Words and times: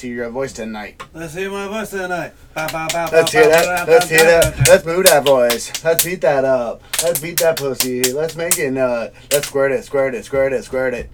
Let's 0.00 0.06
hear 0.06 0.16
your 0.16 0.30
voice 0.30 0.54
tonight. 0.54 1.02
Let's 1.12 1.34
hear 1.34 1.50
my 1.50 1.68
voice 1.68 1.90
tonight. 1.90 2.32
Ba, 2.54 2.66
ba, 2.72 2.88
ba, 2.90 3.10
Let's 3.12 3.32
hear 3.32 3.46
that. 3.46 3.86
Let's 3.86 4.08
hear 4.08 4.24
that. 4.24 4.66
Let's 4.66 4.86
move 4.86 5.04
that 5.04 5.26
voice. 5.26 5.84
Let's 5.84 6.02
beat 6.02 6.22
that 6.22 6.42
up. 6.42 6.80
Let's 7.02 7.20
beat 7.20 7.38
that 7.40 7.58
pussy. 7.58 8.10
Let's 8.10 8.34
make 8.34 8.58
it 8.58 8.70
nut. 8.70 9.12
Let's 9.30 9.48
squirt 9.48 9.72
it, 9.72 9.84
squirt 9.84 10.14
it, 10.14 10.24
squirt 10.24 10.54
it, 10.54 10.64
squirt 10.64 10.94
it. 10.94 11.10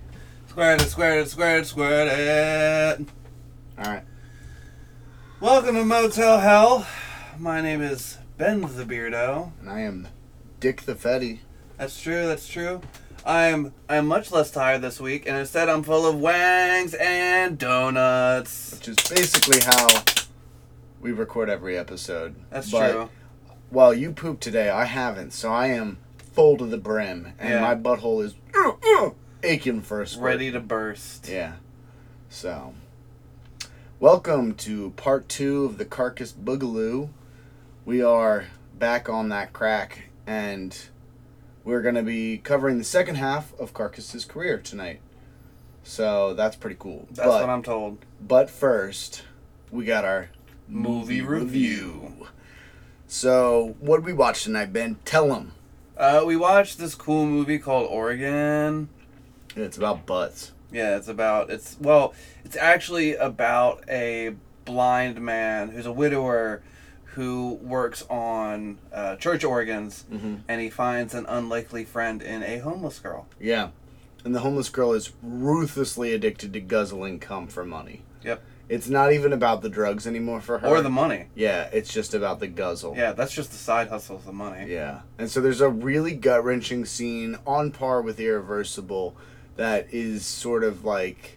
Squirt 0.47 0.81
it, 0.81 0.89
squirt 0.89 1.19
it, 1.19 1.29
squirt 1.29 1.63
it, 1.63 1.67
squirt 1.67 2.07
it. 2.07 3.09
Alright. 3.77 4.05
Welcome 5.41 5.75
to 5.75 5.85
Motel 5.85 6.39
Hell. 6.39 6.87
My 7.41 7.61
name 7.61 7.83
is 7.83 8.19
Ben 8.39 8.61
the 8.61 8.85
Beardo. 8.85 9.51
And 9.63 9.69
I 9.69 9.81
am 9.81 10.07
Dick 10.61 10.83
the 10.83 10.95
Fetty. 10.95 11.41
That's 11.77 12.01
true, 12.01 12.29
that's 12.29 12.47
true. 12.47 12.83
I'm 13.27 13.75
I'm 13.89 14.07
much 14.07 14.31
less 14.31 14.53
tired 14.53 14.83
this 14.83 15.01
week, 15.01 15.27
and 15.27 15.37
instead 15.37 15.69
I'm 15.69 15.83
full 15.83 16.07
of 16.07 16.15
wangs 16.15 16.95
and 16.95 17.59
donuts. 17.59 18.73
Which 18.75 18.87
is 18.89 18.97
basically 19.09 19.59
how 19.65 19.89
we 21.01 21.11
record 21.11 21.51
every 21.51 21.77
episode. 21.77 22.37
That's 22.51 22.71
But 22.71 22.93
true. 22.93 23.09
While 23.71 23.93
you 23.95 24.13
pooped 24.13 24.43
today, 24.45 24.71
I 24.71 24.85
haven't, 24.85 25.33
so 25.33 25.53
I 25.53 25.67
am 25.69 25.99
full 26.35 26.57
to 26.59 26.67
the 26.67 26.79
brim. 26.79 27.33
And 27.41 27.51
Yeah. 27.51 27.61
my 27.63 27.75
butthole 27.75 28.23
is 28.25 28.35
uh, 28.55 28.73
uh, 29.01 29.11
aching 29.43 29.83
for 29.83 30.01
a 30.01 30.07
squirt. 30.07 30.25
Ready 30.25 30.53
to 30.53 30.61
burst. 30.61 31.29
Yeah. 31.29 31.55
So, 32.29 32.75
welcome 33.99 34.55
to 34.55 34.91
part 34.91 35.29
two 35.29 35.65
of 35.65 35.79
the 35.79 35.85
Carcass 35.85 36.33
Boogaloo. 36.33 37.09
We 37.85 38.01
are 38.03 38.45
back 38.79 39.09
on 39.09 39.31
that 39.31 39.53
crack, 39.53 40.11
and 40.29 40.79
we're 41.67 41.83
going 41.83 41.97
to 41.97 42.03
be 42.03 42.39
covering 42.39 42.79
the 42.79 42.85
second 42.85 43.17
half 43.17 43.53
of 43.59 43.75
Carcass's 43.75 44.25
career 44.25 44.57
tonight. 44.57 45.01
So, 45.83 46.33
that's 46.33 46.57
pretty 46.57 46.77
cool. 46.79 47.07
That's 47.11 47.29
but, 47.29 47.43
what 47.43 47.51
I'm 47.51 47.63
told. 47.63 47.99
but 48.21 48.49
first, 48.49 49.25
we 49.71 49.85
got 49.85 50.05
our 50.05 50.31
Movie 50.69 51.21
review. 51.21 52.27
So, 53.07 53.77
what 53.79 53.99
did 53.99 54.07
we 54.07 54.13
watch 54.13 54.45
tonight, 54.45 54.73
Ben? 54.73 54.99
Tell 55.05 55.29
them. 55.29 55.53
Uh, 55.97 56.25
we 56.27 56.37
watched 56.37 56.79
this 56.79 56.95
cool 56.95 57.25
movie 57.25 57.59
called 57.59 57.89
Organ. 57.89 58.89
It's 59.55 59.77
about 59.77 60.07
butts. 60.07 60.53
Yeah, 60.73 60.97
it's 60.97 61.09
about 61.09 61.51
it's 61.51 61.77
well, 61.81 62.15
it's 62.45 62.57
actually 62.57 63.15
about 63.15 63.85
a 63.89 64.35
blind 64.65 65.21
man 65.21 65.71
who's 65.71 65.87
a 65.87 65.93
widower 65.93 66.63
who 67.17 67.55
works 67.63 68.05
on 68.11 68.77
uh, 68.93 69.17
church 69.17 69.43
organs, 69.43 70.05
Mhm. 70.13 70.41
and 70.49 70.61
he 70.61 70.69
finds 70.69 71.15
an 71.15 71.25
unlikely 71.27 71.83
friend 71.85 72.21
in 72.23 72.43
a 72.43 72.59
homeless 72.59 72.99
girl. 72.99 73.27
Yeah. 73.41 73.71
And 74.23 74.35
the 74.35 74.41
homeless 74.41 74.69
girl 74.69 74.93
is 74.93 75.13
ruthlessly 75.23 76.13
addicted 76.13 76.53
to 76.53 76.61
guzzling 76.61 77.19
cum 77.19 77.47
for 77.47 77.65
money. 77.65 78.03
Yep. 78.23 78.43
It's 78.69 78.89
not 78.89 79.13
even 79.15 79.33
about 79.33 79.63
the 79.63 79.71
drugs 79.71 80.07
anymore 80.07 80.43
for 80.43 80.59
her. 80.59 80.69
Or 80.69 80.83
the 80.83 80.91
money. 80.91 81.27
Yeah, 81.35 81.71
it's 81.73 81.91
just 81.91 82.13
about 82.13 82.39
the 82.41 82.49
guzzle. 82.49 82.95
Yeah, 82.99 83.13
that's 83.13 83.33
just 83.33 83.51
the 83.51 83.57
side 83.57 83.89
hustle, 83.89 84.17
of 84.17 84.27
the 84.27 84.33
money. 84.33 84.71
Yeah. 84.71 85.01
And 85.19 85.31
so 85.31 85.41
there's 85.41 85.61
a 85.63 85.71
really 85.71 86.13
gut 86.15 86.45
wrenching 86.45 86.85
scene 86.85 87.39
on 87.47 87.71
par 87.71 88.03
with 88.03 88.21
Irreversible 88.21 89.17
that 89.57 89.87
is 89.91 90.27
sort 90.27 90.65
of 90.65 90.85
like 90.85 91.36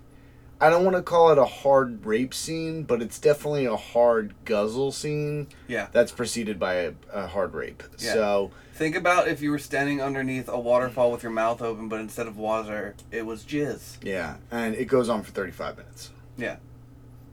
I 0.61 0.69
don't 0.69 0.83
want 0.83 0.97
to 0.97 1.01
call 1.01 1.31
it 1.31 1.37
a 1.37 1.45
hard 1.45 2.05
rape 2.05 2.33
scene, 2.33 2.83
but 2.83 3.01
it's 3.01 3.17
definitely 3.17 3.65
a 3.65 3.77
hard 3.77 4.33
guzzle 4.43 4.91
scene 4.91 5.47
Yeah. 5.67 5.87
that's 5.93 6.11
preceded 6.11 6.59
by 6.59 6.73
a, 6.75 6.93
a 7.13 7.27
hard 7.27 7.53
rape. 7.53 7.81
Yeah. 7.97 8.13
So 8.13 8.51
Think 8.73 8.95
about 8.95 9.27
if 9.27 9.41
you 9.41 9.51
were 9.51 9.59
standing 9.59 10.01
underneath 10.01 10.47
a 10.49 10.59
waterfall 10.59 11.11
with 11.11 11.21
your 11.23 11.31
mouth 11.33 11.61
open, 11.61 11.87
but 11.89 11.99
instead 11.99 12.27
of 12.27 12.37
water, 12.37 12.95
it 13.11 13.25
was 13.25 13.43
jizz. 13.43 13.97
yeah, 14.03 14.35
and 14.51 14.73
it 14.75 14.85
goes 14.85 15.09
on 15.09 15.21
for 15.23 15.31
35 15.31 15.77
minutes. 15.77 16.11
Yeah. 16.37 16.57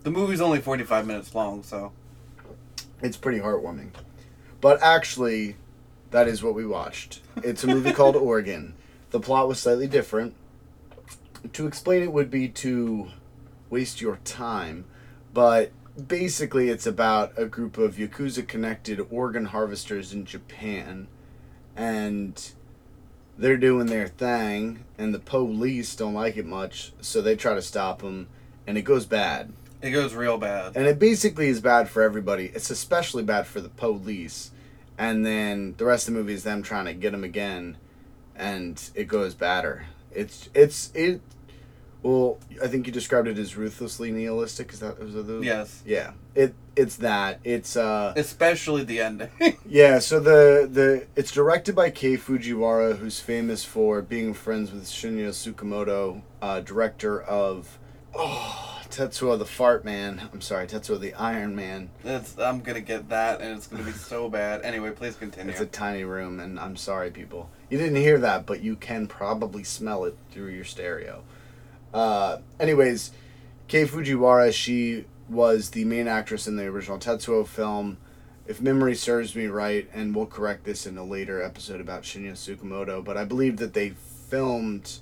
The 0.02 0.10
movie's 0.10 0.40
only 0.40 0.60
45 0.60 1.06
minutes 1.06 1.34
long, 1.34 1.62
so. 1.62 1.92
It's 3.02 3.16
pretty 3.16 3.40
heartwarming. 3.40 3.90
But 4.60 4.82
actually, 4.82 5.56
that 6.10 6.26
is 6.28 6.42
what 6.42 6.54
we 6.54 6.64
watched. 6.66 7.20
It's 7.42 7.62
a 7.64 7.66
movie 7.66 7.92
called 7.92 8.16
Organ. 8.16 8.74
The 9.10 9.20
plot 9.20 9.46
was 9.48 9.58
slightly 9.60 9.86
different. 9.86 10.34
To 11.52 11.66
explain 11.66 12.02
it 12.02 12.12
would 12.12 12.30
be 12.30 12.48
to 12.48 13.08
waste 13.70 14.00
your 14.00 14.18
time, 14.24 14.84
but 15.32 15.70
basically, 16.06 16.68
it's 16.68 16.86
about 16.86 17.32
a 17.36 17.46
group 17.46 17.78
of 17.78 17.96
Yakuza 17.96 18.46
connected 18.46 19.06
organ 19.10 19.46
harvesters 19.46 20.12
in 20.12 20.24
Japan, 20.24 21.08
and 21.74 22.52
they're 23.38 23.56
doing 23.56 23.86
their 23.86 24.08
thing, 24.08 24.84
and 24.98 25.14
the 25.14 25.18
police 25.18 25.94
don't 25.94 26.14
like 26.14 26.36
it 26.36 26.46
much, 26.46 26.92
so 27.00 27.20
they 27.20 27.36
try 27.36 27.54
to 27.54 27.62
stop 27.62 28.00
them, 28.00 28.28
and 28.66 28.78
it 28.78 28.82
goes 28.82 29.06
bad. 29.06 29.52
It 29.82 29.90
goes 29.90 30.14
real 30.14 30.38
bad. 30.38 30.72
And 30.74 30.86
it 30.86 30.98
basically 30.98 31.48
is 31.48 31.60
bad 31.60 31.88
for 31.88 32.02
everybody. 32.02 32.46
It's 32.54 32.70
especially 32.70 33.22
bad 33.22 33.46
for 33.46 33.60
the 33.60 33.68
police. 33.68 34.50
And 34.98 35.24
then 35.26 35.74
the 35.76 35.84
rest 35.84 36.08
of 36.08 36.14
the 36.14 36.20
movie 36.20 36.32
is 36.32 36.42
them 36.42 36.62
trying 36.62 36.86
to 36.86 36.94
get 36.94 37.12
him 37.12 37.24
again, 37.24 37.76
and 38.34 38.82
it 38.94 39.04
goes 39.04 39.34
badder. 39.34 39.86
It's 40.10 40.48
it's 40.54 40.90
it. 40.94 41.20
Well, 42.06 42.38
I 42.62 42.68
think 42.68 42.86
you 42.86 42.92
described 42.92 43.26
it 43.26 43.36
as 43.36 43.56
ruthlessly 43.56 44.12
nihilistic. 44.12 44.72
Is 44.72 44.78
that 44.78 45.02
was 45.02 45.14
that 45.14 45.24
the 45.24 45.40
Yes. 45.40 45.82
Yeah. 45.84 46.12
It 46.36 46.54
it's 46.76 46.94
that. 46.98 47.40
It's 47.42 47.74
uh 47.76 48.12
Especially 48.14 48.84
the 48.84 49.00
ending. 49.00 49.30
yeah. 49.66 49.98
So 49.98 50.20
the 50.20 50.68
the 50.70 51.08
it's 51.16 51.32
directed 51.32 51.74
by 51.74 51.90
Kei 51.90 52.16
Fujiwara, 52.16 52.98
who's 52.98 53.18
famous 53.18 53.64
for 53.64 54.02
being 54.02 54.34
friends 54.34 54.70
with 54.70 54.84
Shinya 54.84 55.30
Tsukamoto, 55.30 56.22
uh, 56.40 56.60
director 56.60 57.20
of 57.20 57.76
oh 58.14 58.78
Tetsuo 58.88 59.36
the 59.36 59.44
Fart 59.44 59.84
Man. 59.84 60.28
I'm 60.32 60.40
sorry, 60.40 60.68
Tetsuo 60.68 61.00
the 61.00 61.12
Iron 61.14 61.56
Man. 61.56 61.90
It's, 62.04 62.38
I'm 62.38 62.60
gonna 62.60 62.82
get 62.82 63.08
that, 63.08 63.40
and 63.40 63.56
it's 63.56 63.66
gonna 63.66 63.82
be 63.82 63.90
so 63.90 64.28
bad. 64.28 64.62
Anyway, 64.62 64.92
please 64.92 65.16
continue. 65.16 65.50
It's 65.50 65.60
a 65.60 65.66
tiny 65.66 66.04
room, 66.04 66.38
and 66.38 66.60
I'm 66.60 66.76
sorry, 66.76 67.10
people. 67.10 67.50
You 67.68 67.78
didn't 67.78 67.96
hear 67.96 68.18
that, 68.20 68.46
but 68.46 68.62
you 68.62 68.76
can 68.76 69.08
probably 69.08 69.64
smell 69.64 70.04
it 70.04 70.16
through 70.30 70.50
your 70.50 70.64
stereo. 70.64 71.24
Uh, 71.92 72.38
anyways, 72.60 73.12
Kei 73.68 73.84
Fujiwara, 73.84 74.52
she 74.52 75.04
was 75.28 75.70
the 75.70 75.84
main 75.84 76.08
actress 76.08 76.46
in 76.46 76.56
the 76.56 76.64
original 76.64 76.98
Tetsuo 76.98 77.46
film. 77.46 77.98
If 78.46 78.60
memory 78.60 78.94
serves 78.94 79.34
me 79.34 79.46
right, 79.46 79.88
and 79.92 80.14
we'll 80.14 80.26
correct 80.26 80.64
this 80.64 80.86
in 80.86 80.96
a 80.96 81.04
later 81.04 81.42
episode 81.42 81.80
about 81.80 82.02
Shinya 82.02 82.32
Tsukamoto, 82.32 83.04
but 83.04 83.16
I 83.16 83.24
believe 83.24 83.56
that 83.56 83.74
they 83.74 83.90
filmed 83.90 84.98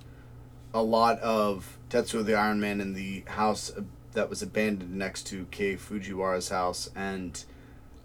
a 0.72 0.82
lot 0.82 1.18
of 1.20 1.78
Tetsuo 1.90 2.24
the 2.24 2.34
Iron 2.34 2.58
Man 2.60 2.80
in 2.80 2.94
the 2.94 3.24
house 3.26 3.72
that 4.12 4.30
was 4.30 4.42
abandoned 4.42 4.94
next 4.94 5.24
to 5.26 5.46
Kei 5.50 5.74
Fujiwara's 5.74 6.48
house, 6.48 6.90
and 6.96 7.44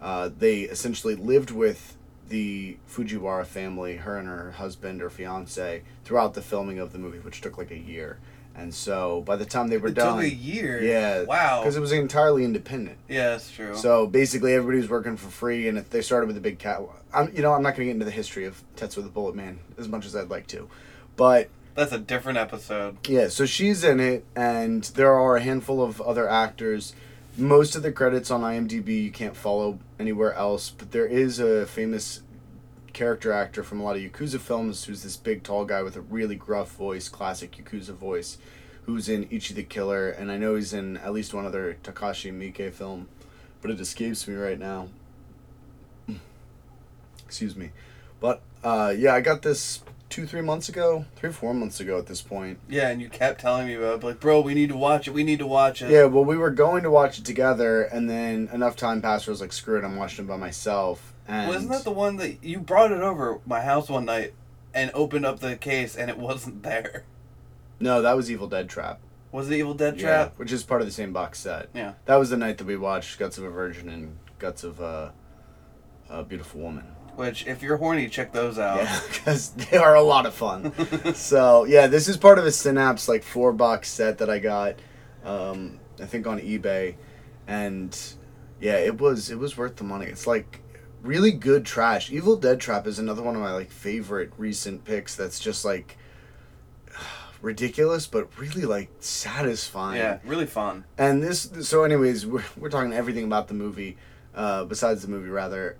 uh, 0.00 0.28
they 0.36 0.60
essentially 0.62 1.14
lived 1.14 1.50
with 1.50 1.96
the 2.28 2.76
Fujiwara 2.88 3.44
family, 3.44 3.96
her 3.96 4.16
and 4.16 4.28
her 4.28 4.52
husband 4.52 5.02
or 5.02 5.10
fiance, 5.10 5.82
throughout 6.04 6.34
the 6.34 6.42
filming 6.42 6.78
of 6.78 6.92
the 6.92 6.98
movie, 6.98 7.18
which 7.18 7.40
took 7.40 7.58
like 7.58 7.70
a 7.70 7.78
year. 7.78 8.18
And 8.56 8.74
so 8.74 9.22
by 9.22 9.36
the 9.36 9.44
time 9.46 9.68
they 9.68 9.78
were 9.78 9.88
it 9.88 9.94
done, 9.94 10.16
took 10.16 10.24
a 10.24 10.34
year. 10.34 10.82
yeah, 10.82 11.22
Wow. 11.22 11.60
because 11.60 11.76
it 11.76 11.80
was 11.80 11.92
entirely 11.92 12.44
independent. 12.44 12.98
yeah, 13.08 13.30
that's 13.30 13.50
true. 13.50 13.74
So 13.76 14.06
basically, 14.06 14.52
everybody 14.54 14.78
was 14.78 14.88
working 14.90 15.16
for 15.16 15.30
free, 15.30 15.66
and 15.68 15.78
if 15.78 15.88
they 15.90 16.02
started 16.02 16.26
with 16.26 16.36
a 16.36 16.40
big 16.40 16.58
cat. 16.58 16.82
I'm, 17.14 17.34
you 17.34 17.42
know, 17.42 17.52
I'm 17.52 17.62
not 17.62 17.70
going 17.70 17.80
to 17.80 17.84
get 17.86 17.90
into 17.92 18.04
the 18.04 18.10
history 18.10 18.44
of 18.44 18.62
Tetsuo 18.76 19.02
the 19.02 19.08
Bullet 19.08 19.34
Man 19.34 19.60
as 19.78 19.88
much 19.88 20.04
as 20.04 20.14
I'd 20.14 20.28
like 20.30 20.46
to, 20.48 20.68
but 21.16 21.48
that's 21.74 21.92
a 21.92 21.98
different 21.98 22.38
episode. 22.38 22.98
yeah, 23.08 23.28
so 23.28 23.46
she's 23.46 23.82
in 23.82 23.98
it, 24.00 24.24
and 24.36 24.84
there 24.94 25.12
are 25.14 25.36
a 25.36 25.40
handful 25.40 25.82
of 25.82 26.00
other 26.02 26.28
actors. 26.28 26.92
Most 27.38 27.76
of 27.76 27.82
the 27.82 27.92
credits 27.92 28.30
on 28.30 28.42
IMDb 28.42 29.02
you 29.04 29.10
can't 29.12 29.36
follow 29.36 29.78
anywhere 29.98 30.34
else, 30.34 30.70
but 30.70 30.90
there 30.90 31.06
is 31.06 31.38
a 31.38 31.64
famous 31.66 32.20
character 32.92 33.32
actor 33.32 33.62
from 33.62 33.80
a 33.80 33.84
lot 33.84 33.96
of 33.96 34.02
Yakuza 34.02 34.38
films 34.38 34.84
who's 34.84 35.02
this 35.02 35.16
big 35.16 35.42
tall 35.42 35.64
guy 35.64 35.82
with 35.82 35.96
a 35.96 36.00
really 36.00 36.36
gruff 36.36 36.72
voice, 36.72 37.08
classic 37.08 37.52
Yakuza 37.52 37.94
voice, 37.94 38.38
who's 38.86 39.08
in 39.08 39.28
Ichi 39.30 39.54
the 39.54 39.62
Killer, 39.62 40.10
and 40.10 40.30
I 40.30 40.36
know 40.36 40.56
he's 40.56 40.72
in 40.72 40.96
at 40.98 41.12
least 41.12 41.32
one 41.34 41.46
other 41.46 41.76
Takashi 41.82 42.32
Miike 42.32 42.72
film, 42.72 43.08
but 43.62 43.70
it 43.70 43.80
escapes 43.80 44.26
me 44.26 44.34
right 44.34 44.58
now. 44.58 44.88
Excuse 47.26 47.56
me. 47.56 47.70
But 48.20 48.42
uh, 48.62 48.94
yeah, 48.96 49.14
I 49.14 49.20
got 49.20 49.42
this 49.42 49.82
two, 50.10 50.26
three 50.26 50.42
months 50.42 50.68
ago, 50.68 51.06
three, 51.16 51.32
four 51.32 51.54
months 51.54 51.80
ago 51.80 51.98
at 51.98 52.06
this 52.06 52.20
point. 52.20 52.58
Yeah, 52.68 52.88
and 52.88 53.00
you 53.00 53.08
kept 53.08 53.40
telling 53.40 53.66
me 53.66 53.74
about 53.74 54.02
it, 54.02 54.04
like, 54.04 54.20
bro, 54.20 54.40
we 54.40 54.54
need 54.54 54.68
to 54.68 54.76
watch 54.76 55.08
it. 55.08 55.14
We 55.14 55.24
need 55.24 55.38
to 55.38 55.46
watch 55.46 55.80
it. 55.80 55.90
Yeah, 55.90 56.04
well, 56.04 56.24
we 56.24 56.36
were 56.36 56.50
going 56.50 56.82
to 56.82 56.90
watch 56.90 57.18
it 57.18 57.24
together, 57.24 57.82
and 57.82 58.10
then 58.10 58.50
enough 58.52 58.76
time 58.76 59.00
passed. 59.00 59.26
where 59.26 59.32
I 59.32 59.34
was 59.34 59.40
like, 59.40 59.52
screw 59.52 59.78
it, 59.78 59.84
I'm 59.84 59.96
watching 59.96 60.24
it 60.24 60.28
by 60.28 60.36
myself. 60.36 61.09
And 61.28 61.48
Wasn't 61.48 61.70
that 61.70 61.84
the 61.84 61.90
one 61.92 62.16
that 62.16 62.42
you 62.42 62.58
brought 62.60 62.92
it 62.92 63.00
over 63.00 63.40
my 63.46 63.60
house 63.60 63.88
one 63.88 64.04
night 64.04 64.34
and 64.74 64.90
opened 64.94 65.26
up 65.26 65.40
the 65.40 65.56
case 65.56 65.96
and 65.96 66.10
it 66.10 66.18
wasn't 66.18 66.62
there? 66.62 67.04
no, 67.78 68.02
that 68.02 68.16
was 68.16 68.30
Evil 68.30 68.46
Dead 68.46 68.68
Trap. 68.68 69.00
Was 69.32 69.48
it 69.50 69.54
Evil 69.56 69.74
Dead 69.74 69.96
Yeah, 69.96 70.02
Trap? 70.02 70.32
which 70.38 70.52
is 70.52 70.62
part 70.64 70.80
of 70.82 70.86
the 70.86 70.92
same 70.92 71.12
box 71.12 71.38
set. 71.38 71.68
Yeah. 71.72 71.94
That 72.06 72.16
was 72.16 72.30
the 72.30 72.36
night 72.36 72.58
that 72.58 72.66
we 72.66 72.76
watched 72.76 73.18
Guts 73.18 73.38
of 73.38 73.44
a 73.44 73.48
Virgin 73.50 73.88
and 73.88 74.18
Guts 74.38 74.64
of 74.64 74.80
uh, 74.80 75.10
a 76.08 76.22
Beautiful 76.24 76.60
Woman. 76.60 76.84
Which, 77.16 77.46
if 77.46 77.62
you're 77.62 77.76
horny, 77.76 78.08
check 78.08 78.32
those 78.32 78.58
out. 78.58 78.78
Yeah, 78.82 79.00
because 79.12 79.50
they 79.50 79.76
are 79.76 79.94
a 79.94 80.02
lot 80.02 80.26
of 80.26 80.34
fun. 80.34 80.72
so 81.14 81.64
yeah, 81.64 81.86
this 81.86 82.08
is 82.08 82.16
part 82.16 82.38
of 82.38 82.44
a 82.46 82.50
Synapse 82.52 83.08
like 83.08 83.22
four 83.22 83.52
box 83.52 83.88
set 83.90 84.18
that 84.18 84.28
I 84.30 84.38
got, 84.40 84.76
um, 85.24 85.78
I 86.00 86.06
think 86.06 86.26
on 86.26 86.40
eBay, 86.40 86.96
and 87.46 87.96
yeah, 88.60 88.76
it 88.76 89.00
was 89.00 89.30
it 89.30 89.38
was 89.38 89.56
worth 89.56 89.76
the 89.76 89.84
money. 89.84 90.06
It's 90.06 90.26
like 90.26 90.60
really 91.02 91.32
good 91.32 91.64
trash. 91.64 92.10
Evil 92.10 92.36
Dead 92.36 92.60
Trap 92.60 92.86
is 92.86 92.98
another 92.98 93.22
one 93.22 93.34
of 93.34 93.42
my 93.42 93.52
like 93.52 93.70
favorite 93.70 94.32
recent 94.36 94.84
picks. 94.84 95.14
That's 95.14 95.38
just 95.38 95.64
like 95.64 95.96
ridiculous, 97.42 98.06
but 98.06 98.38
really 98.38 98.62
like 98.62 98.90
satisfying. 99.00 99.98
Yeah, 99.98 100.18
really 100.24 100.46
fun. 100.46 100.84
And 100.98 101.22
this, 101.22 101.50
so, 101.62 101.84
anyways, 101.84 102.26
we're, 102.26 102.44
we're 102.56 102.70
talking 102.70 102.92
everything 102.92 103.24
about 103.24 103.48
the 103.48 103.54
movie, 103.54 103.96
uh, 104.34 104.64
besides 104.64 105.02
the 105.02 105.08
movie, 105.08 105.30
rather. 105.30 105.76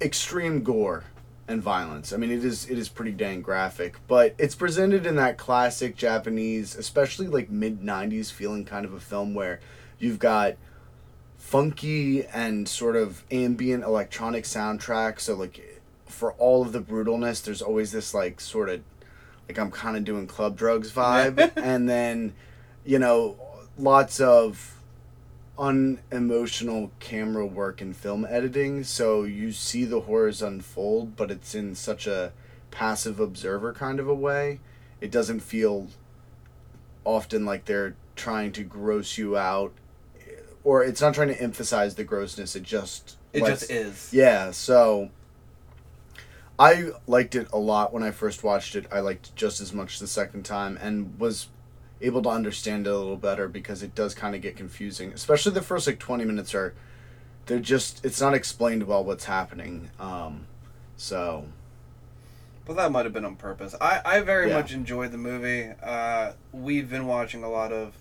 Extreme 0.00 0.62
gore 0.62 1.04
and 1.48 1.62
violence. 1.62 2.12
I 2.12 2.18
mean, 2.18 2.30
it 2.30 2.44
is 2.44 2.68
it 2.68 2.78
is 2.78 2.88
pretty 2.88 3.12
dang 3.12 3.40
graphic, 3.42 3.96
but 4.06 4.34
it's 4.38 4.54
presented 4.54 5.06
in 5.06 5.16
that 5.16 5.38
classic 5.38 5.96
Japanese, 5.96 6.76
especially 6.76 7.26
like 7.26 7.50
mid 7.50 7.80
'90s 7.80 8.30
feeling 8.30 8.64
kind 8.64 8.84
of 8.84 8.92
a 8.92 9.00
film 9.00 9.34
where 9.34 9.60
you've 9.98 10.18
got 10.18 10.56
funky 11.38 12.26
and 12.26 12.68
sort 12.68 12.96
of 12.96 13.24
ambient 13.30 13.84
electronic 13.84 14.44
soundtrack. 14.44 15.20
So 15.20 15.34
like 15.34 15.80
for 16.04 16.32
all 16.32 16.62
of 16.62 16.72
the 16.72 16.80
brutalness, 16.80 17.42
there's 17.42 17.62
always 17.62 17.92
this 17.92 18.12
like 18.12 18.40
sort 18.40 18.68
of 18.68 18.82
like 19.48 19.58
I'm 19.58 19.70
kind 19.70 19.96
of 19.96 20.04
doing 20.04 20.26
club 20.26 20.56
drugs 20.56 20.92
vibe, 20.92 21.52
and 21.56 21.88
then 21.88 22.34
you 22.84 22.98
know 22.98 23.36
lots 23.78 24.20
of 24.20 24.74
unemotional 25.58 26.90
camera 27.00 27.46
work 27.46 27.80
and 27.80 27.96
film 27.96 28.26
editing. 28.28 28.84
So 28.84 29.24
you 29.24 29.52
see 29.52 29.84
the 29.84 30.02
horrors 30.02 30.42
unfold, 30.42 31.16
but 31.16 31.30
it's 31.30 31.54
in 31.54 31.74
such 31.74 32.06
a 32.06 32.32
passive 32.70 33.18
observer 33.18 33.72
kind 33.72 33.98
of 33.98 34.08
a 34.08 34.14
way. 34.14 34.60
It 35.00 35.10
doesn't 35.10 35.40
feel 35.40 35.88
often 37.04 37.46
like 37.46 37.64
they're 37.64 37.96
trying 38.16 38.52
to 38.52 38.64
gross 38.64 39.16
you 39.16 39.36
out 39.36 39.72
or 40.68 40.84
it's 40.84 41.00
not 41.00 41.14
trying 41.14 41.28
to 41.28 41.40
emphasize 41.40 41.94
the 41.94 42.04
grossness 42.04 42.54
it 42.54 42.62
just 42.62 43.16
It 43.32 43.44
just 43.46 43.70
is. 43.70 44.12
yeah 44.12 44.50
so 44.50 45.08
i 46.58 46.90
liked 47.06 47.34
it 47.34 47.48
a 47.52 47.58
lot 47.58 47.92
when 47.92 48.02
i 48.02 48.10
first 48.10 48.44
watched 48.44 48.76
it 48.76 48.84
i 48.92 49.00
liked 49.00 49.28
it 49.28 49.34
just 49.34 49.60
as 49.62 49.72
much 49.72 49.98
the 49.98 50.06
second 50.06 50.42
time 50.44 50.76
and 50.80 51.18
was 51.18 51.48
able 52.02 52.22
to 52.22 52.28
understand 52.28 52.86
it 52.86 52.90
a 52.90 52.96
little 52.98 53.16
better 53.16 53.48
because 53.48 53.82
it 53.82 53.94
does 53.94 54.14
kind 54.14 54.34
of 54.34 54.42
get 54.42 54.56
confusing 54.56 55.10
especially 55.12 55.52
the 55.52 55.62
first 55.62 55.86
like 55.86 55.98
20 55.98 56.24
minutes 56.24 56.54
are 56.54 56.74
they're 57.46 57.58
just 57.58 58.04
it's 58.04 58.20
not 58.20 58.34
explained 58.34 58.82
well 58.86 59.02
what's 59.02 59.24
happening 59.24 59.88
um 59.98 60.46
so 60.98 61.46
But 62.66 62.76
that 62.76 62.92
might 62.92 63.06
have 63.06 63.14
been 63.14 63.24
on 63.24 63.36
purpose. 63.36 63.74
I, 63.80 64.02
I 64.04 64.20
very 64.20 64.48
Yeah. 64.48 64.56
much 64.58 64.72
enjoyed 64.74 65.10
the 65.12 65.16
movie. 65.16 65.70
Uh, 65.82 66.32
we've 66.52 66.90
been 66.90 67.06
watching 67.06 67.42
a 67.42 67.48
lot 67.48 67.72
of 67.72 67.94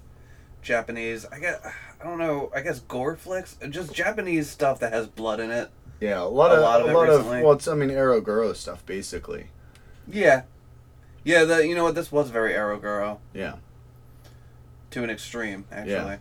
Japanese. 0.62 1.26
I 1.32 1.40
guess 1.40 1.60
I 2.02 2.04
don't 2.06 2.18
know. 2.20 2.52
I 2.56 2.62
guess 2.62 2.80
gore 2.82 3.16
flicks, 3.16 3.58
just 3.70 3.94
Japanese 3.94 4.50
stuff 4.50 4.80
that 4.80 4.94
has 4.94 5.08
blood 5.08 5.40
in 5.40 5.50
it. 5.52 5.70
yeah 6.00 6.22
a 6.22 6.26
lot 6.26 6.52
A 6.52 6.56
of 6.56 6.62
lot 6.62 6.82
of 6.82 6.88
a 6.88 6.90
it 6.90 6.94
lot 6.94 7.10
of 7.10 7.26
well 7.26 7.54
it's 7.54 7.68
i 7.68 7.74
mean 7.74 7.90
ero 7.90 8.22
guro 8.22 8.56
stuff 8.56 8.86
basically 8.86 9.48
Yeah, 10.08 10.44
yeah. 11.24 11.44
The 11.44 11.66
you 11.68 11.74
know 11.76 11.84
what 11.84 11.96
this 11.96 12.12
was 12.12 12.30
very 12.30 12.54
Eroguro 12.54 13.18
yeah 13.34 13.56
to 14.92 15.04
an 15.04 15.10
extreme 15.10 15.66
actually. 15.72 15.92
Yeah. 15.94 16.18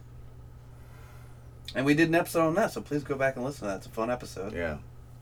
And 1.74 1.84
we 1.84 1.94
did 1.94 2.08
an 2.08 2.14
episode 2.14 2.46
on 2.46 2.54
that, 2.54 2.72
so 2.72 2.80
please 2.80 3.02
go 3.04 3.16
back 3.16 3.36
and 3.36 3.44
listen 3.44 3.60
to 3.60 3.66
that. 3.66 3.76
It's 3.78 3.86
a 3.86 3.90
fun 3.90 4.10
episode. 4.10 4.54
Yeah, 4.54 4.78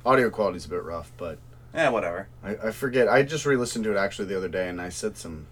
audio 0.06 0.30
quality's 0.30 0.66
a 0.66 0.68
bit 0.68 0.82
rough 0.84 1.10
but 1.16 1.38
Yeah, 1.74 1.88
whatever. 1.88 2.28
I, 2.44 2.56
I 2.68 2.70
forget. 2.70 3.08
I 3.08 3.22
just 3.24 3.44
re-listened 3.44 3.84
to 3.84 3.90
it 3.92 3.96
actually 3.96 4.28
the 4.28 4.36
other 4.36 4.48
day, 4.48 4.68
and 4.68 4.80
I 4.80 4.88
said 4.88 5.16
some 5.16 5.46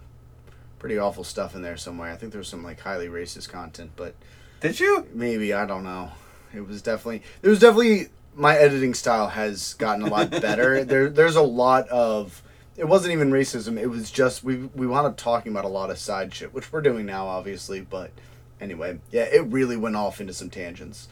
pretty 0.78 0.99
awful 0.99 1.25
stuff 1.25 1.54
in 1.56 1.62
there 1.62 1.76
somewhere. 1.76 2.10
I 2.12 2.16
think 2.16 2.31
there 2.32 2.38
was 2.38 2.49
some 2.49 2.62
like 2.62 2.81
highly 2.81 3.08
racist 3.08 3.49
content, 3.49 3.90
but 3.96 4.14
Did 4.62 4.81
you? 4.81 5.06
maybe 5.12 5.53
I 5.53 5.67
don't 5.67 5.85
know. 5.85 6.12
It 6.55 6.67
was 6.67 6.82
definitely 6.82 7.23
there 7.41 7.50
was 7.50 7.59
definitely 7.59 8.09
my 8.35 8.56
editing 8.56 8.94
style 8.94 9.29
has 9.29 9.75
gotten 9.75 10.03
a 10.03 10.09
lot 10.09 10.31
better. 10.31 10.85
there 10.93 11.11
there's 11.11 11.37
a 11.37 11.43
lot 11.43 11.88
of 11.88 12.43
it 12.76 12.88
wasn't 12.88 13.12
even 13.12 13.31
racism. 13.31 13.79
It 13.79 13.88
was 13.88 14.11
just 14.11 14.43
we 14.44 14.56
we 14.75 14.87
wound 14.87 15.06
up 15.06 15.17
talking 15.17 15.53
about 15.53 15.64
a 15.64 15.69
lot 15.69 15.91
of 15.91 15.99
side 15.99 16.32
shit, 16.35 16.55
which 16.55 16.73
we're 16.73 16.81
doing 16.81 17.05
now, 17.06 17.26
obviously. 17.26 17.81
But 17.81 18.12
anyway, 18.61 18.99
yeah, 19.11 19.25
it 19.25 19.44
really 19.47 19.76
went 19.76 19.97
off 19.97 20.20
into 20.20 20.32
some 20.32 20.49
tangents. 20.49 21.09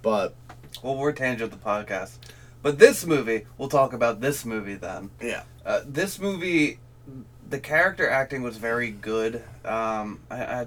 But 0.00 0.34
Well, 0.82 0.96
we're 0.96 1.12
tangent 1.12 1.50
the 1.50 1.56
podcast, 1.56 2.18
but 2.62 2.78
this 2.78 3.04
movie, 3.06 3.46
we'll 3.58 3.68
talk 3.68 3.92
about 3.92 4.20
this 4.20 4.44
movie 4.44 4.74
then. 4.74 5.10
yeah, 5.20 5.42
Uh, 5.64 5.80
this 5.86 6.18
movie, 6.18 6.78
the 7.48 7.58
character 7.58 8.08
acting 8.08 8.42
was 8.42 8.56
very 8.58 8.90
good. 8.90 9.42
Um, 9.64 10.20
I, 10.30 10.44
I, 10.44 10.66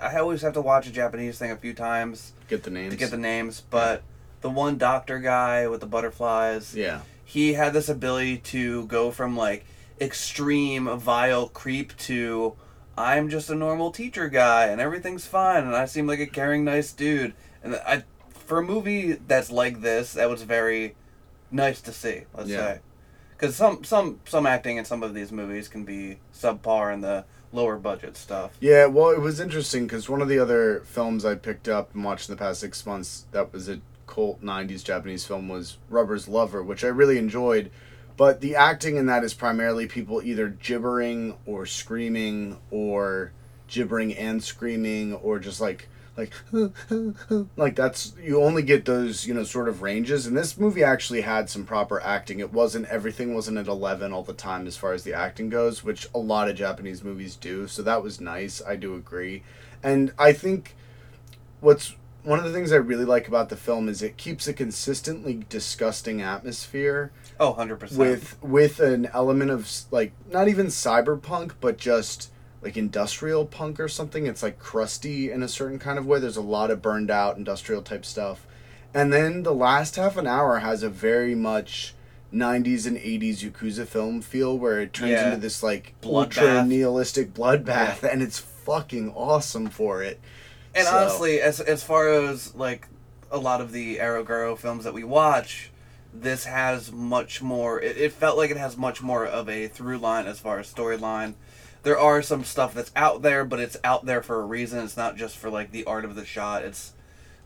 I 0.00 0.16
always 0.18 0.42
have 0.42 0.52
to 0.54 0.60
watch 0.60 0.86
a 0.86 0.90
Japanese 0.92 1.38
thing 1.38 1.50
a 1.50 1.56
few 1.56 1.72
times 1.74 2.32
get 2.48 2.62
the 2.62 2.70
names. 2.70 2.92
to 2.92 2.98
get 2.98 3.10
the 3.10 3.16
names, 3.16 3.62
but 3.70 4.02
the 4.40 4.50
one 4.50 4.76
doctor 4.78 5.18
guy 5.18 5.66
with 5.68 5.80
the 5.80 5.86
butterflies, 5.86 6.74
yeah, 6.76 7.00
he 7.24 7.54
had 7.54 7.72
this 7.72 7.88
ability 7.88 8.38
to 8.38 8.86
go 8.86 9.10
from 9.10 9.36
like 9.36 9.64
extreme 10.00 10.86
vile 10.98 11.48
creep 11.48 11.96
to 11.96 12.54
I'm 12.96 13.28
just 13.28 13.48
a 13.50 13.54
normal 13.54 13.90
teacher 13.90 14.28
guy 14.28 14.66
and 14.66 14.80
everything's 14.80 15.26
fine 15.26 15.64
and 15.64 15.74
I 15.74 15.86
seem 15.86 16.06
like 16.06 16.20
a 16.20 16.26
caring 16.26 16.64
nice 16.64 16.92
dude 16.92 17.32
and 17.62 17.76
I 17.76 18.04
for 18.30 18.58
a 18.58 18.62
movie 18.62 19.12
that's 19.12 19.50
like 19.50 19.80
this 19.80 20.12
that 20.14 20.28
was 20.28 20.42
very 20.42 20.94
nice 21.50 21.80
to 21.82 21.92
see 21.92 22.22
let's 22.34 22.48
Yeah. 22.50 22.58
say 22.74 22.80
because 23.36 23.56
some 23.56 23.82
some 23.84 24.20
some 24.26 24.46
acting 24.46 24.76
in 24.76 24.84
some 24.84 25.02
of 25.02 25.14
these 25.14 25.32
movies 25.32 25.68
can 25.68 25.84
be 25.84 26.18
subpar 26.34 26.92
in 26.92 27.00
the 27.00 27.24
lower 27.54 27.76
budget 27.76 28.16
stuff 28.16 28.56
Yeah, 28.60 28.86
well, 28.86 29.10
it 29.10 29.20
was 29.20 29.40
interesting 29.40 29.86
because 29.86 30.08
one 30.08 30.20
of 30.20 30.28
the 30.28 30.38
other 30.38 30.80
films 30.80 31.24
I 31.24 31.34
picked 31.34 31.68
up 31.68 31.94
and 31.94 32.04
watched 32.04 32.28
in 32.28 32.34
the 32.34 32.38
past 32.38 32.60
six 32.60 32.84
months 32.84 33.26
that 33.32 33.52
was 33.52 33.68
a 33.68 33.80
cult 34.06 34.42
90s 34.42 34.84
Japanese 34.84 35.24
film 35.24 35.48
was 35.48 35.78
Rubber's 35.88 36.28
Lover, 36.28 36.62
which 36.62 36.84
I 36.84 36.88
really 36.88 37.18
enjoyed. 37.18 37.70
But 38.16 38.40
the 38.40 38.54
acting 38.54 38.96
in 38.96 39.06
that 39.06 39.24
is 39.24 39.34
primarily 39.34 39.86
people 39.86 40.22
either 40.22 40.48
gibbering 40.48 41.36
or 41.46 41.66
screaming 41.66 42.58
or 42.70 43.32
gibbering 43.66 44.16
and 44.16 44.42
screaming 44.42 45.14
or 45.14 45.38
just 45.38 45.60
like 45.60 45.88
like 46.16 46.32
like 47.56 47.76
that's 47.76 48.14
you 48.22 48.42
only 48.42 48.62
get 48.62 48.84
those 48.84 49.26
you 49.26 49.34
know 49.34 49.44
sort 49.44 49.68
of 49.68 49.82
ranges. 49.82 50.26
And 50.26 50.36
this 50.36 50.58
movie 50.58 50.84
actually 50.84 51.22
had 51.22 51.50
some 51.50 51.64
proper 51.64 52.00
acting. 52.00 52.40
It 52.40 52.52
wasn't 52.52 52.86
everything 52.86 53.34
wasn't 53.34 53.58
at 53.58 53.66
11 53.66 54.12
all 54.12 54.22
the 54.22 54.32
time 54.32 54.66
as 54.66 54.76
far 54.76 54.92
as 54.92 55.04
the 55.04 55.14
acting 55.14 55.48
goes 55.48 55.82
which 55.82 56.08
a 56.14 56.18
lot 56.18 56.48
of 56.48 56.56
japanese 56.56 57.02
movies 57.02 57.36
do. 57.36 57.66
So 57.66 57.82
that 57.82 58.02
was 58.02 58.20
nice. 58.20 58.62
I 58.66 58.76
do 58.76 58.94
agree. 58.94 59.42
And 59.82 60.12
i 60.18 60.32
think 60.32 60.74
what's 61.60 61.94
one 62.22 62.38
of 62.38 62.44
the 62.44 62.52
things 62.52 62.72
i 62.72 62.76
really 62.76 63.04
like 63.04 63.28
about 63.28 63.48
the 63.48 63.56
film 63.56 63.88
is 63.88 64.02
it 64.02 64.16
keeps 64.16 64.46
a 64.48 64.52
consistently 64.52 65.44
disgusting 65.48 66.22
atmosphere 66.22 67.12
oh 67.38 67.54
100% 67.54 67.96
with 67.96 68.42
with 68.42 68.80
an 68.80 69.06
element 69.12 69.50
of 69.50 69.70
like 69.90 70.12
not 70.30 70.48
even 70.48 70.66
cyberpunk 70.66 71.52
but 71.60 71.76
just 71.76 72.30
like 72.64 72.76
industrial 72.76 73.44
punk 73.44 73.78
or 73.78 73.88
something 73.88 74.26
it's 74.26 74.42
like 74.42 74.58
crusty 74.58 75.30
in 75.30 75.42
a 75.42 75.48
certain 75.48 75.78
kind 75.78 75.98
of 75.98 76.06
way 76.06 76.18
there's 76.18 76.36
a 76.36 76.40
lot 76.42 76.70
of 76.70 76.80
burned 76.82 77.10
out 77.10 77.36
industrial 77.36 77.82
type 77.82 78.04
stuff 78.04 78.46
and 78.94 79.12
then 79.12 79.42
the 79.42 79.54
last 79.54 79.96
half 79.96 80.16
an 80.16 80.26
hour 80.26 80.60
has 80.60 80.82
a 80.82 80.88
very 80.88 81.34
much 81.34 81.94
90s 82.32 82.86
and 82.86 82.96
80s 82.96 83.38
yakuza 83.48 83.86
film 83.86 84.20
feel 84.22 84.58
where 84.58 84.80
it 84.80 84.92
turns 84.92 85.12
Yeah. 85.12 85.26
into 85.26 85.36
this 85.40 85.62
like 85.62 85.94
Bloodbath. 86.02 86.14
ultra 86.38 86.64
nihilistic 86.64 87.34
bloodbath 87.34 88.02
and 88.02 88.22
it's 88.22 88.38
fucking 88.38 89.12
awesome 89.14 89.68
for 89.68 90.02
it 90.02 90.18
And 90.74 90.86
So- 90.86 90.96
honestly, 90.96 91.40
as 91.40 91.60
as 91.60 91.84
far 91.84 92.08
as 92.12 92.54
like 92.56 92.88
a 93.30 93.38
lot 93.38 93.60
of 93.60 93.70
the 93.72 93.98
Eroguro 93.98 94.56
films 94.58 94.82
that 94.84 94.92
we 94.94 95.04
watch, 95.04 95.70
this 96.12 96.44
has 96.46 96.90
much 96.92 97.42
more. 97.42 97.80
It, 97.80 97.96
it 97.96 98.12
felt 98.12 98.36
like 98.36 98.50
it 98.50 98.56
has 98.56 98.76
much 98.76 99.00
more 99.02 99.24
of 99.26 99.48
a 99.48 99.68
through 99.68 99.98
line 99.98 100.26
as 100.26 100.38
far 100.40 100.58
as 100.60 100.72
storyline. 100.72 101.34
There 101.84 101.98
are 101.98 102.22
some 102.22 102.44
stuff 102.44 102.74
that's 102.74 102.90
out 102.96 103.22
there, 103.22 103.44
but 103.44 103.60
it's 103.60 103.76
out 103.84 104.04
there 104.06 104.22
for 104.22 104.40
a 104.40 104.44
reason. 104.44 104.80
It's 104.80 104.96
not 104.96 105.16
just 105.16 105.36
for 105.36 105.50
like 105.50 105.70
the 105.70 105.84
art 105.84 106.04
of 106.04 106.14
the 106.14 106.24
shot. 106.24 106.64
It's 106.64 106.94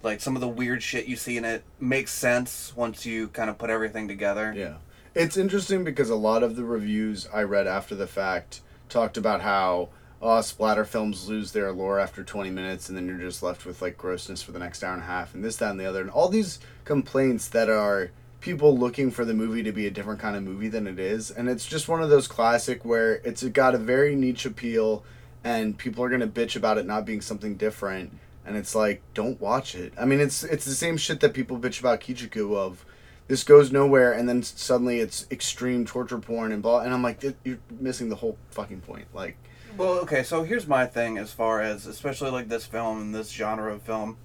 like 0.02 0.20
some 0.20 0.36
of 0.36 0.40
the 0.40 0.48
weird 0.48 0.82
shit 0.82 1.06
you 1.06 1.16
see 1.16 1.36
in 1.36 1.44
it 1.44 1.64
makes 1.80 2.12
sense 2.12 2.72
once 2.76 3.04
you 3.04 3.28
kind 3.28 3.50
of 3.50 3.58
put 3.58 3.70
everything 3.70 4.08
together. 4.08 4.52
Yeah. 4.56 4.76
It's 5.14 5.36
interesting 5.36 5.84
because 5.84 6.10
a 6.10 6.16
lot 6.16 6.42
of 6.42 6.56
the 6.56 6.64
reviews 6.64 7.28
I 7.32 7.42
read 7.42 7.66
after 7.66 7.94
the 7.94 8.06
fact 8.06 8.60
talked 8.88 9.16
about 9.16 9.40
how 9.40 9.88
uh, 10.22 10.42
splatter 10.42 10.84
films 10.84 11.28
lose 11.28 11.52
their 11.52 11.68
allure 11.68 11.98
after 11.98 12.22
20 12.22 12.50
minutes 12.50 12.88
and 12.88 12.96
then 12.96 13.06
you're 13.06 13.18
just 13.18 13.42
left 13.42 13.64
with 13.64 13.80
like 13.80 13.96
grossness 13.96 14.42
for 14.42 14.52
the 14.52 14.58
next 14.58 14.82
hour 14.82 14.94
and 14.94 15.02
a 15.02 15.06
half 15.06 15.34
and 15.34 15.44
this, 15.44 15.56
that, 15.56 15.70
and 15.70 15.80
the 15.80 15.86
other. 15.86 16.00
And 16.00 16.10
all 16.10 16.28
these 16.28 16.58
complaints 16.84 17.48
that 17.48 17.68
are 17.68 18.10
people 18.40 18.76
looking 18.76 19.10
for 19.10 19.24
the 19.24 19.34
movie 19.34 19.62
to 19.62 19.72
be 19.72 19.86
a 19.86 19.90
different 19.90 20.20
kind 20.20 20.36
of 20.36 20.42
movie 20.42 20.68
than 20.68 20.86
it 20.86 20.98
is. 20.98 21.30
And 21.30 21.48
it's 21.48 21.66
just 21.66 21.88
one 21.88 22.02
of 22.02 22.10
those 22.10 22.28
classic 22.28 22.84
where 22.84 23.14
it's 23.16 23.42
got 23.44 23.74
a 23.74 23.78
very 23.78 24.14
niche 24.14 24.46
appeal 24.46 25.04
and 25.42 25.76
people 25.76 26.04
are 26.04 26.08
going 26.08 26.20
to 26.20 26.26
bitch 26.26 26.56
about 26.56 26.78
it 26.78 26.86
not 26.86 27.04
being 27.04 27.20
something 27.20 27.56
different. 27.56 28.16
And 28.44 28.56
it's 28.56 28.74
like, 28.74 29.02
don't 29.14 29.40
watch 29.40 29.74
it. 29.74 29.92
I 30.00 30.04
mean, 30.04 30.20
it's 30.20 30.42
it's 30.42 30.64
the 30.64 30.74
same 30.74 30.96
shit 30.96 31.20
that 31.20 31.34
people 31.34 31.58
bitch 31.58 31.80
about 31.80 32.00
Kichiku 32.00 32.56
of 32.56 32.84
this 33.26 33.44
goes 33.44 33.70
nowhere 33.70 34.12
and 34.12 34.26
then 34.26 34.42
suddenly 34.42 35.00
it's 35.00 35.26
extreme 35.30 35.84
torture 35.84 36.18
porn 36.18 36.50
and 36.50 36.62
blah 36.62 36.80
and 36.80 36.94
i'm 36.94 37.02
like 37.02 37.22
you're 37.44 37.58
missing 37.78 38.08
the 38.08 38.16
whole 38.16 38.38
fucking 38.50 38.80
point 38.80 39.04
like 39.12 39.36
Well, 39.76 39.98
okay, 40.00 40.24
so 40.24 40.42
here's 40.42 40.66
my 40.66 40.86
thing 40.86 41.18
as 41.18 41.32
far 41.32 41.62
as 41.62 41.86
especially 41.86 42.30
like 42.30 42.48
this 42.48 42.66
film 42.66 43.00
and 43.00 43.14
this 43.14 43.30
genre 43.30 43.72
of 43.72 43.82
film. 43.82 44.16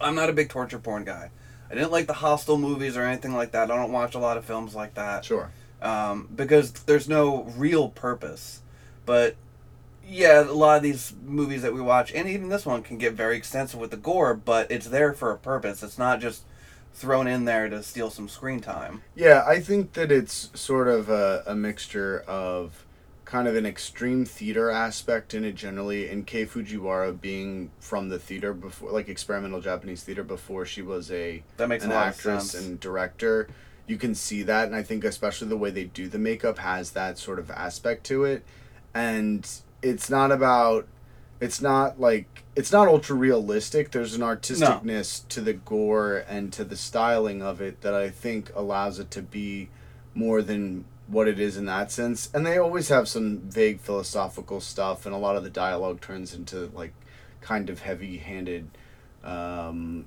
I'm 0.00 0.16
not 0.16 0.28
a 0.28 0.32
big 0.32 0.48
torture 0.48 0.80
porn 0.80 1.04
guy. 1.04 1.30
I 1.74 1.78
didn't 1.80 1.92
like 1.92 2.06
the 2.06 2.12
Hostel 2.14 2.56
movies 2.56 2.96
or 2.96 3.02
anything 3.02 3.34
like 3.34 3.50
that. 3.50 3.70
I 3.70 3.76
don't 3.76 3.90
watch 3.90 4.14
a 4.14 4.18
lot 4.20 4.36
of 4.36 4.44
films 4.44 4.74
like 4.76 4.94
that. 4.94 5.24
sure 5.24 5.50
Um, 5.82 6.28
because 6.34 6.72
there's 6.72 7.08
no 7.08 7.42
real 7.56 7.88
purpose. 7.88 8.62
But 9.04 9.34
yeah, 10.06 10.42
a 10.42 10.52
lot 10.52 10.76
of 10.76 10.82
these 10.84 11.12
movies 11.26 11.62
that 11.62 11.74
we 11.74 11.80
watch, 11.80 12.12
and 12.12 12.28
even 12.28 12.48
this 12.48 12.64
one, 12.64 12.82
can 12.82 12.96
get 12.96 13.14
very 13.14 13.36
extensive 13.36 13.80
with 13.80 13.90
the 13.90 13.96
gore, 13.96 14.34
but 14.34 14.70
it's 14.70 14.86
there 14.86 15.12
for 15.12 15.32
a 15.32 15.36
purpose. 15.36 15.82
It's 15.82 15.98
not 15.98 16.20
just 16.20 16.44
thrown 16.94 17.26
in 17.26 17.44
there 17.44 17.68
to 17.68 17.82
steal 17.82 18.08
some 18.08 18.28
screen 18.28 18.60
time. 18.60 19.02
yeah 19.16 19.42
i 19.48 19.58
think 19.58 19.94
that 19.94 20.12
it's 20.12 20.48
sort 20.54 20.86
of 20.86 21.08
a, 21.08 21.42
a 21.44 21.52
mixture 21.52 22.20
of 22.28 22.83
kind 23.34 23.48
of 23.48 23.56
an 23.56 23.66
extreme 23.66 24.24
theater 24.24 24.70
aspect 24.70 25.34
in 25.34 25.44
it 25.44 25.56
generally 25.56 26.08
and 26.08 26.24
kei 26.24 26.46
fujiwara 26.46 27.20
being 27.20 27.68
from 27.80 28.08
the 28.08 28.18
theater 28.18 28.54
before 28.54 28.92
like 28.92 29.08
experimental 29.08 29.60
japanese 29.60 30.04
theater 30.04 30.22
before 30.22 30.64
she 30.64 30.82
was 30.82 31.10
a 31.10 31.42
That 31.56 31.68
makes 31.68 31.84
an 31.84 31.90
a 31.90 31.94
actress 31.94 32.54
and 32.54 32.78
director 32.78 33.48
you 33.88 33.96
can 33.96 34.14
see 34.14 34.44
that 34.44 34.66
and 34.66 34.76
i 34.76 34.84
think 34.84 35.02
especially 35.02 35.48
the 35.48 35.56
way 35.56 35.70
they 35.70 35.82
do 35.82 36.06
the 36.08 36.18
makeup 36.18 36.58
has 36.58 36.92
that 36.92 37.18
sort 37.18 37.40
of 37.40 37.50
aspect 37.50 38.04
to 38.04 38.24
it. 38.24 38.44
And 38.94 39.44
it's 39.82 40.08
not 40.08 40.30
about 40.30 40.86
it's 41.40 41.60
not 41.60 42.00
like 42.00 42.44
it's 42.54 42.70
not 42.70 42.86
ultra 42.86 43.16
realistic. 43.16 43.90
There's 43.90 44.14
an 44.14 44.22
artisticness 44.22 45.26
to 45.30 45.40
the 45.40 45.54
gore 45.54 46.24
and 46.28 46.52
to 46.52 46.62
the 46.62 46.76
styling 46.76 47.42
of 47.42 47.60
it 47.60 47.80
that 47.80 47.94
i 47.94 48.08
think 48.08 48.52
allows 48.54 49.00
it 49.00 49.10
to 49.10 49.22
be 49.22 49.68
more 50.14 50.40
than 50.42 50.84
what 51.06 51.28
it 51.28 51.38
is 51.38 51.56
in 51.56 51.66
that 51.66 51.92
sense. 51.92 52.30
And 52.32 52.46
they 52.46 52.58
always 52.58 52.88
have 52.88 53.08
some 53.08 53.40
vague 53.40 53.80
philosophical 53.80 54.60
stuff 54.60 55.06
and 55.06 55.14
a 55.14 55.18
lot 55.18 55.36
of 55.36 55.44
the 55.44 55.50
dialogue 55.50 56.00
turns 56.00 56.34
into 56.34 56.70
like 56.74 56.92
kind 57.40 57.68
of 57.68 57.80
heavy 57.80 58.18
handed 58.18 58.70
um, 59.22 60.06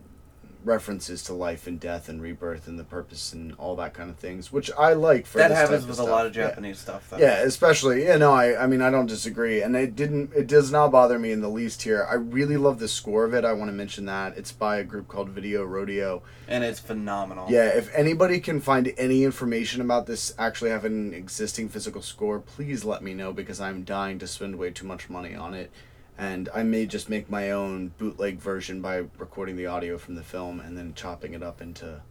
references 0.67 1.23
to 1.23 1.33
life 1.33 1.65
and 1.65 1.79
death 1.79 2.07
and 2.09 2.21
rebirth 2.21 2.67
and 2.67 2.77
the 2.77 2.83
purpose 2.83 3.33
and 3.33 3.53
all 3.57 3.75
that 3.75 3.93
kind 3.93 4.09
of 4.09 4.17
things 4.17 4.51
which 4.51 4.69
i 4.77 4.93
like 4.93 5.25
for 5.25 5.37
that 5.39 5.47
this 5.47 5.57
happens 5.57 5.87
with 5.87 5.97
a 5.99 6.03
lot 6.03 6.25
of 6.25 6.35
Yeah. 6.35 6.47
Japanese 6.49 6.77
stuff. 6.79 7.09
Though. 7.09 7.17
Yeah, 7.17 7.41
especially 7.41 8.05
yeah. 8.05 8.17
No, 8.17 8.31
I 8.33 8.63
I 8.63 8.67
mean 8.67 8.81
I 8.81 8.89
don't 8.91 9.05
disagree, 9.07 9.61
and 9.61 9.75
it 9.75 9.95
didn't. 9.95 10.31
It 10.35 10.47
does 10.47 10.71
not 10.71 10.91
bother 10.91 11.17
me 11.17 11.31
in 11.31 11.41
the 11.41 11.49
least 11.49 11.81
here. 11.83 12.05
I 12.09 12.15
really 12.15 12.57
love 12.57 12.79
the 12.79 12.87
score 12.87 13.23
of 13.25 13.33
it. 13.33 13.45
I 13.45 13.53
want 13.53 13.69
to 13.69 13.73
mention 13.73 14.05
that 14.05 14.37
it's 14.37 14.51
by 14.51 14.77
a 14.77 14.83
group 14.83 15.07
called 15.07 15.29
Video 15.29 15.63
Rodeo. 15.63 16.21
and 16.47 16.63
it's 16.63 16.79
phenomenal. 16.79 17.47
Yeah, 17.49 17.67
if 17.67 17.93
anybody 17.95 18.39
can 18.39 18.59
find 18.61 18.93
any 18.97 19.23
information 19.23 19.81
about 19.81 20.05
this 20.05 20.33
actually 20.37 20.69
having 20.71 20.93
an 21.07 21.13
existing 21.13 21.69
physical 21.69 22.01
score, 22.01 22.39
please 22.39 22.83
let 22.83 23.01
me 23.01 23.13
know 23.13 23.31
because 23.33 23.59
I'm 23.61 23.83
dying 23.83 24.19
to 24.19 24.27
spend 24.27 24.57
way 24.57 24.69
too 24.71 24.85
much 24.85 25.09
money 25.09 25.33
on 25.35 25.53
it. 25.53 25.71
And 26.17 26.49
I 26.53 26.63
may 26.63 26.85
just 26.87 27.09
make 27.09 27.29
my 27.29 27.51
own 27.51 27.89
bootleg 27.97 28.39
version 28.39 28.81
by 28.81 29.05
recording 29.19 29.55
the 29.55 29.67
audio 29.67 29.97
from 29.97 30.15
the 30.15 30.23
film 30.23 30.59
and 30.59 30.75
then 30.77 30.93
chopping 30.95 31.33
it 31.33 31.43
up 31.43 31.61
into 31.61 32.01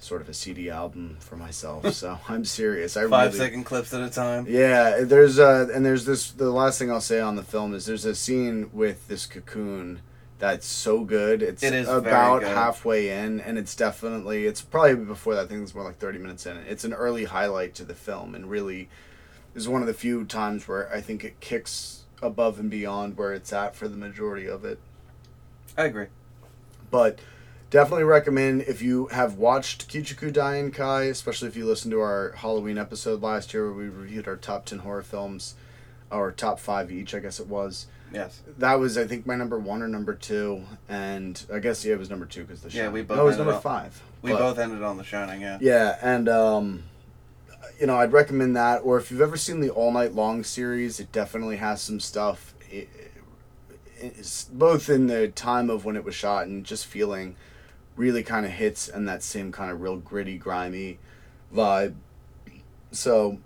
sort 0.00 0.20
of 0.20 0.28
a 0.28 0.34
CD 0.34 0.68
album 0.70 1.16
for 1.20 1.36
myself. 1.36 1.92
so 1.94 2.18
I'm 2.28 2.44
serious. 2.44 2.96
I 2.96 3.06
Five 3.08 3.32
really, 3.32 3.38
second 3.46 3.64
clips 3.64 3.94
at 3.94 4.02
a 4.02 4.10
time. 4.10 4.46
yeah, 4.48 5.02
there's 5.02 5.38
uh 5.38 5.68
and 5.72 5.86
there's 5.86 6.04
this 6.04 6.32
the 6.32 6.50
last 6.50 6.78
thing 6.78 6.90
I'll 6.90 7.00
say 7.00 7.20
on 7.20 7.36
the 7.36 7.44
film 7.44 7.74
is 7.74 7.86
there's 7.86 8.04
a 8.04 8.14
scene 8.14 8.70
with 8.72 9.06
this 9.08 9.24
cocoon 9.26 10.00
that's 10.40 10.66
so 10.66 11.04
good. 11.04 11.40
It's 11.42 11.62
It 11.62 11.72
is 11.72 11.88
about 11.88 12.40
good. 12.40 12.48
halfway 12.48 13.08
in 13.08 13.38
and 13.40 13.56
it's 13.56 13.76
definitely 13.76 14.46
it's 14.46 14.62
probably 14.62 14.96
before 14.96 15.36
that 15.36 15.44
I 15.44 15.46
think 15.46 15.62
it's 15.62 15.74
more 15.76 15.84
like 15.84 15.98
30 15.98 16.18
minutes 16.18 16.44
in. 16.44 16.56
It's 16.56 16.82
an 16.84 16.92
early 16.92 17.26
highlight 17.26 17.74
to 17.76 17.84
the 17.84 17.94
film 17.94 18.34
and 18.34 18.50
really 18.50 18.88
is 19.54 19.68
one 19.68 19.80
of 19.80 19.86
the 19.86 19.94
few 19.94 20.24
times 20.24 20.66
where 20.66 20.92
I 20.92 21.00
think 21.00 21.22
it 21.22 21.38
kicks 21.38 22.03
above 22.24 22.58
and 22.58 22.70
beyond 22.70 23.16
where 23.16 23.32
it's 23.32 23.52
at 23.52 23.76
for 23.76 23.86
the 23.86 23.96
majority 23.96 24.46
of 24.46 24.64
it. 24.64 24.78
I 25.76 25.84
agree. 25.84 26.06
But 26.90 27.18
definitely 27.70 28.04
recommend 28.04 28.62
if 28.62 28.80
you 28.82 29.06
have 29.08 29.34
watched 29.34 29.88
Kichiku 29.88 30.32
Dai 30.32 30.54
Enkai, 30.62 31.10
especially 31.10 31.48
if 31.48 31.56
you 31.56 31.66
listened 31.66 31.92
to 31.92 32.00
our 32.00 32.32
Halloween 32.36 32.78
episode 32.78 33.22
last 33.22 33.52
year 33.52 33.64
where 33.66 33.74
we 33.84 33.88
reviewed 33.88 34.26
our 34.26 34.36
top 34.36 34.64
10 34.64 34.80
horror 34.80 35.02
films, 35.02 35.54
or 36.10 36.30
top 36.32 36.58
five 36.60 36.90
each, 36.92 37.14
I 37.14 37.18
guess 37.18 37.40
it 37.40 37.48
was. 37.48 37.86
Yes. 38.12 38.40
That 38.58 38.74
was, 38.78 38.96
I 38.96 39.06
think, 39.08 39.26
my 39.26 39.34
number 39.34 39.58
one 39.58 39.82
or 39.82 39.88
number 39.88 40.14
two. 40.14 40.62
And 40.88 41.42
I 41.52 41.58
guess, 41.58 41.84
yeah, 41.84 41.94
it 41.94 41.98
was 41.98 42.08
number 42.10 42.26
two 42.26 42.42
because 42.44 42.60
the 42.62 42.70
Yeah, 42.70 42.84
show. 42.84 42.90
we 42.92 43.02
both 43.02 43.16
No, 43.16 43.22
it 43.24 43.26
was 43.26 43.38
number 43.38 43.54
up- 43.54 43.62
five. 43.62 44.00
We 44.22 44.30
both 44.32 44.58
ended 44.58 44.82
on 44.82 44.96
The 44.96 45.04
Shining. 45.04 45.40
Yeah. 45.42 45.58
yeah, 45.60 45.98
and 46.00 46.28
um, 46.30 46.84
you 47.80 47.86
know, 47.86 47.96
I'd 47.96 48.12
recommend 48.12 48.56
that. 48.56 48.78
Or 48.78 48.98
if 48.98 49.10
you've 49.10 49.20
ever 49.20 49.36
seen 49.36 49.60
the 49.60 49.70
All 49.70 49.92
Night 49.92 50.14
Long 50.14 50.44
series, 50.44 51.00
it 51.00 51.12
definitely 51.12 51.56
has 51.56 51.82
some 51.82 52.00
stuff. 52.00 52.54
It, 52.70 52.88
it's 53.96 54.44
both 54.44 54.88
in 54.88 55.06
the 55.06 55.28
time 55.28 55.70
of 55.70 55.84
when 55.84 55.96
it 55.96 56.04
was 56.04 56.14
shot 56.14 56.46
and 56.46 56.64
just 56.64 56.86
feeling 56.86 57.36
really 57.96 58.22
kind 58.22 58.44
of 58.44 58.52
hits 58.52 58.88
and 58.88 59.08
that 59.08 59.22
same 59.22 59.52
kind 59.52 59.70
of 59.70 59.80
real 59.80 59.96
gritty, 59.96 60.36
grimy 60.36 60.98
vibe. 61.54 61.94
So, 62.90 63.38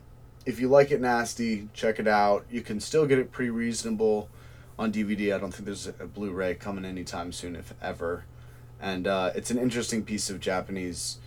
if 0.47 0.59
you 0.59 0.69
like 0.69 0.91
it 0.91 1.01
nasty, 1.01 1.69
check 1.75 1.99
it 1.99 2.09
out. 2.09 2.47
You 2.51 2.63
can 2.63 2.81
still 2.81 3.07
get 3.07 3.19
it 3.19 3.31
pretty 3.31 3.51
reasonable 3.51 4.29
on 4.79 4.93
DVD. 4.93 5.35
I 5.35 5.39
don't 5.39 5.53
think 5.53 5.67
there's 5.67 5.87
a 5.87 6.07
Blu-ray 6.07 6.55
coming 6.55 6.85
anytime 6.85 7.33
soon, 7.33 7.57
if 7.57 7.75
ever. 7.83 8.25
And 8.81 9.07
uh, 9.07 9.33
it's 9.35 9.51
an 9.51 9.59
interesting 9.59 10.05
piece 10.05 10.31
of 10.31 10.41
Japanese 10.41 11.19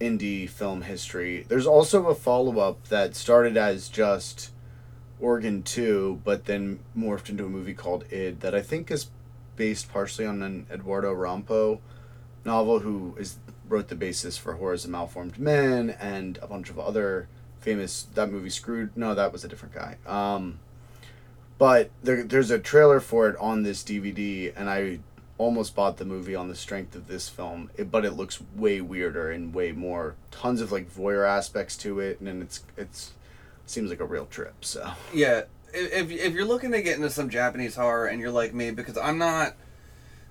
indie 0.00 0.48
film 0.48 0.82
history. 0.82 1.44
There's 1.48 1.66
also 1.66 2.06
a 2.06 2.14
follow 2.14 2.58
up 2.58 2.88
that 2.88 3.16
started 3.16 3.56
as 3.56 3.88
just 3.88 4.50
Organ 5.20 5.62
2, 5.62 6.20
but 6.24 6.44
then 6.44 6.80
morphed 6.96 7.28
into 7.28 7.46
a 7.46 7.48
movie 7.48 7.74
called 7.74 8.04
Id 8.10 8.40
that 8.40 8.54
I 8.54 8.62
think 8.62 8.90
is 8.90 9.08
based 9.56 9.90
partially 9.90 10.26
on 10.26 10.42
an 10.42 10.66
Edogawa 10.70 11.16
Rampo 11.16 11.80
novel 12.44 12.80
who 12.80 13.16
is 13.18 13.38
wrote 13.68 13.88
the 13.88 13.96
basis 13.96 14.38
for 14.38 14.54
Horrors 14.54 14.84
of 14.84 14.90
Malformed 14.90 15.38
Men 15.38 15.90
and 15.90 16.38
a 16.40 16.46
bunch 16.46 16.70
of 16.70 16.78
other 16.78 17.28
famous 17.58 18.06
that 18.14 18.30
movie 18.30 18.50
Screwed. 18.50 18.96
No, 18.96 19.14
that 19.14 19.32
was 19.32 19.44
a 19.44 19.48
different 19.48 19.74
guy. 19.74 19.96
Um, 20.06 20.60
but 21.58 21.90
there, 22.02 22.22
there's 22.22 22.50
a 22.50 22.58
trailer 22.58 23.00
for 23.00 23.28
it 23.28 23.36
on 23.38 23.62
this 23.62 23.82
DVD, 23.82 24.52
and 24.54 24.68
I 24.68 25.00
almost 25.38 25.74
bought 25.74 25.98
the 25.98 26.04
movie 26.04 26.34
on 26.34 26.48
the 26.48 26.54
strength 26.54 26.94
of 26.94 27.08
this 27.08 27.28
film. 27.28 27.70
It, 27.76 27.90
but 27.90 28.04
it 28.04 28.12
looks 28.12 28.40
way 28.54 28.80
weirder 28.80 29.30
and 29.30 29.54
way 29.54 29.72
more 29.72 30.14
tons 30.30 30.60
of 30.60 30.72
like 30.72 30.90
voyeur 30.90 31.28
aspects 31.28 31.76
to 31.78 32.00
it, 32.00 32.20
and 32.20 32.42
it's 32.42 32.62
it's 32.76 33.12
seems 33.66 33.90
like 33.90 34.00
a 34.00 34.04
real 34.04 34.26
trip. 34.26 34.64
So 34.64 34.92
Yeah, 35.12 35.42
if 35.74 36.10
if 36.10 36.32
you're 36.32 36.46
looking 36.46 36.72
to 36.72 36.82
get 36.82 36.96
into 36.96 37.10
some 37.10 37.28
Japanese 37.28 37.76
horror 37.76 38.06
and 38.06 38.20
you're 38.20 38.30
like 38.30 38.54
me, 38.54 38.70
because 38.70 38.96
I'm 38.96 39.18
not, 39.18 39.54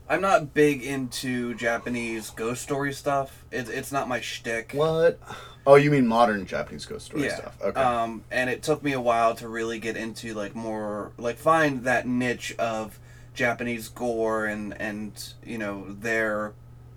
I'm 0.10 0.22
not 0.22 0.54
big 0.54 0.84
into 0.84 1.54
Japanese 1.56 2.30
ghost 2.32 2.64
story 2.64 2.94
stuff. 2.94 3.46
It's 3.52 3.70
it's 3.70 3.92
not 3.92 4.08
my 4.08 4.22
shtick. 4.22 4.72
what? 4.74 5.20
Oh, 5.68 5.76
you 5.76 5.90
mean 5.90 6.06
modern 6.06 6.46
Japanese 6.46 6.86
ghost 6.86 7.08
story 7.08 7.24
yeah. 7.24 7.38
stuff? 7.38 7.58
Okay. 7.60 7.82
Um, 7.82 8.24
and 8.30 8.52
it 8.52 8.62
took 8.62 8.84
me 8.84 8.94
a 8.94 9.02
while 9.02 9.34
to 9.36 9.48
really 9.48 9.80
get 9.80 9.98
into 9.98 10.34
like 10.36 10.56
more 10.56 11.12
like 11.18 11.38
find 11.38 11.84
that 11.86 12.08
niche 12.08 12.56
of 12.60 13.00
Japanese 13.36 13.90
gore 13.90 14.46
and 14.46 14.80
and 14.80 15.34
you 15.46 15.58
know 15.58 15.86
their 15.90 16.54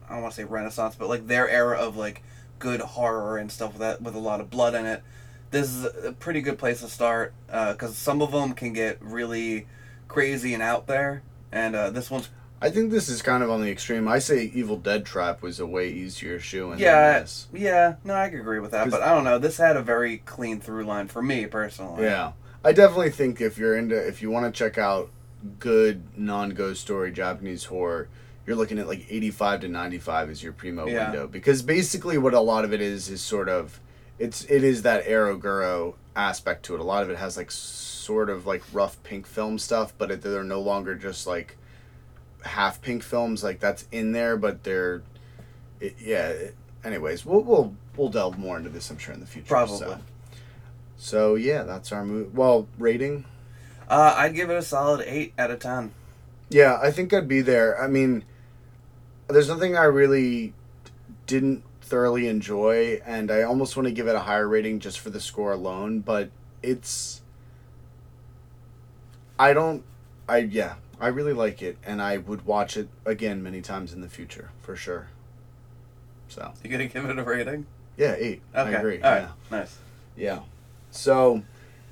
I 0.09 0.15
don't 0.15 0.23
want 0.23 0.35
to 0.35 0.41
say 0.41 0.45
Renaissance, 0.45 0.97
but 0.99 1.09
like 1.09 1.27
their 1.27 1.49
era 1.49 1.79
of 1.79 1.97
like 1.97 2.23
good 2.59 2.81
horror 2.81 3.39
and 3.39 3.51
stuff 3.53 3.73
with 3.73 3.81
that 3.81 4.01
with 4.01 4.15
a 4.15 4.21
lot 4.21 4.41
of 4.41 4.51
blood 4.51 4.75
in 4.75 4.87
it. 4.87 5.03
This 5.51 5.69
is 5.69 5.85
a 6.05 6.13
pretty 6.13 6.41
good 6.41 6.59
place 6.59 6.81
to 6.81 6.89
start 6.89 7.35
because 7.47 7.97
some 7.97 8.21
of 8.23 8.33
them 8.33 8.53
can 8.53 8.73
get 8.73 8.99
really 9.01 9.67
crazy 10.07 10.55
and 10.55 10.63
out 10.63 10.87
there, 10.87 11.23
and 11.53 11.75
uh, 11.75 11.91
this 11.91 12.11
one's 12.11 12.29
I 12.61 12.71
think 12.71 12.91
this 12.91 13.09
is 13.09 13.23
kind 13.23 13.43
of 13.43 13.51
on 13.51 13.63
the 13.63 13.71
extreme. 13.71 14.09
I 14.09 14.19
say 14.19 14.51
Evil 14.53 14.77
Dead 14.77 15.07
Trap 15.07 15.43
was 15.43 15.61
a 15.61 15.67
way 15.67 15.91
easier 15.91 16.41
shoe 16.41 16.73
in 16.73 16.79
yeah 16.79 17.21
this. 17.21 17.47
yeah 17.53 17.97
no 18.05 18.15
I 18.15 18.29
could 18.31 18.41
agree 18.41 18.59
with 18.59 18.73
that, 18.73 18.91
but 18.91 19.03
I 19.03 19.15
don't 19.15 19.25
know. 19.25 19.39
This 19.39 19.59
had 19.59 19.77
a 19.77 19.83
very 19.83 20.19
clean 20.19 20.61
through 20.61 20.85
line 20.85 21.09
for 21.09 21.23
me 21.23 21.47
personally. 21.47 22.05
Yeah. 22.05 22.33
I 22.65 22.73
definitely 22.73 23.11
think 23.11 23.41
if 23.41 23.57
you're 23.57 23.79
into 23.79 23.97
if 23.97 24.21
you 24.21 24.31
want 24.31 24.53
to 24.53 24.59
check 24.59 24.77
out 24.77 25.11
good 25.59 26.03
non-ghost 26.19 26.81
story 26.81 27.13
Japanese 27.13 27.65
horror, 27.65 28.09
you're 28.47 28.57
looking 28.57 28.79
at 28.79 28.89
like 28.89 29.07
85 29.09 29.61
to 29.61 29.69
95 29.69 30.31
is 30.31 30.43
your 30.43 30.53
primo 30.53 30.87
Yeah. 30.87 31.11
window 31.11 31.27
because 31.27 31.63
basically 31.63 32.19
what 32.19 32.35
a 32.35 32.41
lot 32.41 32.65
of 32.65 32.73
it 32.73 32.81
is 32.81 33.09
is 33.11 33.21
sort 33.21 33.49
of 33.49 33.81
it's 34.19 34.45
it 34.45 34.65
is 34.65 34.83
that 34.83 35.05
Eroguro 35.05 35.95
aspect 36.17 36.65
to 36.65 36.75
it. 36.75 36.81
A 36.81 36.85
lot 36.85 37.03
of 37.05 37.11
it 37.11 37.19
has 37.19 37.37
like 37.37 37.51
sort 37.51 38.29
of 38.31 38.47
like 38.47 38.63
rough 38.73 39.01
pink 39.05 39.27
film 39.27 39.59
stuff, 39.59 39.93
but 39.97 40.11
it, 40.11 40.23
they're 40.23 40.43
no 40.43 40.61
longer 40.61 40.95
just 40.97 41.27
like 41.27 41.57
half 42.43 42.81
pink 42.83 43.03
films. 43.03 43.45
Like 43.45 43.61
that's 43.61 43.87
in 43.93 44.13
there, 44.13 44.37
but 44.37 44.65
they're 44.65 45.03
it, 45.81 45.95
yeah. 46.01 46.29
It, 46.31 46.57
anyways, 46.83 47.25
we'll 47.25 47.43
we'll 47.43 47.75
we'll 47.97 48.09
delve 48.09 48.39
more 48.39 48.57
into 48.57 48.71
this, 48.71 48.91
I'm 48.91 48.99
sure, 48.99 49.15
in 49.15 49.21
the 49.21 49.27
future. 49.27 49.47
Probably. 49.47 49.79
So, 49.79 49.99
so 50.97 51.35
yeah, 51.37 51.63
that's 51.63 51.93
our 51.93 52.05
move. 52.05 52.35
Well, 52.37 52.67
rating. 52.79 53.25
Uh, 53.89 54.15
I'd 54.17 54.35
give 54.35 54.51
it 54.51 54.55
a 54.57 54.63
solid 54.63 55.03
eight 55.07 55.33
out 55.39 55.51
of 55.51 55.61
ten. 55.61 55.93
Yeah, 56.51 56.79
I 56.81 56.91
think 56.91 57.13
I'd 57.13 57.29
be 57.29 57.41
there. 57.41 57.81
I 57.81 57.89
mean, 57.89 58.25
there's 59.29 59.49
nothing 59.49 59.77
I 59.77 59.85
really 59.85 60.53
didn't 61.27 61.63
thoroughly 61.81 62.29
enjoy, 62.29 63.01
and 63.05 63.31
I 63.31 63.43
almost 63.43 63.77
want 63.77 63.87
to 63.87 63.93
give 63.93 64.07
it 64.09 64.15
a 64.15 64.21
higher 64.21 64.47
rating 64.49 64.81
just 64.81 64.99
for 64.99 65.11
the 65.11 65.21
score 65.21 65.53
alone, 65.53 66.01
but 66.01 66.31
it's. 66.63 67.23
I 69.39 69.53
don't. 69.53 69.85
I, 70.29 70.39
yeah, 70.39 70.75
I 71.01 71.09
really 71.09 71.33
like 71.33 71.63
it, 71.63 71.79
and 71.85 72.03
I 72.03 72.19
would 72.19 72.45
watch 72.45 72.77
it 72.77 72.89
again 73.07 73.43
many 73.43 73.63
times 73.63 73.93
in 73.93 74.01
the 74.01 74.09
future, 74.09 74.51
for 74.61 74.77
sure. 74.77 75.09
So, 76.29 76.53
You 76.63 76.69
gonna 76.71 76.87
give 76.87 77.05
it 77.07 77.19
a 77.19 77.23
rating? 77.23 77.67
yeah, 77.97 78.15
eight. 78.19 78.43
Okay. 78.55 78.75
I 78.75 78.79
agree. 78.79 79.01
All 79.01 79.11
right. 79.11 79.23
yeah. 79.23 79.59
Nice. 79.59 79.79
Yeah. 80.17 80.41
So, 80.91 81.43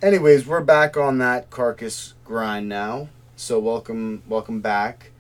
anyways, 0.03 0.47
we're 0.47 0.61
back 0.61 0.97
on 0.97 1.19
that 1.19 1.51
carcass 1.51 2.15
grind 2.25 2.69
now. 2.69 3.09
So 3.35 3.59
welcome, 3.59 4.23
welcome 4.29 4.61
back. 4.61 5.11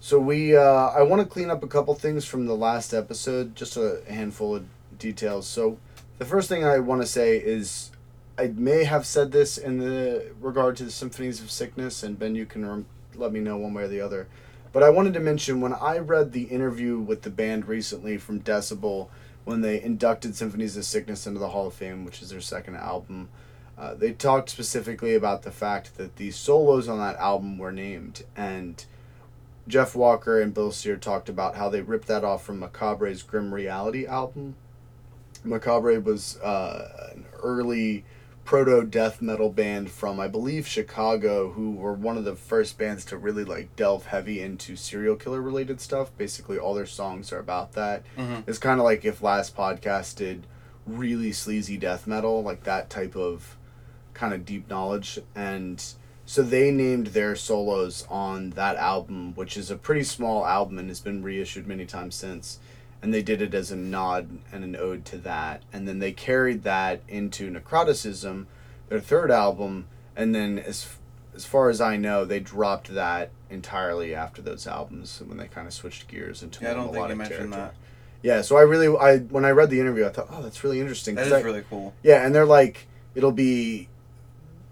So 0.00 0.18
we, 0.18 0.56
uh, 0.56 0.62
I 0.62 1.02
want 1.02 1.22
to 1.22 1.28
clean 1.28 1.50
up 1.50 1.62
a 1.62 1.66
couple 1.66 1.94
things 1.94 2.24
from 2.24 2.46
the 2.46 2.54
last 2.54 2.92
episode, 2.92 3.56
just 3.56 3.76
a 3.76 4.02
handful 4.08 4.56
of 4.56 4.66
details. 4.98 5.46
So, 5.46 5.78
the 6.18 6.24
first 6.24 6.48
thing 6.48 6.64
I 6.64 6.78
want 6.78 7.00
to 7.00 7.06
say 7.06 7.36
is, 7.38 7.90
I 8.36 8.48
may 8.48 8.84
have 8.84 9.06
said 9.06 9.32
this 9.32 9.56
in 9.56 9.78
the 9.78 10.32
regard 10.40 10.76
to 10.76 10.84
the 10.84 10.90
Symphonies 10.90 11.40
of 11.40 11.50
Sickness, 11.50 12.02
and 12.02 12.18
Ben, 12.18 12.34
you 12.34 12.46
can 12.46 12.66
rem- 12.66 12.86
let 13.14 13.32
me 13.32 13.40
know 13.40 13.56
one 13.56 13.74
way 13.74 13.84
or 13.84 13.88
the 13.88 14.00
other. 14.00 14.28
But 14.72 14.82
I 14.82 14.90
wanted 14.90 15.14
to 15.14 15.20
mention 15.20 15.60
when 15.60 15.74
I 15.74 15.98
read 15.98 16.32
the 16.32 16.44
interview 16.44 16.98
with 16.98 17.22
the 17.22 17.30
band 17.30 17.66
recently 17.66 18.18
from 18.18 18.40
Decibel, 18.40 19.08
when 19.44 19.60
they 19.60 19.80
inducted 19.80 20.36
Symphonies 20.36 20.76
of 20.76 20.84
Sickness 20.84 21.26
into 21.26 21.40
the 21.40 21.48
Hall 21.48 21.68
of 21.68 21.74
Fame, 21.74 22.04
which 22.04 22.20
is 22.20 22.30
their 22.30 22.40
second 22.40 22.76
album, 22.76 23.28
uh, 23.78 23.94
they 23.94 24.12
talked 24.12 24.50
specifically 24.50 25.14
about 25.14 25.42
the 25.42 25.50
fact 25.52 25.96
that 25.96 26.16
the 26.16 26.30
solos 26.30 26.88
on 26.88 26.98
that 26.98 27.16
album 27.16 27.58
were 27.58 27.70
named. 27.72 28.24
And 28.36 28.84
Jeff 29.68 29.94
Walker 29.94 30.40
and 30.40 30.52
Bill 30.52 30.72
Steer 30.72 30.96
talked 30.96 31.28
about 31.28 31.54
how 31.56 31.68
they 31.68 31.80
ripped 31.82 32.08
that 32.08 32.24
off 32.24 32.44
from 32.44 32.58
Macabre's 32.58 33.22
Grim 33.22 33.54
Reality 33.54 34.06
album. 34.06 34.56
Macabre 35.44 36.00
was 36.00 36.38
uh, 36.40 37.12
an 37.14 37.26
early 37.42 38.04
proto 38.44 38.82
death 38.82 39.20
metal 39.20 39.50
band 39.50 39.90
from 39.90 40.18
I 40.18 40.26
believe 40.26 40.66
Chicago 40.66 41.52
who 41.52 41.72
were 41.72 41.92
one 41.92 42.16
of 42.16 42.24
the 42.24 42.34
first 42.34 42.78
bands 42.78 43.04
to 43.04 43.18
really 43.18 43.44
like 43.44 43.76
delve 43.76 44.06
heavy 44.06 44.40
into 44.40 44.74
serial 44.74 45.16
killer 45.16 45.42
related 45.42 45.82
stuff. 45.82 46.10
Basically 46.16 46.58
all 46.58 46.72
their 46.74 46.86
songs 46.86 47.30
are 47.30 47.38
about 47.38 47.72
that. 47.74 48.04
Mhm. 48.16 48.44
It's 48.46 48.56
kind 48.58 48.80
of 48.80 48.84
like 48.84 49.04
if 49.04 49.22
last 49.22 49.54
podcast 49.54 50.16
did 50.16 50.46
really 50.86 51.30
sleazy 51.30 51.76
death 51.76 52.06
metal, 52.06 52.42
like 52.42 52.64
that 52.64 52.88
type 52.88 53.14
of 53.14 53.57
kind 54.18 54.34
of 54.34 54.44
deep 54.44 54.68
knowledge 54.68 55.18
and 55.34 55.84
so 56.26 56.42
they 56.42 56.70
named 56.70 57.06
their 57.08 57.34
solos 57.34 58.04
on 58.10 58.50
that 58.50 58.76
album, 58.76 59.34
which 59.34 59.56
is 59.56 59.70
a 59.70 59.76
pretty 59.76 60.02
small 60.04 60.44
album 60.44 60.78
and 60.78 60.88
has 60.90 61.00
been 61.00 61.22
reissued 61.22 61.66
many 61.66 61.86
times 61.86 62.16
since. 62.16 62.58
And 63.00 63.14
they 63.14 63.22
did 63.22 63.40
it 63.40 63.54
as 63.54 63.70
a 63.70 63.76
nod 63.76 64.28
and 64.52 64.62
an 64.62 64.76
ode 64.76 65.06
to 65.06 65.16
that. 65.18 65.62
And 65.72 65.88
then 65.88 66.00
they 66.00 66.12
carried 66.12 66.64
that 66.64 67.00
into 67.08 67.50
Necroticism, 67.50 68.44
their 68.90 69.00
third 69.00 69.30
album. 69.30 69.86
And 70.14 70.34
then, 70.34 70.58
as 70.58 70.86
as 71.34 71.46
far 71.46 71.70
as 71.70 71.80
I 71.80 71.96
know, 71.96 72.26
they 72.26 72.40
dropped 72.40 72.92
that 72.92 73.30
entirely 73.48 74.14
after 74.14 74.42
those 74.42 74.66
albums 74.66 75.22
when 75.24 75.38
they 75.38 75.46
kind 75.46 75.66
of 75.66 75.72
switched 75.72 76.08
gears 76.08 76.42
into 76.42 76.62
Yeah, 76.62 76.72
I 76.72 76.74
don't 76.74 76.92
think 76.92 77.08
you 77.08 77.16
mentioned 77.16 77.52
territory. 77.52 77.62
that. 77.62 77.74
Yeah, 78.22 78.42
so 78.42 78.58
I 78.58 78.62
really, 78.62 78.88
I 78.94 79.18
when 79.18 79.46
I 79.46 79.50
read 79.52 79.70
the 79.70 79.80
interview, 79.80 80.04
I 80.04 80.10
thought, 80.10 80.26
oh, 80.30 80.42
that's 80.42 80.62
really 80.62 80.80
interesting. 80.80 81.14
that 81.14 81.28
is 81.28 81.32
I- 81.32 81.40
really 81.40 81.64
cool. 81.70 81.94
yeah, 82.02 82.26
and 82.26 82.34
they're 82.34 82.44
like, 82.44 82.86
it'll 83.14 83.32
be, 83.32 83.88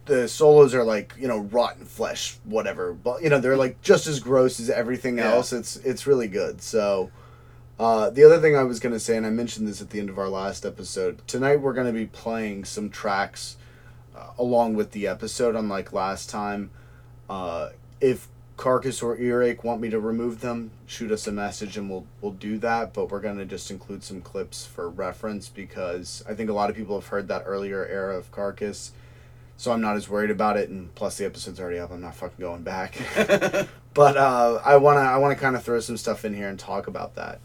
the 0.07 0.27
solos 0.29 0.75
are 0.75 0.85
like 0.85 1.15
you 1.19 1.29
know 1.29 1.39
rotten 1.41 1.85
flesh, 1.85 2.39
whatever. 2.45 2.93
But 2.93 3.23
you 3.23 3.29
know 3.31 3.39
they're 3.41 3.57
like 3.57 3.81
just 3.83 4.07
as 4.07 4.19
gross 4.21 4.59
as 4.59 4.71
everything 4.71 5.19
Yeah. 5.19 5.33
else. 5.35 5.53
It's 5.53 5.77
it's 5.77 6.07
really 6.07 6.29
good. 6.29 6.63
So, 6.63 7.11
uh, 7.79 8.11
the 8.11 8.25
other 8.25 8.41
thing 8.41 8.57
I 8.57 8.63
was 8.63 8.81
gonna 8.81 9.01
say, 9.01 9.17
and 9.17 9.27
I 9.27 9.31
mentioned 9.31 9.69
this 9.69 9.83
at 9.83 9.91
the 9.91 10.01
end 10.01 10.09
of 10.09 10.19
our 10.19 10.29
last 10.29 10.65
episode, 10.65 11.27
tonight 11.27 11.57
we're 11.61 11.75
gonna 11.75 11.93
be 11.93 12.07
playing 12.07 12.65
some 12.65 12.89
tracks 12.91 13.57
uh, 14.17 14.29
along 14.39 14.75
with 14.75 14.93
the 14.93 15.07
episode. 15.07 15.55
Unlike 15.55 15.93
last 15.93 16.31
time, 16.31 16.71
uh, 17.29 17.71
if 18.01 18.29
Carcass 18.57 19.03
or 19.03 19.19
Earache 19.19 19.63
want 19.65 19.83
me 19.83 19.91
to 19.91 20.01
remove 20.01 20.41
them, 20.41 20.71
shoot 20.87 21.13
us 21.13 21.27
a 21.27 21.33
message 21.33 21.77
and 21.77 21.91
we'll 21.91 22.07
we'll 22.23 22.33
do 22.33 22.57
that. 22.59 22.95
But 22.95 23.11
we're 23.11 23.21
gonna 23.21 23.45
just 23.45 23.71
include 23.71 24.03
some 24.03 24.23
clips 24.23 24.65
for 24.65 24.89
reference 24.89 25.49
because 25.51 26.25
I 26.29 26.33
think 26.35 26.49
a 26.49 26.55
lot 26.55 26.71
of 26.71 26.77
people 26.77 26.99
have 26.99 27.09
heard 27.09 27.29
that 27.29 27.43
earlier 27.45 27.85
era 27.87 28.17
of 28.17 28.31
Carcass, 28.31 28.93
so 29.57 29.73
I'm 29.73 29.81
not 29.81 29.97
as 29.97 30.09
worried 30.09 30.31
about 30.31 30.57
it. 30.57 30.69
And 30.69 30.95
plus, 30.95 31.19
the 31.19 31.25
episode's 31.25 31.61
already 31.61 31.79
up. 31.79 31.91
I'm 31.91 32.01
not 32.01 32.15
fucking 32.15 32.39
going 32.39 32.63
back. 32.63 32.97
but 33.95 34.17
uh, 34.17 34.61
I 34.65 34.77
wanna 34.77 35.01
I 35.01 35.17
wanna 35.17 35.37
kind 35.37 35.57
of 35.57 35.63
throw 35.63 35.81
some 35.81 35.97
stuff 35.97 36.25
in 36.25 36.35
here 36.35 36.49
and 36.49 36.59
talk 36.59 36.87
about 36.87 37.15
that. 37.15 37.41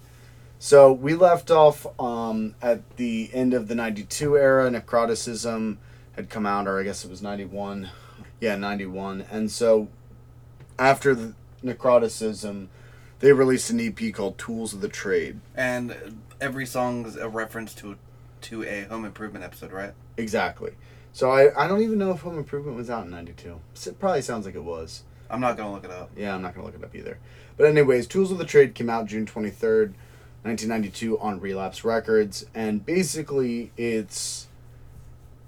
So 0.60 0.91
we 0.91 1.15
left 1.15 1.50
off 1.50 1.88
um, 2.00 2.56
at 2.62 2.97
the 2.97 3.30
end 3.34 3.54
of 3.54 3.67
the 3.67 3.76
'92 3.76 4.38
era. 4.38 4.69
Necroticism 4.69 5.78
had 6.15 6.30
come 6.30 6.45
out, 6.45 6.67
or 6.67 6.80
I 6.80 6.84
guess 6.84 7.04
it 7.04 7.10
was 7.10 7.21
'91. 7.21 7.89
Yeah, 8.39 8.56
'91. 8.56 9.26
And 9.32 9.52
so 9.52 9.88
after 10.78 11.15
the 11.15 11.34
Necroticism, 11.63 12.67
they 13.19 13.32
released 13.32 13.69
an 13.69 13.80
EP 13.80 14.13
called 14.13 14.38
Tools 14.38 14.74
of 14.74 14.82
the 14.82 14.89
Trade. 14.89 15.39
and 15.56 16.21
every 16.41 16.65
song's 16.65 17.15
a 17.15 17.30
reference 17.30 17.74
to 17.76 17.95
to 18.41 18.63
a 18.63 18.82
home 18.86 19.06
improvement 19.06 19.45
episode, 19.45 19.71
right? 19.71 19.93
Exactly. 20.17 20.71
So 21.13 21.30
I, 21.30 21.65
I 21.65 21.67
don't 21.67 21.82
even 21.82 21.97
know 21.97 22.12
if 22.12 22.21
Home 22.21 22.38
Improvement 22.38 22.78
was 22.78 22.89
out 22.89 23.06
in 23.06 23.12
'92. 23.12 23.60
It 23.86 24.00
probably 24.00 24.21
sounds 24.21 24.45
like 24.45 24.56
it 24.56 24.63
was. 24.63 25.04
I'm 25.30 25.41
not 25.41 25.58
gonna 25.58 25.74
look 25.74 25.86
it 25.86 25.91
up. 25.91 26.12
Yeah, 26.15 26.36
I'm 26.36 26.41
not 26.41 26.54
gonna 26.54 26.65
look 26.65 26.76
it 26.76 26.84
up 26.84 26.95
either. 26.95 27.17
But 27.58 27.67
anyways, 27.67 28.08
Tools 28.08 28.32
of 28.32 28.38
the 28.38 28.45
Trade 28.45 28.76
came 28.76 28.89
out 28.89 29.06
June 29.06 29.26
23rd, 29.26 29.93
1992 30.43 31.19
on 31.19 31.39
Relapse 31.39 31.84
Records, 31.84 32.45
and 32.54 32.86
basically 32.86 33.71
it's 33.78 34.47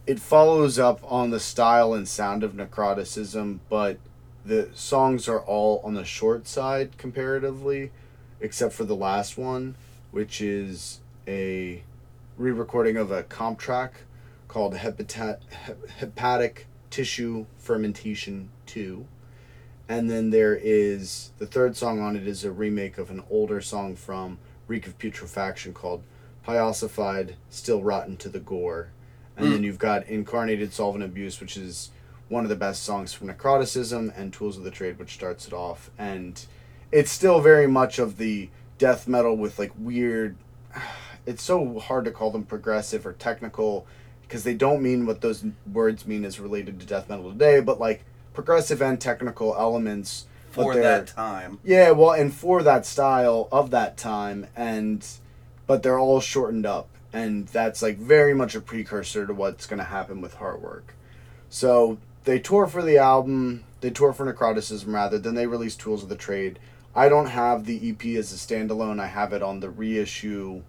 it 0.05 0.19
follows 0.19 0.77
up 0.77 0.99
on 1.09 1.31
the 1.31 1.39
style 1.39 1.93
and 1.93 2.07
sound 2.07 2.43
of 2.43 2.53
Necroticism, 2.53 3.59
but 3.69 3.97
the 4.45 4.69
songs 4.73 5.29
are 5.29 5.39
all 5.39 5.81
on 5.83 5.93
the 5.93 6.03
short 6.03 6.45
side 6.47 6.97
comparatively, 6.97 7.91
except 8.41 8.73
for 8.73 8.83
the 8.83 8.95
last 8.95 9.37
one, 9.37 9.75
which 10.11 10.41
is 10.41 10.99
a 11.25 11.83
re-recording 12.37 12.97
of 12.97 13.11
a 13.11 13.23
comp 13.23 13.59
track 13.59 13.93
called 14.53 14.75
Hepata- 14.75 15.39
Hep- 15.51 15.87
Hepatic 15.99 16.67
Tissue 16.91 17.47
Fermentation 17.57 18.49
2. 18.67 19.07
And 19.89 20.11
then 20.11 20.29
there 20.29 20.55
is 20.55 21.31
the 21.39 21.47
third 21.47 21.75
song 21.75 21.99
on 21.99 22.15
it 22.15 22.27
is 22.27 22.43
a 22.43 22.51
remake 22.51 22.99
of 22.99 23.09
an 23.09 23.23
older 23.31 23.61
song 23.61 23.95
from 23.95 24.37
Reek 24.67 24.85
of 24.85 24.99
Putrefaction 24.99 25.73
called 25.73 26.03
Pyosisified, 26.47 27.33
Still 27.49 27.81
Rotten 27.81 28.15
to 28.17 28.29
the 28.29 28.39
Gore. 28.39 28.89
And 29.35 29.47
then 29.47 29.57
hmm. 29.57 29.63
you've 29.63 29.79
got 29.79 30.05
Incarnated 30.05 30.71
Solvent 30.71 31.03
Abuse, 31.03 31.41
which 31.41 31.57
is 31.57 31.89
one 32.29 32.43
of 32.43 32.49
the 32.49 32.55
best 32.55 32.83
songs 32.83 33.11
from 33.11 33.29
Necroticism, 33.29 34.15
and 34.15 34.31
Tools 34.31 34.57
of 34.57 34.63
the 34.63 34.71
Trade, 34.71 34.99
which 34.99 35.15
starts 35.15 35.47
it 35.47 35.53
off. 35.53 35.89
And 35.97 36.45
it's 36.91 37.11
still 37.11 37.41
very 37.41 37.65
much 37.65 37.97
of 37.97 38.17
the 38.17 38.49
death 38.77 39.07
metal 39.07 39.35
with 39.35 39.57
like 39.57 39.71
weird. 39.77 40.37
It's 41.25 41.41
so 41.41 41.79
hard 41.79 42.03
to 42.03 42.11
call 42.11 42.31
them 42.31 42.43
progressive 42.43 43.07
or 43.07 43.13
technical 43.13 43.87
because 44.33 44.43
they 44.43 44.55
don't 44.55 44.81
mean 44.81 45.05
what 45.05 45.21
those 45.21 45.45
words 45.71 46.07
mean 46.07 46.25
as 46.25 46.39
related 46.39 46.79
to 46.79 46.87
death 46.87 47.07
metal 47.07 47.31
today, 47.31 47.59
but 47.59 47.79
like 47.79 48.03
progressive 48.33 48.81
and 48.81 48.99
technical 48.99 49.55
elements 49.55 50.25
For 50.49 50.73
that 50.73 51.05
time. 51.05 51.59
yeah, 51.63 51.91
well, 51.91 52.13
and 52.13 52.33
for 52.33 52.63
that 52.63 52.83
style 52.87 53.47
of 53.51 53.69
that 53.69 53.95
time, 53.95 54.47
and 54.55 55.07
but 55.67 55.83
they're 55.83 55.99
all 55.99 56.19
shortened 56.19 56.65
up, 56.65 56.89
and 57.13 57.45
that's 57.49 57.83
like 57.83 57.97
very 57.99 58.33
much 58.33 58.55
a 58.55 58.59
precursor 58.59 59.27
to 59.27 59.35
what's 59.35 59.67
going 59.67 59.77
to 59.77 59.85
happen 59.85 60.19
with 60.19 60.37
Heartwork. 60.37 60.95
So 61.47 61.99
they 62.23 62.39
tour 62.39 62.65
for 62.65 62.81
the 62.81 62.97
album, 62.97 63.65
they 63.81 63.91
tour 63.91 64.13
for 64.13 64.25
Necroticism 64.25 64.91
rather, 64.91 65.19
then 65.19 65.35
they 65.35 65.45
release 65.45 65.75
Tools 65.75 66.01
of 66.01 66.09
the 66.09 66.15
Trade. 66.15 66.57
I 66.95 67.07
don't 67.07 67.27
have 67.27 67.67
the 67.67 67.87
EP 67.87 68.03
as 68.17 68.33
a 68.33 68.35
standalone. 68.35 68.99
I 68.99 69.07
have 69.07 69.31
it 69.31 69.43
on 69.43 69.59
the 69.59 69.69
reissue 69.69 70.63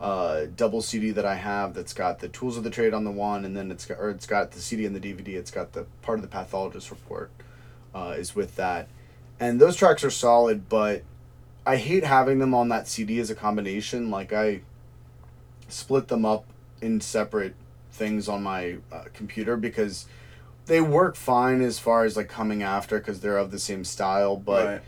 uh, 0.00 0.46
double 0.56 0.82
CD 0.82 1.10
that 1.12 1.24
I 1.24 1.36
have 1.36 1.74
that's 1.74 1.94
got 1.94 2.18
the 2.18 2.28
Tools 2.28 2.56
of 2.56 2.64
the 2.64 2.70
Trade 2.70 2.92
on 2.92 3.04
the 3.04 3.10
one, 3.10 3.44
and 3.44 3.56
then 3.56 3.70
it's 3.70 3.86
got 3.86 3.98
or 3.98 4.10
it's 4.10 4.26
got 4.26 4.50
the 4.52 4.60
CD 4.60 4.84
and 4.84 4.94
the 4.94 5.00
DVD. 5.00 5.34
It's 5.34 5.50
got 5.50 5.72
the 5.72 5.86
part 6.02 6.18
of 6.18 6.22
the 6.22 6.28
Pathologist 6.28 6.90
report 6.90 7.30
uh, 7.94 8.14
is 8.16 8.34
with 8.34 8.56
that, 8.56 8.88
and 9.40 9.60
those 9.60 9.76
tracks 9.76 10.04
are 10.04 10.10
solid. 10.10 10.68
But 10.68 11.02
I 11.64 11.76
hate 11.76 12.04
having 12.04 12.38
them 12.38 12.54
on 12.54 12.68
that 12.68 12.88
CD 12.88 13.18
as 13.18 13.30
a 13.30 13.34
combination. 13.34 14.10
Like 14.10 14.32
I 14.32 14.60
split 15.68 16.08
them 16.08 16.24
up 16.24 16.44
in 16.80 17.00
separate 17.00 17.54
things 17.90 18.28
on 18.28 18.42
my 18.42 18.76
uh, 18.92 19.04
computer 19.14 19.56
because 19.56 20.06
they 20.66 20.80
work 20.80 21.16
fine 21.16 21.62
as 21.62 21.78
far 21.78 22.04
as 22.04 22.16
like 22.16 22.28
coming 22.28 22.62
after 22.62 22.98
because 22.98 23.20
they're 23.20 23.38
of 23.38 23.50
the 23.50 23.58
same 23.58 23.84
style, 23.84 24.36
but 24.36 24.66
right. 24.66 24.82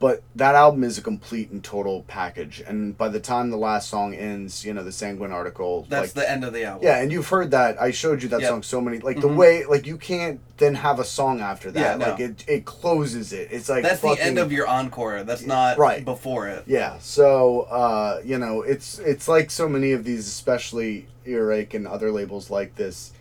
But 0.00 0.22
that 0.34 0.54
album 0.54 0.82
is 0.82 0.96
a 0.96 1.02
complete 1.02 1.50
and 1.50 1.62
total 1.62 2.02
package. 2.08 2.62
And 2.66 2.96
by 2.96 3.08
the 3.08 3.20
time 3.20 3.50
the 3.50 3.58
last 3.58 3.90
song 3.90 4.14
ends, 4.14 4.64
you 4.64 4.72
know, 4.72 4.82
the 4.82 4.90
Sanguine 4.92 5.30
article, 5.30 5.86
That's 5.90 6.16
like, 6.16 6.24
the 6.24 6.30
end 6.30 6.42
of 6.42 6.54
the 6.54 6.64
album. 6.64 6.84
yeah, 6.86 6.96
and 7.02 7.12
you've 7.12 7.28
heard 7.28 7.50
that. 7.50 7.80
I 7.80 7.90
showed 7.90 8.22
you 8.22 8.30
that 8.30 8.40
Yep. 8.40 8.48
song 8.48 8.62
so 8.62 8.80
many 8.80 8.98
like 8.98 9.20
the 9.20 9.28
Mhm. 9.28 9.36
way 9.36 9.64
like 9.66 9.86
you 9.86 9.98
can't 9.98 10.40
then 10.56 10.74
have 10.76 10.98
a 10.98 11.04
song 11.04 11.40
after 11.40 11.70
that. 11.70 11.80
Yeah, 11.80 11.96
no. 11.96 12.10
Like 12.10 12.20
it 12.20 12.44
it 12.48 12.64
closes 12.64 13.32
it. 13.34 13.48
It's 13.52 13.68
like 13.68 13.82
That's 13.82 14.00
the 14.00 14.16
end 14.18 14.38
of 14.38 14.50
your 14.50 14.66
encore. 14.66 15.22
That's 15.22 15.44
not 15.46 15.76
Right. 15.78 16.02
before 16.02 16.48
it. 16.48 16.64
Yeah, 16.66 16.94
so 17.00 17.62
uh, 17.70 18.20
you 18.24 18.38
know, 18.38 18.62
it's 18.62 18.98
it's 19.00 19.28
like 19.28 19.50
so 19.50 19.68
many 19.68 19.92
of 19.92 20.04
these, 20.04 20.26
especially 20.26 21.08
Earache 21.26 21.74
and 21.74 21.86
other 21.86 22.10
labels 22.10 22.50
like 22.50 22.76
this. 22.76 23.12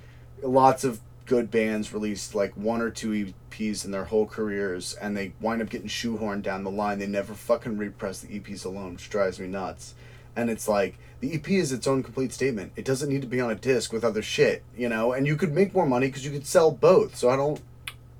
Lots 0.41 0.85
of 0.85 1.01
good 1.29 1.51
bands 1.51 1.93
released 1.93 2.33
like 2.33 2.51
one 2.57 2.81
or 2.81 2.89
two 2.89 3.33
EPs 3.51 3.85
in 3.85 3.91
their 3.91 4.05
whole 4.05 4.25
careers, 4.25 4.95
and 4.95 5.15
they 5.15 5.31
wind 5.39 5.61
up 5.61 5.69
getting 5.69 5.87
shoehorned 5.87 6.41
down 6.41 6.63
the 6.63 6.71
line. 6.71 6.97
They 6.97 7.05
never 7.05 7.35
fucking 7.35 7.77
repress 7.77 8.19
the 8.19 8.39
EPs 8.39 8.65
alone, 8.65 8.93
which 8.93 9.11
drives 9.11 9.39
me 9.39 9.47
nuts. 9.47 9.93
And 10.35 10.49
it's 10.49 10.67
like 10.67 10.97
the 11.19 11.35
EP 11.35 11.47
is 11.49 11.71
its 11.71 11.85
own 11.85 12.01
complete 12.01 12.33
statement. 12.33 12.71
It 12.75 12.83
doesn't 12.83 13.09
need 13.09 13.21
to 13.21 13.27
be 13.27 13.39
on 13.39 13.51
a 13.51 13.55
disc 13.55 13.93
with 13.93 14.03
other 14.03 14.23
shit, 14.23 14.63
you 14.75 14.89
know. 14.89 15.13
And 15.13 15.27
you 15.27 15.35
could 15.35 15.53
make 15.53 15.71
more 15.71 15.85
money 15.85 16.07
because 16.07 16.25
you 16.25 16.31
could 16.31 16.47
sell 16.47 16.71
both. 16.71 17.15
So 17.15 17.29
I 17.29 17.35
don't 17.35 17.61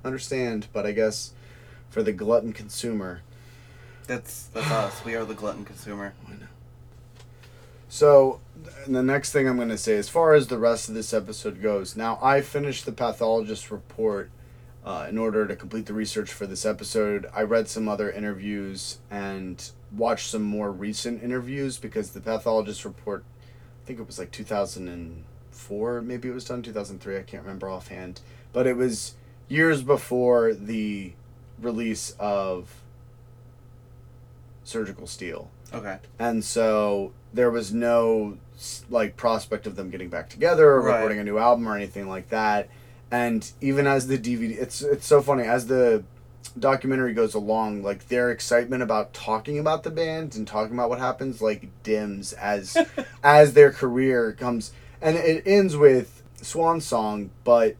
understand, 0.06 0.68
but 0.72 0.86
I 0.86 0.92
guess 0.92 1.34
for 1.90 2.04
the 2.04 2.14
glutton 2.14 2.54
consumer, 2.54 3.22
That's 4.06 4.46
that's 4.54 4.70
us. 4.70 5.04
We 5.04 5.16
are 5.16 5.26
the 5.26 5.34
glutton 5.34 5.66
consumer. 5.66 6.14
So, 7.92 8.40
the 8.88 9.04
next 9.04 9.32
thing 9.32 9.48
I'm 9.48 9.56
going 9.58 9.70
to 9.70 9.78
say, 9.78 9.98
as 9.98 10.10
far 10.10 10.34
as 10.34 10.48
the 10.48 10.58
rest 10.58 10.90
of 10.90 10.96
this 10.96 11.14
episode 11.14 11.62
goes, 11.62 11.96
now 11.96 12.20
I 12.22 12.42
finished 12.42 12.86
the 12.86 12.92
pathologist 12.92 13.70
report 13.72 14.30
uh, 14.86 15.08
in 15.10 15.18
order 15.18 15.46
to 15.48 15.56
complete 15.56 15.86
the 15.86 15.94
research 15.94 16.32
for 16.32 16.46
this 16.48 16.66
episode. 16.66 17.28
I 17.34 17.42
read 17.44 17.68
some 17.68 17.88
other 17.88 18.10
interviews 18.12 19.00
and 19.12 19.70
watched 19.96 20.30
some 20.30 20.44
more 20.44 20.72
recent 20.72 21.22
interviews 21.24 21.78
because 21.78 22.12
the 22.12 22.22
pathologist 22.22 22.86
report, 22.86 23.24
I 23.84 23.86
think 23.86 24.00
it 24.00 24.08
was 24.08 24.20
like 24.20 24.32
2004, 24.32 26.02
maybe 26.02 26.30
it 26.30 26.34
was 26.34 26.46
done 26.46 26.62
2003, 26.62 27.18
I 27.18 27.24
can't 27.24 27.44
remember 27.44 27.70
offhand, 27.70 28.22
but 28.54 28.68
it 28.68 28.78
was 28.78 29.16
years 29.48 29.82
before 29.84 30.54
the 30.54 31.14
release 31.62 32.16
of 32.20 32.82
Surgical 34.64 35.08
Steel 35.08 35.50
Okay. 35.74 35.98
and 36.18 36.44
so 36.44 37.12
there 37.34 37.50
was 37.52 37.74
no 37.74 38.38
like 38.90 39.16
prospect 39.18 39.68
of 39.68 39.76
them 39.76 39.90
getting 39.90 40.10
back 40.10 40.30
together 40.30 40.70
or 40.70 40.82
Right. 40.82 40.96
recording 40.96 41.20
a 41.20 41.24
new 41.24 41.38
album 41.38 41.68
or 41.68 41.76
anything 41.76 42.08
like 42.10 42.30
that. 42.30 42.70
And 43.12 43.50
even 43.62 43.88
as 43.88 44.08
the 44.08 44.18
dvd 44.18 44.60
it's 44.60 44.82
it's 44.82 45.06
so 45.08 45.22
funny 45.22 45.44
as 45.44 45.68
the 45.68 46.04
documentary 46.58 47.14
goes 47.14 47.34
along 47.34 47.84
like 47.84 48.08
their 48.08 48.32
excitement 48.32 48.82
about 48.84 49.14
talking 49.14 49.60
about 49.60 49.84
the 49.84 49.90
band 49.92 50.36
and 50.36 50.48
talking 50.48 50.74
about 50.74 50.90
what 50.90 51.00
happens 51.00 51.42
like 51.42 51.68
dims 51.84 52.34
as 52.34 52.78
as 53.24 53.54
their 53.54 53.72
career 53.72 54.34
comes. 54.34 54.72
And 55.02 55.16
it 55.18 55.44
ends 55.46 55.76
with 55.78 56.22
swan 56.42 56.80
song 56.82 57.30
but 57.44 57.76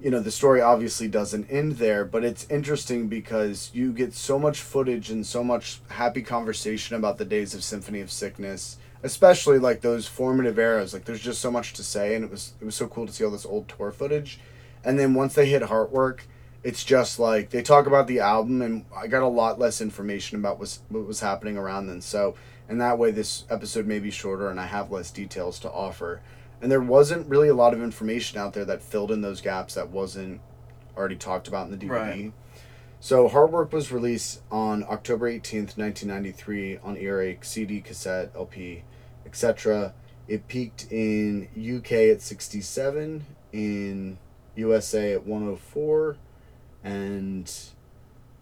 you 0.00 0.10
know 0.12 0.20
the 0.20 0.30
story 0.30 0.60
obviously 0.60 1.08
doesn't 1.08 1.50
end 1.50 1.72
there. 1.72 2.04
But 2.04 2.24
it's 2.24 2.46
interesting 2.50 3.08
because 3.08 3.70
you 3.72 3.92
get 3.92 4.14
so 4.14 4.38
much 4.38 4.60
footage 4.60 5.10
and 5.10 5.26
so 5.26 5.42
much 5.42 5.80
happy 5.88 6.22
conversation 6.22 6.94
about 6.96 7.18
the 7.18 7.24
days 7.24 7.54
of 7.54 7.64
symphony 7.64 8.00
of 8.00 8.10
sickness 8.10 8.76
especially 9.02 9.58
like 9.58 9.80
those 9.80 10.06
formative 10.06 10.58
eras 10.58 10.92
like 10.92 11.04
there's 11.04 11.20
just 11.20 11.40
so 11.40 11.50
much 11.50 11.72
to 11.72 11.82
say 11.82 12.14
and 12.14 12.24
it 12.24 12.30
was 12.30 12.54
it 12.60 12.64
was 12.64 12.74
so 12.74 12.86
cool 12.86 13.06
to 13.06 13.12
see 13.12 13.24
all 13.24 13.30
this 13.30 13.46
old 13.46 13.68
tour 13.68 13.90
footage 13.90 14.40
and 14.84 14.98
then 14.98 15.14
once 15.14 15.34
they 15.34 15.46
hit 15.46 15.62
heartwork 15.62 16.20
it's 16.64 16.84
just 16.84 17.18
like 17.18 17.50
they 17.50 17.62
talk 17.62 17.86
about 17.86 18.06
the 18.06 18.18
album 18.18 18.60
and 18.60 18.84
i 18.96 19.06
got 19.06 19.22
a 19.22 19.28
lot 19.28 19.58
less 19.58 19.80
information 19.80 20.38
about 20.38 20.58
what's, 20.58 20.80
what 20.88 21.06
was 21.06 21.20
happening 21.20 21.56
around 21.56 21.86
then 21.86 22.00
so 22.00 22.34
and 22.68 22.80
that 22.80 22.98
way 22.98 23.10
this 23.10 23.44
episode 23.48 23.86
may 23.86 23.98
be 23.98 24.10
shorter 24.10 24.50
and 24.50 24.58
i 24.58 24.66
have 24.66 24.90
less 24.90 25.10
details 25.10 25.58
to 25.60 25.70
offer 25.70 26.20
and 26.60 26.70
there 26.70 26.80
wasn't 26.80 27.28
really 27.28 27.48
a 27.48 27.54
lot 27.54 27.72
of 27.72 27.82
information 27.82 28.38
out 28.38 28.52
there 28.52 28.64
that 28.64 28.82
filled 28.82 29.12
in 29.12 29.20
those 29.20 29.40
gaps 29.40 29.74
that 29.74 29.90
wasn't 29.90 30.40
already 30.96 31.16
talked 31.16 31.48
about 31.48 31.70
in 31.70 31.78
the 31.78 31.86
DVD. 31.86 31.90
Right. 31.90 32.32
So 33.00 33.28
Heartwork 33.28 33.70
was 33.70 33.92
released 33.92 34.40
on 34.50 34.82
October 34.82 35.30
18th, 35.30 35.78
1993 35.78 36.78
on 36.78 36.96
Earache, 36.96 37.44
CD, 37.44 37.80
cassette, 37.80 38.32
LP, 38.34 38.82
etc. 39.24 39.94
It 40.26 40.48
peaked 40.48 40.90
in 40.90 41.48
UK 41.56 41.92
at 41.92 42.22
67, 42.22 43.24
in 43.52 44.18
USA 44.56 45.12
at 45.12 45.24
104, 45.24 46.16
and 46.82 47.52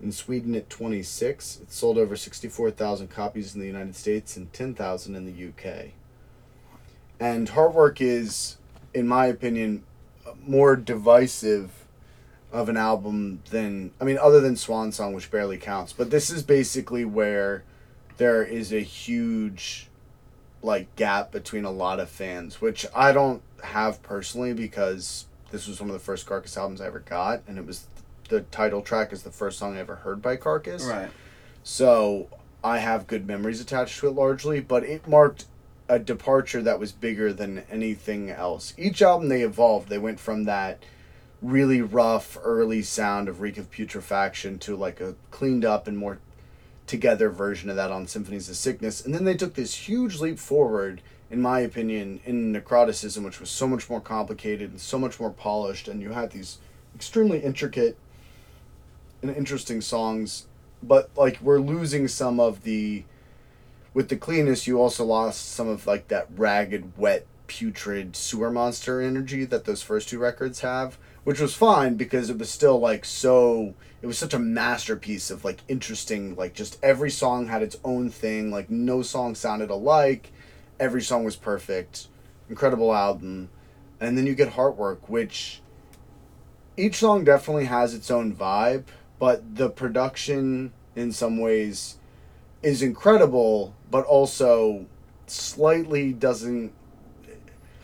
in 0.01 0.12
Sweden 0.12 0.55
at 0.55 0.71
26. 0.71 1.61
It 1.61 1.71
sold 1.71 1.99
over 1.99 2.16
64,000 2.16 3.09
copies 3.09 3.55
in 3.55 3.61
the 3.61 3.66
United 3.66 3.95
States 3.95 4.38
and 4.38 4.51
10,000 4.55 5.14
in 5.14 5.27
the 5.27 5.49
UK. 5.49 5.90
And 7.21 7.51
Heartwork 7.51 8.01
is, 8.01 8.57
in 8.95 9.07
my 9.07 9.27
opinion, 9.27 9.85
more 10.42 10.77
divisive 10.77 11.86
of 12.57 12.71
an 12.71 12.77
album 12.77 13.42
than 13.51 13.92
I 14.01 14.05
mean, 14.05 14.19
other 14.19 14.40
than 14.40 14.57
Swan 14.57 14.90
Song, 14.90 15.12
which 15.12 15.31
barely 15.31 15.59
counts. 15.59 15.92
But 15.92 16.11
this 16.11 16.31
is 16.31 16.42
basically 16.42 17.05
where 17.05 17.64
there 18.16 18.42
is 18.42 18.73
a 18.73 18.81
huge 18.81 19.88
like 20.62 20.95
gap 20.97 21.31
between 21.31 21.64
a 21.64 21.71
lot 21.71 22.01
of 22.01 22.09
fans, 22.09 22.61
which 22.61 22.87
I 22.95 23.12
don't 23.12 23.42
have 23.62 24.03
personally 24.03 24.55
because 24.55 25.27
this 25.51 25.69
was 25.69 25.81
one 25.81 25.90
of 25.90 25.92
the 25.92 26.01
first 26.01 26.27
Carcass 26.27 26.57
albums 26.57 26.81
I 26.81 26.87
ever 26.87 27.01
got, 27.01 27.42
and 27.47 27.59
it 27.59 27.66
was 27.66 27.87
the 28.31 28.40
title 28.40 28.81
track 28.81 29.12
is 29.12 29.23
the 29.23 29.31
first 29.31 29.59
song 29.59 29.77
I 29.77 29.81
ever 29.81 29.97
heard 29.97 30.23
by 30.23 30.37
Carcass. 30.37 30.85
Right. 30.85 31.11
So 31.62 32.29
I 32.64 32.79
have 32.79 33.07
good 33.07 33.27
memories 33.27 33.61
attached 33.61 34.01
to 34.01 34.09
it 34.09 34.12
largely, 34.12 34.61
but 34.61 34.83
it 34.83 35.07
marked 35.07 35.45
a 35.88 35.99
departure 35.99 36.62
that 36.62 36.81
was 36.81 36.90
bigger 36.90 37.33
than 37.33 37.64
anything 37.71 38.31
else. 38.31 38.73
Each 38.79 39.03
album 39.03 39.29
they 39.29 39.42
evolved. 39.42 39.88
They 39.88 39.99
went 39.99 40.19
from 40.19 40.45
that 40.45 40.83
really 41.47 41.81
rough 41.81 42.37
early 42.43 42.83
sound 42.83 43.29
of 43.29 43.41
Reek 43.41 43.57
of 43.57 43.71
Putrefaction 43.71 44.59
to 44.61 44.75
like 44.75 45.01
a 45.01 45.15
cleaned 45.31 45.65
up 45.65 45.87
and 45.87 45.97
more 45.97 46.19
together 46.87 47.31
version 47.31 47.71
of 47.71 47.77
that 47.77 47.91
on 47.91 48.07
Symphonies 48.07 48.49
of 48.49 48.57
Sickness. 48.57 49.05
And 49.05 49.15
then 49.15 49.25
they 49.25 49.37
took 49.37 49.55
this 49.55 49.89
huge 49.89 50.21
leap 50.21 50.39
forward, 50.39 51.03
in 51.31 51.41
my 51.41 51.61
opinion, 51.61 52.21
in 52.25 52.53
Necroticism, 52.53 53.25
which 53.25 53.41
was 53.41 53.51
so 53.51 53.67
much 53.67 53.89
more 53.89 54.01
complicated 54.01 54.71
and 54.71 54.81
so 54.81 54.99
much 54.99 55.21
more 55.21 55.31
polished. 55.31 55.89
And 55.89 56.03
you 56.03 56.11
had 56.11 56.33
these 56.33 56.59
extremely 56.95 57.39
intricate 57.41 57.97
and 59.23 59.35
interesting 59.35 59.81
songs. 59.81 60.47
But 60.83 61.11
like 61.17 61.41
we're 61.41 61.61
losing 61.61 62.09
some 62.09 62.41
of 62.41 62.63
the 62.65 63.05
with 63.95 64.09
the 64.09 64.17
cleanness 64.17 64.67
you 64.67 64.79
also 64.81 65.05
lost 65.05 65.53
some 65.53 65.69
of 65.69 65.87
like 65.87 66.09
that 66.09 66.29
ragged, 66.37 66.97
wet, 66.99 67.27
putrid 67.47 68.15
sewer 68.15 68.51
monster 68.51 69.01
energy 69.01 69.45
that 69.45 69.65
those 69.65 69.83
first 69.83 70.09
two 70.09 70.19
records 70.19 70.61
have. 70.61 70.99
Which 71.27 71.41
was 71.41 71.57
fine 71.57 71.97
because 71.97 72.31
it 72.31 72.39
was 72.39 72.49
still 72.49 72.79
like 72.79 73.05
so 73.05 73.75
it 74.01 74.07
was 74.07 74.17
such 74.17 74.33
a 74.33 74.39
masterpiece 74.39 75.29
of 75.29 75.45
like 75.45 75.59
interesting 75.67 76.37
like 76.37 76.55
just 76.55 76.79
every 76.85 77.11
song 77.11 77.49
had 77.49 77.65
its 77.65 77.77
own 77.83 78.11
thing 78.11 78.53
like 78.53 78.71
no 78.71 79.03
song 79.03 79.35
sounded 79.35 79.69
alike. 79.69 80.31
Every 80.79 81.03
song 81.03 81.25
was 81.25 81.35
perfect. 81.35 82.07
Incredible 82.49 82.95
album. 82.95 83.49
And 83.99 84.17
then 84.17 84.25
you 84.25 84.37
get 84.37 84.53
heartwork 84.53 85.09
which 85.09 85.62
each 86.77 86.99
song 86.99 87.25
definitely 87.25 87.65
has 87.65 87.93
its 87.93 88.09
own 88.09 88.33
vibe 88.33 88.85
but 89.19 89.57
the 89.57 89.69
production 89.69 90.73
in 90.95 91.11
some 91.11 91.39
ways 91.39 91.97
is 92.62 92.83
incredible 92.83 93.75
but 93.91 94.05
also 94.05 94.87
slightly 95.27 96.12
doesn't 96.12 96.73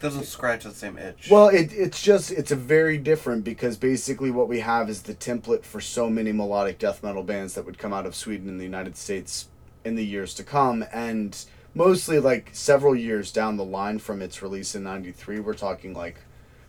Doesn't 0.03 0.25
scratch 0.25 0.65
the 0.65 0.73
same 0.73 0.99
itch. 0.99 1.29
well, 1.31 1.47
it, 1.49 1.73
it's 1.73 2.03
just 2.03 2.33
it's 2.33 2.51
a 2.51 2.57
very 2.57 2.99
different 2.99 3.45
because 3.45 3.77
basically 3.77 4.33
what 4.33 4.49
we 4.49 4.59
have 4.59 4.91
is 4.91 5.03
the 5.03 5.15
template 5.15 5.65
for 5.65 5.81
so 5.81 6.11
many 6.11 6.33
melodic 6.33 6.81
death 6.81 7.05
metal 7.05 7.23
bands 7.23 7.55
that 7.55 7.65
would 7.65 7.79
come 7.79 7.93
out 7.93 8.05
of 8.05 8.17
Sweden 8.17 8.49
and 8.49 8.59
the 8.59 8.65
United 8.65 8.97
States 8.97 9.49
in 9.85 9.95
the 9.95 10.05
years 10.05 10.35
to 10.35 10.43
come, 10.43 10.85
and 10.93 11.45
mostly 11.73 12.19
like 12.19 12.51
several 12.53 12.97
years 12.97 13.31
down 13.31 13.57
the 13.57 13.65
line 13.65 14.01
from 14.01 14.21
its 14.21 14.43
release 14.43 14.75
in 14.75 14.83
'93. 14.83 15.39
We're 15.39 15.55
talking 15.55 15.95
like 15.95 16.17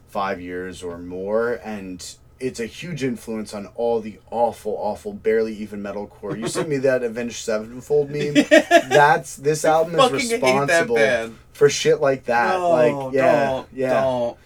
five 0.08 0.40
years 0.40 0.84
or 0.84 1.00
more, 1.00 1.60
and 1.64 2.16
it's 2.44 2.60
a 2.60 2.66
huge 2.66 3.04
influence 3.04 3.54
on 3.54 3.68
all 3.76 4.02
the 4.02 4.20
awful, 4.30 4.76
awful, 4.78 5.14
barely 5.14 5.56
even 5.56 5.82
metalcore. 5.82 6.38
You 6.38 6.50
sent 6.50 6.68
me 6.68 6.76
that 6.80 7.02
Avenged 7.04 7.38
Sevenfold 7.38 8.10
meme. 8.10 8.34
That's 8.50 9.38
this 9.38 9.64
album 9.64 9.96
is 9.96 10.02
Fucking 10.02 10.30
hate 10.30 10.42
that 10.68 10.90
responsible 10.90 11.36
for 11.54 11.70
shit 11.70 12.02
like 12.02 12.26
that. 12.26 12.58
no, 12.58 12.70
like 12.70 13.14
yeah, 13.14 13.46
don't, 13.48 13.68
yeah. 13.72 14.02
don't. 14.02 14.38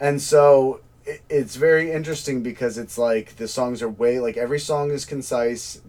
And 0.00 0.20
so 0.20 0.80
it, 1.04 1.22
it's 1.30 1.54
very 1.54 1.92
interesting 1.92 2.42
because 2.42 2.76
it's 2.76 2.98
like 2.98 3.36
the 3.36 3.46
songs 3.46 3.82
are 3.82 3.88
way 3.88 4.18
like 4.18 4.36
every 4.36 4.58
song 4.58 4.90
is 4.90 5.04
concise. 5.04 5.80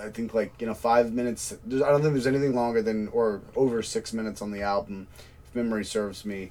I 0.00 0.08
think 0.08 0.32
like 0.32 0.54
you 0.58 0.66
know 0.66 0.74
five 0.74 1.12
minutes. 1.12 1.52
I 1.66 1.78
don't 1.78 2.00
think 2.00 2.14
there's 2.14 2.26
anything 2.26 2.54
longer 2.54 2.80
than 2.80 3.08
or 3.08 3.42
over 3.54 3.82
six 3.82 4.14
minutes 4.14 4.40
on 4.40 4.52
the 4.52 4.62
album, 4.62 5.06
if 5.46 5.54
memory 5.54 5.84
serves 5.84 6.24
me, 6.24 6.50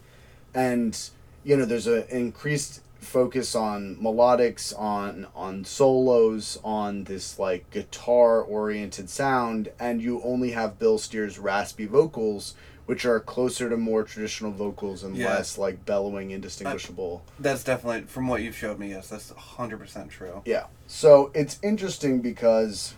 and 0.53 0.97
you 1.43 1.57
know 1.57 1.65
there's 1.65 1.87
an 1.87 2.03
increased 2.11 2.81
focus 3.03 3.53
on 3.55 3.95
melodics 4.01 4.77
on 4.79 5.27
on 5.35 5.63
solos 5.65 6.57
on 6.63 7.03
this 7.03 7.37
like 7.37 7.69
guitar 7.69 8.41
oriented 8.41 9.09
sound 9.09 9.69
and 9.79 10.01
you 10.01 10.21
only 10.23 10.51
have 10.51 10.79
bill 10.79 10.97
steer's 10.97 11.37
raspy 11.37 11.85
vocals 11.85 12.55
which 12.85 13.05
are 13.05 13.19
closer 13.19 13.69
to 13.69 13.77
more 13.77 14.03
traditional 14.03 14.51
vocals 14.51 15.03
and 15.03 15.15
Yeah. 15.15 15.35
less 15.35 15.57
like 15.57 15.85
bellowing 15.85 16.31
indistinguishable 16.31 17.23
That's 17.39 17.63
definitely 17.63 18.01
from 18.07 18.27
what 18.27 18.41
you've 18.41 18.57
showed 18.57 18.77
me. 18.77 18.89
Yes, 18.89 19.07
that's 19.09 19.29
hundred 19.31 19.79
percent 19.79 20.09
true. 20.09 20.41
yeah 20.45 20.65
so 20.87 21.31
it's 21.33 21.59
interesting 21.63 22.19
because 22.21 22.95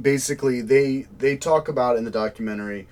basically 0.00 0.60
they 0.60 1.06
they 1.18 1.36
talk 1.36 1.68
about 1.68 1.96
in 1.96 2.04
the 2.04 2.10
documentary 2.10 2.86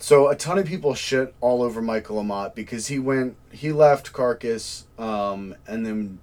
so 0.00 0.28
a 0.28 0.34
ton 0.34 0.58
of 0.58 0.66
people 0.66 0.94
shit 0.94 1.34
all 1.40 1.62
over 1.62 1.80
michael 1.80 2.22
amott 2.22 2.54
because 2.54 2.88
he 2.88 2.98
went 2.98 3.36
he 3.52 3.70
left 3.70 4.12
carcass 4.12 4.86
um, 4.98 5.54
and 5.66 5.86
then 5.86 6.18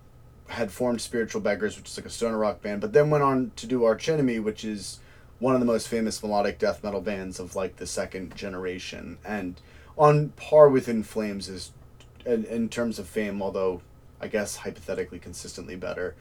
had 0.49 0.71
formed 0.71 1.01
spiritual 1.01 1.41
beggars 1.41 1.77
which 1.77 1.89
is 1.89 1.97
like 1.97 2.05
a 2.05 2.09
stoner 2.09 2.37
rock 2.37 2.61
band 2.61 2.81
but 2.81 2.93
then 2.93 3.09
went 3.09 3.23
on 3.23 3.51
to 3.55 3.65
do 3.65 3.83
arch 3.85 4.09
enemy 4.09 4.39
which 4.39 4.63
is 4.65 4.99
one 5.39 5.53
of 5.53 5.59
the 5.59 5.65
most 5.65 5.87
famous 5.87 6.21
melodic 6.21 6.57
death 6.57 6.83
metal 6.83 7.01
bands 7.01 7.39
of 7.39 7.55
like 7.55 7.77
the 7.77 7.87
second 7.87 8.35
generation 8.35 9.17
and 9.25 9.61
on 9.97 10.29
par 10.29 10.67
with 10.69 10.87
in 10.89 11.03
flames 11.03 11.47
is 11.47 11.71
in, 12.25 12.43
in 12.45 12.67
terms 12.67 12.99
of 12.99 13.07
fame 13.07 13.41
although 13.41 13.81
i 14.19 14.27
guess 14.27 14.57
hypothetically 14.57 15.19
consistently 15.19 15.75
better. 15.75 16.15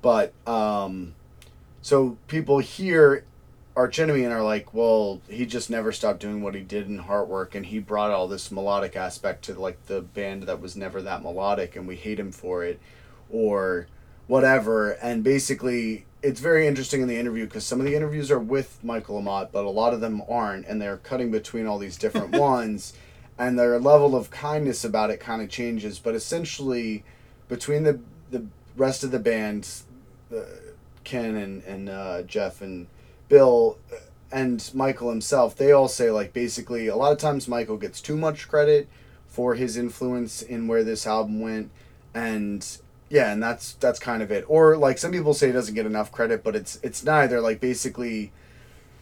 But 0.00 0.32
um, 0.46 1.14
so 1.82 2.18
people 2.28 2.58
hear 2.58 3.24
Arch 3.78 4.00
Enemy 4.00 4.24
and 4.24 4.34
are 4.34 4.42
like, 4.42 4.74
well, 4.74 5.20
he 5.28 5.46
just 5.46 5.70
never 5.70 5.92
stopped 5.92 6.18
doing 6.18 6.42
what 6.42 6.56
he 6.56 6.62
did 6.62 6.88
in 6.88 6.98
Heartwork, 6.98 7.54
and 7.54 7.64
he 7.64 7.78
brought 7.78 8.10
all 8.10 8.26
this 8.26 8.50
melodic 8.50 8.96
aspect 8.96 9.44
to 9.44 9.54
like 9.54 9.86
the 9.86 10.00
band 10.00 10.42
that 10.42 10.60
was 10.60 10.74
never 10.74 11.00
that 11.00 11.22
melodic, 11.22 11.76
and 11.76 11.86
we 11.86 11.94
hate 11.94 12.18
him 12.18 12.32
for 12.32 12.64
it, 12.64 12.80
or 13.30 13.86
whatever. 14.26 14.90
And 14.90 15.22
basically, 15.22 16.06
it's 16.22 16.40
very 16.40 16.66
interesting 16.66 17.02
in 17.02 17.06
the 17.06 17.20
interview 17.20 17.44
because 17.44 17.64
some 17.64 17.78
of 17.78 17.86
the 17.86 17.94
interviews 17.94 18.32
are 18.32 18.40
with 18.40 18.82
Michael 18.82 19.22
Amott, 19.22 19.52
but 19.52 19.64
a 19.64 19.70
lot 19.70 19.94
of 19.94 20.00
them 20.00 20.22
aren't, 20.28 20.66
and 20.66 20.82
they're 20.82 20.96
cutting 20.96 21.30
between 21.30 21.64
all 21.64 21.78
these 21.78 21.96
different 21.96 22.36
ones, 22.36 22.94
and 23.38 23.56
their 23.56 23.78
level 23.78 24.16
of 24.16 24.28
kindness 24.32 24.84
about 24.84 25.10
it 25.10 25.20
kind 25.20 25.40
of 25.40 25.50
changes. 25.50 26.00
But 26.00 26.16
essentially, 26.16 27.04
between 27.46 27.84
the 27.84 28.00
the 28.32 28.44
rest 28.76 29.04
of 29.04 29.12
the 29.12 29.20
band, 29.20 29.68
uh, 30.36 30.40
Ken 31.04 31.36
and 31.36 31.62
and 31.62 31.88
uh, 31.88 32.22
Jeff 32.22 32.60
and 32.60 32.88
Bill 33.28 33.78
and 34.30 34.70
Michael 34.74 35.10
himself, 35.10 35.56
they 35.56 35.72
all 35.72 35.88
say 35.88 36.10
like 36.10 36.32
basically 36.32 36.86
a 36.86 36.96
lot 36.96 37.12
of 37.12 37.18
times 37.18 37.48
Michael 37.48 37.76
gets 37.76 38.00
too 38.00 38.16
much 38.16 38.48
credit 38.48 38.88
for 39.26 39.54
his 39.54 39.76
influence 39.76 40.42
in 40.42 40.66
where 40.68 40.84
this 40.84 41.06
album 41.06 41.40
went, 41.40 41.70
and 42.14 42.66
yeah, 43.08 43.32
and 43.32 43.42
that's 43.42 43.74
that's 43.74 43.98
kind 43.98 44.22
of 44.22 44.30
it. 44.30 44.44
Or 44.48 44.76
like 44.76 44.98
some 44.98 45.12
people 45.12 45.34
say 45.34 45.46
he 45.48 45.52
doesn't 45.52 45.74
get 45.74 45.86
enough 45.86 46.12
credit, 46.12 46.42
but 46.44 46.56
it's 46.56 46.78
it's 46.82 47.04
neither. 47.04 47.40
Like 47.40 47.60
basically, 47.60 48.32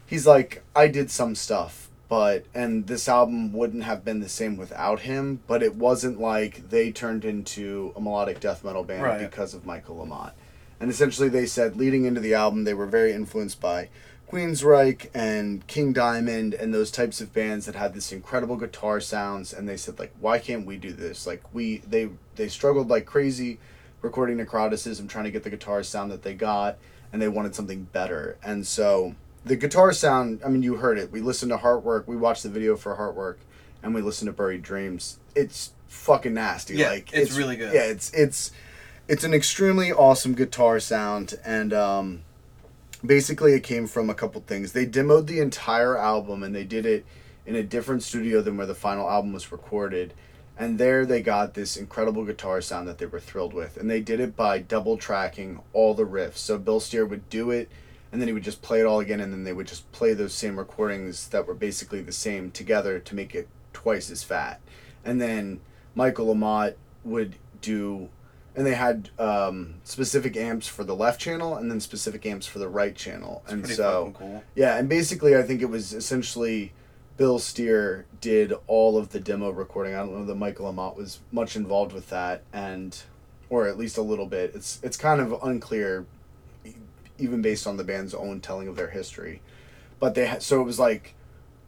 he's 0.06 0.26
like 0.26 0.62
I 0.76 0.88
did 0.88 1.10
some 1.10 1.34
stuff, 1.34 1.88
but 2.08 2.44
and 2.54 2.86
this 2.86 3.08
album 3.08 3.52
wouldn't 3.52 3.84
have 3.84 4.04
been 4.04 4.20
the 4.20 4.28
same 4.28 4.56
without 4.56 5.00
him. 5.00 5.40
But 5.46 5.62
it 5.62 5.74
wasn't 5.74 6.20
like 6.20 6.68
they 6.70 6.92
turned 6.92 7.24
into 7.24 7.92
a 7.96 8.00
melodic 8.00 8.38
death 8.40 8.62
metal 8.62 8.84
band 8.84 9.02
Right. 9.02 9.28
because 9.28 9.54
of 9.54 9.66
Michael 9.66 10.04
Amott. 10.06 10.32
And 10.78 10.90
essentially, 10.90 11.28
they 11.30 11.46
said 11.46 11.76
leading 11.76 12.04
into 12.04 12.20
the 12.20 12.34
album, 12.34 12.64
they 12.64 12.74
were 12.74 12.86
very 12.86 13.12
influenced 13.12 13.60
by 13.60 13.88
Queensryche 14.30 15.08
and 15.14 15.66
King 15.66 15.92
Diamond 15.92 16.54
and 16.54 16.74
those 16.74 16.90
types 16.90 17.20
of 17.20 17.32
bands 17.32 17.66
that 17.66 17.74
had 17.74 17.94
this 17.94 18.12
incredible 18.12 18.56
guitar 18.56 19.00
sounds. 19.00 19.52
And 19.52 19.68
they 19.68 19.76
said 19.76 19.98
like, 19.98 20.12
why 20.20 20.38
can't 20.38 20.66
we 20.66 20.76
do 20.76 20.92
this? 20.92 21.26
Like 21.26 21.42
we 21.52 21.78
they 21.78 22.10
they 22.34 22.48
struggled 22.48 22.88
like 22.88 23.06
crazy 23.06 23.58
recording 24.02 24.38
Necroticism, 24.38 25.08
trying 25.08 25.24
to 25.24 25.30
get 25.30 25.42
the 25.42 25.50
guitar 25.50 25.82
sound 25.82 26.10
that 26.10 26.22
they 26.22 26.34
got, 26.34 26.78
and 27.12 27.20
they 27.20 27.28
wanted 27.28 27.54
something 27.54 27.84
better. 27.92 28.36
And 28.42 28.66
so 28.66 29.14
the 29.44 29.56
guitar 29.56 29.92
sound, 29.92 30.40
I 30.44 30.48
mean, 30.48 30.62
you 30.62 30.76
heard 30.76 30.98
it. 30.98 31.12
We 31.12 31.20
listened 31.20 31.50
to 31.52 31.58
Heartwork. 31.58 32.06
We 32.06 32.16
watched 32.16 32.42
the 32.42 32.48
video 32.48 32.76
for 32.76 32.96
Heartwork, 32.96 33.36
and 33.82 33.94
we 33.94 34.02
listened 34.02 34.28
to 34.28 34.32
Buried 34.32 34.62
Dreams. 34.62 35.18
It's 35.34 35.72
fucking 35.88 36.34
nasty. 36.34 36.74
Yeah, 36.74 36.90
like 36.90 37.12
it's 37.12 37.32
really 37.32 37.56
good. 37.56 37.72
Yeah, 37.72 37.84
it's 37.84 38.12
it's 38.12 38.50
it's 39.08 39.24
an 39.24 39.32
extremely 39.32 39.92
awesome 39.92 40.34
guitar 40.34 40.80
sound, 40.80 41.34
and 41.44 41.72
um, 41.72 42.22
basically 43.07 43.53
it 43.53 43.62
came 43.62 43.87
from 43.87 44.11
a 44.11 44.14
couple 44.14 44.40
things. 44.42 44.73
They 44.73 44.87
demoed 44.87 45.27
the 45.27 45.40
entire 45.40 45.97
album, 45.97 46.42
and 46.42 46.55
they 46.55 46.64
did 46.64 46.87
it 46.87 47.07
in 47.45 47.55
a 47.55 47.62
different 47.62 48.03
studio 48.03 48.42
than 48.42 48.57
where 48.57 48.66
the 48.66 48.75
final 48.75 49.09
album 49.09 49.33
was 49.33 49.53
recorded. 49.53 50.14
And 50.59 50.79
there 50.79 51.05
they 51.05 51.21
got 51.21 51.55
this 51.55 51.77
incredible 51.77 52.25
guitar 52.25 52.61
sound 52.61 52.88
that 52.88 52.99
they 52.99 53.07
were 53.07 53.21
thrilled 53.21 53.53
with. 53.53 53.77
And 53.77 53.90
they 53.90 54.01
did 54.01 54.21
it 54.21 54.35
by 54.35 54.59
double 54.59 54.97
tracking 54.97 55.61
all 55.73 55.95
the 55.95 56.07
riffs. 56.07 56.38
So 56.38 56.59
Bill 56.59 56.81
Steer 56.81 57.05
would 57.05 57.29
do 57.29 57.51
it, 57.51 57.71
and 58.11 58.21
then 58.21 58.29
he 58.29 58.33
would 58.33 58.42
just 58.42 58.62
play 58.62 58.81
it 58.81 58.87
all 58.87 59.01
again, 59.01 59.21
and 59.21 59.33
then 59.33 59.45
they 59.45 59.53
would 59.53 59.66
just 59.66 59.90
play 59.92 60.14
those 60.14 60.33
same 60.33 60.59
recordings 60.59 61.29
that 61.29 61.47
were 61.47 61.55
basically 61.55 62.01
the 62.01 62.12
same 62.12 62.51
together 62.51 62.99
to 62.99 63.14
make 63.14 63.35
it 63.35 63.49
twice 63.73 64.11
as 64.11 64.23
fat. 64.23 64.61
And 65.05 65.21
then 65.21 65.61
Michael 65.95 66.35
Amott 66.35 66.75
would 67.05 67.37
do, 67.61 68.09
and 68.57 68.66
they 68.66 68.75
had 68.75 69.11
um, 69.19 69.75
specific 69.85 70.37
amps 70.37 70.66
for 70.66 70.83
the 70.83 70.97
left 70.97 71.21
channel 71.21 71.57
and 71.57 71.71
then 71.71 71.79
specific 71.79 72.25
amps 72.25 72.47
for 72.47 72.59
the 72.59 72.69
right 72.69 72.97
channel. 72.97 73.42
and 73.49 73.69
so. 73.69 74.14
cool. 74.16 74.42
Yeah, 74.55 74.77
and 74.77 74.88
basically, 74.88 75.37
I 75.37 75.42
think 75.42 75.61
it 75.61 75.66
was 75.66 75.92
essentially 75.92 76.73
Bill 77.16 77.38
Steer 77.38 78.07
did 78.21 78.53
all 78.66 78.99
of 78.99 79.11
the 79.11 79.21
demo 79.21 79.51
recording. 79.51 79.95
I 79.95 79.99
don't 79.99 80.14
know 80.14 80.25
that 80.25 80.35
Michael 80.35 80.73
Amott 80.73 80.97
was 80.97 81.21
much 81.33 81.57
involved 81.57 81.92
with 81.92 82.09
that, 82.11 82.42
and 82.53 82.97
or 83.51 83.69
at 83.69 83.79
least 83.79 83.99
a 83.99 84.03
little 84.03 84.27
bit. 84.27 84.53
It's 84.55 84.81
it's 84.83 84.97
kind 84.97 85.21
of 85.21 85.35
unclear, 85.42 86.07
even 87.19 87.42
based 87.42 87.66
on 87.66 87.77
the 87.77 87.85
band's 87.85 88.14
own 88.14 88.40
telling 88.40 88.69
of 88.69 88.77
their 88.77 88.90
history. 88.90 89.40
But 89.99 90.14
they 90.14 90.27
had 90.27 90.42
so 90.42 90.61
it 90.61 90.64
was 90.64 90.79
like, 90.79 91.14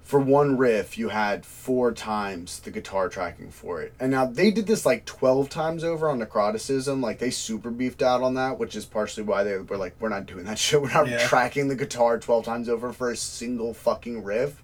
for 0.09 0.19
one 0.19 0.57
riff, 0.57 0.97
you 0.97 1.11
had 1.11 1.45
four 1.45 1.93
times 1.93 2.61
the 2.61 2.71
guitar 2.71 3.11
tracking 3.11 3.51
for 3.51 3.83
it, 3.83 3.93
and 4.01 4.11
now 4.11 4.25
they 4.25 4.51
did 4.51 4.67
this 4.67 4.87
like 4.87 5.05
twelve 5.05 5.51
times 5.51 5.85
over 5.85 6.09
on 6.09 6.19
Necroticism. 6.19 7.03
Like 7.03 7.19
they 7.19 7.29
super 7.31 7.71
beefed 7.71 8.01
out 8.01 8.23
on 8.23 8.33
that, 8.35 8.59
which 8.59 8.75
is 8.75 8.87
partially 8.87 9.25
why 9.25 9.45
they 9.45 9.59
were 9.59 9.77
like, 9.77 9.95
we're 10.01 10.09
not 10.09 10.25
doing 10.25 10.47
that 10.47 10.59
shit. 10.65 10.81
We're 10.81 10.93
not 10.95 11.09
Yeah. 11.09 11.27
tracking 11.27 11.69
the 11.69 11.77
guitar 11.77 12.19
twelve 12.19 12.47
times 12.47 12.71
over 12.71 12.91
for 12.95 13.11
a 13.11 13.17
single 13.17 13.75
fucking 13.75 14.25
riff 14.25 14.63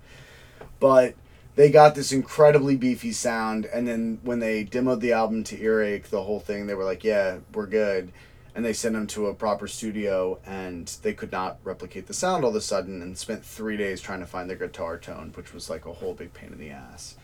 but 0.81 1.15
they 1.57 1.71
got 1.71 1.95
this 1.95 2.11
incredibly 2.11 2.75
beefy 2.77 3.13
sound 3.13 3.65
and 3.67 3.87
then 3.87 4.19
when 4.23 4.41
they 4.41 4.65
demoed 4.65 5.01
the 5.01 5.13
album 5.13 5.45
to 5.45 5.61
earache 5.63 6.11
the 6.11 6.23
whole 6.23 6.41
thing 6.41 6.67
they 6.67 6.75
were 6.75 6.85
like 6.85 7.05
yeah 7.05 7.37
we're 7.53 7.67
good 7.67 8.11
and 8.55 8.65
they 8.65 8.73
sent 8.73 8.95
him 8.95 9.07
to 9.09 9.27
a 9.27 9.35
proper 9.35 9.67
studio 9.67 10.39
and 10.47 10.97
they 11.03 11.13
could 11.13 11.33
not 11.33 11.59
replicate 11.65 12.07
the 12.07 12.15
sound 12.15 12.45
all 12.45 12.51
of 12.51 12.57
a 12.57 12.61
sudden 12.61 13.03
and 13.03 13.19
spent 13.19 13.45
three 13.45 13.77
days 13.77 14.01
trying 14.01 14.21
to 14.21 14.27
find 14.27 14.49
their 14.49 14.57
guitar 14.57 14.97
tone 14.99 15.33
which 15.35 15.53
was 15.53 15.69
like 15.69 15.87
a 15.87 15.93
whole 15.93 16.15
big 16.15 16.33
pain 16.35 16.53
in 16.53 16.59
the 16.59 16.71
ass 16.71 17.17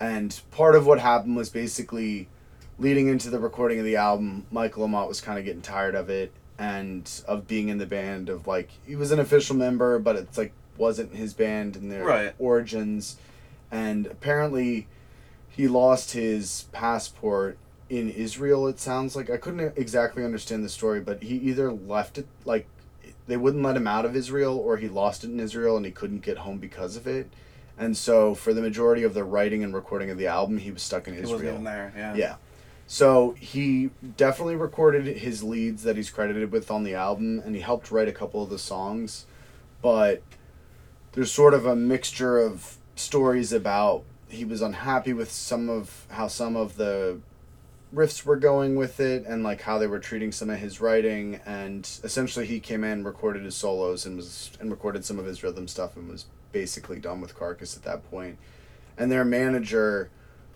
and 0.00 0.40
part 0.50 0.74
of 0.74 0.86
what 0.86 0.98
happened 1.00 1.36
was 1.36 1.48
basically 1.48 2.28
leading 2.78 3.08
into 3.08 3.30
the 3.30 3.38
recording 3.38 3.78
of 3.78 3.84
the 3.84 3.96
album 3.96 4.46
michael 4.50 4.86
amott 4.86 5.08
was 5.08 5.20
kind 5.20 5.38
of 5.38 5.44
getting 5.44 5.62
tired 5.62 5.94
of 5.94 6.10
it 6.10 6.32
and 6.58 7.22
of 7.28 7.46
being 7.46 7.68
in 7.68 7.78
the 7.78 7.86
band 7.86 8.28
of 8.28 8.46
like 8.46 8.70
he 8.86 8.96
was 8.96 9.12
an 9.12 9.20
official 9.20 9.54
member 9.56 9.98
but 9.98 10.16
it's 10.16 10.36
like 10.38 10.52
wasn't 10.76 11.14
his 11.14 11.32
band 11.32 11.76
and 11.76 11.90
their 11.90 12.04
Right. 12.04 12.34
origins 12.38 13.16
and 13.70 14.06
apparently 14.06 14.86
he 15.48 15.68
lost 15.68 16.12
his 16.12 16.66
passport 16.72 17.56
in 17.88 18.10
Israel 18.10 18.66
it 18.66 18.78
sounds 18.80 19.14
like 19.14 19.30
I 19.30 19.36
couldn't 19.36 19.76
exactly 19.76 20.24
understand 20.24 20.64
the 20.64 20.68
story 20.68 21.00
but 21.00 21.22
he 21.22 21.36
either 21.36 21.72
left 21.72 22.18
it 22.18 22.26
like 22.44 22.66
they 23.26 23.36
wouldn't 23.36 23.62
let 23.62 23.76
him 23.76 23.86
out 23.86 24.04
of 24.04 24.16
Israel 24.16 24.56
or 24.58 24.76
he 24.76 24.88
lost 24.88 25.24
it 25.24 25.30
in 25.30 25.40
Israel 25.40 25.76
and 25.76 25.86
he 25.86 25.92
couldn't 25.92 26.20
get 26.20 26.38
home 26.38 26.58
because 26.58 26.96
of 26.96 27.06
it 27.06 27.30
and 27.78 27.96
so 27.96 28.34
for 28.34 28.54
the 28.54 28.62
majority 28.62 29.02
of 29.02 29.14
the 29.14 29.24
writing 29.24 29.62
and 29.62 29.74
recording 29.74 30.10
of 30.10 30.18
the 30.18 30.26
album 30.26 30.58
he 30.58 30.70
was 30.70 30.82
stuck 30.82 31.06
in 31.06 31.14
He 31.14 31.20
Israel 31.20 31.38
wasn't 31.38 31.64
there. 31.64 31.92
Yeah. 31.96 32.14
yeah. 32.14 32.34
So 32.86 33.34
he 33.38 33.90
definitely 34.16 34.56
recorded 34.56 35.06
his 35.18 35.42
leads 35.42 35.82
that 35.82 35.96
he's 35.96 36.08
credited 36.08 36.52
with 36.52 36.70
on 36.70 36.84
the 36.84 36.94
album, 36.94 37.42
and 37.44 37.54
he 37.54 37.60
helped 37.60 37.90
write 37.90 38.06
a 38.06 38.12
couple 38.12 38.42
of 38.42 38.48
the 38.48 38.58
songs. 38.58 39.26
But 39.82 40.22
there's 41.12 41.32
sort 41.32 41.52
of 41.52 41.66
a 41.66 41.74
mixture 41.74 42.38
of 42.38 42.76
stories 42.94 43.52
about 43.52 44.04
he 44.28 44.44
was 44.44 44.62
unhappy 44.62 45.12
with 45.12 45.30
some 45.30 45.68
of 45.68 46.06
how 46.10 46.28
some 46.28 46.56
of 46.56 46.76
the 46.76 47.18
riffs 47.96 48.26
were 48.26 48.36
going 48.36 48.76
with 48.76 49.00
it 49.00 49.24
and 49.26 49.42
like 49.42 49.62
how 49.62 49.78
they 49.78 49.86
were 49.86 49.98
treating 49.98 50.30
some 50.30 50.50
of 50.50 50.58
his 50.58 50.82
writing 50.82 51.40
and 51.46 51.98
essentially 52.04 52.44
he 52.44 52.60
came 52.60 52.84
in 52.84 53.02
recorded 53.02 53.42
his 53.42 53.56
solos 53.56 54.04
and 54.04 54.18
was 54.18 54.50
and 54.60 54.70
recorded 54.70 55.02
some 55.02 55.18
of 55.18 55.24
his 55.24 55.42
rhythm 55.42 55.66
stuff 55.66 55.96
and 55.96 56.06
was 56.06 56.26
basically 56.52 56.98
done 56.98 57.22
with 57.22 57.34
carcass 57.34 57.74
at 57.74 57.82
that 57.84 58.08
point. 58.10 58.36
and 58.98 59.10
their 59.10 59.24
manager 59.24 60.10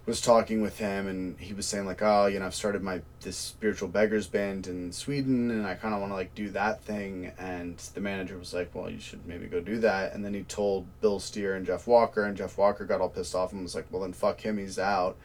was 0.05 0.21
talking 0.21 0.61
with 0.61 0.79
him 0.79 1.07
and 1.07 1.39
he 1.39 1.55
was 1.55 1.65
saying 1.65 1.87
like 1.87 2.03
oh 2.03 2.27
you 2.27 2.39
know 2.39 2.45
i've 2.45 2.55
started 2.55 2.83
my 2.83 3.01
this 3.23 3.37
spiritual 3.37 3.89
beggars 3.89 4.27
band 4.27 4.67
in 4.67 4.93
sweden 4.93 5.51
and 5.51 5.67
i 5.67 5.75
kind 5.75 5.95
of 5.95 6.01
want 6.01 6.11
to 6.11 6.17
like 6.17 6.35
do 6.35 6.51
that 6.51 6.83
thing. 6.83 7.33
And 7.39 7.79
the 7.95 8.01
manager 8.03 8.37
was 8.37 8.53
like 8.53 8.75
well 8.75 8.91
you 8.91 9.01
should 9.01 9.25
maybe 9.27 9.47
go 9.47 9.61
do 9.61 9.79
that. 9.81 10.13
And 10.13 10.23
then 10.23 10.35
he 10.35 10.43
told 10.43 10.87
bill 11.01 11.21
steer 11.21 11.55
and 11.55 11.65
jeff 11.65 11.87
walker 11.87 12.25
and 12.25 12.37
jeff 12.37 12.59
walker 12.59 12.85
got 12.85 13.01
all 13.01 13.09
pissed 13.09 13.35
off 13.35 13.53
and 13.53 13.63
was 13.63 13.75
like 13.75 13.87
well 13.91 14.03
then 14.03 14.13
fuck 14.13 14.41
him 14.41 14.59
he's 14.59 14.79
out. 14.79 15.17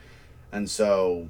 And 0.51 0.69
so 0.69 1.27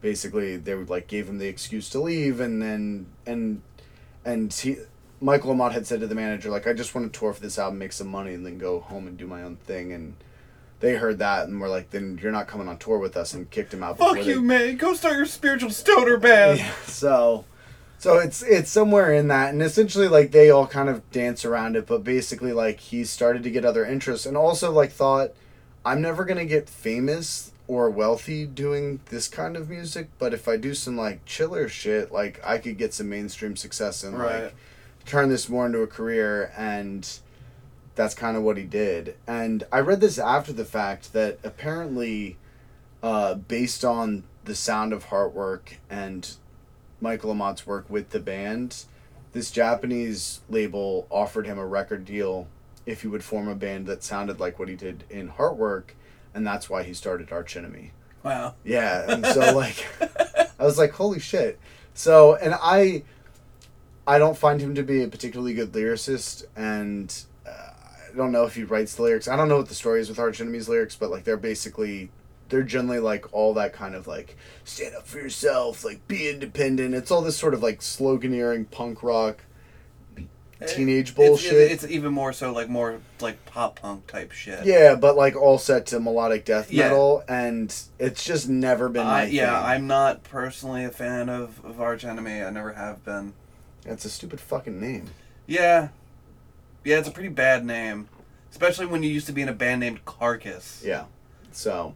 basically 0.00 0.56
they 0.56 0.74
would 0.74 0.90
like 0.90 1.06
gave 1.06 1.28
him 1.28 1.38
the 1.38 1.46
excuse 1.46 1.88
to 1.90 2.00
leave 2.00 2.40
and 2.40 2.62
then 2.62 3.06
and 3.26 3.62
and 4.24 4.52
he 4.52 4.76
Michael 5.20 5.52
Amott 5.54 5.72
had 5.72 5.86
said 5.86 6.00
to 6.00 6.06
the 6.06 6.14
manager 6.14 6.50
like 6.50 6.66
I 6.66 6.72
just 6.72 6.94
want 6.94 7.12
to 7.12 7.18
tour 7.18 7.32
for 7.32 7.40
this 7.40 7.58
album 7.58 7.78
make 7.78 7.92
some 7.92 8.08
money 8.08 8.34
and 8.34 8.46
then 8.46 8.58
go 8.58 8.80
home 8.80 9.06
and 9.06 9.16
do 9.16 9.26
my 9.26 9.42
own 9.42 9.56
thing 9.56 9.92
and 9.92 10.14
they 10.80 10.94
heard 10.94 11.18
that 11.18 11.48
and 11.48 11.60
were 11.60 11.68
like 11.68 11.90
then 11.90 12.18
you're 12.22 12.30
not 12.30 12.46
coming 12.46 12.68
on 12.68 12.78
tour 12.78 12.98
with 12.98 13.16
us 13.16 13.34
and 13.34 13.50
kicked 13.50 13.74
him 13.74 13.82
out 13.82 13.98
Fuck 13.98 14.24
you, 14.24 14.36
they- 14.36 14.40
man. 14.40 14.76
Go 14.76 14.94
start 14.94 15.16
your 15.16 15.26
spiritual 15.26 15.70
stoner 15.70 16.16
band. 16.18 16.58
yeah, 16.60 16.72
so 16.86 17.44
so 17.98 18.18
it's 18.18 18.42
it's 18.42 18.70
somewhere 18.70 19.12
in 19.12 19.26
that 19.26 19.50
and 19.52 19.60
essentially 19.60 20.06
like 20.06 20.30
they 20.30 20.50
all 20.50 20.68
kind 20.68 20.88
of 20.88 21.10
dance 21.10 21.44
around 21.44 21.74
it 21.74 21.84
but 21.86 22.04
basically 22.04 22.52
like 22.52 22.78
he 22.78 23.02
started 23.04 23.42
to 23.42 23.50
get 23.50 23.64
other 23.64 23.84
interests 23.84 24.24
and 24.24 24.36
also 24.36 24.70
like 24.70 24.92
thought 24.92 25.32
i'm 25.84 26.00
never 26.00 26.24
going 26.24 26.38
to 26.38 26.44
get 26.44 26.68
famous 26.68 27.50
or 27.68 27.88
wealthy 27.90 28.44
doing 28.46 28.98
this 29.10 29.28
kind 29.28 29.56
of 29.56 29.68
music 29.70 30.08
but 30.18 30.34
if 30.34 30.48
i 30.48 30.56
do 30.56 30.74
some 30.74 30.96
like 30.96 31.24
chiller 31.24 31.68
shit 31.68 32.10
like 32.10 32.40
i 32.44 32.58
could 32.58 32.76
get 32.76 32.92
some 32.92 33.08
mainstream 33.08 33.54
success 33.56 34.02
and 34.02 34.18
Right. 34.18 34.44
like 34.44 34.54
turn 35.04 35.28
this 35.28 35.48
more 35.48 35.66
into 35.66 35.80
a 35.82 35.86
career 35.86 36.52
and 36.56 37.08
that's 37.94 38.14
kind 38.14 38.36
of 38.36 38.42
what 38.42 38.56
he 38.56 38.64
did 38.64 39.14
and 39.26 39.64
i 39.70 39.78
read 39.80 40.00
this 40.00 40.18
after 40.18 40.52
the 40.52 40.64
fact 40.64 41.12
that 41.12 41.38
apparently 41.44 42.36
uh, 43.02 43.34
based 43.34 43.84
on 43.84 44.24
the 44.44 44.54
sound 44.56 44.92
of 44.92 45.06
Heartwork 45.06 45.74
and 45.88 46.28
Michael 47.00 47.30
Amott's 47.30 47.64
work 47.64 47.88
with 47.88 48.10
the 48.10 48.18
band, 48.18 48.84
this 49.32 49.52
Japanese 49.52 50.40
label 50.50 51.06
offered 51.08 51.46
him 51.46 51.58
a 51.58 51.66
record 51.66 52.04
deal 52.04 52.48
if 52.86 53.02
he 53.02 53.06
would 53.08 53.22
form 53.22 53.46
a 53.46 53.54
band 53.54 53.86
that 53.86 54.02
sounded 54.02 54.40
like 54.40 54.58
what 54.58 54.68
he 54.68 54.74
did 54.74 55.04
in 55.10 55.28
Heartwork, 55.28 55.90
and 56.38 56.46
that's 56.46 56.70
why 56.70 56.84
he 56.84 56.94
started 56.94 57.32
Arch 57.32 57.56
Enemy. 57.56 57.90
Wow. 58.22 58.54
Yeah, 58.64 59.10
and 59.10 59.26
so 59.26 59.40
like, 59.56 59.84
I 60.58 60.64
was 60.64 60.78
like, 60.78 60.92
holy 60.92 61.18
shit. 61.18 61.58
So, 61.94 62.36
and 62.36 62.54
I, 62.62 63.02
I 64.06 64.18
don't 64.18 64.38
find 64.38 64.60
him 64.60 64.76
to 64.76 64.84
be 64.84 65.02
a 65.02 65.08
particularly 65.08 65.52
good 65.52 65.72
lyricist, 65.72 66.44
and 66.54 67.12
uh, 67.44 67.50
I 67.50 68.16
don't 68.16 68.30
know 68.30 68.44
if 68.44 68.54
he 68.54 68.62
writes 68.62 68.94
the 68.94 69.02
lyrics. 69.02 69.26
I 69.26 69.34
don't 69.34 69.48
know 69.48 69.56
what 69.56 69.68
the 69.68 69.74
story 69.74 70.00
is 70.00 70.08
with 70.08 70.20
Arch 70.20 70.40
Enemy's 70.40 70.68
lyrics, 70.68 70.94
but 70.94 71.10
like 71.10 71.24
they're 71.24 71.36
basically, 71.36 72.10
they're 72.50 72.62
generally 72.62 73.00
like 73.00 73.32
all 73.32 73.52
that 73.54 73.72
kind 73.72 73.96
of 73.96 74.06
like 74.06 74.36
stand 74.62 74.94
up 74.94 75.08
for 75.08 75.18
yourself, 75.18 75.84
like 75.84 76.06
be 76.06 76.30
independent. 76.30 76.94
It's 76.94 77.10
all 77.10 77.20
this 77.20 77.36
sort 77.36 77.52
of 77.52 77.64
like 77.64 77.80
sloganeering 77.80 78.70
punk 78.70 79.02
rock, 79.02 79.40
Eh, 80.60 80.66
teenage 80.66 81.14
bullshit. 81.14 81.70
It's, 81.70 81.84
even 81.84 82.12
more 82.12 82.32
so 82.32 82.52
like 82.52 82.68
more 82.68 83.00
like 83.20 83.44
pop 83.46 83.80
punk 83.80 84.06
type 84.08 84.32
shit. 84.32 84.64
yeah, 84.66 84.96
but 84.96 85.16
like 85.16 85.36
all 85.36 85.58
set 85.58 85.86
to 85.86 86.00
melodic 86.00 86.44
death 86.44 86.72
Yeah. 86.72 86.88
metal, 86.88 87.22
and 87.28 87.74
it's 87.98 88.24
just 88.24 88.48
never 88.48 88.88
been. 88.88 89.04
my 89.04 89.22
I, 89.22 89.24
yeah, 89.26 89.56
thing. 89.56 89.70
I'm 89.70 89.86
not 89.86 90.24
personally 90.24 90.84
a 90.84 90.90
fan 90.90 91.28
of, 91.28 91.64
of 91.64 91.80
Arch 91.80 92.04
Enemy. 92.04 92.42
I 92.42 92.50
never 92.50 92.72
have 92.72 93.04
been. 93.04 93.34
That's 93.84 94.04
a 94.04 94.10
stupid 94.10 94.40
fucking 94.40 94.80
name. 94.80 95.10
Yeah. 95.46 95.88
Yeah, 96.84 96.98
it's 96.98 97.08
a 97.08 97.12
pretty 97.12 97.28
bad 97.28 97.64
name. 97.64 98.08
Especially 98.50 98.86
when 98.86 99.02
you 99.02 99.10
used 99.10 99.26
to 99.26 99.32
be 99.32 99.42
in 99.42 99.48
a 99.48 99.52
band 99.52 99.80
named 99.80 100.04
Carcass. 100.04 100.82
Yeah. 100.84 101.04
So, 101.52 101.94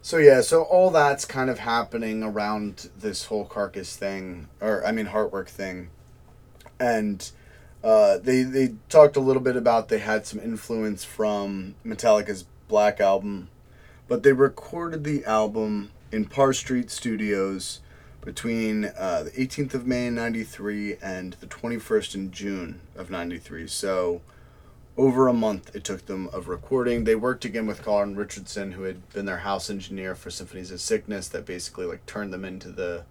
so 0.00 0.16
yeah, 0.16 0.40
so 0.40 0.62
all 0.62 0.90
that's 0.90 1.24
kind 1.24 1.50
of 1.50 1.58
happening 1.58 2.22
around 2.22 2.88
this 2.98 3.26
whole 3.26 3.44
carcass 3.44 3.96
thing, 3.96 4.48
or 4.60 4.84
I 4.86 4.92
mean, 4.92 5.06
heartwork 5.06 5.48
thing, 5.48 5.90
and 6.80 7.30
uh, 7.84 8.18
they 8.18 8.42
they 8.42 8.74
talked 8.88 9.16
a 9.16 9.20
little 9.20 9.42
bit 9.42 9.56
about 9.56 9.88
they 9.88 9.98
had 9.98 10.26
some 10.26 10.40
influence 10.40 11.04
from 11.04 11.74
Metallica's 11.84 12.44
Black 12.68 13.00
album, 13.00 13.48
but 14.08 14.22
they 14.22 14.32
recorded 14.32 15.04
the 15.04 15.24
album 15.24 15.90
in 16.10 16.24
Parr 16.24 16.52
Street 16.52 16.90
Studios 16.90 17.80
between 18.20 18.84
uh, 18.96 19.24
the 19.24 19.30
18th 19.32 19.74
of 19.74 19.86
May 19.86 20.06
in 20.06 20.14
'93 20.14 20.96
and 21.02 21.34
the 21.34 21.46
21st 21.46 22.14
in 22.14 22.30
June 22.30 22.80
of 22.94 23.10
'93. 23.10 23.66
So 23.66 24.22
over 24.96 25.26
a 25.26 25.32
month 25.32 25.74
it 25.74 25.82
took 25.82 26.06
them 26.06 26.28
of 26.32 26.48
recording. 26.48 27.04
They 27.04 27.14
worked 27.14 27.44
again 27.44 27.66
with 27.66 27.82
Colin 27.82 28.14
Richardson, 28.14 28.72
who 28.72 28.84
had 28.84 29.08
been 29.10 29.26
their 29.26 29.38
house 29.38 29.70
engineer 29.70 30.14
for 30.14 30.30
Symphonies 30.30 30.70
of 30.70 30.80
Sickness, 30.80 31.28
that 31.28 31.46
basically 31.46 31.86
like 31.86 32.06
turned 32.06 32.32
them 32.32 32.44
into 32.44 32.70
the, 32.70 33.04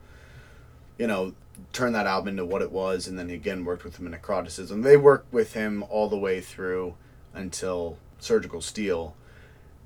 you 0.97 1.07
know, 1.07 1.33
turned 1.73 1.95
that 1.95 2.07
album 2.07 2.29
into 2.29 2.45
what 2.45 2.61
it 2.61 2.71
was, 2.71 3.07
and 3.07 3.17
then 3.17 3.29
he 3.29 3.35
again 3.35 3.65
worked 3.65 3.83
with 3.83 3.97
him 3.97 4.07
in 4.07 4.13
Necroticism. 4.13 4.83
They 4.83 4.97
worked 4.97 5.31
with 5.33 5.53
him 5.53 5.83
all 5.89 6.09
the 6.09 6.17
way 6.17 6.41
through 6.41 6.95
until 7.33 7.97
Surgical 8.19 8.61
Steel, 8.61 9.15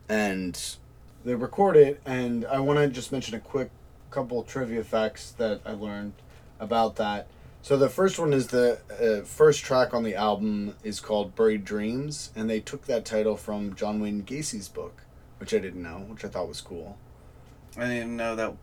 and 0.09 0.59
they 1.23 1.35
recorded. 1.35 1.99
And 2.05 2.45
I 2.45 2.59
want 2.59 2.79
to 2.79 2.87
just 2.87 3.11
mention 3.11 3.35
a 3.35 3.39
quick 3.39 3.69
couple 4.11 4.43
trivia 4.43 4.83
facts 4.83 5.31
that 5.31 5.61
I 5.65 5.71
learned 5.71 6.13
about 6.59 6.95
that. 6.97 7.27
So 7.61 7.77
the 7.77 7.89
first 7.89 8.19
one 8.19 8.31
is 8.31 8.47
the 8.47 8.79
uh, 8.91 9.25
first 9.25 9.63
track 9.63 9.93
on 9.93 10.03
the 10.03 10.13
album 10.13 10.75
is 10.83 10.99
called 10.99 11.35
Buried 11.35 11.65
Dreams, 11.65 12.31
and 12.35 12.47
they 12.47 12.59
took 12.59 12.85
that 12.85 13.05
title 13.05 13.35
from 13.37 13.73
John 13.75 13.99
Wayne 13.99 14.21
Gacy's 14.21 14.69
book, 14.69 15.01
which 15.39 15.51
I 15.51 15.57
didn't 15.57 15.81
know, 15.81 16.05
which 16.07 16.23
I 16.23 16.27
thought 16.27 16.47
was 16.47 16.61
cool. 16.61 16.97
I 17.75 17.87
didn't 17.87 18.15
know 18.15 18.35
that. 18.35 18.53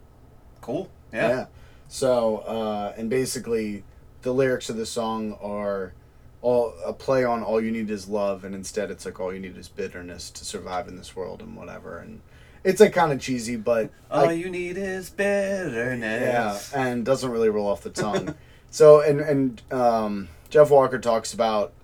Cool. 0.60 0.88
Yeah. 1.12 1.46
So, 1.92 2.38
uh, 2.38 2.94
and 2.96 3.10
basically, 3.10 3.84
the 4.22 4.32
lyrics 4.32 4.70
of 4.70 4.78
the 4.78 4.86
song 4.86 5.36
are 5.42 5.92
all 6.40 6.72
a 6.86 6.94
play 6.94 7.22
on 7.22 7.42
"All 7.42 7.60
you 7.60 7.70
need 7.70 7.90
is 7.90 8.08
love," 8.08 8.44
and 8.44 8.54
instead 8.54 8.90
it's 8.90 9.04
like 9.04 9.20
"All 9.20 9.30
you 9.30 9.38
need 9.38 9.58
is 9.58 9.68
bitterness 9.68 10.30
to 10.30 10.46
survive 10.46 10.88
in 10.88 10.96
this 10.96 11.14
world" 11.14 11.42
and 11.42 11.54
whatever. 11.54 11.98
And 11.98 12.22
it's 12.64 12.80
like 12.80 12.94
kind 12.94 13.12
of 13.12 13.20
cheesy, 13.20 13.56
but 13.56 13.90
All 14.10 14.24
like, 14.24 14.38
you 14.38 14.48
need 14.48 14.78
is 14.78 15.10
bitterness. 15.10 16.72
yeah, 16.72 16.80
and 16.82 17.04
doesn't 17.04 17.30
really 17.30 17.50
roll 17.50 17.68
off 17.68 17.82
the 17.82 17.90
tongue. 17.90 18.36
so, 18.70 19.02
and 19.02 19.20
and 19.20 19.60
um, 19.70 20.28
Jeff 20.48 20.70
Walker 20.70 20.98
talks 20.98 21.34
about 21.34 21.74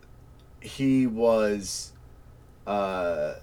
he 0.59 1.07
was 1.07 1.93
uh, 2.67 3.35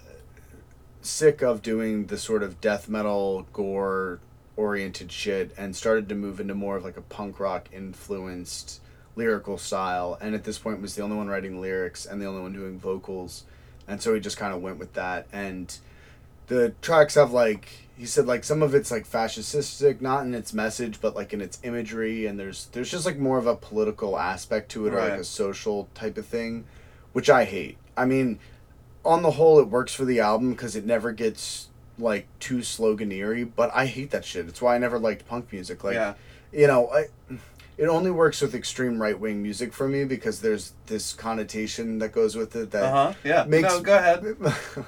sick 1.04 1.43
of 1.43 1.62
doing 1.62 2.08
the 2.08 2.17
sort 2.17 2.41
of 2.41 2.60
death 2.60 2.89
metal 2.89 3.45
gore 3.54 4.19
oriented 4.58 5.12
shit 5.12 5.52
and 5.58 5.76
started 5.76 6.08
to 6.10 6.15
move 6.15 6.39
into 6.39 6.56
more 6.56 6.78
of 6.78 6.84
like 6.84 6.98
a 6.98 7.02
punk 7.02 7.39
rock 7.39 7.68
influenced 7.74 8.82
lyrical 9.15 9.58
style 9.58 10.18
and 10.20 10.36
at 10.36 10.44
this 10.44 10.60
point 10.60 10.82
was 10.82 10.96
the 10.96 11.02
only 11.02 11.15
one 11.15 11.28
writing 11.28 11.62
lyrics 11.62 12.06
and 12.06 12.22
the 12.22 12.26
only 12.26 12.41
one 12.41 12.54
doing 12.54 12.78
vocals 12.80 13.46
and 13.88 14.02
so 14.02 14.13
he 14.13 14.20
just 14.20 14.38
kind 14.38 14.54
of 14.54 14.62
went 14.62 14.80
with 14.80 14.94
that. 14.94 15.28
And 15.32 15.76
the 16.48 16.74
tracks 16.82 17.15
have 17.15 17.32
like 17.32 17.70
he 17.98 18.06
said 18.06 18.28
like 18.28 18.44
some 18.44 18.62
of 18.62 18.76
it's 18.76 18.91
like 18.91 19.08
fascistic 19.10 20.02
not 20.02 20.26
in 20.26 20.36
its 20.36 20.54
message 20.54 21.00
but 21.00 21.15
like 21.15 21.34
in 21.34 21.41
its 21.41 21.60
imagery 21.63 22.26
and 22.26 22.39
there's 22.39 22.65
there's 22.68 22.91
just 22.91 23.06
like 23.06 23.18
more 23.18 23.38
of 23.38 23.48
a 23.48 23.56
political 23.56 24.20
aspect 24.20 24.70
to 24.70 24.86
it 24.86 24.94
or 24.94 25.00
like 25.00 25.20
a 25.20 25.24
social 25.24 25.88
type 25.96 26.18
of 26.18 26.26
thing 26.26 26.65
which 27.13 27.30
i 27.30 27.46
hate. 27.46 27.78
I 27.98 28.06
mean 28.06 28.39
on 29.04 29.22
the 29.22 29.32
whole 29.32 29.60
it 29.60 29.70
works 29.70 29.94
for 29.94 30.06
the 30.06 30.20
album 30.20 30.52
because 30.52 30.76
it 30.76 30.86
never 30.86 31.12
gets 31.13 31.70
like 31.97 32.27
too 32.39 32.58
sloganeery 32.58 33.49
but 33.55 33.71
i 33.73 33.86
hate 33.86 34.12
that 34.12 34.25
shit 34.25 34.47
it's 34.47 34.62
why 34.62 34.75
i 34.75 34.77
never 34.77 34.99
liked 34.99 35.27
punk 35.27 35.51
music 35.51 35.84
like 35.84 35.93
yeah. 35.95 36.13
you 36.51 36.67
know 36.67 36.89
I, 36.89 37.05
it 37.77 37.88
only 37.88 38.12
works 38.12 38.41
with 38.41 38.55
extreme 38.55 39.01
right-wing 39.01 39.41
music 39.41 39.73
for 39.73 39.88
me 39.88 40.05
because 40.05 40.41
there's 40.41 40.73
this 40.88 41.13
connotation 41.13 41.99
that 41.99 42.12
goes 42.13 42.36
with 42.36 42.55
it 42.55 42.71
that 42.71 42.84
Uh 42.84 42.91
huh. 42.91 43.13
Yeah. 43.23 43.45
makes 43.47 43.73
no, 43.73 43.81
go 43.81 43.95
ahead. 43.97 44.23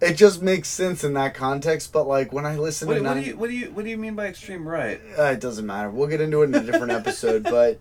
it 0.00 0.14
just 0.14 0.42
makes 0.42 0.68
sense 0.68 1.02
in 1.04 1.14
that 1.14 1.34
context 1.34 1.92
but 1.92 2.06
like 2.06 2.32
when 2.32 2.46
i 2.46 2.56
listen 2.56 2.88
What, 2.88 2.94
to 2.94 3.02
what 3.02 3.14
do 3.14 3.20
you 3.20 3.36
what 3.36 3.48
do 3.50 3.56
you 3.56 3.70
what 3.72 3.84
do 3.84 3.90
you 3.90 3.96
mean 3.98 4.14
by 4.14 4.26
extreme 4.26 4.66
right? 4.66 5.00
uh, 5.18 5.22
it 5.24 5.40
doesn't 5.40 5.66
matter 5.66 5.90
we'll 5.90 6.08
get 6.08 6.20
into 6.20 6.42
it 6.42 6.46
in 6.46 6.54
a 6.54 6.60
different 6.62 6.92
episode 6.92 7.42
but 7.44 7.80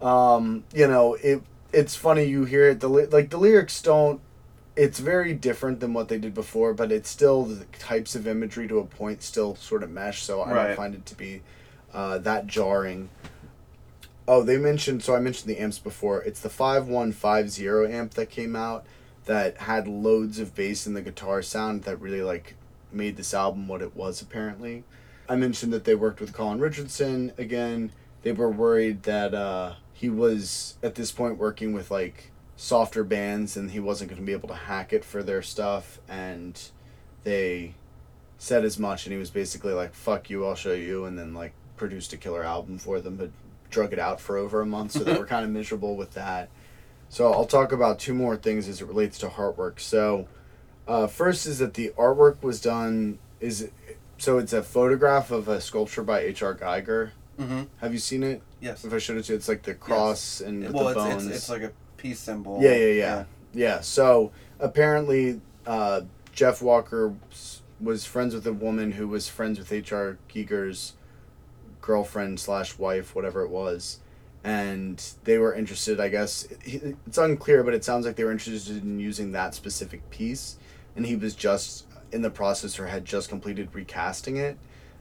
um 0.06 0.64
you 0.74 0.86
know 0.86 1.14
it 1.14 1.42
it's 1.72 1.96
funny 1.96 2.24
you 2.24 2.44
hear 2.44 2.68
it 2.68 2.80
the 2.80 2.88
like 2.88 3.30
the 3.30 3.38
lyrics 3.38 3.80
don't 3.82 4.20
it's 4.76 4.98
very 5.00 5.32
different 5.32 5.80
than 5.80 5.94
what 5.94 6.08
they 6.08 6.18
did 6.18 6.34
before 6.34 6.74
but 6.74 6.92
it's 6.92 7.08
still 7.08 7.44
the 7.44 7.64
types 7.78 8.14
of 8.14 8.26
imagery 8.26 8.68
to 8.68 8.78
a 8.78 8.84
point 8.84 9.22
still 9.22 9.56
sort 9.56 9.82
of 9.82 9.90
mesh 9.90 10.22
so 10.22 10.42
i 10.42 10.52
Right. 10.52 10.66
don't 10.68 10.76
find 10.76 10.94
it 10.94 11.06
to 11.06 11.14
be 11.16 11.42
uh, 11.94 12.18
that 12.18 12.46
jarring 12.46 13.08
oh 14.28 14.42
they 14.42 14.58
mentioned 14.58 15.02
so 15.02 15.14
i 15.14 15.20
mentioned 15.20 15.48
the 15.50 15.58
amps 15.58 15.78
before 15.78 16.22
it's 16.22 16.40
the 16.40 16.50
5150 16.50 17.92
amp 17.92 18.14
that 18.14 18.28
came 18.30 18.54
out 18.56 18.84
that 19.24 19.56
had 19.58 19.88
loads 19.88 20.38
of 20.38 20.54
bass 20.54 20.86
in 20.86 20.94
the 20.94 21.02
guitar 21.02 21.42
sound 21.42 21.82
that 21.84 22.00
really 22.00 22.22
like 22.22 22.54
made 22.92 23.16
this 23.16 23.34
album 23.34 23.66
what 23.68 23.82
it 23.82 23.96
was 23.96 24.20
apparently 24.22 24.84
I 25.28 25.34
mentioned 25.34 25.72
that 25.72 25.82
they 25.82 25.96
worked 25.96 26.20
with 26.20 26.32
Colin 26.32 26.60
Richardson 26.60 27.32
again. 27.36 27.90
They 28.22 28.30
were 28.30 28.48
worried 28.48 29.02
that 29.02 29.34
uh, 29.34 29.72
he 29.92 30.08
was 30.08 30.76
at 30.84 30.94
this 30.94 31.10
point 31.10 31.36
working 31.36 31.72
with 31.72 31.90
like 31.90 32.30
softer 32.56 33.04
bands 33.04 33.56
and 33.56 33.70
he 33.70 33.80
wasn't 33.80 34.10
going 34.10 34.20
to 34.20 34.26
be 34.26 34.32
able 34.32 34.48
to 34.48 34.54
hack 34.54 34.92
it 34.92 35.04
for 35.04 35.22
their 35.22 35.42
stuff. 35.42 36.00
And 36.08 36.60
they 37.22 37.74
said 38.38 38.64
as 38.64 38.78
much. 38.78 39.06
And 39.06 39.12
he 39.12 39.18
was 39.18 39.30
basically 39.30 39.74
like, 39.74 39.94
fuck 39.94 40.30
you, 40.30 40.46
I'll 40.46 40.54
show 40.54 40.72
you. 40.72 41.04
And 41.04 41.18
then 41.18 41.34
like 41.34 41.52
produced 41.76 42.12
a 42.12 42.16
killer 42.16 42.42
album 42.42 42.78
for 42.78 43.00
them, 43.00 43.16
but 43.16 43.30
drug 43.70 43.92
it 43.92 43.98
out 43.98 44.20
for 44.20 44.36
over 44.36 44.60
a 44.60 44.66
month. 44.66 44.92
So 44.92 45.00
they 45.00 45.16
were 45.16 45.26
kind 45.34 45.44
of 45.44 45.50
miserable 45.50 45.96
with 45.96 46.14
that. 46.14 46.48
So 47.08 47.32
I'll 47.32 47.46
talk 47.46 47.72
about 47.72 47.98
two 47.98 48.14
more 48.14 48.36
things 48.36 48.68
as 48.68 48.80
it 48.80 48.86
relates 48.86 49.18
to 49.18 49.28
artwork. 49.28 49.78
So 49.78 50.26
uh, 50.88 51.06
first 51.06 51.46
is 51.46 51.58
that 51.58 51.74
the 51.74 51.92
artwork 51.96 52.42
was 52.42 52.60
done 52.60 53.18
is 53.38 53.70
so 54.18 54.38
it's 54.38 54.52
a 54.52 54.62
photograph 54.62 55.30
of 55.30 55.46
a 55.46 55.60
sculpture 55.60 56.02
by 56.02 56.20
H.R. 56.20 56.54
Giger. 56.54 57.10
Mm-hmm. 57.38 57.64
Have 57.80 57.92
you 57.92 57.98
seen 57.98 58.22
it? 58.22 58.42
Yes. 58.60 58.84
If 58.84 58.92
I 58.94 58.98
showed 58.98 59.18
it 59.18 59.24
to 59.24 59.32
you, 59.32 59.36
it's 59.36 59.48
like 59.48 59.62
the 59.62 59.74
cross 59.74 60.40
and 60.40 60.64
with 60.64 60.72
well, 60.72 60.84
the 60.84 60.90
it's, 60.90 60.98
bones. 60.98 61.26
it's 61.26 61.36
it's 61.36 61.48
like 61.50 61.62
a 61.62 61.72
peace 61.96 62.18
symbol. 62.18 62.58
Yeah, 62.60 62.74
yeah, 62.74 62.92
yeah, 62.92 63.24
yeah. 63.54 63.80
So 63.80 64.32
apparently, 64.58 65.40
uh, 65.66 66.02
Jeff 66.32 66.62
Walker 66.62 67.14
was 67.80 68.04
friends 68.04 68.34
with 68.34 68.46
a 68.46 68.52
woman 68.52 68.92
who 68.92 69.08
was 69.08 69.28
friends 69.28 69.58
with 69.58 69.72
H.R. 69.72 70.18
Giger's 70.28 70.94
girlfriend 71.80 72.40
slash 72.40 72.78
wife, 72.78 73.14
whatever 73.14 73.42
it 73.42 73.50
was, 73.50 74.00
and 74.44 75.02
they 75.24 75.38
were 75.38 75.54
interested. 75.54 76.00
I 76.00 76.08
guess 76.08 76.48
it's 76.64 77.18
unclear, 77.18 77.62
but 77.62 77.74
it 77.74 77.84
sounds 77.84 78.06
like 78.06 78.16
they 78.16 78.24
were 78.24 78.32
interested 78.32 78.82
in 78.82 78.98
using 78.98 79.32
that 79.32 79.54
specific 79.54 80.08
piece, 80.10 80.56
and 80.94 81.06
he 81.06 81.16
was 81.16 81.34
just 81.34 81.86
in 82.12 82.22
the 82.22 82.30
process 82.30 82.78
or 82.78 82.86
had 82.86 83.04
just 83.04 83.28
completed 83.28 83.68
recasting 83.72 84.36
it. 84.36 84.58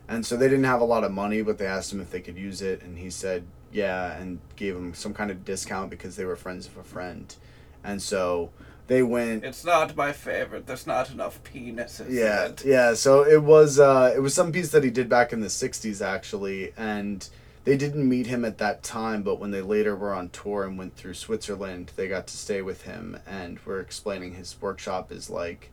And 0.08 0.26
so 0.26 0.38
they 0.38 0.48
didn't 0.48 0.66
have 0.66 0.82
a 0.82 0.86
lot 0.86 1.04
of 1.04 1.12
money, 1.12 1.41
but 1.41 1.58
they 1.58 1.66
asked 1.66 1.91
him 1.91 2.00
if 2.00 2.12
they 2.12 2.22
could 2.22 2.38
use 2.38 2.62
it, 2.62 2.82
and 2.82 2.98
he 2.98 3.10
said 3.10 3.46
yeah, 3.76 4.17
and 4.17 4.39
gave 4.55 4.73
him 4.73 4.93
some 4.93 5.13
kind 5.13 5.30
of 5.30 5.43
discount 5.43 5.89
because 5.89 6.15
they 6.15 6.23
were 6.23 6.38
friends 6.38 6.65
of 6.65 6.78
a 6.78 6.84
friend. 6.84 7.36
And 7.84 8.01
so 8.01 8.51
they 8.88 9.03
went. 9.03 9.43
It's 9.43 9.65
not 9.65 9.97
my 9.97 10.13
favorite. 10.13 10.65
There's 10.65 10.88
not 10.88 11.11
enough 11.11 11.43
penises. 11.43 12.09
Yeah, 12.09 12.51
yeah. 12.63 12.93
So 12.93 13.26
it 13.26 13.43
was 13.43 13.78
uh, 13.78 14.13
it 14.15 14.19
was 14.19 14.34
some 14.34 14.53
piece 14.53 14.71
that 14.71 14.86
he 14.86 14.89
did 14.89 15.09
back 15.09 15.34
in 15.34 15.41
the 15.41 15.47
'60s 15.47 16.01
actually, 16.01 16.71
and 16.78 17.28
they 17.65 17.76
didn't 17.76 18.07
meet 18.07 18.28
him 18.28 18.45
at 18.45 18.59
that 18.59 18.82
time. 18.82 19.23
But 19.23 19.41
when 19.41 19.51
they 19.51 19.61
later 19.61 19.93
were 19.93 20.13
on 20.13 20.30
tour 20.30 20.63
and 20.63 20.78
went 20.78 20.95
through 20.95 21.15
Switzerland, 21.15 21.91
they 21.97 22.07
got 22.07 22.28
to 22.28 22.38
stay 22.38 22.61
with 22.61 22.84
him, 22.84 23.19
and 23.28 23.59
were 23.65 23.82
explaining 23.82 24.36
his 24.36 24.55
workshop 24.61 25.11
is 25.11 25.30
like 25.30 25.69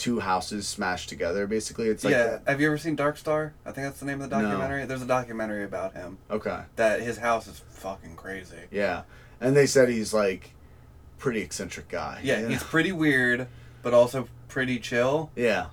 two 0.00 0.18
houses 0.18 0.66
smashed 0.66 1.08
together. 1.08 1.46
Basically, 1.46 1.86
it's 1.88 2.02
like 2.02 2.12
yeah. 2.12 2.38
Have 2.46 2.60
you 2.60 2.66
ever 2.66 2.78
seen 2.78 2.96
Dark 2.96 3.16
Star? 3.16 3.52
I 3.64 3.70
think 3.70 3.86
that's 3.86 4.00
the 4.00 4.06
name 4.06 4.20
of 4.20 4.28
the 4.30 4.36
No. 4.36 4.42
documentary. 4.48 4.84
There's 4.86 5.02
a 5.02 5.06
documentary 5.06 5.62
about 5.62 5.92
him. 5.94 6.18
okay, 6.30 6.62
That 6.76 7.00
his 7.02 7.18
house 7.18 7.46
is 7.46 7.62
fucking 7.70 8.16
crazy. 8.16 8.56
yeah. 8.72 9.02
And 9.40 9.56
they 9.56 9.66
said 9.66 9.88
he's 9.88 10.12
like 10.12 10.54
pretty 11.18 11.40
eccentric 11.40 11.88
guy. 11.88 12.20
Yeah, 12.24 12.48
he's 12.48 12.62
pretty 12.62 12.92
weird, 12.92 13.46
but 13.82 13.94
also 13.94 14.26
pretty 14.48 14.78
chill. 14.80 15.30
yeah. 15.36 15.66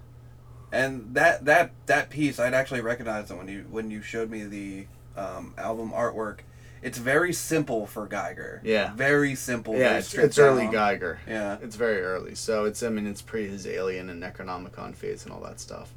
And 0.71 1.13
that 1.15 1.45
that 1.45 1.71
that 1.85 2.09
piece, 2.09 2.39
I'd 2.39 2.53
actually 2.53 2.81
recognize 2.81 3.31
it 3.31 3.37
when 3.37 3.47
you 3.47 3.65
when 3.69 3.89
you 3.89 4.01
showed 4.01 4.29
me 4.29 4.43
the 4.43 4.85
um, 5.15 5.53
album 5.57 5.91
artwork. 5.91 6.39
It's 6.81 6.97
very 6.97 7.33
simple 7.33 7.85
for 7.85 8.07
Giger. 8.07 8.59
Yeah. 8.63 8.93
Very 8.93 9.35
simple. 9.35 9.75
Yeah, 9.75 9.97
it's, 9.97 10.13
it's 10.13 10.37
early. 10.37 10.67
Giger. 10.67 11.17
Yeah. 11.27 11.57
It's 11.61 11.75
very 11.75 12.01
early. 12.01 12.35
So 12.35 12.65
it's 12.65 12.83
I 12.83 12.89
mean 12.89 13.07
it's 13.07 13.21
pre 13.21 13.47
his 13.47 13.65
Alien 13.65 14.09
and 14.09 14.21
Necronomicon 14.21 14.95
phase 14.95 15.23
and 15.25 15.33
all 15.33 15.41
that 15.41 15.59
stuff. 15.59 15.93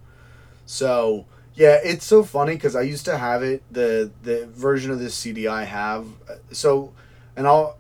So 0.67 1.27
yeah, 1.55 1.79
it's 1.83 2.05
so 2.05 2.23
funny 2.23 2.55
because 2.55 2.77
I 2.77 2.83
used 2.83 3.05
to 3.07 3.19
have 3.19 3.43
it 3.43 3.63
the 3.71 4.11
the 4.23 4.47
version 4.47 4.91
of 4.91 4.99
this 4.99 5.15
CD 5.15 5.47
I 5.49 5.65
have. 5.65 6.07
So, 6.53 6.93
and 7.37 7.47
I'll 7.47 7.77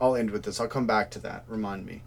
I'll 0.00 0.16
end 0.16 0.30
with 0.30 0.44
this. 0.44 0.60
I'll 0.60 0.68
come 0.68 0.86
back 0.86 1.10
to 1.12 1.18
that. 1.20 1.44
Remind 1.48 1.86
me. 1.86 2.02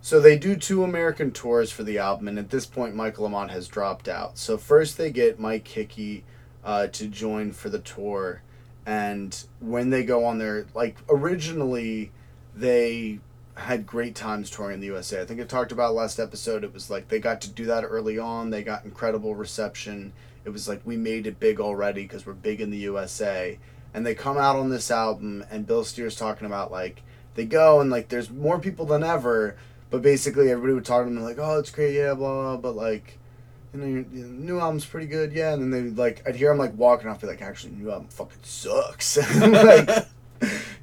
So 0.00 0.20
they 0.20 0.38
do 0.38 0.54
two 0.54 0.84
American 0.84 1.32
tours 1.32 1.72
for 1.72 1.82
the 1.82 1.98
album, 1.98 2.28
and 2.28 2.38
at 2.38 2.50
this 2.50 2.64
point, 2.64 2.94
Michael 2.94 3.28
Amott 3.28 3.50
has 3.50 3.66
dropped 3.66 4.08
out. 4.08 4.38
So 4.38 4.56
first 4.56 4.96
they 4.96 5.10
get 5.10 5.40
Mike 5.40 5.66
Hickey 5.66 6.22
uh, 6.64 6.86
to 6.88 7.08
join 7.08 7.50
for 7.50 7.68
the 7.68 7.80
tour, 7.80 8.42
and 8.86 9.44
when 9.58 9.90
they 9.90 10.04
go 10.04 10.24
on 10.24 10.38
their 10.38 10.66
like 10.72 10.96
originally, 11.10 12.12
they 12.54 13.18
had 13.56 13.84
great 13.86 14.14
times 14.14 14.48
touring 14.48 14.74
in 14.74 14.80
the 14.80 14.86
USA. 14.86 15.20
I 15.20 15.24
think 15.24 15.40
I 15.40 15.44
talked 15.44 15.72
about 15.72 15.94
last 15.94 16.20
episode. 16.20 16.62
It 16.62 16.72
was 16.72 16.88
like 16.88 17.08
they 17.08 17.18
got 17.18 17.40
to 17.42 17.50
do 17.50 17.64
that 17.66 17.82
early 17.82 18.18
on. 18.18 18.50
They 18.50 18.62
got 18.62 18.84
incredible 18.84 19.34
reception. 19.34 20.12
It 20.44 20.50
was 20.50 20.68
like 20.68 20.82
we 20.84 20.96
made 20.96 21.26
it 21.26 21.40
big 21.40 21.58
already 21.58 22.02
because 22.02 22.24
we're 22.24 22.34
big 22.34 22.60
in 22.60 22.70
the 22.70 22.78
USA. 22.78 23.58
And 23.92 24.06
they 24.06 24.14
come 24.14 24.36
out 24.36 24.56
on 24.56 24.68
this 24.68 24.90
album, 24.90 25.44
and 25.50 25.66
Bill 25.66 25.82
Steer's 25.82 26.16
talking 26.16 26.46
about 26.46 26.70
like 26.70 27.02
they 27.34 27.44
go 27.44 27.80
and 27.80 27.90
like 27.90 28.08
there's 28.08 28.30
more 28.30 28.60
people 28.60 28.86
than 28.86 29.02
ever, 29.02 29.56
but 29.90 30.02
basically 30.02 30.50
everybody 30.50 30.74
would 30.74 30.84
talk 30.84 31.06
to 31.06 31.12
them 31.12 31.22
like, 31.24 31.38
oh, 31.40 31.58
it's 31.58 31.70
great, 31.70 31.94
yeah, 31.94 32.14
blah 32.14 32.32
blah. 32.32 32.56
But 32.58 32.76
like, 32.76 33.18
you 33.76 33.82
know, 33.82 33.86
your, 33.86 34.04
your 34.12 34.26
new 34.26 34.58
album's 34.60 34.86
pretty 34.86 35.06
good, 35.06 35.32
yeah. 35.32 35.52
And 35.52 35.62
then 35.62 35.70
they 35.70 36.02
like 36.02 36.22
I'd 36.26 36.36
hear 36.36 36.50
him 36.50 36.58
like 36.58 36.74
walking 36.76 37.08
off, 37.08 37.20
be 37.20 37.26
like, 37.26 37.42
actually, 37.42 37.74
new 37.74 37.90
album 37.90 38.08
fucking 38.08 38.38
sucks. 38.42 39.16
like 39.40 40.06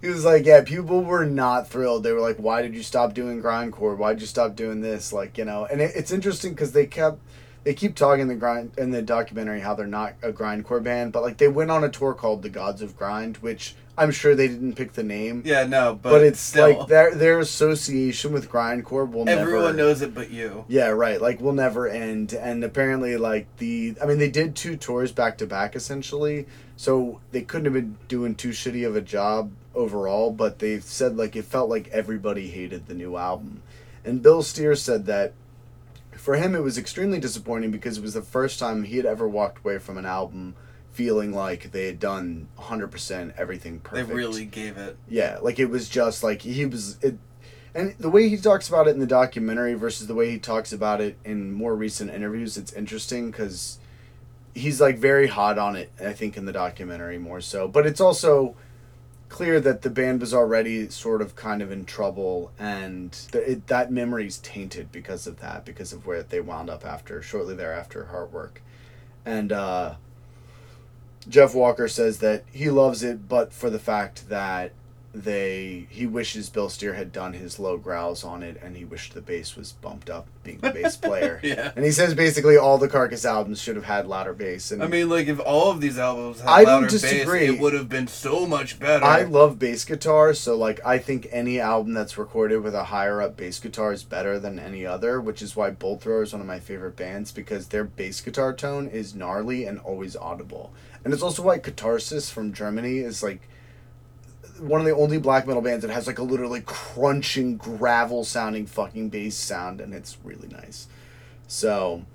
he 0.01 0.07
was 0.07 0.25
like, 0.25 0.45
yeah, 0.45 0.63
people 0.63 1.01
were 1.01 1.25
not 1.25 1.69
thrilled. 1.69 2.03
They 2.03 2.11
were 2.11 2.19
like, 2.19 2.37
why 2.37 2.61
did 2.61 2.75
you 2.75 2.83
stop 2.83 3.13
doing 3.13 3.41
grindcore? 3.41 3.97
Why'd 3.97 4.21
you 4.21 4.27
stop 4.27 4.55
doing 4.55 4.81
this? 4.81 5.13
Like, 5.13 5.37
you 5.37 5.45
know, 5.45 5.65
and 5.65 5.81
it, 5.81 5.91
it's 5.95 6.11
interesting 6.11 6.51
because 6.53 6.71
they 6.71 6.85
kept, 6.85 7.19
they 7.64 7.74
keep 7.74 7.95
talking 7.95 8.24
in 8.24 8.28
the 8.28 8.36
grind 8.36 8.72
in 8.78 8.91
the 8.91 9.01
documentary 9.01 9.61
how 9.61 9.74
they're 9.74 9.88
not 9.88 10.14
a 10.22 10.32
grindcore 10.32 10.84
band, 10.84 11.14
but 11.14 11.24
like 11.24 11.38
they 11.38 11.47
went 11.47 11.72
on 11.72 11.84
a 11.84 11.89
tour 11.89 12.14
called 12.14 12.41
the 12.41 12.49
Gods 12.49 12.82
of 12.82 12.97
Grind, 12.97 13.38
which 13.38 13.76
I'm 13.97 14.11
sure 14.11 14.34
they 14.34 14.47
didn't 14.47 14.74
pick 14.74 14.93
the 14.93 15.03
name, 15.03 15.43
Yeah, 15.45 15.66
no, 15.66 15.93
but, 15.93 16.09
but, 16.09 16.24
it's 16.24 16.39
still, 16.39 16.78
like 16.78 16.88
their 16.88 17.14
their 17.14 17.39
association 17.39 18.34
with 18.34 18.49
grindcore 18.49 19.09
will 19.09 19.26
never 19.26 19.41
everyone 19.41 19.76
never. 19.76 19.78
knows 19.78 20.01
it 20.01 20.16
but 20.16 20.32
you. 20.32 20.66
Yeah, 20.68 20.88
right. 20.89 21.22
Like 21.22 21.39
will 21.39 21.53
never 21.53 21.88
end, 21.88 22.34
and 22.34 22.64
apparently, 22.64 23.18
like 23.18 23.45
the, 23.57 23.95
I 24.01 24.05
mean, 24.05 24.18
they 24.18 24.32
did 24.32 24.55
two 24.55 24.76
tours 24.78 25.11
back 25.11 25.38
to 25.39 25.47
back 25.47 25.76
essentially, 25.76 26.47
so 26.76 27.22
they 27.32 27.41
couldn't 27.41 27.66
have 27.66 27.74
been 27.74 27.97
doing 28.07 28.36
too 28.36 28.49
shitty 28.49 28.86
of 28.88 28.95
a 28.95 29.01
job 29.01 29.51
overall. 29.76 30.32
But 30.32 30.59
they 30.59 30.80
said 30.80 31.16
like 31.16 31.36
it 31.36 31.45
felt 31.45 31.70
like 31.70 31.88
everybody 31.89 32.47
hated 32.47 32.88
the 32.88 32.95
new 32.95 33.16
album, 33.16 33.61
and 34.03 34.24
Bill 34.24 34.41
Steer 34.41 34.76
said 34.76 35.05
that 35.05 35.34
for 36.24 36.38
him 36.38 36.55
it 36.55 36.61
was 36.61 36.78
extremely 36.78 37.19
disappointing 37.19 37.69
because 37.69 37.97
it 37.97 38.01
was 38.01 38.13
the 38.13 38.21
first 38.21 38.57
time 38.57 38.84
he 38.84 38.95
had 38.95 39.05
ever 39.05 39.28
walked 39.28 39.57
away 39.57 39.78
from 39.78 39.97
an 39.97 40.05
album 40.05 40.55
feeling 40.93 41.34
like 41.34 41.74
they 41.74 41.86
had 41.86 41.99
done 41.99 42.47
100% 42.57 43.34
everything 43.38 43.82
perfect. 43.82 44.07
They 44.07 44.15
really 44.15 44.45
gave 44.45 44.78
it. 44.78 44.95
Yeah, 45.09 45.39
like 45.41 45.59
it 45.59 45.65
was 45.65 45.89
just 45.89 46.24
like 46.24 46.43
he 46.43 46.65
was 46.65 46.97
it 47.01 47.17
and 47.76 47.93
the 47.99 48.09
way 48.09 48.30
he 48.30 48.38
talks 48.38 48.69
about 48.69 48.88
it 48.88 48.91
in 48.91 48.99
the 48.99 49.05
documentary 49.05 49.74
versus 49.74 50.07
the 50.07 50.13
way 50.13 50.32
he 50.32 50.39
talks 50.39 50.71
about 50.71 51.01
it 51.01 51.17
in 51.26 51.51
more 51.51 51.76
recent 51.76 52.09
interviews, 52.09 52.55
it's 52.55 52.71
interesting 52.71 53.30
cuz 53.34 53.80
he's 54.55 54.80
like 54.80 54.97
very 54.97 55.28
hot 55.28 55.57
on 55.57 55.76
it, 55.76 55.91
I 55.99 56.13
think 56.13 56.38
in 56.38 56.45
the 56.45 56.53
documentary 56.53 57.17
more 57.17 57.41
so. 57.41 57.67
But 57.67 57.86
it's 57.86 57.99
also 57.99 58.55
clear 59.34 59.59
that 59.59 59.81
the 59.81 59.89
band 59.89 60.21
was 60.21 60.31
already 60.31 60.88
sort 60.89 61.19
of 61.19 61.36
kind 61.36 61.63
of 61.63 61.71
in 61.71 61.84
trouble 61.86 62.51
and 62.59 63.11
th- 63.31 63.47
it, 63.47 63.67
that 63.67 63.91
memory's 63.91 64.38
tainted 64.38 64.91
because 64.91 65.25
of 65.25 65.39
that 65.39 65.65
because 65.65 65.91
of 65.91 66.05
where 66.05 66.21
they 66.21 66.39
wound 66.39 66.69
up 66.69 66.86
after 66.86 67.19
shortly 67.19 67.55
thereafter 67.55 68.09
Heartwork. 68.13 68.61
And 69.25 69.51
uh 69.51 69.95
Jeff 71.27 71.55
Walker 71.55 71.88
says 71.88 72.19
that 72.19 72.43
he 72.51 72.69
loves 72.69 73.01
it, 73.01 73.27
but 73.27 73.51
for 73.51 73.71
the 73.71 73.79
fact 73.79 74.29
that 74.29 74.71
they 75.14 75.86
he 75.89 76.07
wishes 76.07 76.49
Bill 76.49 76.70
Steer 76.70 76.95
had 76.95 77.11
done 77.11 77.34
his 77.34 77.59
low 77.59 77.78
growls 77.78 78.24
on 78.24 78.41
it, 78.41 78.59
and 78.64 78.76
he 78.76 78.84
wished 78.84 79.14
the 79.14 79.22
bass 79.22 79.55
was 79.55 79.74
bumped 79.74 80.09
up, 80.09 80.26
being 80.43 80.57
the 80.57 80.72
bass 80.72 80.97
player. 80.97 81.39
Yeah. 81.53 81.72
And 81.76 81.84
he 81.84 81.91
says 81.91 82.14
basically 82.14 82.57
all 82.57 82.78
the 82.78 82.88
Carcass 82.88 83.26
albums 83.26 83.61
should 83.61 83.76
have 83.76 83.86
had 83.86 84.07
louder 84.07 84.34
bass. 84.34 84.72
And 84.72 84.82
I 84.82 84.88
mean, 84.88 85.09
like 85.09 85.28
if 85.28 85.39
all 85.39 85.70
of 85.70 85.82
these 85.82 85.99
albums 85.99 86.39
had 86.39 86.49
I 86.49 86.64
don't 86.64 86.84
louder 86.84 86.88
disagree. 86.88 87.47
bass, 87.47 87.55
it 87.55 87.61
would 87.61 87.74
have 87.74 87.89
been 87.89 88.07
so 88.07 88.47
much 88.47 88.80
better. 88.80 89.03
I 89.03 89.24
love 89.24 89.59
bass 89.59 89.84
guitar, 89.86 90.34
so 90.34 90.55
like 90.57 90.80
I 90.86 90.97
think 90.97 91.28
any 91.32 91.59
album 91.59 91.93
that's 91.93 92.18
recorded 92.18 92.61
with 92.64 92.74
a 92.74 92.86
higher 92.86 93.22
up 93.22 93.36
bass 93.38 93.59
guitar 93.59 93.91
is 93.91 94.03
better 94.03 94.39
than 94.39 94.57
any 94.57 94.86
other, 94.86 95.20
which 95.22 95.41
is 95.41 95.55
why 95.55 95.70
Bolt 95.70 96.01
Thrower 96.01 96.24
is 96.24 96.34
one 96.34 96.41
of 96.41 96.47
my 96.47 96.59
favorite 96.59 96.95
bands 96.95 97.32
because 97.32 97.68
their 97.68 97.84
bass 97.84 98.22
guitar 98.22 98.53
tone 98.53 98.88
is 98.88 99.14
gnarly 99.14 99.66
and 99.66 99.80
always 99.80 100.16
audible. 100.16 100.72
And 101.03 101.14
it's 101.14 101.24
also 101.24 101.43
why 101.43 101.59
Katharsis 101.59 102.32
from 102.32 102.53
Germany 102.53 102.99
is 102.99 103.22
like 103.22 103.41
one 104.60 104.80
of 104.80 104.86
the 104.86 104.95
only 104.95 105.18
black 105.18 105.47
metal 105.47 105.62
bands 105.62 105.84
that 105.86 105.91
has 105.91 106.08
like 106.08 106.20
a 106.20 106.24
literally 106.24 106.62
crunching 106.66 107.58
gravel 107.58 108.24
sounding 108.24 108.66
fucking 108.66 109.10
bass 109.10 109.36
sound 109.36 109.82
and 109.82 109.93
it's 109.93 110.18
really 110.24 110.47
nice. 110.47 110.88
So 111.47 112.06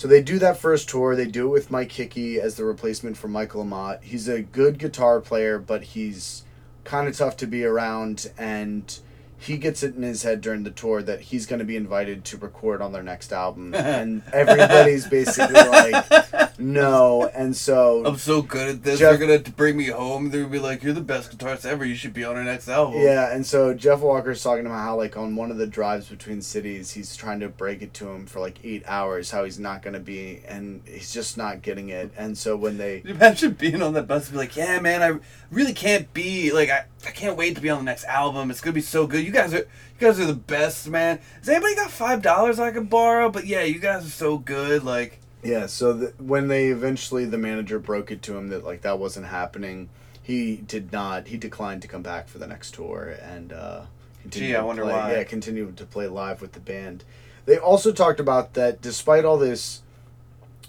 so 0.00 0.08
they 0.08 0.22
do 0.22 0.38
that 0.38 0.56
first 0.56 0.88
tour. 0.88 1.14
They 1.14 1.26
do 1.26 1.48
it 1.48 1.50
with 1.50 1.70
Mike 1.70 1.92
Hickey 1.92 2.40
as 2.40 2.54
the 2.54 2.64
replacement 2.64 3.18
for 3.18 3.28
Michael 3.28 3.64
Amott. 3.64 4.02
He's 4.02 4.28
a 4.28 4.40
good 4.40 4.78
guitar 4.78 5.20
player, 5.20 5.58
but 5.58 5.82
he's 5.82 6.44
kind 6.84 7.06
of 7.06 7.14
tough 7.14 7.36
to 7.36 7.46
be 7.46 7.64
around. 7.64 8.30
And 8.38 8.98
he 9.40 9.56
gets 9.56 9.82
it 9.82 9.94
in 9.96 10.02
his 10.02 10.22
head 10.22 10.40
during 10.40 10.62
the 10.64 10.70
tour 10.70 11.02
that 11.02 11.20
he's 11.20 11.46
going 11.46 11.58
to 11.60 11.64
be 11.64 11.76
invited 11.76 12.24
to 12.26 12.36
record 12.36 12.82
on 12.82 12.92
their 12.92 13.02
next 13.02 13.32
album. 13.32 13.74
and 13.74 14.22
everybody's 14.32 15.06
basically 15.06 15.54
like, 15.54 16.58
no. 16.58 17.30
And 17.34 17.56
so 17.56 18.04
I'm 18.04 18.18
so 18.18 18.42
good 18.42 18.68
at 18.68 18.82
this. 18.82 18.98
Jeff- 18.98 19.18
They're 19.18 19.38
gonna 19.38 19.50
bring 19.56 19.76
me 19.76 19.86
home. 19.86 20.30
They're 20.30 20.42
gonna 20.42 20.52
be 20.52 20.58
like, 20.58 20.82
"You're 20.82 20.92
the 20.92 21.00
best 21.00 21.36
guitarist 21.36 21.64
ever. 21.64 21.84
You 21.84 21.94
should 21.94 22.12
be 22.12 22.24
on 22.24 22.36
our 22.36 22.44
next 22.44 22.68
album." 22.68 23.00
Yeah, 23.00 23.32
and 23.34 23.44
so 23.46 23.72
Jeff 23.74 24.00
Walker's 24.00 24.42
talking 24.42 24.66
about 24.66 24.80
how 24.80 24.96
like 24.96 25.16
on 25.16 25.36
one 25.36 25.50
of 25.50 25.56
the 25.56 25.66
drives 25.66 26.08
between 26.08 26.42
cities, 26.42 26.90
he's 26.92 27.16
trying 27.16 27.40
to 27.40 27.48
break 27.48 27.80
it 27.82 27.94
to 27.94 28.08
him 28.10 28.26
for 28.26 28.40
like 28.40 28.58
eight 28.62 28.82
hours, 28.86 29.30
how 29.30 29.44
he's 29.44 29.58
not 29.58 29.82
gonna 29.82 30.00
be, 30.00 30.42
and 30.46 30.82
he's 30.86 31.12
just 31.12 31.38
not 31.38 31.62
getting 31.62 31.88
it. 31.88 32.12
And 32.16 32.36
so 32.36 32.56
when 32.56 32.76
they, 32.76 33.02
imagine 33.06 33.52
being 33.52 33.80
on 33.82 33.94
that 33.94 34.06
bus 34.06 34.24
and 34.26 34.32
be 34.32 34.38
like, 34.38 34.56
"Yeah, 34.56 34.80
man, 34.80 35.02
I 35.02 35.18
really 35.50 35.72
can't 35.72 36.12
be 36.12 36.52
like 36.52 36.68
I, 36.68 36.84
I 37.06 37.10
can't 37.10 37.36
wait 37.38 37.54
to 37.56 37.62
be 37.62 37.70
on 37.70 37.78
the 37.78 37.84
next 37.84 38.04
album. 38.04 38.50
It's 38.50 38.60
gonna 38.60 38.74
be 38.74 38.80
so 38.82 39.06
good. 39.06 39.24
You 39.24 39.29
guys 39.30 39.52
are 39.54 39.58
you 39.58 39.66
guys 39.98 40.18
are 40.20 40.26
the 40.26 40.34
best, 40.34 40.88
man. 40.88 41.20
Has 41.38 41.48
anybody 41.48 41.74
got 41.74 41.90
five 41.90 42.22
dollars 42.22 42.58
I 42.58 42.70
could 42.70 42.90
borrow? 42.90 43.30
But 43.30 43.46
yeah, 43.46 43.62
you 43.62 43.78
guys 43.78 44.06
are 44.06 44.10
so 44.10 44.38
good. 44.38 44.84
Like, 44.84 45.18
Yeah, 45.42 45.66
so 45.66 45.92
the, 45.92 46.06
when 46.22 46.48
they 46.48 46.68
eventually 46.68 47.24
the 47.24 47.38
manager 47.38 47.78
broke 47.78 48.10
it 48.10 48.22
to 48.22 48.36
him 48.36 48.48
that 48.48 48.64
like 48.64 48.82
that 48.82 48.98
wasn't 48.98 49.26
happening, 49.26 49.88
he 50.22 50.56
did 50.56 50.92
not. 50.92 51.28
He 51.28 51.36
declined 51.36 51.82
to 51.82 51.88
come 51.88 52.02
back 52.02 52.28
for 52.28 52.38
the 52.38 52.46
next 52.46 52.74
tour 52.74 53.14
and 53.22 53.52
uh, 53.52 53.82
Gee, 54.28 54.54
I 54.54 54.60
to 54.60 54.66
wonder 54.66 54.82
play, 54.82 54.92
why. 54.92 55.12
Yeah, 55.12 55.24
continued 55.24 55.76
to 55.78 55.84
play 55.84 56.06
live 56.06 56.40
with 56.42 56.52
the 56.52 56.60
band. 56.60 57.04
They 57.46 57.56
also 57.58 57.90
talked 57.92 58.20
about 58.20 58.54
that 58.54 58.80
despite 58.82 59.24
all 59.24 59.38
this 59.38 59.82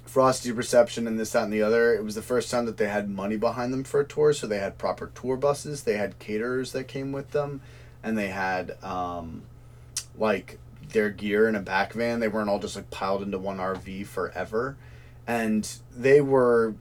frosty 0.05 0.51
reception 0.51 1.07
and 1.07 1.20
this 1.20 1.32
that 1.32 1.43
and 1.43 1.53
the 1.53 1.62
other, 1.62 1.93
it 1.93 2.03
was 2.03 2.16
the 2.16 2.22
first 2.22 2.51
time 2.51 2.66
that 2.66 2.78
they 2.78 2.88
had 2.88 3.09
money 3.09 3.38
behind 3.38 3.72
them 3.72 3.84
for 3.84 3.99
a 4.01 4.05
tour. 4.05 4.34
So 4.34 4.47
they 4.47 4.57
had 4.59 4.78
proper 4.78 5.12
tour 5.16 5.38
buses, 5.38 5.84
they 5.84 5.95
had 5.97 6.20
caterers 6.20 6.72
that 6.74 6.88
came 6.88 7.12
with 7.12 7.32
them, 7.32 7.62
and 8.04 8.18
they 8.18 8.28
had 8.28 8.82
um, 8.84 9.43
like 10.18 10.60
their 10.89 11.10
gear 11.10 11.47
in 11.47 11.56
a 11.56 11.62
back 11.62 11.93
van. 11.93 12.20
They 12.20 12.28
weren't 12.28 12.49
all 12.49 12.60
just 12.60 12.76
like 12.76 12.89
piled 12.89 13.22
into 13.22 13.39
one 13.39 13.58
RV 13.58 14.06
forever. 14.08 14.78
And 15.28 15.68
they 15.95 16.22
were 16.22 16.76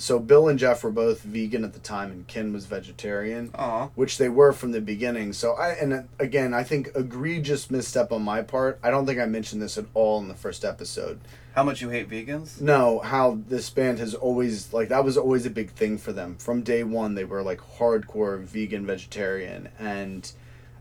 so 0.00 0.18
Bill 0.18 0.48
and 0.48 0.58
Jeff 0.58 0.82
were 0.82 0.90
both 0.90 1.22
vegan 1.22 1.62
at 1.64 1.74
the 1.74 1.78
time 1.78 2.10
and 2.10 2.26
Ken 2.26 2.52
was 2.52 2.66
vegetarian, 2.66 3.50
Aw. 3.54 3.88
which 3.94 4.18
they 4.18 4.28
were 4.28 4.52
from 4.52 4.72
the 4.72 4.80
beginning. 4.80 5.32
So 5.32 5.52
I 5.52 5.70
and 5.70 6.08
again, 6.18 6.54
I 6.54 6.62
think 6.62 6.90
egregious 6.94 7.70
misstep 7.70 8.10
on 8.10 8.22
my 8.22 8.42
part. 8.42 8.78
I 8.82 8.90
don't 8.90 9.06
think 9.06 9.20
I 9.20 9.26
mentioned 9.26 9.60
this 9.60 9.76
at 9.76 9.86
all 9.94 10.18
in 10.20 10.28
the 10.28 10.34
first 10.34 10.64
episode. 10.64 11.20
How 11.54 11.64
much 11.64 11.82
you 11.82 11.90
hate 11.90 12.08
vegans? 12.08 12.60
No, 12.60 13.00
how 13.00 13.38
this 13.48 13.68
band 13.70 13.98
has 13.98 14.14
always 14.14 14.72
like 14.72 14.88
that 14.88 15.04
was 15.04 15.18
always 15.18 15.44
a 15.44 15.50
big 15.50 15.70
thing 15.72 15.98
for 15.98 16.12
them. 16.12 16.36
From 16.36 16.62
day 16.62 16.82
one 16.82 17.14
they 17.14 17.24
were 17.24 17.42
like 17.42 17.60
hardcore 17.78 18.40
vegan 18.40 18.86
vegetarian 18.86 19.68
and 19.78 20.32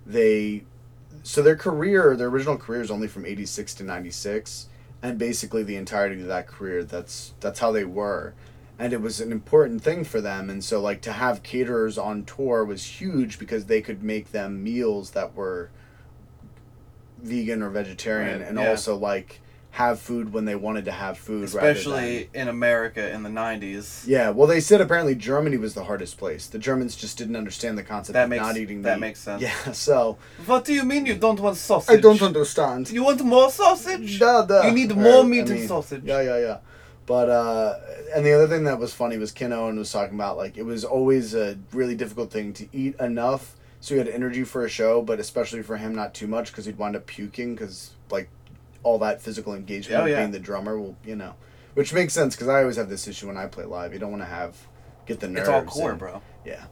they 0.10 0.64
so 1.22 1.41
their 1.41 1.55
career, 1.55 2.16
their 2.16 2.28
original 2.28 2.57
career 2.57 2.82
is 2.82 2.89
only 2.89 3.07
from 3.07 3.26
86 3.26 3.76
to 3.76 3.84
96 3.84 4.68
and 5.01 5.18
basically 5.18 5.64
the 5.64 5.76
entirety 5.76 6.22
of 6.22 6.28
that 6.28 6.47
career 6.47 6.84
that's 6.84 7.34
that's 7.39 7.60
how 7.60 7.72
they 7.72 7.86
were. 7.86 8.34
And 8.78 8.93
it 8.93 9.01
was 9.01 9.20
an 9.20 9.32
important 9.32 9.82
thing 9.84 10.03
for 10.03 10.20
them 10.20 10.49
and 10.49 10.64
so 10.64 10.82
like 10.82 11.01
to 11.01 11.14
have 11.14 11.43
caterers 11.43 11.97
on 11.97 12.26
tour 12.26 12.66
was 12.66 12.84
huge 12.84 13.38
because 13.38 13.66
they 13.66 13.82
could 13.82 14.03
make 14.03 14.32
them 14.32 14.64
meals 14.64 15.12
that 15.12 15.36
were 15.36 15.70
vegan 17.22 17.62
or 17.62 17.70
vegetarian 17.70 18.39
Right, 18.39 18.47
and 18.47 18.57
yeah. 18.57 18.70
also 18.70 18.95
like 18.95 19.41
have 19.72 19.99
food 19.99 20.34
when 20.34 20.45
they 20.45 20.55
wanted 20.55 20.86
to 20.86 20.91
have 20.91 21.17
food 21.17 21.43
Especially 21.43 22.30
in 22.34 22.47
America 22.47 23.11
in 23.13 23.22
the 23.24 23.30
90s. 23.30 24.05
yeah 24.07 24.30
well 24.32 24.47
they 24.47 24.59
said 24.59 24.82
apparently 24.82 25.13
germany 25.15 25.57
was 25.57 25.74
the 25.76 25.84
hardest 25.84 26.17
place 26.17 26.47
the 26.47 26.57
germans 26.57 26.95
just 26.95 27.17
didn't 27.17 27.36
understand 27.36 27.78
the 27.78 27.84
concept 27.84 28.13
That 28.15 28.24
of 28.24 28.30
makes- 28.30 28.41
not 28.43 28.57
eating 28.57 28.82
that 28.82 28.95
meat. 28.99 29.07
makes 29.07 29.20
sense. 29.20 29.41
yeah 29.41 29.72
so 29.72 30.17
What 30.47 30.65
do 30.65 30.74
you 30.74 30.84
mean 30.84 31.05
you 31.05 31.15
don't 31.15 31.39
want 31.39 31.55
sausage? 31.57 31.97
i 31.97 32.01
don't 32.01 32.22
understand 32.22 32.89
You 32.89 33.03
want 33.03 33.22
more 33.24 33.49
sausage? 33.51 34.20
Da, 34.20 34.45
da. 34.45 34.63
You 34.67 34.72
need 34.72 34.91
Or, 34.91 34.95
more 34.95 35.24
I 35.24 35.28
meat 35.28 35.39
and 35.41 35.59
mean, 35.59 35.67
sausage. 35.67 36.03
Yeah, 36.03 36.22
yeah, 36.22 36.39
yeah. 36.39 36.57
But 37.05 37.28
uh, 37.30 37.74
and 38.15 38.24
the 38.26 38.34
other 38.34 38.47
thing 38.47 38.63
that 38.65 38.78
was 38.80 38.93
funny 38.93 39.17
was 39.17 39.32
Ken 39.32 39.51
Owen 39.51 39.78
was 39.80 39.91
talking 39.91 40.13
about 40.15 40.38
like 40.38 40.57
it 40.57 40.63
was 40.63 40.84
always 40.86 41.34
a 41.34 41.57
really 41.74 41.95
difficult 41.95 42.32
thing 42.32 42.53
to 42.53 42.67
eat 42.74 42.95
enough 42.99 43.55
so 43.82 43.95
he 43.95 43.97
had 43.99 44.09
energy 44.09 44.43
for 44.43 44.65
a 44.65 44.70
show, 44.70 45.01
but 45.01 45.20
especially 45.22 45.63
for 45.63 45.78
him 45.78 45.95
not 45.95 46.13
too 46.13 46.28
much 46.28 46.51
because 46.51 46.65
he'd 46.65 46.78
wind 46.78 46.95
up 46.97 47.05
puking 47.07 47.55
because 47.55 47.91
like 48.11 48.30
all 48.84 48.99
that 48.99 49.21
physical 49.21 49.53
engagement 49.53 50.01
Oh, 50.03 50.05
yeah. 50.05 50.19
being 50.19 50.32
the 50.32 50.39
drummer 50.39 50.80
will 50.80 50.95
you 51.05 51.15
know, 51.15 51.36
which 51.73 51.93
makes 51.93 52.13
sense 52.13 52.36
because 52.36 52.47
I 52.47 52.61
always 52.61 52.77
have 52.77 52.89
this 52.89 53.07
issue 53.07 53.27
when 53.27 53.38
I 53.38 53.47
play 53.47 53.65
live. 53.65 53.93
You 53.93 53.99
don't 53.99 54.11
want 54.11 54.23
to 54.23 54.27
have 54.30 54.55
get 55.05 55.19
the 55.19 55.27
nerves. 55.27 55.47
It's 55.47 55.49
all 55.49 55.63
core, 55.63 55.89
and- 55.91 55.99
bro. 55.99 56.21
yeah. 56.45 56.65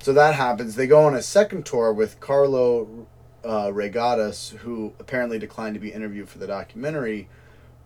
So 0.00 0.12
that 0.12 0.34
happens. 0.34 0.74
They 0.76 0.86
go 0.86 1.04
on 1.04 1.14
a 1.14 1.22
second 1.22 1.64
tour 1.64 1.90
with 1.92 2.20
Carlo 2.20 3.06
uh, 3.42 3.70
Regadas, 3.72 4.50
who 4.58 4.92
apparently 4.98 5.38
declined 5.38 5.74
to 5.74 5.80
be 5.80 5.92
interviewed 5.92 6.28
for 6.28 6.38
the 6.38 6.46
documentary, 6.46 7.28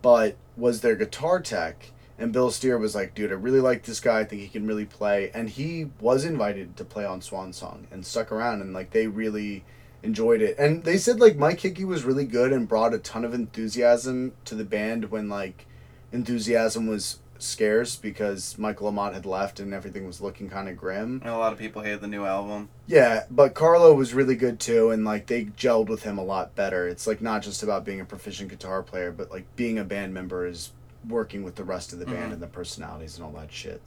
but 0.03 0.37
was 0.57 0.81
their 0.81 0.97
guitar 0.97 1.41
tech. 1.41 1.93
And 2.19 2.33
Bill 2.33 2.51
Steer 2.51 2.77
was 2.79 2.97
like, 2.97 3.15
dude, 3.15 3.31
I 3.31 3.35
really 3.37 3.61
like 3.61 3.85
this 3.85 4.01
guy. 4.01 4.19
I 4.21 4.25
think 4.25 4.43
he 4.43 4.49
can 4.49 4.67
really 4.67 4.85
play. 4.85 5.31
And 5.33 5.49
he 5.49 5.91
was 6.01 6.25
invited 6.25 6.77
to 6.79 6.85
play 6.85 7.05
on 7.05 7.21
Swan 7.23 7.53
Song 7.53 7.87
and 7.93 8.05
stuck 8.05 8.33
around. 8.33 8.61
And 8.63 8.73
like, 8.73 8.91
they 8.91 9.07
really 9.07 9.65
enjoyed 10.03 10.41
it. 10.43 10.59
And 10.59 10.85
they 10.85 10.97
said 10.99 11.21
like 11.21 11.37
Mike 11.37 11.61
Hickey 11.61 11.85
was 11.85 12.05
really 12.05 12.25
good 12.27 12.53
and 12.53 12.69
brought 12.69 12.95
a 12.95 12.99
ton 12.99 13.25
of 13.25 13.35
enthusiasm 13.35 14.33
to 14.45 14.55
the 14.55 14.65
band 14.65 15.11
when 15.11 15.29
like 15.29 15.67
enthusiasm 16.13 16.87
was 16.87 17.19
scarce 17.41 17.95
because 17.95 18.59
Michael 18.59 18.91
Amott 18.91 19.15
had 19.15 19.25
left 19.25 19.61
and 19.61 19.73
everything 19.73 20.07
was 20.07 20.21
looking 20.21 20.49
kind 20.51 20.69
of 20.69 20.77
grim. 20.77 21.21
And 21.23 21.31
a 21.31 21.37
lot 21.39 21.53
of 21.53 21.59
people 21.59 21.83
hated 21.83 22.01
the 22.01 22.09
new 22.09 22.25
album. 22.25 22.69
Yeah, 22.87 23.25
but 23.31 23.55
Carlo 23.55 23.95
was 23.95 24.13
really 24.13 24.35
good 24.35 24.59
too, 24.59 24.91
and 24.91 25.05
like 25.05 25.27
they 25.29 25.45
gelled 25.45 25.89
with 25.89 26.03
him 26.03 26.19
a 26.19 26.25
lot 26.25 26.57
better. 26.57 26.89
It's 26.89 27.07
like 27.07 27.21
not 27.21 27.43
just 27.43 27.63
about 27.63 27.85
being 27.85 28.01
a 28.01 28.05
proficient 28.05 28.51
guitar 28.51 28.83
player, 28.83 29.13
but 29.13 29.31
like 29.31 29.45
being 29.55 29.79
a 29.79 29.85
band 29.85 30.15
member 30.15 30.47
is 30.47 30.73
working 31.09 31.45
with 31.45 31.55
the 31.55 31.63
rest 31.65 31.93
of 31.93 32.01
the 32.01 32.07
band 32.07 32.31
Mhm. 32.31 32.33
and 32.35 32.43
the 32.43 32.49
personalities 32.49 33.17
and 33.17 33.25
all 33.25 33.33
that 33.33 33.53
shit. 33.53 33.81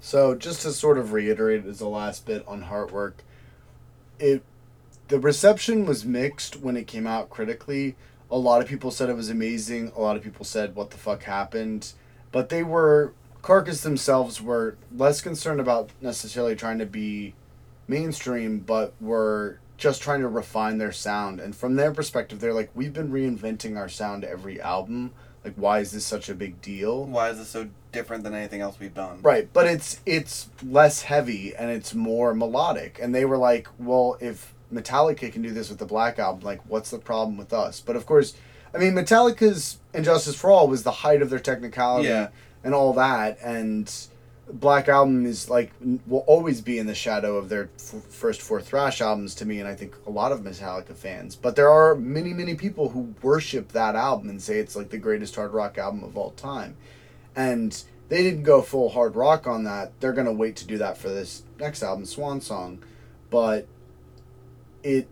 So 0.00 0.34
just 0.34 0.62
to 0.62 0.72
sort 0.72 0.96
of 0.96 1.12
reiterate 1.12 1.66
as 1.66 1.78
the 1.80 1.88
last 1.88 2.24
bit 2.24 2.44
on 2.48 2.64
Heartwork, 2.64 3.14
it 4.18 4.42
the 5.14 5.20
reception 5.20 5.86
was 5.86 6.04
mixed 6.04 6.56
when 6.56 6.76
it 6.76 6.88
came 6.88 7.06
out 7.06 7.30
critically. 7.30 7.94
A 8.32 8.36
lot 8.36 8.60
of 8.60 8.66
people 8.66 8.90
said 8.90 9.08
it 9.08 9.14
was 9.14 9.30
amazing. 9.30 9.92
A 9.94 10.00
lot 10.00 10.16
of 10.16 10.24
people 10.24 10.44
said 10.44 10.74
what 10.74 10.90
the 10.90 10.96
fuck 10.96 11.22
happened, 11.22 11.92
but 12.32 12.48
they 12.48 12.64
were 12.64 13.12
Carcass 13.40 13.82
themselves 13.82 14.42
were 14.42 14.76
less 14.92 15.20
concerned 15.20 15.60
about 15.60 15.90
necessarily 16.00 16.56
trying 16.56 16.80
to 16.80 16.86
be 16.86 17.34
mainstream, 17.86 18.58
but 18.58 18.92
were 19.00 19.60
just 19.76 20.02
trying 20.02 20.20
to 20.20 20.26
refine 20.26 20.78
their 20.78 20.90
sound. 20.90 21.38
And 21.38 21.54
from 21.54 21.76
their 21.76 21.92
perspective, 21.92 22.40
they're 22.40 22.52
like, 22.52 22.70
we've 22.74 22.92
been 22.92 23.12
reinventing 23.12 23.78
our 23.78 23.88
sound 23.88 24.24
every 24.24 24.60
album. 24.60 25.12
Like, 25.44 25.54
why 25.54 25.78
is 25.78 25.92
this 25.92 26.04
such 26.04 26.28
a 26.28 26.34
big 26.34 26.60
deal? 26.60 27.04
Why 27.04 27.30
is 27.30 27.38
this 27.38 27.50
so 27.50 27.68
different 27.92 28.24
than 28.24 28.34
anything 28.34 28.62
else 28.62 28.80
we've 28.80 28.92
done? 28.92 29.20
Right, 29.22 29.48
but 29.52 29.66
it's 29.66 30.00
it's 30.04 30.48
less 30.66 31.02
heavy 31.02 31.54
and 31.54 31.70
it's 31.70 31.94
more 31.94 32.34
melodic. 32.34 32.98
And 33.00 33.14
they 33.14 33.24
were 33.24 33.38
like, 33.38 33.68
well, 33.78 34.16
if 34.20 34.53
Metallica 34.74 35.32
can 35.32 35.42
do 35.42 35.50
this 35.52 35.68
with 35.70 35.78
the 35.78 35.86
Black 35.86 36.18
Album, 36.18 36.42
like, 36.44 36.60
what's 36.68 36.90
the 36.90 36.98
problem 36.98 37.36
with 37.36 37.52
us? 37.52 37.80
But 37.80 37.96
of 37.96 38.06
course, 38.06 38.34
I 38.74 38.78
mean, 38.78 38.92
Metallica's 38.94 39.78
And 39.92 40.04
Justice 40.04 40.34
for 40.34 40.50
All 40.50 40.66
was 40.68 40.82
the 40.82 40.90
height 40.90 41.22
of 41.22 41.30
their 41.30 41.38
technicality 41.38 42.08
Yeah. 42.08 42.28
and 42.64 42.74
all 42.74 42.92
that, 42.94 43.38
and 43.42 43.90
Black 44.52 44.88
Album 44.88 45.24
is 45.24 45.48
like 45.48 45.72
will 46.06 46.24
always 46.26 46.60
be 46.60 46.78
in 46.78 46.86
the 46.86 46.94
shadow 46.94 47.36
of 47.36 47.48
their 47.48 47.70
f- 47.78 48.02
first 48.10 48.42
four 48.42 48.60
thrash 48.60 49.00
albums 49.00 49.34
to 49.36 49.46
me, 49.46 49.58
and 49.60 49.66
I 49.68 49.74
think 49.74 49.94
a 50.06 50.10
lot 50.10 50.32
of 50.32 50.40
Metallica 50.40 50.94
fans. 50.94 51.34
But 51.34 51.56
there 51.56 51.70
are 51.70 51.94
many, 51.94 52.34
many 52.34 52.54
people 52.54 52.90
who 52.90 53.14
worship 53.22 53.68
that 53.72 53.94
album 53.96 54.28
and 54.28 54.42
say 54.42 54.58
it's 54.58 54.76
like 54.76 54.90
the 54.90 54.98
greatest 54.98 55.34
hard 55.36 55.52
rock 55.54 55.78
album 55.78 56.04
of 56.04 56.16
all 56.18 56.32
time, 56.32 56.76
and 57.36 57.82
they 58.10 58.22
didn't 58.22 58.42
go 58.42 58.60
full 58.60 58.90
hard 58.90 59.16
rock 59.16 59.46
on 59.46 59.64
that. 59.64 59.92
They're 60.00 60.12
gonna 60.12 60.32
wait 60.32 60.56
to 60.56 60.66
do 60.66 60.76
that 60.78 60.98
for 60.98 61.08
this 61.08 61.42
next 61.58 61.82
album, 61.82 62.04
Swan 62.04 62.40
Song, 62.42 62.80
but 63.30 63.66
it 64.84 65.08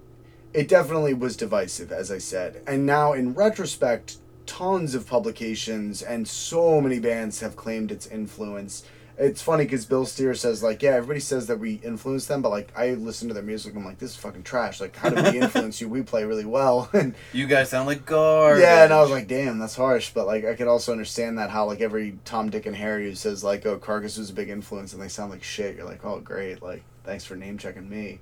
it 0.54 0.68
definitely 0.68 1.14
was 1.14 1.34
divisive, 1.36 1.90
as 1.90 2.12
I 2.12 2.18
said. 2.18 2.62
And 2.66 2.84
now 2.86 3.14
in 3.14 3.32
retrospect, 3.34 4.18
tons 4.44 4.94
of 4.94 5.06
publications 5.06 6.02
and 6.02 6.28
so 6.28 6.80
many 6.80 6.98
bands 7.00 7.40
have 7.40 7.56
claimed 7.56 7.90
its 7.90 8.06
influence. 8.06 8.84
It's 9.16 9.40
funny 9.40 9.64
because 9.64 9.86
Bill 9.86 10.04
Steer 10.04 10.34
says 10.34 10.62
like, 10.62 10.82
yeah, 10.82 10.90
everybody 10.90 11.20
says 11.20 11.46
that 11.46 11.58
we 11.58 11.74
influence 11.76 12.26
them, 12.26 12.42
but 12.42 12.50
like 12.50 12.70
I 12.76 12.90
listen 12.90 13.28
to 13.28 13.34
their 13.34 13.42
music, 13.42 13.74
I'm 13.74 13.84
like, 13.84 13.98
this 13.98 14.10
is 14.10 14.16
fucking 14.16 14.42
trash. 14.42 14.78
Like, 14.80 14.94
how 14.96 15.08
did 15.10 15.32
we 15.32 15.40
influence 15.42 15.80
you? 15.80 15.88
We 15.88 16.02
play 16.02 16.24
really 16.24 16.44
well, 16.44 16.90
and 16.94 17.14
You 17.32 17.46
guys 17.46 17.70
sound 17.70 17.86
like 17.86 18.04
garbage. 18.04 18.62
yeah, 18.62 18.84
and 18.84 18.92
I 18.92 19.00
was 19.00 19.10
like, 19.10 19.28
damn, 19.28 19.58
that's 19.58 19.76
harsh. 19.76 20.10
But 20.12 20.26
like, 20.26 20.44
I 20.44 20.54
could 20.54 20.66
also 20.68 20.92
understand 20.92 21.38
that 21.38 21.50
how 21.50 21.66
like 21.66 21.80
every 21.80 22.18
Tom, 22.24 22.50
Dick, 22.50 22.66
and 22.66 22.76
Harry 22.76 23.04
who 23.04 23.14
says 23.14 23.42
like, 23.44 23.64
oh, 23.64 23.78
Carcass 23.78 24.18
was 24.18 24.30
a 24.30 24.34
big 24.34 24.50
influence, 24.50 24.92
and 24.92 25.00
they 25.00 25.08
sound 25.08 25.30
like 25.30 25.42
shit. 25.42 25.76
You're 25.76 25.86
like, 25.86 26.04
oh, 26.04 26.20
great, 26.20 26.62
like 26.62 26.82
thanks 27.04 27.24
for 27.24 27.36
name 27.36 27.58
checking 27.58 27.88
me. 27.88 28.18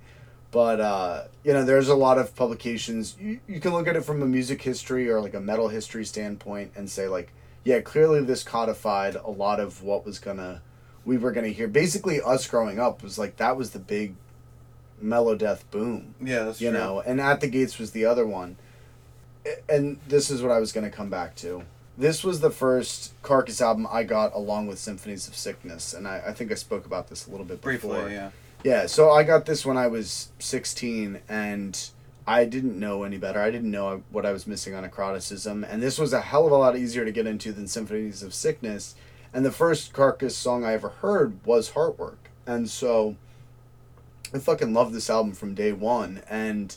But 0.50 0.80
uh, 0.80 1.24
you 1.44 1.52
know, 1.52 1.64
there's 1.64 1.88
a 1.88 1.94
lot 1.94 2.18
of 2.18 2.34
publications. 2.34 3.16
You, 3.20 3.40
you 3.46 3.60
can 3.60 3.72
look 3.72 3.86
at 3.86 3.96
it 3.96 4.02
from 4.02 4.22
a 4.22 4.26
music 4.26 4.62
history 4.62 5.08
or 5.08 5.20
like 5.20 5.34
a 5.34 5.40
metal 5.40 5.68
history 5.68 6.04
standpoint 6.04 6.72
and 6.74 6.90
say 6.90 7.06
like, 7.08 7.32
yeah, 7.64 7.80
clearly 7.80 8.22
this 8.22 8.42
codified 8.42 9.14
a 9.16 9.30
lot 9.30 9.60
of 9.60 9.82
what 9.82 10.04
was 10.04 10.18
gonna 10.18 10.62
we 11.04 11.16
were 11.16 11.32
gonna 11.32 11.48
hear. 11.48 11.68
Basically, 11.68 12.20
us 12.20 12.46
growing 12.46 12.80
up 12.80 13.02
was 13.02 13.18
like 13.18 13.36
that 13.36 13.56
was 13.56 13.70
the 13.70 13.78
big 13.78 14.14
melodeath 15.02 15.62
boom 15.70 16.14
yeah, 16.20 16.44
that's 16.44 16.60
you 16.60 16.70
true. 16.70 16.78
know 16.78 17.00
and 17.00 17.20
at 17.20 17.40
the 17.40 17.48
gates 17.48 17.78
was 17.78 17.92
the 17.92 18.04
other 18.04 18.26
one 18.26 18.56
and 19.68 19.98
this 20.08 20.30
is 20.30 20.42
what 20.42 20.50
i 20.50 20.60
was 20.60 20.72
going 20.72 20.84
to 20.84 20.94
come 20.94 21.08
back 21.08 21.34
to 21.34 21.62
this 21.96 22.22
was 22.22 22.40
the 22.40 22.50
first 22.50 23.12
carcass 23.22 23.60
album 23.60 23.86
i 23.90 24.02
got 24.02 24.34
along 24.34 24.66
with 24.66 24.78
symphonies 24.78 25.26
of 25.26 25.34
sickness 25.34 25.94
and 25.94 26.06
i, 26.06 26.22
I 26.26 26.32
think 26.32 26.52
i 26.52 26.54
spoke 26.54 26.86
about 26.86 27.08
this 27.08 27.26
a 27.26 27.30
little 27.30 27.46
bit 27.46 27.60
Briefly, 27.60 27.90
before 27.90 28.10
yeah. 28.10 28.30
Yeah 28.64 28.86
so 28.86 29.10
i 29.10 29.22
got 29.22 29.46
this 29.46 29.64
when 29.64 29.76
i 29.76 29.86
was 29.86 30.30
16 30.38 31.20
and 31.28 31.90
i 32.26 32.44
didn't 32.44 32.78
know 32.78 33.02
any 33.02 33.18
better 33.18 33.40
i 33.40 33.50
didn't 33.50 33.70
know 33.70 34.02
what 34.10 34.26
i 34.26 34.32
was 34.32 34.46
missing 34.46 34.74
on 34.74 34.84
necroticism 34.84 35.64
and 35.70 35.82
this 35.82 35.98
was 35.98 36.12
a 36.12 36.20
hell 36.20 36.46
of 36.46 36.52
a 36.52 36.56
lot 36.56 36.76
easier 36.76 37.04
to 37.04 37.12
get 37.12 37.26
into 37.26 37.52
than 37.52 37.66
symphonies 37.66 38.22
of 38.22 38.34
sickness 38.34 38.94
and 39.32 39.44
the 39.44 39.52
first 39.52 39.92
carcass 39.92 40.36
song 40.36 40.64
i 40.64 40.72
ever 40.72 40.88
heard 40.88 41.44
was 41.44 41.72
heartwork 41.72 42.16
and 42.46 42.68
so 42.68 43.16
I 44.32 44.38
fucking 44.38 44.72
love 44.72 44.92
this 44.92 45.10
album 45.10 45.32
from 45.32 45.54
day 45.54 45.72
one, 45.72 46.22
and 46.30 46.76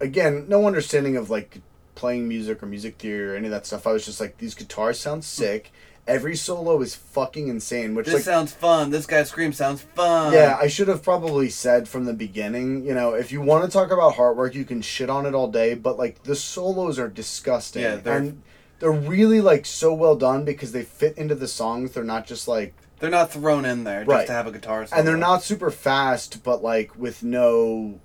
again, 0.00 0.46
no 0.48 0.66
understanding 0.66 1.16
of 1.16 1.30
like 1.30 1.62
playing 1.94 2.28
music 2.28 2.62
or 2.62 2.66
music 2.66 2.98
theory 2.98 3.32
or 3.32 3.36
any 3.36 3.46
of 3.46 3.50
that 3.52 3.66
stuff. 3.66 3.86
I 3.86 3.92
was 3.92 4.04
just 4.04 4.20
like, 4.20 4.38
these 4.38 4.54
guitars 4.54 5.00
sound 5.00 5.24
sick. 5.24 5.72
Every 6.08 6.34
solo 6.36 6.80
is 6.80 6.94
fucking 6.94 7.48
insane. 7.48 7.94
Which 7.94 8.06
This 8.06 8.14
like, 8.14 8.22
sounds 8.24 8.52
fun. 8.52 8.90
This 8.90 9.04
guy's 9.06 9.28
scream 9.28 9.52
sounds 9.52 9.82
fun. 9.82 10.32
yeah, 10.32 10.56
I 10.60 10.66
should 10.66 10.88
have 10.88 11.02
probably 11.02 11.50
said 11.50 11.86
from 11.86 12.06
the 12.06 12.14
beginning. 12.14 12.84
You 12.84 12.94
know, 12.94 13.12
if 13.12 13.30
you 13.30 13.42
want 13.42 13.64
to 13.66 13.70
talk 13.70 13.90
about 13.92 14.14
Heartwork, 14.14 14.54
you 14.54 14.64
can 14.64 14.80
shit 14.80 15.10
on 15.10 15.26
it 15.26 15.34
all 15.34 15.48
day, 15.50 15.74
but 15.74 15.98
like 15.98 16.22
the 16.22 16.34
solos 16.34 16.98
are 16.98 17.08
disgusting. 17.08 17.82
Yeah, 17.82 17.96
they're- 17.96 18.16
and 18.16 18.42
they're 18.80 18.90
really 18.90 19.40
like 19.42 19.66
so 19.66 19.92
well 19.92 20.16
done 20.16 20.44
because 20.44 20.72
they 20.72 20.82
fit 20.82 21.18
into 21.18 21.34
the 21.34 21.48
songs. 21.48 21.92
They're 21.92 22.04
not 22.04 22.26
just 22.26 22.48
like 22.48 22.72
They're 23.00 23.10
not 23.10 23.30
thrown 23.30 23.64
in 23.66 23.84
there 23.84 24.00
just 24.00 24.08
Right. 24.08 24.26
to 24.26 24.32
have 24.32 24.46
a 24.46 24.52
guitar 24.52 24.86
solo. 24.86 24.98
and 24.98 25.06
they're 25.06 25.16
not 25.16 25.42
super 25.42 25.70
fast, 25.70 26.42
but 26.42 26.62
like 26.64 26.96
with 26.98 27.22
no 27.22 28.00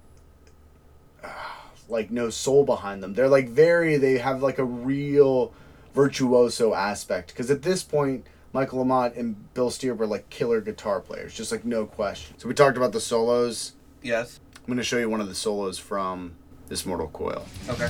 like 1.90 2.12
no 2.12 2.30
soul 2.30 2.66
behind 2.66 3.02
them. 3.04 3.14
They're 3.14 3.30
like 3.30 3.50
very 3.50 3.98
they 3.98 4.18
have 4.18 4.42
like 4.42 4.58
a 4.60 4.64
real 4.66 5.54
virtuoso 5.94 6.74
aspect 6.74 7.30
because 7.30 7.52
at 7.52 7.62
this 7.62 7.84
point 7.84 8.26
Michael 8.54 8.86
Amott 8.86 9.18
and 9.18 9.54
Bill 9.54 9.72
Steer 9.72 9.96
were 9.96 10.06
like 10.06 10.30
killer 10.30 10.62
guitar 10.62 11.02
players, 11.02 11.34
just 11.34 11.52
like 11.52 11.66
no 11.66 11.86
question. 11.86 12.38
So 12.38 12.48
we 12.48 12.54
talked 12.54 12.78
about 12.78 12.92
the 12.92 13.02
solos. 13.02 13.74
Yes. 14.02 14.40
I'm 14.56 14.66
going 14.68 14.78
to 14.78 14.84
show 14.84 14.98
you 14.98 15.10
one 15.10 15.22
of 15.22 15.28
the 15.28 15.36
solos 15.36 15.80
from 15.80 16.36
this 16.70 16.86
Mortal 16.86 17.08
Coil. 17.08 17.46
Okay. 17.68 17.90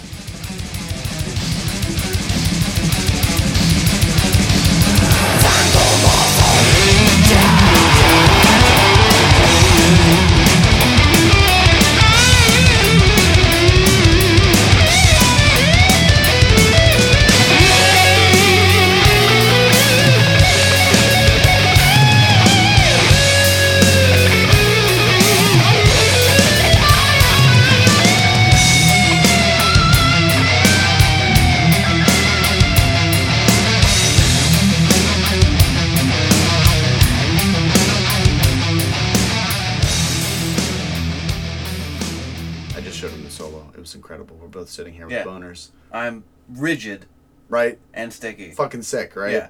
Both 44.54 44.70
sitting 44.70 44.93
here 44.93 45.06
with 45.06 45.14
Yeah. 45.14 45.24
boners. 45.26 45.70
I'm 45.91 46.24
rigid 46.49 47.06
Right? 47.49 47.78
and 47.93 48.14
sticky. 48.14 48.51
Fucking 48.51 48.84
sick, 48.84 49.16
right? 49.16 49.34
Yeah. 49.34 49.47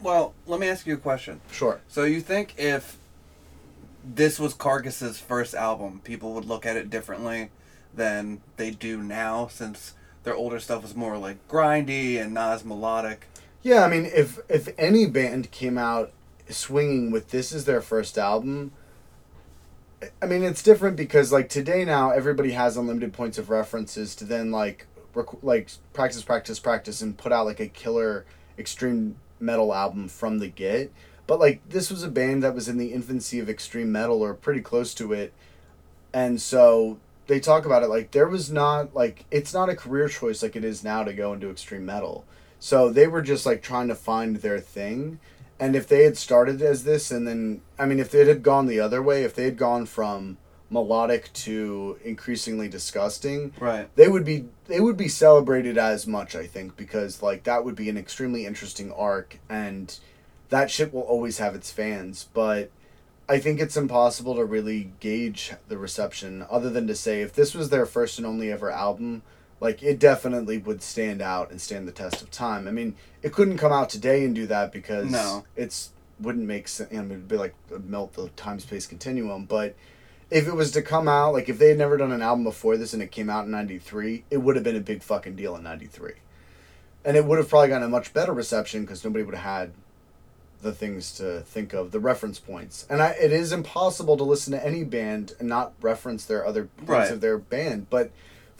Well, 0.00 0.34
let 0.46 0.60
me 0.60 0.68
ask 0.68 0.86
you 0.86 0.94
a 0.94 0.98
question. 0.98 1.40
Sure. 1.50 1.80
So 1.88 2.04
you 2.04 2.20
think 2.20 2.54
if 2.58 2.98
this 4.04 4.38
was 4.38 4.54
Carcass's 4.54 5.18
first 5.18 5.54
album, 5.54 6.00
people 6.04 6.34
would 6.34 6.44
look 6.44 6.66
at 6.66 6.76
it 6.76 6.90
differently 6.90 7.50
than 7.94 8.40
they 8.56 8.70
do 8.70 8.98
now, 9.02 9.48
since 9.48 9.94
their 10.24 10.34
older 10.34 10.58
stuff 10.60 10.82
was 10.82 10.94
more 10.96 11.16
like 11.18 11.36
grindy 11.48 12.20
and 12.20 12.32
not 12.34 12.54
as 12.54 12.64
melodic. 12.64 13.26
Yeah, 13.62 13.84
I 13.84 13.88
mean, 13.88 14.06
if 14.06 14.40
if 14.48 14.68
any 14.78 15.06
band 15.06 15.50
came 15.52 15.78
out 15.78 16.12
swinging 16.48 17.10
with 17.12 17.30
this 17.30 17.52
as 17.52 17.64
their 17.64 17.80
first 17.80 18.18
album, 18.18 18.72
I 20.20 20.26
mean, 20.26 20.42
it's 20.42 20.62
different 20.62 20.96
because 20.96 21.32
like 21.32 21.48
today 21.48 21.84
now 21.84 22.10
everybody 22.10 22.52
has 22.52 22.76
unlimited 22.76 23.12
points 23.12 23.38
of 23.38 23.50
references 23.50 24.14
to 24.16 24.24
then 24.24 24.50
like 24.50 24.86
rec- 25.14 25.42
like 25.42 25.70
practice, 25.92 26.22
practice, 26.22 26.58
practice, 26.58 27.00
and 27.00 27.16
put 27.16 27.32
out 27.32 27.46
like 27.46 27.60
a 27.60 27.68
killer 27.68 28.24
extreme 28.58 29.16
metal 29.38 29.74
album 29.74 30.08
from 30.08 30.38
the 30.38 30.48
get. 30.48 30.92
But 31.26 31.40
like 31.40 31.68
this 31.68 31.90
was 31.90 32.02
a 32.02 32.08
band 32.08 32.42
that 32.42 32.54
was 32.54 32.68
in 32.68 32.78
the 32.78 32.92
infancy 32.92 33.38
of 33.38 33.48
extreme 33.48 33.92
metal 33.92 34.22
or 34.22 34.34
pretty 34.34 34.60
close 34.60 34.94
to 34.94 35.12
it, 35.12 35.32
and 36.12 36.40
so 36.40 36.98
they 37.26 37.38
talk 37.38 37.64
about 37.64 37.82
it 37.82 37.88
like 37.88 38.10
there 38.10 38.28
was 38.28 38.50
not 38.50 38.94
like 38.94 39.24
it's 39.30 39.54
not 39.54 39.68
a 39.68 39.76
career 39.76 40.08
choice 40.08 40.42
like 40.42 40.56
it 40.56 40.64
is 40.64 40.82
now 40.82 41.04
to 41.04 41.12
go 41.12 41.32
into 41.32 41.50
extreme 41.50 41.86
metal. 41.86 42.24
So 42.58 42.90
they 42.90 43.06
were 43.06 43.22
just 43.22 43.46
like 43.46 43.62
trying 43.62 43.88
to 43.88 43.94
find 43.94 44.36
their 44.36 44.60
thing. 44.60 45.18
And 45.62 45.76
if 45.76 45.86
they 45.86 46.02
had 46.02 46.18
started 46.18 46.60
as 46.60 46.82
this 46.82 47.12
and 47.12 47.24
then 47.24 47.60
I 47.78 47.86
mean 47.86 48.00
if 48.00 48.12
it 48.16 48.26
had 48.26 48.42
gone 48.42 48.66
the 48.66 48.80
other 48.80 49.00
way, 49.00 49.22
if 49.22 49.32
they 49.32 49.44
had 49.44 49.56
gone 49.56 49.86
from 49.86 50.38
melodic 50.70 51.32
to 51.34 51.98
increasingly 52.02 52.66
disgusting, 52.66 53.52
Right. 53.60 53.88
they 53.94 54.08
would 54.08 54.24
be 54.24 54.46
they 54.66 54.80
would 54.80 54.96
be 54.96 55.06
celebrated 55.06 55.78
as 55.78 56.04
much, 56.04 56.34
I 56.34 56.48
think, 56.48 56.76
because 56.76 57.22
like 57.22 57.44
that 57.44 57.64
would 57.64 57.76
be 57.76 57.88
an 57.88 57.96
extremely 57.96 58.44
interesting 58.44 58.90
arc 58.90 59.38
and 59.48 59.96
that 60.48 60.68
shit 60.68 60.92
will 60.92 61.02
always 61.02 61.38
have 61.38 61.54
its 61.54 61.70
fans, 61.70 62.28
but 62.34 62.70
I 63.28 63.38
think 63.38 63.60
it's 63.60 63.76
impossible 63.76 64.34
to 64.34 64.44
really 64.44 64.90
gauge 64.98 65.52
the 65.68 65.78
reception 65.78 66.44
other 66.50 66.70
than 66.70 66.88
to 66.88 66.96
say 66.96 67.22
if 67.22 67.32
this 67.34 67.54
was 67.54 67.70
their 67.70 67.86
first 67.86 68.18
and 68.18 68.26
only 68.26 68.50
ever 68.50 68.68
album, 68.72 69.22
like 69.62 69.80
it 69.82 70.00
definitely 70.00 70.58
would 70.58 70.82
stand 70.82 71.22
out 71.22 71.50
and 71.52 71.60
stand 71.60 71.86
the 71.86 71.92
test 71.92 72.20
of 72.20 72.30
time. 72.32 72.66
I 72.66 72.72
mean, 72.72 72.96
it 73.22 73.32
couldn't 73.32 73.58
come 73.58 73.70
out 73.72 73.88
today 73.88 74.24
and 74.24 74.34
do 74.34 74.46
that 74.48 74.72
because 74.72 75.08
No. 75.10 75.44
it's 75.54 75.90
wouldn't 76.20 76.46
make 76.46 76.66
sense. 76.66 76.90
Mean, 76.90 77.04
it'd 77.10 77.28
be 77.28 77.36
like 77.36 77.54
melt 77.84 78.14
the 78.14 78.28
time 78.30 78.58
space 78.58 78.86
continuum. 78.88 79.44
But 79.44 79.74
if 80.30 80.48
it 80.48 80.54
was 80.54 80.72
to 80.72 80.82
come 80.82 81.06
out, 81.06 81.32
like 81.32 81.48
if 81.48 81.58
they 81.58 81.68
had 81.68 81.78
never 81.78 81.96
done 81.96 82.10
an 82.10 82.22
album 82.22 82.42
before 82.44 82.76
this 82.76 82.92
and 82.92 83.00
it 83.02 83.12
came 83.12 83.30
out 83.30 83.44
in 83.44 83.50
'93, 83.52 84.24
it 84.30 84.38
would 84.38 84.56
have 84.56 84.64
been 84.64 84.76
a 84.76 84.80
big 84.80 85.02
fucking 85.02 85.36
deal 85.36 85.54
in 85.54 85.62
'93, 85.62 86.14
and 87.04 87.16
it 87.16 87.24
would 87.24 87.38
have 87.38 87.48
probably 87.48 87.68
gotten 87.68 87.84
a 87.84 87.88
much 87.88 88.12
better 88.12 88.32
reception 88.32 88.80
because 88.82 89.04
nobody 89.04 89.24
would 89.24 89.34
have 89.36 89.44
had 89.44 89.72
the 90.60 90.72
things 90.72 91.12
to 91.18 91.40
think 91.40 91.72
of, 91.72 91.90
the 91.92 91.98
reference 92.00 92.38
points. 92.38 92.86
And 92.90 93.00
I, 93.02 93.10
it 93.10 93.32
is 93.32 93.52
impossible 93.52 94.16
to 94.16 94.24
listen 94.24 94.52
to 94.52 94.64
any 94.66 94.84
band 94.84 95.34
and 95.40 95.48
not 95.48 95.72
reference 95.80 96.24
their 96.24 96.46
other 96.46 96.64
points 96.76 96.88
Right. 96.88 97.10
of 97.12 97.20
their 97.20 97.36
band. 97.38 97.88
But 97.90 98.10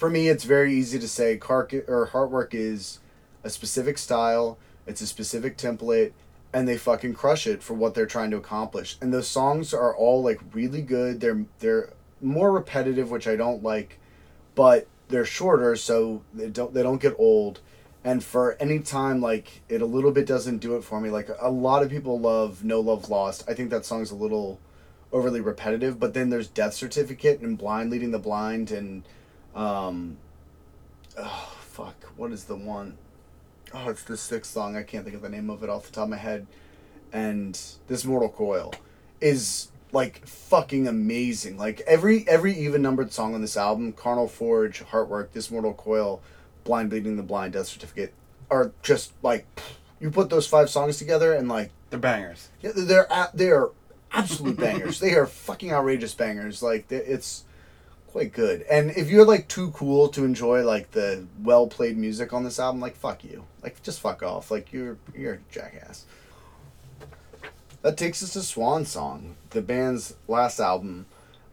for 0.03 0.11
me, 0.11 0.29
it's 0.29 0.43
very 0.43 0.75
easy 0.75 0.99
to 0.99 1.07
say 1.07 1.37
Carc- 1.37 1.89
or 1.89 2.09
Heartwork 2.13 2.55
is 2.55 2.99
a 3.45 3.49
specific 3.49 3.99
style, 3.99 4.59
it's 4.85 5.01
a 5.01 5.07
specific 5.07 5.57
template, 5.57 6.11
and 6.53 6.67
they 6.67 6.77
fucking 6.77 7.15
crush 7.15 7.47
it 7.47 7.63
for 7.63 7.75
what 7.75 7.95
they're 7.95 8.05
trying 8.05 8.33
to 8.33 8.37
accomplish. 8.37 8.97
And 9.01 9.15
those 9.15 9.29
songs 9.29 9.73
are 9.73 9.95
all 9.95 10.21
like 10.21 10.41
really 10.53 10.83
good. 10.83 11.21
They're 11.21 11.45
they're 11.61 11.93
more 12.21 12.51
repetitive, 12.51 13.13
which 13.13 13.29
I 13.29 13.37
don't 13.37 13.63
like, 13.63 14.01
but 14.57 14.89
they're 15.07 15.25
shorter, 15.25 15.77
so 15.77 16.25
they 16.35 16.49
don't 16.49 16.75
they 16.75 16.83
don't 16.83 17.01
get 17.01 17.15
old. 17.17 17.61
And 18.03 18.25
for 18.25 18.57
any 18.59 18.81
time 18.81 19.21
like 19.21 19.63
it 19.69 19.83
a 19.83 19.87
little 19.87 20.11
bit 20.11 20.27
doesn't 20.27 20.59
do 20.59 20.75
it 20.75 20.83
for 20.83 21.01
me. 21.01 21.11
Like 21.11 21.29
a 21.41 21.49
lot 21.49 21.85
of 21.85 21.91
people 21.91 22.19
love 22.19 22.65
No 22.65 22.81
Love 22.81 23.09
Lost. 23.09 23.45
I 23.49 23.55
think 23.55 23.71
that 23.71 23.85
song's 23.85 24.11
a 24.11 24.17
little 24.17 24.59
overly 25.13 25.41
repetitive, 25.41 26.01
but 26.01 26.13
then 26.13 26.29
there's 26.31 26.49
Death 26.49 26.75
Certificate 26.75 27.39
and 27.41 27.57
Blind 27.57 27.91
Leading 27.91 28.11
the 28.11 28.19
Blind 28.19 28.73
and 28.73 29.05
um 29.55 30.17
oh 31.19 31.57
fuck, 31.61 32.05
what 32.17 32.33
is 32.33 32.45
the 32.45 32.57
one? 32.57 32.97
Oh, 33.75 33.89
it's 33.89 34.03
the 34.03 34.17
sixth 34.17 34.53
song. 34.53 34.77
I 34.77 34.83
can't 34.83 35.05
think 35.05 35.17
of 35.17 35.23
the 35.23 35.29
name 35.29 35.49
of 35.51 35.63
it 35.63 35.71
off 35.71 35.87
the 35.87 35.93
top 35.93 36.05
of 36.05 36.11
my 36.11 36.17
head. 36.17 36.47
And 37.13 37.59
this 37.89 38.05
Mortal 38.05 38.29
Coil 38.29 38.73
is 39.21 39.69
like 39.93 40.27
fucking 40.27 40.89
amazing. 40.89 41.57
Like 41.59 41.81
every 41.83 42.27
every 42.29 42.55
even 42.59 42.83
numbered 42.83 43.13
song 43.13 43.35
on 43.35 43.41
this 43.41 43.57
album, 43.57 43.93
Carnal 43.93 44.29
Forge, 44.29 44.83
Heartwork, 44.85 45.33
This 45.33 45.51
Mortal 45.51 45.75
Coil, 45.75 46.21
Blind 46.65 46.91
Bleeding 46.91 47.17
the 47.17 47.23
Blind, 47.23 47.53
Death 47.55 47.67
Certificate, 47.67 48.13
are 48.51 48.73
just 48.83 49.13
like 49.23 49.47
you 50.01 50.11
put 50.11 50.31
those 50.31 50.47
five 50.47 50.69
songs 50.71 50.97
together 50.97 51.33
and 51.33 51.49
like 51.49 51.71
They're 51.91 51.99
bangers. 51.99 52.49
yeah, 52.61 52.73
they're 52.75 53.07
they 53.35 53.51
are 53.51 53.71
absolute 54.13 54.59
bangers. 54.59 55.01
They 55.01 55.15
are 55.15 55.27
fucking 55.27 55.71
outrageous 55.73 56.15
bangers. 56.15 56.63
Like 56.63 56.91
it's 56.91 57.45
quite 58.13 58.33
good. 58.33 58.63
And 58.71 58.91
if 58.91 59.11
you're 59.11 59.25
like 59.25 59.49
too 59.49 59.71
cool 59.71 60.09
to 60.11 60.25
enjoy 60.25 60.65
like 60.65 60.91
the 60.91 61.27
well 61.43 61.67
played 61.67 61.97
music 61.97 62.33
on 62.33 62.45
this 62.45 62.61
album, 62.61 62.81
like 62.81 62.95
fuck 62.95 63.25
you. 63.25 63.45
Like 63.63 63.83
just 63.83 64.01
fuck 64.01 64.23
off. 64.23 64.51
Like 64.51 64.73
you're 64.73 64.99
you're 65.17 65.35
a 65.35 65.39
jackass. 65.51 66.05
That 67.81 67.97
takes 67.97 68.23
us 68.23 68.35
to 68.35 68.43
Swan 68.43 68.85
Song, 68.85 69.35
the 69.51 69.63
band's 69.63 70.15
last 70.29 70.61
album. 70.61 71.07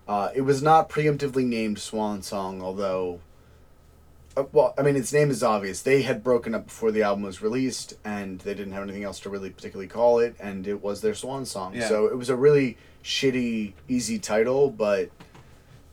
Uh, 0.07 0.29
it 0.35 0.41
was 0.41 0.61
not 0.61 0.89
preemptively 0.89 1.43
named 1.43 1.79
Swan 1.79 2.21
Song, 2.21 2.61
although. 2.61 3.21
Uh, 4.37 4.43
well, 4.51 4.75
I 4.77 4.83
mean, 4.83 4.95
its 4.95 5.11
name 5.11 5.31
is 5.31 5.41
obvious. 5.41 5.81
They 5.81 6.03
had 6.03 6.23
broken 6.23 6.53
up 6.53 6.65
before 6.65 6.91
the 6.91 7.01
album 7.01 7.23
was 7.23 7.41
released, 7.41 7.95
and 8.03 8.39
they 8.41 8.53
didn't 8.53 8.73
have 8.73 8.83
anything 8.83 9.03
else 9.03 9.19
to 9.21 9.29
really 9.29 9.49
particularly 9.49 9.87
call 9.87 10.19
it, 10.19 10.35
and 10.39 10.67
it 10.67 10.83
was 10.83 11.01
their 11.01 11.15
swan 11.15 11.45
song. 11.45 11.73
Yeah. 11.73 11.87
So 11.87 12.05
it 12.05 12.17
was 12.17 12.29
a 12.29 12.35
really 12.35 12.77
shitty, 13.03 13.73
easy 13.87 14.19
title, 14.19 14.69
but 14.69 15.09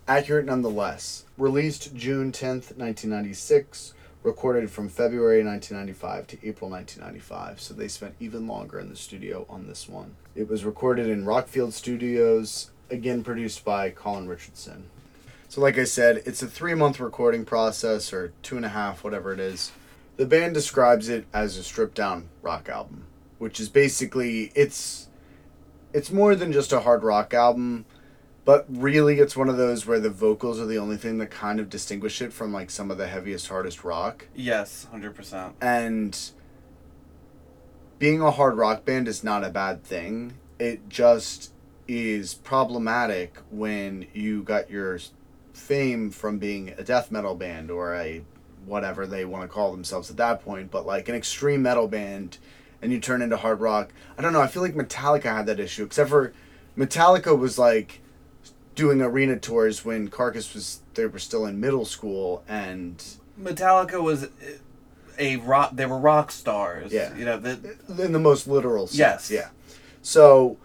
accurate 0.09 0.47
nonetheless. 0.47 1.25
Released 1.37 1.95
June 1.95 2.33
10th, 2.33 2.77
1996, 2.77 3.95
recorded 4.23 4.71
from 4.71 4.89
February 4.89 5.45
1995 5.45 6.27
to 6.27 6.49
April 6.49 6.71
1995, 6.71 7.61
so 7.61 7.75
they 7.75 7.89
spent 7.89 8.15
even 8.19 8.47
longer 8.47 8.79
in 8.79 8.89
the 8.89 8.97
studio 8.97 9.47
on 9.49 9.67
this 9.67 9.89
one. 9.89 10.17
It 10.35 10.49
was 10.49 10.65
recorded 10.65 11.09
in 11.09 11.25
Rockfield 11.25 11.73
Studios, 11.73 12.71
again 12.91 13.23
produced 13.23 13.65
by 13.65 13.91
Colin 13.91 14.29
Richardson. 14.29 14.85
So, 15.49 15.61
like 15.61 15.79
I 15.79 15.85
said, 15.85 16.23
it's 16.27 16.43
a 16.43 16.49
three 16.49 16.75
month 16.75 16.99
recording 16.99 17.45
process, 17.45 18.13
or 18.13 18.33
two 18.43 18.57
and 18.57 18.65
a 18.65 18.71
half, 18.71 19.05
whatever 19.05 19.33
it 19.33 19.41
is. 19.41 19.73
The 20.17 20.27
band 20.27 20.55
describes 20.55 21.09
it 21.09 21.27
as 21.33 21.57
a 21.57 21.63
stripped 21.63 21.95
down 21.95 22.29
rock 22.43 22.69
album, 22.69 23.05
which 23.39 23.61
is 23.61 23.69
basically 23.69 24.51
it's 24.55 25.09
it's 25.93 26.11
more 26.11 26.35
than 26.35 26.53
just 26.53 26.73
a 26.73 26.81
hard 26.81 27.05
rock 27.05 27.33
album, 27.33 27.85
but 28.47 28.65
really 28.69 29.19
it's 29.19 29.37
one 29.37 29.49
of 29.49 29.57
those 29.57 29.87
where 29.87 29.99
the 29.99 30.09
vocals 30.09 30.61
are 30.61 30.67
the 30.67 30.79
only 30.79 30.97
thing 30.97 31.19
that 31.19 31.31
kind 31.33 31.59
of 31.59 31.69
distinguish 31.69 32.23
it 32.23 32.33
from 32.33 32.53
like 32.53 32.71
some 32.71 32.93
of 32.93 32.97
the 32.97 33.09
heaviest 33.09 33.49
hardest 33.49 33.83
rock. 33.85 34.29
Yes, 34.35 34.87
hundred 34.91 35.17
percent. 35.17 35.57
And 35.61 36.19
being 37.99 38.23
a 38.23 38.31
hard 38.31 38.57
rock 38.57 38.85
band 38.85 39.09
is 39.09 39.25
not 39.25 39.45
a 39.45 39.51
bad 39.51 39.83
thing. 39.83 40.35
It 40.61 40.89
just 40.89 41.53
is 41.89 42.35
problematic 42.35 43.37
when 43.51 44.07
you 44.15 44.45
got 44.45 44.71
your 44.71 45.01
fame 45.53 46.11
from 46.11 46.39
being 46.39 46.73
a 46.79 46.85
death 46.85 47.11
metal 47.11 47.35
band 47.35 47.71
or 47.71 47.95
a 47.97 48.23
whatever 48.65 49.07
they 49.07 49.25
want 49.25 49.43
to 49.43 49.49
call 49.49 49.73
themselves 49.73 50.09
at 50.09 50.17
that 50.19 50.45
point, 50.45 50.71
but 50.71 50.87
like 50.87 51.09
an 51.09 51.17
extreme 51.17 51.63
metal 51.63 51.89
band 51.89 52.39
and 52.81 52.93
you 52.93 53.01
turn 53.01 53.23
into 53.23 53.37
hard 53.37 53.61
rock. 53.61 53.93
I 54.17 54.23
don't 54.23 54.33
know, 54.33 54.41
I 54.41 54.47
feel 54.47 54.63
like 54.63 54.75
Metallica 54.75 55.25
had 55.25 55.47
that 55.47 55.59
issue, 55.59 55.85
except 55.85 56.11
for 56.11 56.33
Metallica 56.77 57.37
was 57.37 57.59
like 57.59 58.03
doing 58.77 59.01
arena 59.01 59.37
tours 59.37 59.85
when 59.85 60.07
Carcass 60.09 60.55
was 60.55 60.81
they 60.95 61.07
were 61.07 61.19
still 61.19 61.47
in 61.47 61.59
middle 61.59 61.85
school 61.85 62.45
and 62.47 63.03
Metallica 63.41 64.01
was 64.01 64.29
a 65.19 65.37
rock. 65.39 65.73
They 65.75 65.87
were 65.87 65.99
rock 65.99 66.31
stars. 66.31 66.93
Yeah. 66.93 67.17
You 67.17 67.25
know 67.25 67.39
the, 67.39 67.77
in 67.99 68.13
the 68.13 68.21
most 68.21 68.47
literal 68.47 68.87
sense. 68.87 68.99
Yes. 68.99 69.31
Yeah. 69.31 69.49
So, 70.03 70.59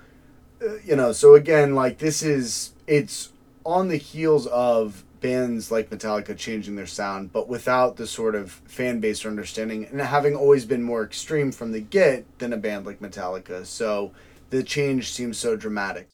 uh, 0.61 0.75
you 0.85 0.95
know, 0.95 1.11
so 1.11 1.33
again, 1.33 1.73
like 1.73 1.97
this 1.97 2.21
is 2.21 2.73
it's 2.85 3.29
on 3.65 3.87
the 3.87 3.97
heels 3.97 4.45
of 4.47 5.03
bands 5.21 5.71
like 5.71 5.89
Metallica 5.89 6.35
changing 6.35 6.75
their 6.75 6.87
sound, 6.87 7.31
but 7.31 7.47
without 7.47 7.95
the 7.95 8.07
sort 8.07 8.35
of 8.35 8.51
fan 8.51 8.99
base 8.99 9.23
or 9.23 9.29
understanding, 9.29 9.85
and 9.85 10.01
having 10.01 10.35
always 10.35 10.65
been 10.65 10.83
more 10.83 11.03
extreme 11.03 11.51
from 11.51 11.71
the 11.71 11.79
get 11.79 12.25
than 12.39 12.51
a 12.51 12.57
band 12.57 12.85
like 12.85 12.99
Metallica. 12.99 13.65
So 13.65 14.11
the 14.49 14.63
change 14.63 15.11
seems 15.11 15.37
so 15.37 15.55
dramatic. 15.55 16.07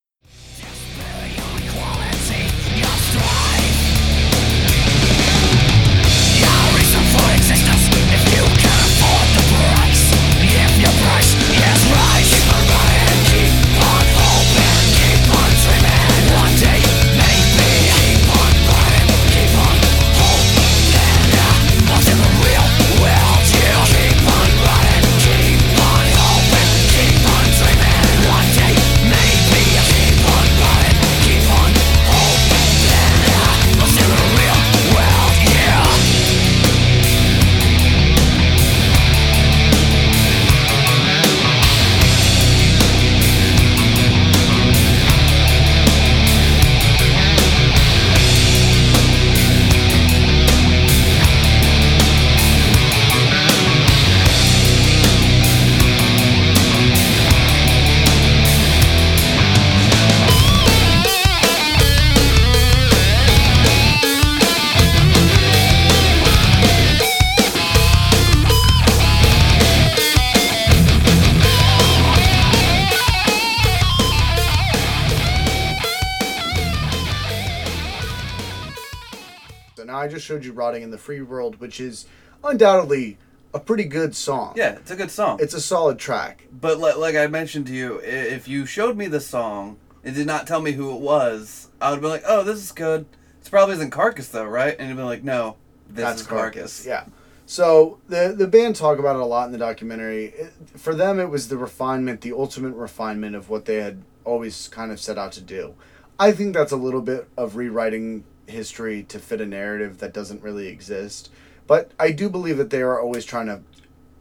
I 80.08 80.10
just 80.10 80.26
showed 80.26 80.46
you 80.46 80.54
Rotting 80.54 80.84
in 80.84 80.92
the 80.92 80.98
Free 80.98 81.22
World, 81.22 81.60
which 81.60 81.82
is 81.82 82.06
undoubtedly 82.44 83.18
a 83.54 83.60
pretty 83.60 83.84
good 83.84 84.16
song. 84.16 84.54
yeah, 84.56 84.74
it's 84.74 84.92
a 84.92 84.96
good 84.96 85.12
song. 85.12 85.38
It's 85.42 85.54
a 85.54 85.60
solid 85.62 86.00
track. 86.00 86.46
but 86.52 86.80
like, 86.80 86.96
like 86.98 87.16
I 87.16 87.28
mentioned 87.28 87.68
to 87.68 87.74
you, 87.74 88.00
if 88.04 88.48
you 88.48 88.66
showed 88.66 88.96
me 88.96 89.08
the 89.08 89.20
song 89.20 89.78
and 90.04 90.16
did 90.16 90.26
not 90.28 90.48
tell 90.48 90.62
me 90.62 90.72
who 90.72 90.96
it 90.96 91.02
was, 91.02 91.70
I 91.82 91.92
would 91.92 92.00
be 92.00 92.08
like, 92.08 92.24
"Oh, 92.26 92.44
this 92.44 92.58
is 92.58 92.72
good." 92.72 93.06
It's 93.40 93.50
probably 93.50 93.76
isn't 93.76 93.92
Carcass 93.92 94.30
though, 94.30 94.46
right? 94.46 94.76
And 94.80 94.88
you'd 94.88 94.98
be 94.98 95.04
like, 95.04 95.24
"No, 95.24 95.58
this 95.90 96.06
That's 96.06 96.22
is 96.22 96.28
Carcass." 96.28 96.86
Yeah. 96.86 97.06
So 97.46 98.00
the 98.08 98.34
the 98.38 98.48
band 98.48 98.78
talk 98.78 99.00
about 99.00 99.16
it 99.18 99.22
a 99.22 99.26
lot 99.26 99.46
in 99.48 99.52
the 99.52 99.58
documentary. 99.58 100.28
It, 100.28 100.54
for 100.78 100.96
them, 100.96 101.20
it 101.20 101.30
was 101.30 101.50
the 101.50 101.58
refinement, 101.58 102.22
the 102.22 102.32
ultimate 102.32 102.74
refinement 102.76 103.36
of 103.36 103.50
what 103.50 103.66
they 103.66 103.78
had 103.78 104.04
always 104.24 104.68
kind 104.70 104.92
of 104.92 105.00
set 105.02 105.18
out 105.18 105.34
to 105.34 105.42
do. 105.42 105.76
I 106.20 106.32
think 106.32 106.54
that's 106.54 106.72
a 106.72 106.78
little 106.78 107.02
bit 107.02 107.28
of 107.38 107.56
rewriting 107.58 108.24
history 108.48 109.04
to 109.04 109.20
fit 109.20 109.42
a 109.42 109.46
narrative 109.46 110.00
that 110.00 110.14
doesn't 110.14 110.42
really 110.42 110.68
exist. 110.68 111.30
But 111.68 111.92
I 112.00 112.12
do 112.12 112.30
believe 112.30 112.58
that 112.58 112.70
they 112.70 112.82
are 112.82 113.00
always 113.00 113.26
trying 113.26 113.48
to 113.48 113.62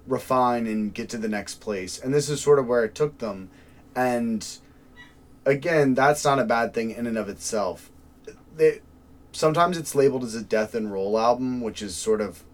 refine 0.07 0.67
and 0.67 0.93
get 0.93 1.09
to 1.11 1.19
the 1.19 1.29
next 1.29 1.61
place. 1.61 1.99
And 1.99 2.13
this 2.13 2.29
is 2.29 2.41
sort 2.41 2.59
of 2.59 2.67
where 2.67 2.85
it 2.85 2.95
took 2.95 3.19
them. 3.19 3.51
And 3.95 4.47
again, 5.45 5.95
that's 5.95 6.25
not 6.25 6.39
a 6.39 6.45
bad 6.45 6.75
thing 6.75 6.91
in 6.91 7.07
and 7.07 7.17
of 7.17 7.29
itself. 7.29 7.91
They, 8.57 8.81
sometimes 9.33 9.79
it's 9.79 9.95
labeled 9.95 10.25
as 10.25 10.35
a 10.35 10.43
death 10.43 10.75
and 10.75 10.93
roll 10.93 11.19
album, 11.19 11.61
which 11.61 11.83
is 11.83 11.95
sort 11.97 12.21
of 12.21 12.45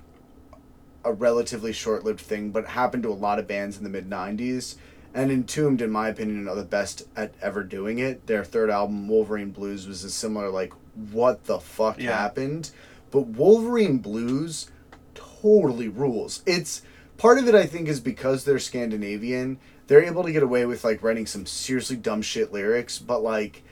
a 1.05 1.13
relatively 1.13 1.73
short 1.73 2.05
lived 2.05 2.21
thing, 2.21 2.51
but 2.51 2.67
happened 2.67 3.03
to 3.03 3.11
a 3.11 3.15
lot 3.15 3.39
of 3.39 3.49
bands 3.49 3.77
in 3.77 3.85
the 3.85 3.91
mid 3.91 4.09
90s. 4.09 4.77
And 5.15 5.31
Entombed, 5.31 5.83
in 5.83 5.91
my 5.91 6.09
opinion, 6.09 6.49
are 6.49 6.55
the 6.55 6.65
best 6.65 7.07
at 7.15 7.35
ever 7.43 7.63
doing 7.63 7.99
it. 7.99 8.27
Their 8.27 8.45
third 8.45 8.71
album, 8.71 9.09
Wolverine 9.09 9.51
Blues, 9.51 9.87
was 9.87 10.05
a 10.05 10.11
similar, 10.11 10.49
like, 10.49 10.73
what 11.13 11.45
the 11.45 11.59
fuck 11.59 11.99
Yeah. 12.01 12.17
happened? 12.19 12.71
But 13.11 13.29
Wolverine 13.29 13.99
Blues 13.99 14.71
totally 15.15 15.89
rules. 15.89 16.43
It's 16.47 16.83
part 17.19 17.39
of 17.39 17.49
it, 17.49 17.55
I 17.55 17.67
think, 17.67 17.89
is 17.89 18.01
because 18.01 18.45
they're 18.45 18.59
Scandinavian. 18.59 19.59
They're 19.87 20.05
able 20.05 20.23
to 20.25 20.33
get 20.33 20.43
away 20.43 20.65
with, 20.67 20.85
like, 20.85 21.03
writing 21.03 21.27
some 21.27 21.45
seriously 21.47 21.97
dumb 21.97 22.23
shit 22.23 22.53
lyrics, 22.53 22.99
but, 22.99 23.23
like, 23.23 23.63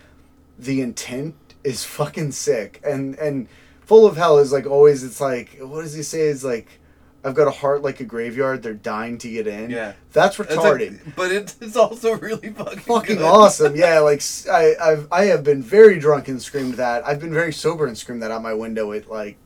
the 0.59 0.81
intent 0.81 1.35
is 1.65 1.85
fucking 1.99 2.33
sick. 2.33 2.81
And, 2.85 3.15
and 3.17 3.49
Full 3.87 4.07
of 4.07 4.17
Hell 4.17 4.39
is, 4.39 4.53
like, 4.53 4.67
always, 4.67 5.03
it's 5.03 5.21
like, 5.21 5.59
what 5.61 5.83
does 5.83 5.95
he 5.95 6.03
say? 6.03 6.23
It's 6.29 6.45
like, 6.45 6.80
I've 7.23 7.35
got 7.35 7.49
a 7.49 7.51
heart 7.51 7.83
like 7.83 8.01
a 8.01 8.05
graveyard. 8.05 8.63
They're 8.63 8.73
dying 8.73 9.19
to 9.19 9.31
get 9.31 9.47
in. 9.47 9.71
Yeah. 9.71 9.93
That's 10.13 10.39
retarded. 10.39 11.05
like- 11.05 11.17
but 11.17 11.31
it, 11.31 11.55
it's 11.61 11.77
also 11.77 12.17
really 12.17 12.51
fucking 12.51 12.81
Fucking 12.81 13.23
awesome. 13.23 13.77
Yeah, 13.77 13.99
like 14.01 14.23
I, 14.51 14.75
have 14.81 15.09
I 15.13 15.25
have 15.27 15.45
been 15.45 15.63
very 15.63 15.99
drunk 15.99 16.29
and 16.29 16.41
screamed 16.41 16.75
that. 16.75 17.07
I've 17.07 17.21
been 17.21 17.33
very 17.33 17.53
sober 17.53 17.87
and 17.87 17.97
screamed 17.97 18.23
that 18.23 18.31
out 18.31 18.43
my 18.43 18.55
window 18.55 18.93
at 18.93 19.11
like 19.11 19.37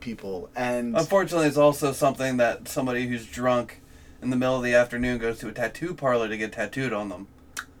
people. 0.00 0.50
And 0.56 0.96
Unfortunately, 0.96 1.46
it's 1.46 1.56
also 1.56 1.92
something 1.92 2.38
that 2.38 2.68
somebody 2.68 3.06
who's 3.06 3.26
drunk 3.26 3.80
in 4.22 4.30
the 4.30 4.36
middle 4.36 4.56
of 4.56 4.62
the 4.62 4.74
afternoon 4.74 5.18
goes 5.18 5.38
to 5.40 5.48
a 5.48 5.52
tattoo 5.52 5.94
parlor 5.94 6.28
to 6.28 6.36
get 6.36 6.52
tattooed 6.52 6.92
on 6.92 7.08
them. 7.08 7.28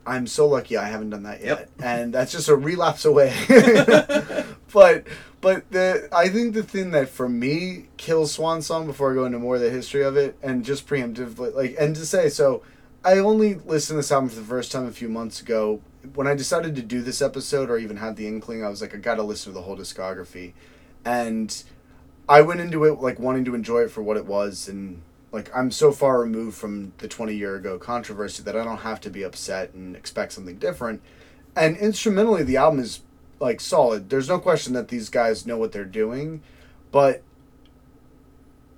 I'm 0.04 0.26
so 0.26 0.48
lucky 0.48 0.76
I 0.76 0.88
haven't 0.88 1.10
done 1.10 1.22
that 1.22 1.40
yet. 1.40 1.58
Yep. 1.58 1.70
And 1.82 2.12
that's 2.12 2.32
just 2.32 2.48
a 2.48 2.56
relapse 2.56 3.04
away. 3.04 3.34
but 4.72 5.06
but 5.42 5.70
the 5.70 6.08
I 6.10 6.28
think 6.28 6.54
the 6.54 6.62
thing 6.62 6.92
that 6.92 7.10
for 7.10 7.28
me 7.28 7.88
kills 7.98 8.32
Swan 8.32 8.62
Song 8.62 8.86
before 8.86 9.12
I 9.12 9.14
go 9.14 9.26
into 9.26 9.38
more 9.38 9.56
of 9.56 9.60
the 9.60 9.68
history 9.68 10.02
of 10.02 10.16
it 10.16 10.38
and 10.42 10.64
just 10.64 10.86
preemptively 10.86 11.54
like 11.54 11.76
and 11.78 11.94
to 11.96 12.06
say 12.06 12.30
so 12.30 12.62
I 13.04 13.18
only 13.18 13.54
listened 13.54 13.96
to 13.96 13.98
this 13.98 14.12
album 14.12 14.30
for 14.30 14.36
the 14.36 14.42
first 14.42 14.70
time 14.70 14.86
a 14.86 14.92
few 14.92 15.08
months 15.08 15.40
ago. 15.40 15.80
When 16.14 16.28
I 16.28 16.34
decided 16.34 16.76
to 16.76 16.82
do 16.82 17.02
this 17.02 17.20
episode 17.20 17.68
or 17.68 17.76
even 17.76 17.96
had 17.96 18.14
the 18.14 18.28
inkling, 18.28 18.64
I 18.64 18.68
was 18.68 18.80
like, 18.80 18.94
I 18.94 18.98
gotta 18.98 19.24
listen 19.24 19.52
to 19.52 19.58
the 19.58 19.62
whole 19.62 19.76
discography. 19.76 20.52
And 21.04 21.62
I 22.28 22.42
went 22.42 22.60
into 22.60 22.84
it 22.84 23.00
like 23.00 23.18
wanting 23.18 23.44
to 23.46 23.56
enjoy 23.56 23.80
it 23.82 23.90
for 23.90 24.02
what 24.02 24.16
it 24.16 24.24
was 24.26 24.68
and 24.68 25.02
like 25.32 25.50
I'm 25.56 25.72
so 25.72 25.90
far 25.90 26.20
removed 26.20 26.56
from 26.56 26.92
the 26.98 27.08
20 27.08 27.34
year 27.34 27.56
ago 27.56 27.78
controversy 27.78 28.44
that 28.44 28.54
I 28.54 28.62
don't 28.62 28.78
have 28.78 29.00
to 29.00 29.10
be 29.10 29.24
upset 29.24 29.72
and 29.74 29.96
expect 29.96 30.32
something 30.32 30.58
different. 30.58 31.02
And 31.56 31.76
instrumentally 31.76 32.44
the 32.44 32.58
album 32.58 32.78
is 32.78 33.00
like 33.42 33.60
solid. 33.60 34.08
There's 34.08 34.28
no 34.28 34.38
question 34.38 34.72
that 34.72 34.88
these 34.88 35.10
guys 35.10 35.44
know 35.46 35.58
what 35.58 35.72
they're 35.72 35.84
doing, 35.84 36.42
but 36.90 37.22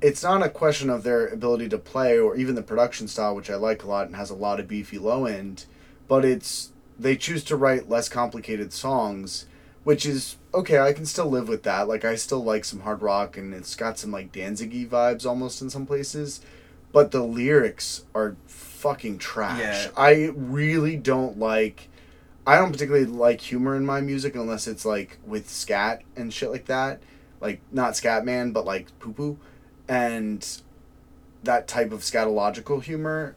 it's 0.01 0.23
not 0.23 0.43
a 0.43 0.49
question 0.49 0.91
of 0.91 1.03
their 1.03 1.27
ability 1.29 1.69
to 1.69 1.79
play 1.79 2.19
or 2.19 2.37
even 2.37 2.57
the 2.57 2.63
production 2.63 3.07
style 3.07 3.35
which 3.35 3.51
I 3.51 3.55
like 3.55 3.85
a 3.85 3.89
lot 3.89 4.07
and 4.07 4.17
has 4.17 4.31
a 4.31 4.35
lot 4.35 4.61
of 4.61 4.67
beefy 4.69 4.99
low 4.99 5.27
end, 5.27 5.67
but 6.09 6.25
it's 6.25 6.73
they 6.99 7.17
choose 7.17 7.45
to 7.45 7.57
write 7.57 7.89
less 7.89 8.09
complicated 8.09 8.73
songs 8.73 9.47
which 9.85 10.07
is 10.07 10.37
okay. 10.53 10.79
I 10.79 10.93
can 10.93 11.07
still 11.07 11.29
live 11.29 11.47
with 11.47 11.63
that. 11.63 11.87
Like 11.87 12.05
I 12.05 12.17
still 12.17 12.43
like 12.43 12.65
some 12.65 12.81
hard 12.81 13.03
rock, 13.03 13.37
and 13.37 13.55
it's 13.55 13.77
got 13.77 13.99
some 13.99 14.11
like 14.11 14.33
Danzig 14.33 14.91
vibes 14.91 15.27
almost 15.27 15.63
in 15.63 15.71
some 15.71 15.87
places, 15.87 16.41
but 16.91 17.11
the 17.11 17.23
lyrics 17.23 18.05
are 18.15 18.37
fucking 18.47 19.19
trash. 19.19 19.61
Yeah. 19.61 19.91
I 19.97 20.33
really 20.35 20.97
don't 20.97 21.39
like. 21.39 21.89
I 22.47 22.57
don't 22.57 22.73
particularly 22.73 23.07
like 23.07 23.41
humor 23.41 23.75
in 23.77 23.87
my 23.87 24.01
music 24.01 24.35
unless 24.35 24.67
it's 24.67 24.85
like 24.85 25.19
with 25.27 25.49
scat 25.49 26.03
and 26.17 26.33
shit 26.33 26.51
like 26.51 26.67
that, 26.67 27.01
like 27.41 27.61
not 27.73 27.97
scat 27.97 28.25
man, 28.25 28.53
but 28.53 28.65
like 28.65 28.99
poo 28.99 29.13
poo, 29.13 29.39
and 29.89 30.47
that 31.43 31.69
type 31.69 31.93
of 31.93 32.01
scatological 32.01 32.83
humor 32.83 33.37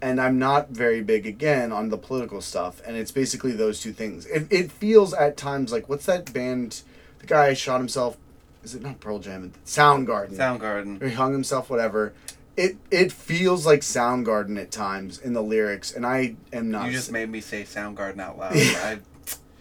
and 0.00 0.20
I'm 0.20 0.38
not 0.38 0.70
very 0.70 1.02
big 1.02 1.26
again 1.26 1.72
on 1.72 1.88
the 1.88 1.98
political 1.98 2.40
stuff, 2.40 2.82
and 2.86 2.96
it's 2.96 3.10
basically 3.10 3.52
those 3.52 3.80
two 3.80 3.92
things. 3.92 4.26
It, 4.26 4.46
it 4.50 4.70
feels 4.70 5.14
at 5.14 5.36
times 5.36 5.72
like 5.72 5.88
what's 5.88 6.06
that 6.06 6.32
band? 6.32 6.82
The 7.18 7.26
guy 7.26 7.54
shot 7.54 7.78
himself. 7.78 8.16
Is 8.62 8.74
it 8.74 8.82
not 8.82 9.00
Pearl 9.00 9.20
Jam? 9.20 9.52
Soundgarden. 9.64 10.36
Soundgarden. 10.36 11.00
Or 11.02 11.08
he 11.08 11.14
hung 11.14 11.32
himself. 11.32 11.70
Whatever. 11.70 12.12
It 12.56 12.76
it 12.90 13.12
feels 13.12 13.66
like 13.66 13.80
Soundgarden 13.80 14.60
at 14.60 14.70
times 14.70 15.18
in 15.18 15.34
the 15.34 15.42
lyrics, 15.42 15.94
and 15.94 16.06
I 16.06 16.36
am 16.52 16.70
not. 16.70 16.86
You 16.86 16.92
just 16.92 17.12
made 17.12 17.28
me 17.28 17.40
say 17.40 17.64
Soundgarden 17.64 18.18
out 18.18 18.38
loud. 18.38 18.56
Yeah. 18.56 18.72
I, 18.82 18.98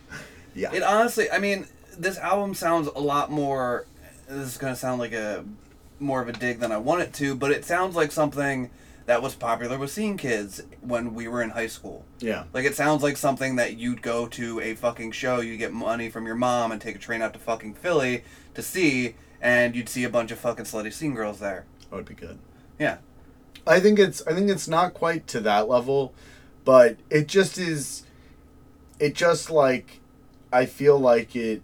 yeah. 0.56 0.74
it 0.74 0.82
honestly, 0.82 1.30
I 1.30 1.40
mean, 1.40 1.68
this 1.98 2.18
album 2.18 2.54
sounds 2.54 2.88
a 2.88 3.00
lot 3.00 3.32
more. 3.32 3.86
This 4.28 4.48
is 4.48 4.58
gonna 4.58 4.76
sound 4.76 5.00
like 5.00 5.12
a 5.12 5.44
more 6.00 6.22
of 6.22 6.30
a 6.30 6.34
dig 6.34 6.60
than 6.60 6.72
I 6.72 6.78
want 6.78 7.02
it 7.02 7.14
to, 7.16 7.36
but 7.36 7.52
it 7.52 7.66
sounds 7.66 7.96
like 7.96 8.12
something 8.12 8.70
that 9.06 9.22
was 9.22 9.36
popular 9.36 9.78
with 9.78 9.92
scene 9.92 10.18
kids 10.18 10.64
when 10.82 11.14
we 11.14 11.28
were 11.28 11.42
in 11.42 11.52
high 11.52 11.68
school. 11.68 12.06
yeah. 12.20 12.46
Like 12.54 12.66
it 12.66 12.76
sounds 12.76 13.04
like 13.04 13.18
something 13.18 13.56
that 13.58 13.78
you'd 13.78 14.02
go 14.02 14.28
to 14.30 14.60
a 14.62 14.74
fucking 14.74 15.12
show, 15.12 15.42
you 15.42 15.58
get 15.58 15.72
money 15.72 16.10
from 16.10 16.26
your 16.26 16.36
mom 16.36 16.72
and 16.72 16.82
take 16.82 16.96
a 16.96 17.00
train 17.00 17.22
out 17.22 17.34
to 17.34 17.40
fucking 17.40 17.76
Philly 17.76 18.24
to 18.56 18.62
see, 18.62 19.16
and 19.42 19.76
you'd 19.76 19.90
see 19.90 20.04
a 20.04 20.10
bunch 20.10 20.32
of 20.32 20.40
fucking 20.40 20.66
slutty 20.66 20.92
scene 20.92 21.14
girls 21.14 21.40
there. 21.40 21.66
That 21.90 21.96
would 21.98 22.06
be 22.06 22.16
good. 22.16 22.40
Yeah. 22.80 22.98
I 23.68 23.80
think 23.80 24.00
it's 24.00 24.26
I 24.28 24.34
think 24.34 24.50
it's 24.50 24.68
not 24.68 24.94
quite 24.94 25.28
to 25.28 25.40
that 25.42 25.68
level, 25.68 26.14
but 26.64 26.98
it 27.10 27.28
just 27.28 27.58
is 27.58 28.04
it 29.00 29.16
just 29.16 29.50
like 29.50 30.02
I 30.52 30.66
feel 30.66 30.98
like 31.00 31.36
it 31.36 31.62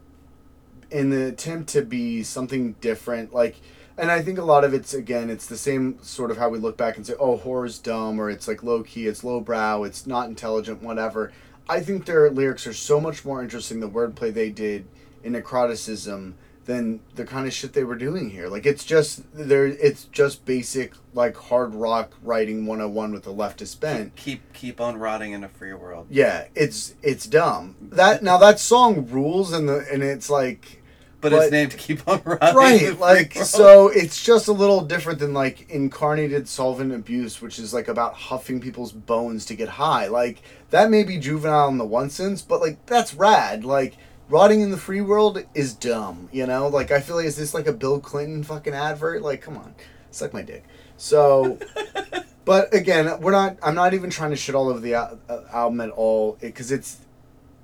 in 0.90 1.10
the 1.10 1.28
attempt 1.28 1.70
to 1.70 1.82
be 1.82 2.22
something 2.24 2.74
different 2.82 3.34
like 3.34 3.56
and 3.98 4.12
I 4.12 4.22
think 4.22 4.38
a 4.38 4.44
lot 4.44 4.64
of 4.64 4.74
it's 4.74 4.94
again 4.94 5.30
it's 5.30 5.46
the 5.46 5.58
same 5.58 5.98
sort 6.02 6.32
of 6.32 6.38
how 6.38 6.50
we 6.50 6.60
look 6.60 6.76
back 6.76 6.98
and 6.98 7.06
say 7.06 7.14
oh 7.20 7.38
horror's 7.38 7.80
dumb 7.80 8.20
or 8.20 8.30
it's 8.30 8.48
like 8.48 8.64
low 8.64 8.84
key 8.84 9.08
it's 9.08 9.24
lowbrow 9.24 9.84
it's 9.84 10.06
not 10.06 10.28
intelligent 10.28 10.84
whatever 10.84 11.32
I 11.70 11.80
think 11.80 12.06
their 12.06 12.30
lyrics 12.30 12.68
are 12.68 12.74
so 12.74 13.00
much 13.00 13.24
more 13.24 13.42
interesting 13.42 13.80
the 13.80 13.90
wordplay 13.90 14.34
they 14.34 14.50
did 14.50 14.86
in 15.24 15.34
necroticism 15.34 16.34
than 16.66 17.00
the 17.16 17.26
kind 17.26 17.48
of 17.48 17.54
shit 17.54 17.74
they 17.74 17.84
were 17.84 17.96
doing 17.96 18.30
here. 18.30 18.48
Like 18.48 18.66
it's 18.66 18.86
just 18.86 19.24
there 19.34 19.66
it's 19.66 20.06
just 20.06 20.46
basic 20.46 20.94
like 21.14 21.36
hard 21.36 21.74
rock 21.74 22.14
writing 22.22 22.66
101 22.66 23.12
with 23.14 23.24
the 23.24 23.34
leftist 23.34 23.80
bent. 23.80 24.16
Keep 24.16 24.54
keep 24.54 24.80
on 24.80 24.98
rotting 25.00 25.32
in 25.32 25.44
a 25.44 25.50
free 25.50 25.74
world. 25.74 26.08
yeah 26.10 26.46
it's 26.56 26.94
it's 27.02 27.26
dumb. 27.26 27.76
That 27.82 28.22
now 28.24 28.38
that 28.38 28.60
song 28.60 29.08
rules 29.10 29.52
and 29.54 29.68
the 29.68 29.86
and 29.92 30.04
it's 30.04 30.30
like 30.30 30.84
But, 31.20 31.32
But- 31.32 31.44
it's 31.44 31.52
named 31.52 31.78
Keep 31.78 32.08
on 32.08 32.22
Rotting. 32.26 32.48
in 32.50 32.56
a 32.56 32.58
right 32.58 33.00
like 33.00 33.34
so 33.36 33.88
it's 33.90 34.24
just 34.24 34.48
a 34.48 34.52
little 34.54 34.82
different 34.82 35.18
than 35.20 35.34
like 35.34 35.68
incarnated 35.70 36.48
solvent 36.48 36.94
abuse 36.94 37.42
which 37.42 37.58
is 37.60 37.74
like 37.74 37.88
about 37.88 38.14
huffing 38.14 38.62
people's 38.62 38.92
bones 38.92 39.46
to 39.48 39.56
get 39.56 39.68
high. 39.70 40.08
Like 40.08 40.44
that 40.70 40.90
may 40.92 41.04
be 41.04 41.18
juvenile 41.18 41.70
in 41.70 41.78
the 41.80 41.86
one 41.86 42.10
sense 42.12 42.42
but 42.44 42.62
like 42.62 42.86
that's 42.86 43.16
rad. 43.16 43.66
Like 43.66 43.98
rotting 44.32 44.62
in 44.62 44.72
the 44.72 44.78
free 44.78 45.02
world 45.02 45.44
is 45.54 45.74
dumb 45.74 46.30
you 46.32 46.46
know? 46.48 46.68
Like 46.68 46.92
i 46.92 47.00
feel 47.00 47.16
like 47.18 47.26
is 47.26 47.36
this 47.36 47.54
like 47.54 47.68
a 47.68 47.74
bill 47.74 48.00
clinton 48.00 48.44
fucking 48.44 48.74
advert? 48.74 49.22
Like 49.22 49.42
come 49.42 49.58
on. 49.58 49.76
Suck 50.12 50.34
my 50.34 50.42
dick. 50.42 50.64
So 50.98 51.60
but 52.46 52.74
again 52.74 53.20
we're 53.22 53.32
not 53.32 53.58
i'm 53.62 53.76
not 53.76 53.94
even 53.94 54.10
trying 54.10 54.32
to 54.32 54.36
shit 54.36 54.56
all 54.56 54.70
over 54.70 54.80
the 54.80 54.96
uh, 54.96 55.16
album 55.54 55.80
at 55.82 55.90
all 55.92 56.38
because 56.42 56.72
it's 56.72 56.98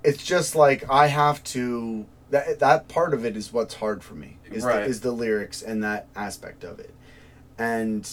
it's 0.03 0.23
just 0.23 0.55
like 0.55 0.87
i 0.89 1.07
have 1.07 1.43
to 1.43 2.05
that 2.29 2.59
that 2.59 2.87
part 2.87 3.13
of 3.13 3.25
it 3.25 3.35
is 3.35 3.51
what's 3.51 3.75
hard 3.75 4.03
for 4.03 4.13
me 4.13 4.37
is, 4.51 4.63
Right. 4.63 4.83
the, 4.83 4.85
is 4.85 5.01
the 5.01 5.11
lyrics 5.11 5.61
and 5.61 5.83
that 5.83 6.07
aspect 6.15 6.63
of 6.63 6.79
it. 6.79 6.93
And 7.57 8.07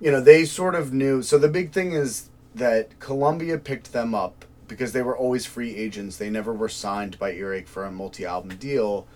you 0.00 0.10
know 0.10 0.20
they 0.20 0.44
sort 0.44 0.74
of 0.74 0.92
knew 0.92 1.22
so 1.22 1.38
the 1.38 1.48
big 1.48 1.72
thing 1.72 1.92
is 1.92 2.28
that 2.54 2.98
columbia 3.00 3.58
picked 3.58 3.92
them 3.92 4.14
up 4.14 4.43
because 4.68 4.92
they 4.92 5.02
were 5.02 5.16
always 5.16 5.46
free 5.46 5.74
agents 5.76 6.16
they 6.16 6.30
never 6.30 6.52
were 6.52 6.68
signed 6.68 7.18
by 7.18 7.32
earache 7.32 7.68
for 7.68 7.84
a 7.84 7.90
multi-album 7.92 8.56
deal 8.56 9.06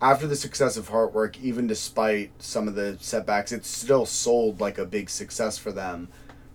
after 0.00 0.26
the 0.26 0.36
success 0.36 0.76
of 0.76 0.90
Heartwork, 0.90 1.40
even 1.42 1.66
despite 1.66 2.30
some 2.38 2.68
of 2.68 2.74
the 2.76 2.96
setbacks, 3.00 3.50
it 3.50 3.64
still 3.64 4.06
sold 4.06 4.60
like 4.60 4.78
a 4.78 4.86
big 4.86 5.10
success 5.10 5.58
for 5.58 5.72
them. 5.72 6.08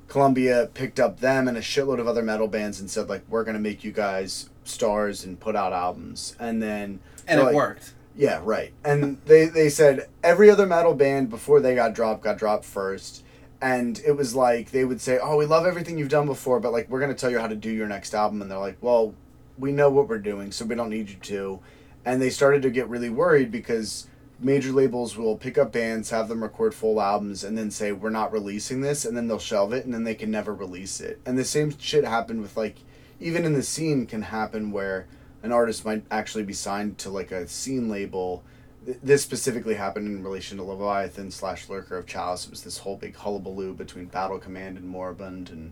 Columbia 0.08 0.70
picked 0.74 1.00
up 1.00 1.20
them 1.20 1.48
and 1.48 1.58
a 1.58 1.62
shitload 1.62 2.00
of 2.00 2.08
other 2.08 2.22
metal 2.22 2.48
bands 2.48 2.80
and 2.80 2.90
said 2.90 3.10
like, 3.10 3.24
"We're 3.28 3.44
gonna 3.44 3.60
make 3.60 3.84
you 3.84 3.92
guys 3.92 4.50
stars 4.64 5.24
and 5.24 5.40
put 5.40 5.56
out 5.56 5.74
albums." 5.74 6.36
And 6.40 6.62
then 6.62 7.00
and 7.28 7.40
it 7.40 7.44
like- 7.44 7.56
worked. 7.56 7.94
yeah, 8.16 8.40
right. 8.44 8.72
And 8.86 9.18
they 9.26 9.46
they 9.46 9.70
said 9.70 10.08
every 10.24 10.50
other 10.50 10.68
metal 10.68 10.94
band 10.94 11.30
before 11.30 11.60
they 11.60 11.76
got 11.76 11.94
dropped 11.94 12.24
got 12.24 12.38
dropped 12.38 12.64
first. 12.66 13.23
And 13.64 14.02
it 14.06 14.18
was 14.18 14.36
like 14.36 14.72
they 14.72 14.84
would 14.84 15.00
say, 15.00 15.20
"Oh, 15.24 15.38
we 15.38 15.46
love 15.46 15.66
everything 15.66 15.98
you've 15.98 16.10
done 16.10 16.26
before, 16.26 16.60
but 16.60 16.74
like 16.74 16.90
we're 16.90 17.00
to 17.08 17.14
tell 17.16 17.32
you 17.32 17.40
how 17.40 17.48
to 17.48 17.56
do 17.56 17.72
your 17.72 17.88
next 17.88 18.14
album." 18.14 18.42
And 18.42 18.52
they're 18.52 18.58
like, 18.60 18.76
"Well, 18.82 19.16
we 19.58 19.72
know 19.72 19.90
what 19.90 20.10
we're 20.10 20.20
doing, 20.20 20.52
so 20.52 20.66
we 20.66 20.76
don't 20.76 20.90
need 20.90 21.10
you 21.10 21.16
to." 21.16 21.62
And 22.04 22.22
they 22.22 22.30
started 22.30 22.62
to 22.64 22.70
get 22.70 22.90
really 22.90 23.10
worried 23.10 23.52
because 23.52 24.08
major 24.38 24.74
labels 24.74 25.16
will 25.16 25.38
pick 25.38 25.58
up 25.58 25.72
bands, 25.72 26.10
have 26.10 26.28
them 26.28 26.44
record 26.44 26.76
full 26.76 27.00
albums, 27.02 27.46
and 27.46 27.58
then 27.58 27.72
say, 27.72 27.94
"We're 27.94 28.10
not 28.10 28.34
releasing 28.34 28.82
this," 28.82 29.06
and 29.06 29.16
then 29.16 29.30
they'll 29.30 29.40
shelve 29.40 29.72
it, 29.72 29.86
and 29.86 29.94
then 29.94 30.04
they 30.04 30.16
can 30.16 30.30
never 30.30 30.54
release 30.54 31.00
it. 31.00 31.22
And 31.26 31.38
the 31.38 31.46
same 31.46 31.74
shit 31.80 32.04
happened 32.04 32.42
with 32.42 32.58
like, 32.58 32.80
even 33.22 33.46
in 33.46 33.54
the 33.54 33.64
scene 33.64 34.06
can 34.06 34.24
happen 34.24 34.72
where 34.72 35.08
an 35.42 35.54
artist 35.54 35.86
might 35.86 36.04
actually 36.12 36.44
be 36.44 36.52
signed 36.52 36.98
to 36.98 37.10
like 37.10 37.32
a 37.32 37.48
scene 37.48 37.88
label. 37.88 38.44
Th- 38.86 38.98
This 39.04 39.22
specifically 39.24 39.76
happened 39.76 40.08
in 40.08 40.24
relation 40.24 40.58
to 40.58 40.64
Leviathan 40.64 41.32
slash 41.32 41.70
Lurker 41.70 41.98
of 41.98 42.06
Chalice. 42.06 42.46
It 42.46 42.52
was 42.52 42.64
this 42.64 42.80
whole 42.80 42.98
big 42.98 43.16
hullabaloo 43.16 43.74
between 43.74 44.06
Battle 44.06 44.40
Command 44.40 44.78
and 44.78 44.88
Moribund 44.88 45.50
and 45.50 45.72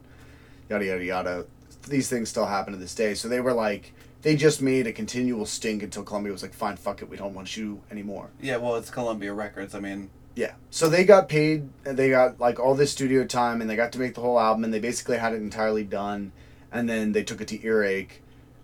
yada 0.70 0.86
yada 0.86 1.04
yada. 1.04 1.46
These 1.88 2.10
things 2.10 2.30
still 2.30 2.46
happen 2.46 2.74
to 2.74 2.80
this 2.80 2.94
day. 2.96 3.14
So 3.16 3.28
they 3.28 3.40
were 3.42 3.54
like, 3.54 3.94
they 4.22 4.36
just 4.36 4.62
made 4.62 4.86
a 4.86 4.94
continual 4.94 5.46
stink 5.48 5.82
until 5.82 6.04
Columbia 6.04 6.32
was 6.32 6.44
like, 6.44 6.54
fine, 6.54 6.78
fuck 6.78 7.02
it, 7.02 7.10
we 7.10 7.18
don't 7.18 7.34
want 7.34 7.58
you 7.58 7.82
anymore. 7.90 8.30
Yeah, 8.40 8.58
well, 8.58 8.76
it's 8.76 8.92
Columbia 8.92 9.34
Records. 9.34 9.74
I 9.74 9.80
mean, 9.80 10.10
Yeah. 10.36 10.54
So 10.70 10.90
they 10.90 11.04
got 11.04 11.28
paid. 11.28 11.70
They 11.84 12.10
got 12.12 12.40
like 12.40 12.60
all 12.60 12.76
this 12.76 12.92
studio 12.92 13.26
time, 13.26 13.62
and 13.62 13.70
they 13.70 13.76
got 13.76 13.92
to 13.94 14.00
make 14.00 14.14
the 14.14 14.22
whole 14.22 14.40
album, 14.40 14.64
and 14.64 14.72
they 14.74 14.80
basically 14.80 15.18
had 15.18 15.34
it 15.34 15.38
entirely 15.42 15.84
done. 15.84 16.32
And 16.72 16.88
then 16.88 17.12
they 17.14 17.24
took 17.24 17.42
it 17.42 17.48
to 17.50 17.62
Earache, 17.66 18.22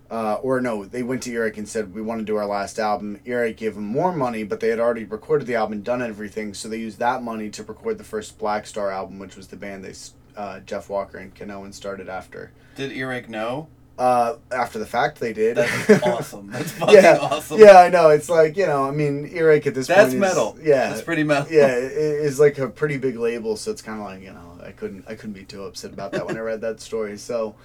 uh, 0.09 0.35
or 0.35 0.61
no, 0.61 0.85
they 0.85 1.03
went 1.03 1.23
to 1.23 1.31
Earache 1.31 1.57
and 1.57 1.67
said 1.67 1.93
we 1.93 2.01
want 2.01 2.19
to 2.19 2.25
do 2.25 2.37
our 2.37 2.45
last 2.45 2.79
album. 2.79 3.19
Earache 3.25 3.57
gave 3.57 3.75
them 3.75 3.85
more 3.85 4.13
money, 4.13 4.43
but 4.43 4.59
they 4.59 4.69
had 4.69 4.79
already 4.79 5.03
recorded 5.03 5.47
the 5.47 5.55
album 5.55 5.73
and 5.73 5.83
done 5.83 6.01
everything, 6.01 6.53
so 6.53 6.67
they 6.69 6.77
used 6.77 6.99
that 6.99 7.21
money 7.23 7.49
to 7.49 7.63
record 7.63 7.97
the 7.97 8.03
first 8.03 8.37
Black 8.37 8.65
Star 8.65 8.91
album, 8.91 9.19
which 9.19 9.35
was 9.35 9.47
the 9.47 9.57
band 9.57 9.83
they 9.83 9.93
uh, 10.35 10.59
Jeff 10.61 10.89
Walker 10.89 11.17
and 11.17 11.33
Ken 11.33 11.49
Owen 11.51 11.73
started 11.73 12.07
after. 12.09 12.51
did 12.75 12.91
Earache 12.91 13.27
know? 13.29 13.67
Uh, 13.97 14.35
after 14.51 14.77
the 14.77 14.85
fact, 14.85 15.19
they 15.19 15.33
did. 15.33 15.57
That's 15.57 16.03
awesome. 16.03 16.51
That's 16.51 16.71
fucking 16.73 16.93
yeah, 16.93 17.17
awesome. 17.19 17.59
yeah, 17.59 17.79
I 17.79 17.89
know. 17.89 18.09
It's 18.09 18.29
like 18.29 18.55
you 18.55 18.67
know, 18.67 18.87
I 18.87 18.91
mean, 18.91 19.27
Earache 19.33 19.65
at 19.65 19.73
this 19.73 19.87
That's 19.87 20.13
point 20.13 20.13
is 20.13 20.19
metal. 20.19 20.55
Yeah, 20.61 20.89
That's 20.89 21.01
pretty 21.01 21.23
metal. 21.23 21.51
yeah, 21.51 21.65
it 21.75 21.91
is 21.93 22.39
like 22.39 22.59
a 22.59 22.67
pretty 22.69 22.97
big 22.97 23.17
label, 23.17 23.57
so 23.57 23.71
it's 23.71 23.81
kind 23.81 23.99
of 23.99 24.05
like 24.05 24.21
you 24.21 24.31
know, 24.31 24.59
I 24.63 24.71
couldn't, 24.71 25.05
I 25.07 25.15
couldn't 25.15 25.33
be 25.33 25.45
too 25.45 25.63
upset 25.63 25.93
about 25.93 26.11
that 26.11 26.27
when 26.27 26.37
I 26.37 26.41
read 26.41 26.61
that 26.61 26.79
story. 26.79 27.17
So, 27.17 27.55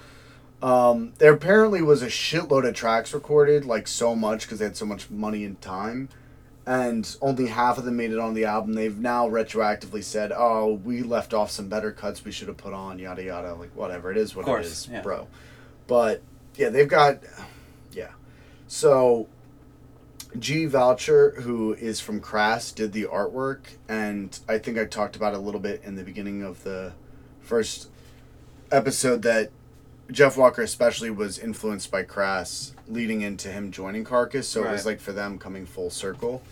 um, 0.62 1.12
there 1.18 1.32
apparently 1.32 1.82
was 1.82 2.02
a 2.02 2.06
shitload 2.06 2.66
of 2.66 2.74
tracks 2.74 3.12
recorded, 3.12 3.64
like 3.64 3.88
so 3.88 4.14
much 4.14 4.42
because 4.42 4.60
they 4.60 4.66
had 4.66 4.76
so 4.76 4.86
much 4.86 5.10
money 5.10 5.44
and 5.44 5.60
time, 5.60 6.08
and 6.64 7.16
only 7.20 7.48
half 7.48 7.78
of 7.78 7.84
them 7.84 7.96
made 7.96 8.12
it 8.12 8.18
on 8.18 8.34
the 8.34 8.44
album. 8.44 8.74
They've 8.74 8.96
now 8.96 9.28
retroactively 9.28 10.04
said, 10.04 10.32
"Oh, 10.34 10.74
we 10.84 11.02
left 11.02 11.34
off 11.34 11.50
some 11.50 11.68
better 11.68 11.90
cuts 11.90 12.24
we 12.24 12.30
should 12.30 12.46
have 12.46 12.56
put 12.56 12.72
on." 12.72 13.00
Yada 13.00 13.24
yada. 13.24 13.54
Like 13.54 13.74
whatever, 13.74 14.12
it 14.12 14.16
is 14.16 14.36
what 14.36 14.44
course, 14.44 14.66
it 14.66 14.70
is, 14.70 14.88
yeah. 14.88 15.02
bro. 15.02 15.26
But 15.88 16.22
yeah, 16.54 16.68
they've 16.68 16.88
got, 16.88 17.18
yeah. 17.92 18.10
So 18.68 19.26
Gee 20.38 20.66
Vaucher, 20.66 21.40
who 21.40 21.74
is 21.74 21.98
from 21.98 22.20
Crass, 22.20 22.70
did 22.70 22.92
the 22.92 23.04
artwork, 23.04 23.60
and 23.88 24.38
I 24.48 24.58
think 24.58 24.78
I 24.78 24.84
talked 24.84 25.16
about 25.16 25.34
it 25.34 25.38
a 25.38 25.40
little 25.40 25.60
bit 25.60 25.82
in 25.84 25.96
the 25.96 26.04
beginning 26.04 26.42
of 26.42 26.62
the 26.62 26.92
first 27.40 27.88
episode 28.70 29.22
that 29.22 29.50
Jeff 30.10 30.36
Walker 30.36 30.62
especially 30.62 31.10
was 31.10 31.38
influenced 31.38 31.90
by 31.90 32.02
Crass, 32.02 32.74
leading 32.88 33.22
into 33.22 33.48
him 33.48 33.70
joining 33.70 34.04
Carcass. 34.04 34.48
So 34.48 34.64
it 34.64 34.70
was 34.70 34.84
like 34.86 35.00
for 35.00 35.12
them 35.12 35.38
coming 35.38 35.64
full 35.66 35.90
circle. 35.90 36.42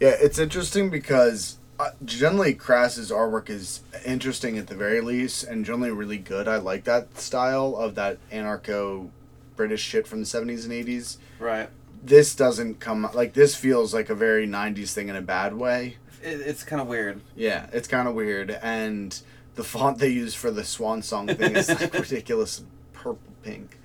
Yeah, 0.00 0.14
it's 0.20 0.38
interesting 0.38 0.90
because 0.90 1.58
uh, 1.80 1.90
generally 2.04 2.54
Crass's 2.54 3.10
artwork 3.10 3.50
is 3.50 3.80
interesting 4.06 4.58
at 4.58 4.68
the 4.68 4.76
very 4.76 5.00
least, 5.00 5.44
and 5.44 5.64
generally 5.64 5.90
really 5.90 6.18
good. 6.18 6.46
I 6.46 6.56
like 6.58 6.84
that 6.84 7.18
style 7.18 7.74
of 7.76 7.96
that 7.96 8.18
anarcho 8.30 9.08
British 9.56 9.82
shit 9.82 10.06
from 10.06 10.20
the 10.20 10.26
seventies 10.26 10.64
and 10.64 10.72
eighties 10.72 11.18
Right. 11.40 11.68
this 12.04 12.36
doesn't 12.36 12.78
come 12.78 13.08
like 13.12 13.32
this 13.32 13.56
feels 13.56 13.92
like 13.92 14.08
a 14.08 14.14
very 14.14 14.46
90s 14.46 14.92
thing 14.92 15.08
in 15.08 15.16
a 15.16 15.20
bad 15.22 15.54
way. 15.54 15.96
It, 16.22 16.40
it's 16.42 16.62
kind 16.62 16.80
of 16.80 16.86
weird. 16.86 17.20
Yeah, 17.34 17.66
it's 17.72 17.88
kind 17.88 18.06
of 18.06 18.14
weird 18.14 18.52
and 18.62 19.20
the 19.58 19.64
font 19.64 19.98
they 19.98 20.08
use 20.08 20.36
for 20.36 20.52
the 20.52 20.62
swan 20.62 21.02
song 21.02 21.26
thing 21.26 21.56
is 21.56 21.68
like 21.68 21.92
ridiculous 21.98 22.62
purple 22.92 23.32
pink. 23.42 23.76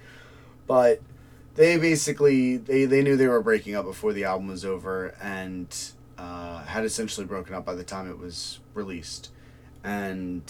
But 0.67 1.01
they 1.55 1.77
basically 1.77 2.57
they, 2.57 2.85
they 2.85 3.01
knew 3.01 3.17
they 3.17 3.27
were 3.27 3.41
breaking 3.41 3.73
up 3.73 3.83
before 3.83 4.13
the 4.13 4.23
album 4.23 4.49
was 4.49 4.63
over 4.63 5.15
and 5.19 5.75
uh, 6.19 6.63
had 6.65 6.85
essentially 6.85 7.25
broken 7.25 7.55
up 7.55 7.65
by 7.65 7.73
the 7.73 7.83
time 7.83 8.07
it 8.07 8.19
was 8.19 8.59
released. 8.75 9.31
And 9.83 10.43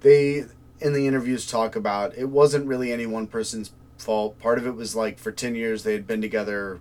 they 0.00 0.46
in 0.80 0.94
the 0.94 1.06
interviews 1.06 1.46
talk 1.46 1.76
about 1.76 2.18
it 2.18 2.28
wasn't 2.28 2.66
really 2.66 2.92
any 2.92 3.06
one 3.06 3.28
person's 3.28 3.70
fault. 3.98 4.36
Part 4.40 4.58
of 4.58 4.66
it 4.66 4.74
was 4.74 4.96
like 4.96 5.20
for 5.20 5.30
10 5.30 5.54
years 5.54 5.84
they 5.84 5.92
had 5.92 6.08
been 6.08 6.20
together 6.20 6.80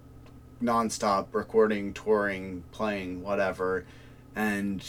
nonstop 0.60 1.28
recording, 1.34 1.94
touring, 1.94 2.64
playing, 2.72 3.22
whatever. 3.22 3.86
And 4.36 4.84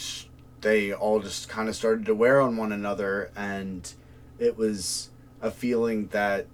they 0.61 0.93
all 0.93 1.19
just 1.19 1.49
kind 1.49 1.67
of 1.67 1.75
started 1.75 2.05
to 2.05 2.15
wear 2.15 2.39
on 2.39 2.55
one 2.55 2.71
another 2.71 3.31
and 3.35 3.93
it 4.39 4.57
was 4.57 5.09
a 5.41 5.51
feeling 5.51 6.07
that 6.07 6.45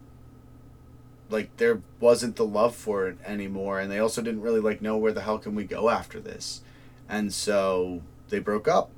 like 1.29 1.55
there 1.57 1.81
wasn't 1.99 2.37
the 2.37 2.45
love 2.45 2.75
for 2.75 3.07
it 3.07 3.17
anymore 3.25 3.79
and 3.79 3.91
they 3.91 3.99
also 3.99 4.21
didn't 4.21 4.41
really 4.41 4.61
like 4.61 4.81
know 4.81 4.97
where 4.97 5.11
the 5.11 5.21
hell 5.21 5.37
can 5.37 5.55
we 5.55 5.65
go 5.65 5.89
after 5.89 6.19
this. 6.19 6.61
And 7.09 7.33
so 7.33 8.01
they 8.29 8.39
broke 8.39 8.67
up. 8.67 8.91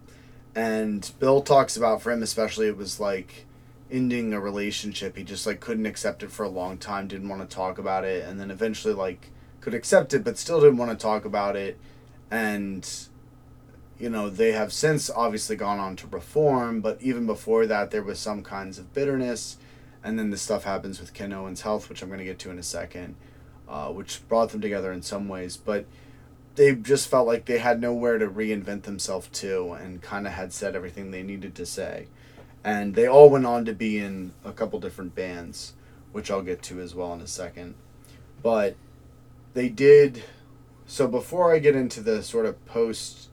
And 0.55 1.11
bill 1.19 1.41
talks 1.41 1.75
about 1.75 2.01
for 2.01 2.11
him 2.11 2.21
especially 2.21 2.67
it 2.67 2.77
was 2.77 2.99
like 2.99 3.45
ending 3.91 4.33
a 4.33 4.39
relationship. 4.39 5.17
He 5.17 5.23
just 5.23 5.47
like 5.47 5.59
couldn't 5.59 5.87
accept 5.87 6.21
it 6.21 6.31
for 6.31 6.43
a 6.43 6.49
long 6.49 6.77
time 6.77 7.07
didn't 7.07 7.29
want 7.29 7.47
to 7.47 7.55
talk 7.55 7.79
about 7.79 8.03
it 8.05 8.27
and 8.27 8.39
then 8.39 8.51
eventually 8.51 8.93
like 8.93 9.31
could 9.59 9.73
accept 9.73 10.13
it 10.13 10.23
but 10.23 10.37
still 10.37 10.61
didn't 10.61 10.77
want 10.77 10.91
to 10.91 10.97
talk 10.97 11.25
about 11.25 11.55
it. 11.55 11.79
And 12.29 12.87
you 13.99 14.09
know 14.09 14.29
they 14.29 14.53
have 14.53 14.71
since 14.71 15.09
obviously 15.09 15.55
gone 15.55 15.79
on 15.79 15.95
to 15.97 16.07
reform 16.07 16.81
but 16.81 17.01
even 17.01 17.25
before 17.25 17.65
that 17.67 17.91
there 17.91 18.03
was 18.03 18.19
some 18.19 18.43
kinds 18.43 18.79
of 18.79 18.93
bitterness. 18.93 19.57
And 20.01 20.17
then 20.17 20.29
the 20.29 20.37
stuff 20.37 20.63
happens 20.63 20.99
with 20.99 21.13
ken 21.13 21.33
owen's 21.33 21.61
health 21.61 21.89
which 21.89 22.01
i'm 22.01 22.07
going 22.07 22.19
to 22.19 22.25
get 22.25 22.39
to 22.39 22.49
in 22.49 22.57
a 22.57 22.63
second 22.63 23.15
uh, 23.69 23.89
which 23.89 24.27
brought 24.27 24.49
them 24.49 24.61
together 24.61 24.91
in 24.91 25.01
some 25.01 25.27
ways. 25.27 25.55
But 25.55 25.85
they 26.55 26.73
just 26.75 27.07
felt 27.07 27.27
like 27.27 27.45
they 27.45 27.59
had 27.59 27.79
nowhere 27.79 28.17
to 28.17 28.27
reinvent 28.27 28.83
themselves 28.83 29.27
to 29.33 29.73
and 29.73 30.01
kind 30.01 30.25
of 30.25 30.33
had 30.33 30.51
said 30.51 30.75
everything 30.75 31.11
they 31.11 31.23
needed 31.23 31.55
to 31.55 31.65
say. 31.65 32.07
And 32.63 32.95
they 32.95 33.07
all 33.07 33.29
went 33.29 33.45
on 33.45 33.63
to 33.65 33.73
be 33.73 33.99
in 33.99 34.33
a 34.43 34.51
couple 34.51 34.79
different 34.79 35.15
bands 35.15 35.73
which 36.11 36.31
i'll 36.31 36.41
get 36.41 36.63
to 36.63 36.81
as 36.81 36.95
well 36.95 37.13
in 37.13 37.21
a 37.21 37.27
second. 37.27 37.75
But 38.41 38.75
they 39.53 39.69
did 39.69 40.23
so 40.85 41.07
before 41.07 41.53
i 41.53 41.59
get 41.59 41.75
into 41.75 42.01
the 42.01 42.23
sort 42.23 42.47
of 42.47 42.65
post 42.65 43.28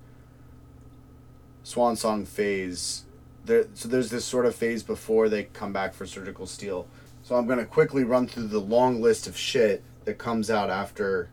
swan 1.66 1.96
song 1.96 2.24
phase 2.24 3.02
there 3.44 3.66
so 3.74 3.88
there's 3.88 4.08
this 4.08 4.24
sort 4.24 4.46
of 4.46 4.54
phase 4.54 4.84
before 4.84 5.28
they 5.28 5.42
come 5.42 5.72
back 5.72 5.92
for 5.94 6.06
surgical 6.06 6.46
steel. 6.46 6.86
So 7.24 7.34
i'm 7.34 7.48
going 7.48 7.58
to 7.58 7.64
quickly 7.64 8.04
run 8.04 8.28
through 8.28 8.46
the 8.46 8.60
long 8.60 9.02
list 9.02 9.26
of 9.26 9.36
shit 9.36 9.82
that 10.04 10.16
comes 10.16 10.48
out 10.48 10.70
after 10.70 11.28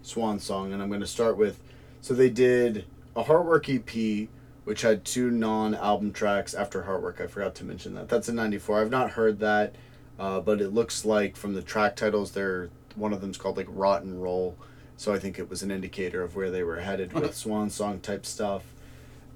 swan 0.00 0.38
song 0.40 0.72
and 0.72 0.80
i'm 0.80 0.88
going 0.88 1.02
to 1.02 1.06
start 1.06 1.36
with 1.36 1.60
so 2.00 2.14
they 2.14 2.30
did 2.30 2.86
a 3.14 3.24
heartwork 3.24 3.68
ep 3.68 4.30
which 4.64 4.80
had 4.80 5.04
two 5.04 5.30
non-album 5.30 6.12
tracks 6.12 6.54
after 6.54 6.84
heartwork. 6.84 7.20
I 7.20 7.26
forgot 7.26 7.54
to 7.56 7.64
mention 7.64 7.94
that. 7.94 8.08
That's 8.08 8.30
in 8.30 8.36
94 8.36 8.80
i've 8.80 8.90
not 8.90 9.10
heard 9.10 9.38
that 9.40 9.74
uh, 10.18 10.40
but 10.40 10.62
it 10.62 10.72
looks 10.72 11.04
like 11.04 11.36
from 11.36 11.52
the 11.52 11.62
track 11.62 11.94
titles 11.94 12.30
they're 12.30 12.70
one 12.96 13.12
of 13.12 13.20
them's 13.20 13.36
called 13.36 13.58
like 13.58 13.68
Rot 13.68 14.00
'n' 14.00 14.18
Roll. 14.18 14.56
So 14.96 15.12
i 15.12 15.18
think 15.18 15.38
it 15.38 15.50
was 15.50 15.62
an 15.62 15.70
indicator 15.70 16.22
of 16.22 16.36
where 16.36 16.50
they 16.50 16.62
were 16.62 16.80
headed 16.80 17.12
with 17.12 17.34
swan 17.42 17.68
song 17.68 18.00
type 18.00 18.24
stuff 18.24 18.62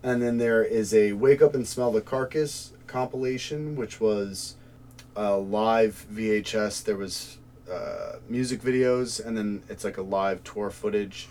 and 0.02 0.20
then 0.20 0.38
there 0.38 0.64
is 0.64 0.92
a 0.92 1.12
Wake 1.12 1.42
Up 1.42 1.54
and 1.54 1.66
Smell 1.66 1.92
the 1.92 2.00
Carcass 2.00 2.72
compilation, 2.86 3.76
which 3.76 4.00
was 4.00 4.56
a 5.14 5.36
live 5.36 6.06
VHS. 6.12 6.84
There 6.84 6.96
was 6.96 7.38
uh, 7.70 8.16
music 8.28 8.60
videos, 8.60 9.24
and 9.24 9.36
then 9.36 9.62
it's 9.68 9.84
like 9.84 9.98
a 9.98 10.02
live 10.02 10.42
tour 10.42 10.70
footage. 10.70 11.28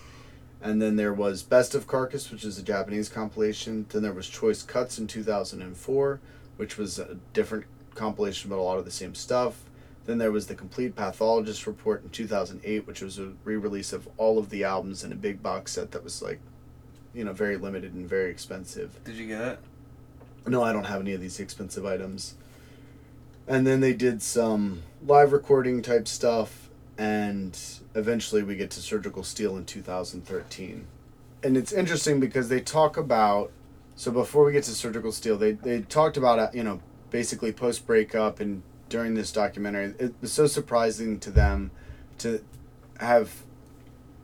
And 0.62 0.80
then 0.80 0.96
there 0.96 1.12
was 1.12 1.42
Best 1.42 1.74
of 1.74 1.86
Carcass, 1.86 2.30
which 2.30 2.44
is 2.44 2.58
a 2.58 2.62
Japanese 2.62 3.08
compilation. 3.08 3.84
Then 3.88 4.02
there 4.02 4.12
was 4.12 4.28
Choice 4.28 4.62
Cuts 4.62 4.98
in 4.98 5.06
2004, 5.06 6.20
which 6.56 6.78
was 6.78 6.98
a 6.98 7.18
different 7.32 7.66
compilation, 7.94 8.48
but 8.48 8.58
a 8.58 8.62
lot 8.62 8.78
of 8.78 8.84
the 8.84 8.90
same 8.90 9.14
stuff. 9.14 9.64
Then 10.06 10.18
there 10.18 10.32
was 10.32 10.46
the 10.46 10.54
Complete 10.54 10.96
Pathologist 10.96 11.66
Report 11.66 12.02
in 12.02 12.10
2008, 12.10 12.86
which 12.86 13.02
was 13.02 13.18
a 13.18 13.32
re 13.44 13.56
release 13.56 13.92
of 13.92 14.08
all 14.16 14.38
of 14.38 14.50
the 14.50 14.64
albums 14.64 15.04
in 15.04 15.12
a 15.12 15.16
big 15.16 15.42
box 15.42 15.72
set 15.72 15.90
that 15.90 16.02
was 16.02 16.22
like 16.22 16.40
you 17.14 17.24
know 17.24 17.32
very 17.32 17.56
limited 17.56 17.94
and 17.94 18.08
very 18.08 18.30
expensive. 18.30 19.02
Did 19.04 19.16
you 19.16 19.26
get 19.26 19.40
it? 19.42 19.58
No, 20.46 20.62
I 20.62 20.72
don't 20.72 20.84
have 20.84 21.00
any 21.00 21.12
of 21.12 21.20
these 21.20 21.38
expensive 21.38 21.86
items. 21.86 22.34
And 23.46 23.66
then 23.66 23.80
they 23.80 23.92
did 23.92 24.22
some 24.22 24.82
live 25.04 25.32
recording 25.32 25.82
type 25.82 26.08
stuff, 26.08 26.68
and 26.96 27.58
eventually 27.94 28.42
we 28.42 28.56
get 28.56 28.70
to 28.72 28.80
Surgical 28.80 29.24
Steel 29.24 29.56
in 29.56 29.64
2013. 29.64 30.86
And 31.42 31.56
it's 31.56 31.72
interesting 31.72 32.20
because 32.20 32.48
they 32.48 32.60
talk 32.60 32.96
about, 32.96 33.50
so 33.96 34.12
before 34.12 34.44
we 34.44 34.52
get 34.52 34.64
to 34.64 34.70
Surgical 34.70 35.10
Steel, 35.10 35.36
they, 35.36 35.52
they 35.52 35.80
talked 35.82 36.16
about, 36.16 36.38
uh, 36.38 36.48
you 36.54 36.62
know, 36.62 36.80
basically 37.10 37.52
post 37.52 37.86
breakup 37.86 38.38
and 38.40 38.62
during 38.88 39.14
this 39.14 39.32
documentary. 39.32 39.94
It 39.98 40.14
was 40.20 40.32
so 40.32 40.46
surprising 40.46 41.18
to 41.20 41.30
them 41.30 41.72
to 42.18 42.44
have 43.00 43.42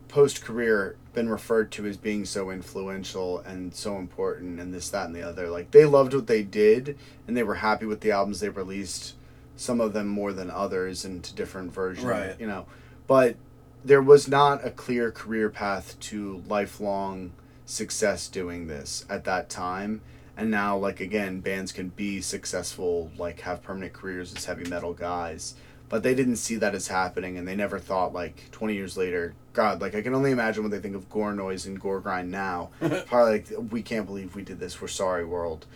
post 0.08 0.42
career 0.42 0.96
been 1.12 1.28
referred 1.28 1.70
to 1.72 1.86
as 1.86 1.96
being 1.96 2.24
so 2.24 2.50
influential 2.50 3.40
and 3.40 3.74
so 3.74 3.96
important 3.96 4.60
and 4.60 4.72
this 4.72 4.88
that 4.90 5.06
and 5.06 5.14
the 5.14 5.22
other. 5.22 5.48
Like 5.48 5.70
they 5.70 5.84
loved 5.84 6.14
what 6.14 6.26
they 6.26 6.42
did 6.42 6.96
and 7.26 7.36
they 7.36 7.42
were 7.42 7.56
happy 7.56 7.86
with 7.86 8.00
the 8.00 8.10
albums 8.10 8.40
they 8.40 8.48
released 8.48 9.14
some 9.56 9.80
of 9.80 9.92
them 9.92 10.06
more 10.06 10.32
than 10.32 10.50
others 10.50 11.04
into 11.04 11.34
different 11.34 11.72
versions 11.72 12.06
Right. 12.06 12.36
you 12.38 12.46
know. 12.46 12.66
But 13.06 13.36
there 13.84 14.02
was 14.02 14.28
not 14.28 14.64
a 14.64 14.70
clear 14.70 15.10
career 15.10 15.50
path 15.50 15.98
to 16.00 16.42
lifelong 16.46 17.32
success 17.64 18.28
doing 18.28 18.66
this 18.66 19.04
at 19.10 19.24
that 19.24 19.48
time. 19.48 20.00
And 20.36 20.50
now 20.50 20.76
like 20.76 21.00
again 21.00 21.40
bands 21.40 21.72
can 21.72 21.88
be 21.88 22.20
successful 22.20 23.10
like 23.18 23.40
have 23.40 23.62
permanent 23.62 23.92
careers 23.92 24.34
as 24.34 24.44
heavy 24.44 24.68
metal 24.68 24.94
guys 24.94 25.54
but 25.88 26.02
they 26.02 26.14
didn't 26.14 26.36
see 26.36 26.56
that 26.56 26.74
as 26.74 26.88
happening 26.88 27.38
and 27.38 27.46
they 27.46 27.56
never 27.56 27.78
thought 27.78 28.12
like 28.12 28.50
20 28.50 28.74
years 28.74 28.96
later 28.96 29.34
god 29.52 29.80
like 29.80 29.94
i 29.94 30.02
can 30.02 30.14
only 30.14 30.30
imagine 30.30 30.62
what 30.62 30.70
they 30.70 30.78
think 30.78 30.94
of 30.94 31.08
gore 31.10 31.34
noise 31.34 31.66
and 31.66 31.80
gore 31.80 32.00
grind 32.00 32.30
now. 32.30 32.70
Probably 33.06 33.32
like 33.32 33.48
we 33.70 33.82
can't 33.82 34.06
believe 34.06 34.34
we 34.34 34.42
did 34.42 34.60
this. 34.60 34.80
We're 34.80 34.88
sorry 34.88 35.24
world. 35.24 35.66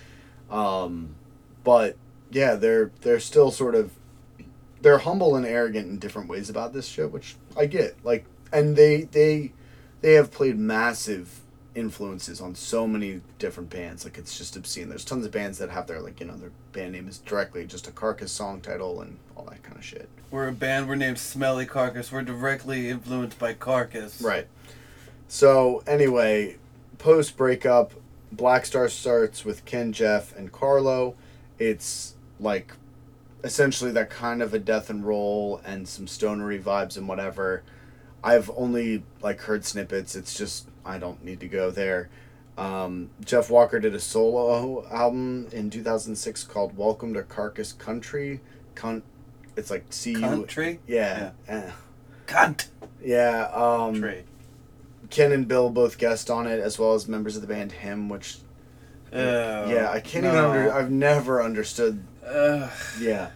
Um, 0.50 1.14
but 1.64 1.96
yeah 2.30 2.54
they're 2.54 2.90
they're 3.02 3.20
still 3.20 3.50
sort 3.50 3.74
of 3.74 3.92
they're 4.80 4.98
humble 4.98 5.36
and 5.36 5.46
arrogant 5.46 5.88
in 5.88 5.98
different 5.98 6.28
ways 6.28 6.48
about 6.50 6.72
this 6.72 6.86
shit 6.86 7.10
which 7.10 7.36
i 7.56 7.66
get. 7.66 7.96
Like 8.04 8.24
and 8.52 8.76
they 8.76 9.02
they 9.02 9.52
they 10.00 10.14
have 10.14 10.30
played 10.30 10.58
massive 10.58 11.41
influences 11.74 12.40
on 12.40 12.54
so 12.54 12.86
many 12.86 13.20
different 13.38 13.70
bands 13.70 14.04
like 14.04 14.18
it's 14.18 14.36
just 14.36 14.56
obscene 14.56 14.88
there's 14.88 15.04
tons 15.04 15.24
of 15.24 15.32
bands 15.32 15.56
that 15.58 15.70
have 15.70 15.86
their 15.86 16.00
like 16.00 16.20
you 16.20 16.26
know 16.26 16.36
their 16.36 16.50
band 16.72 16.92
name 16.92 17.08
is 17.08 17.18
directly 17.18 17.64
just 17.66 17.88
a 17.88 17.90
carcass 17.90 18.30
song 18.30 18.60
title 18.60 19.00
and 19.00 19.16
all 19.36 19.44
that 19.44 19.62
kind 19.62 19.76
of 19.78 19.84
shit 19.84 20.08
We're 20.30 20.48
a 20.48 20.52
band. 20.52 20.88
We're 20.88 20.94
named 20.94 21.18
Smelly 21.18 21.66
Carcass. 21.66 22.10
We're 22.10 22.22
directly 22.22 22.88
influenced 22.88 23.38
by 23.38 23.52
Carcass. 23.52 24.22
Right. 24.22 24.46
So 25.28 25.82
anyway, 25.86 26.56
post 26.96 27.36
breakup, 27.36 27.92
Black 28.30 28.64
Star 28.64 28.88
starts 28.88 29.44
with 29.44 29.66
Ken, 29.66 29.92
Jeff, 29.92 30.34
and 30.34 30.50
Carlo. 30.50 31.14
It's 31.58 32.14
like 32.40 32.72
essentially 33.44 33.90
that 33.92 34.08
kind 34.08 34.40
of 34.40 34.54
a 34.54 34.58
death 34.58 34.88
and 34.88 35.04
roll 35.04 35.60
and 35.66 35.86
some 35.86 36.06
stonery 36.06 36.58
vibes 36.58 36.96
and 36.96 37.06
whatever. 37.06 37.62
I've 38.24 38.50
only 38.56 39.02
like 39.20 39.40
heard 39.42 39.64
snippets. 39.66 40.16
It's 40.16 40.34
just 40.34 40.66
I 40.84 40.98
don't 40.98 41.24
need 41.24 41.40
to 41.40 41.48
go 41.48 41.70
there. 41.70 42.08
Um, 42.58 43.10
Jeff 43.24 43.50
Walker 43.50 43.80
did 43.80 43.94
a 43.94 44.00
solo 44.00 44.86
album 44.90 45.48
in 45.52 45.70
2006 45.70 46.44
called 46.44 46.76
"Welcome 46.76 47.14
to 47.14 47.22
Carcass 47.22 47.72
Country." 47.72 48.40
Con- 48.74 49.02
it's 49.56 49.70
like 49.70 49.86
C 49.90 50.12
U. 50.12 50.20
Country. 50.20 50.80
Yeah. 50.86 51.30
yeah. 51.48 51.54
eh. 51.66 51.70
Cunt. 52.26 52.68
Yeah. 53.02 53.48
Um, 53.52 54.00
Trade. 54.00 54.24
Ken 55.10 55.32
and 55.32 55.46
Bill 55.46 55.70
both 55.70 55.98
guest 55.98 56.30
on 56.30 56.46
it, 56.46 56.58
as 56.60 56.78
well 56.78 56.94
as 56.94 57.06
members 57.06 57.36
of 57.36 57.42
the 57.42 57.48
band 57.48 57.72
Him, 57.72 58.08
which 58.08 58.38
yeah, 59.12 59.90
I 59.90 60.00
can't 60.00 60.24
even 60.24 60.38
under. 60.38 60.72
I've 60.72 60.90
never 60.90 61.42
understood. 61.42 62.02
Ugh. 62.26 62.70
Yeah, 63.00 63.30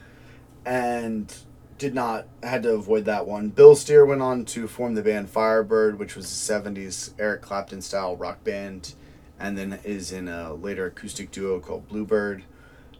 and 0.65 1.35
did 1.79 1.95
not 1.95 2.27
had 2.43 2.63
to 2.63 2.71
avoid 2.71 3.05
that 3.05 3.27
one. 3.27 3.49
Bill 3.49 3.75
Steer 3.75 4.05
went 4.05 4.23
on 4.23 4.45
to 4.47 4.67
form 4.67 4.95
the 4.95 5.03
band 5.03 5.29
Firebird, 5.29 5.99
which 5.99 6.17
was 6.17 6.27
a 6.27 6.53
'70s 6.53 7.13
Eric 7.19 7.43
Clapton 7.43 7.83
style 7.83 8.17
rock 8.17 8.43
band, 8.45 8.95
and 9.39 9.57
then 9.57 9.79
is 9.85 10.13
in 10.13 10.29
a 10.29 10.55
later 10.55 10.87
acoustic 10.87 11.31
duo 11.31 11.61
called 11.61 11.89
Bluebird. 11.89 12.45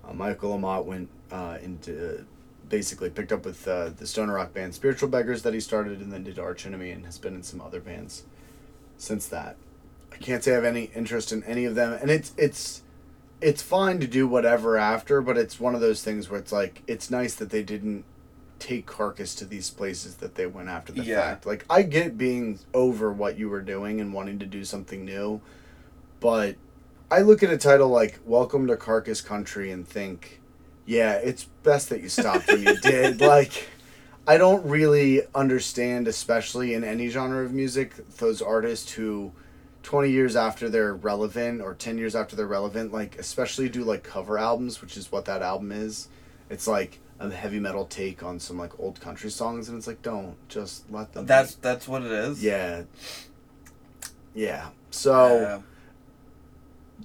Uh, 0.05 0.13
Michael 0.13 0.57
Amott 0.59 0.85
went 0.85 1.09
uh, 1.31 1.59
into 1.63 2.27
basically 2.69 3.11
picked 3.11 3.33
up 3.33 3.45
with 3.45 3.67
uh, 3.69 3.91
the 3.91 4.07
stoner 4.07 4.35
rock 4.35 4.53
band 4.53 4.75
Spiritual 4.75 5.09
Beggars 5.09 5.43
that 5.43 5.55
he 5.55 5.61
started, 5.61 6.01
and 6.01 6.13
then 6.13 6.25
did 6.25 6.39
Arch 6.39 6.67
Enemy, 6.67 6.91
and 6.91 7.05
has 7.07 7.19
been 7.19 7.35
in 7.35 7.43
some 7.43 7.61
other 7.61 7.81
bands 7.81 8.25
since 8.97 9.27
that. 9.29 9.57
I 10.13 10.17
can't 10.17 10.43
say 10.43 10.53
I 10.53 10.55
have 10.57 10.65
any 10.65 10.91
interest 10.95 11.33
in 11.33 11.45
any 11.45 11.65
of 11.65 11.75
them, 11.75 11.93
and 12.01 12.11
it's 12.11 12.33
it's 12.37 12.83
it's 13.41 13.63
fine 13.63 14.01
to 14.01 14.07
do 14.07 14.27
whatever 14.27 14.77
after, 14.77 15.21
but 15.21 15.37
it's 15.37 15.61
one 15.61 15.75
of 15.75 15.81
those 15.81 16.03
things 16.03 16.29
where 16.29 16.41
it's 16.41 16.53
like 16.53 16.83
it's 16.87 17.11
nice 17.11 17.35
that 17.35 17.51
they 17.51 17.63
didn't 17.63 18.05
take 18.59 18.87
Carcass 18.87 19.35
to 19.37 19.45
these 19.45 19.71
places 19.71 20.17
that 20.17 20.35
they 20.35 20.47
went 20.47 20.69
after 20.69 20.93
the 20.93 21.03
Yeah. 21.03 21.21
fact. 21.21 21.47
Like 21.47 21.65
I 21.69 21.83
get 21.83 22.17
being 22.19 22.59
over 22.75 23.13
what 23.13 23.39
you 23.39 23.49
were 23.49 23.61
doing 23.63 24.01
and 24.01 24.13
wanting 24.13 24.39
to 24.41 24.47
do 24.47 24.65
something 24.65 25.05
new, 25.05 25.41
but 26.21 26.57
I 27.11 27.21
look 27.21 27.43
at 27.43 27.51
a 27.51 27.59
title 27.59 27.89
like 27.89 28.19
Welcome 28.25 28.67
to 28.67 28.77
Carcass 28.77 29.21
Country 29.21 29.71
and 29.71 29.87
think, 29.87 30.41
yeah, 30.87 31.15
it's 31.15 31.45
best 31.63 31.89
that 31.91 32.01
you 32.03 32.09
stopped 32.09 32.49
when 32.49 32.63
you 32.63 32.77
did. 32.81 33.21
Like 33.21 33.69
I 34.27 34.39
don't 34.39 34.65
really 34.67 35.23
understand, 35.35 36.09
especially 36.09 36.75
in 36.75 36.83
any 36.83 37.09
genre 37.09 37.45
of 37.45 37.53
music, 37.53 37.95
those 38.17 38.43
artists 38.43 38.93
who 38.93 39.33
20 39.85 40.11
years 40.11 40.35
after 40.35 40.69
they're 40.69 40.95
relevant 40.95 41.61
or 41.61 41.73
10 41.73 41.97
years 41.97 42.17
after 42.17 42.35
they're 42.35 42.45
relevant, 42.45 42.93
like, 42.93 43.17
especially 43.21 43.69
do 43.69 43.85
like 43.85 44.03
cover 44.03 44.37
albums, 44.37 44.83
which 44.83 44.97
is 44.97 45.13
what 45.13 45.27
that 45.27 45.43
album 45.43 45.71
is. 45.71 46.09
It's 46.51 46.67
like 46.67 46.99
a 47.19 47.31
heavy 47.31 47.59
metal 47.61 47.87
take 47.87 48.23
on 48.23 48.39
some 48.39 48.59
like 48.59 48.79
old 48.79 49.01
country 49.01 49.31
songs, 49.31 49.69
and 49.69 49.79
it's 49.79 49.87
like, 49.87 50.03
don't 50.03 50.37
just 50.49 50.91
let 50.91 51.13
them. 51.13 51.27
That's 51.27 51.55
that's 51.55 51.87
what 51.89 52.03
it 52.03 52.13
is. 52.13 52.43
yeah. 52.43 52.83
Yeah. 54.35 54.69
So 54.91 55.41
Yeah. 55.41 55.61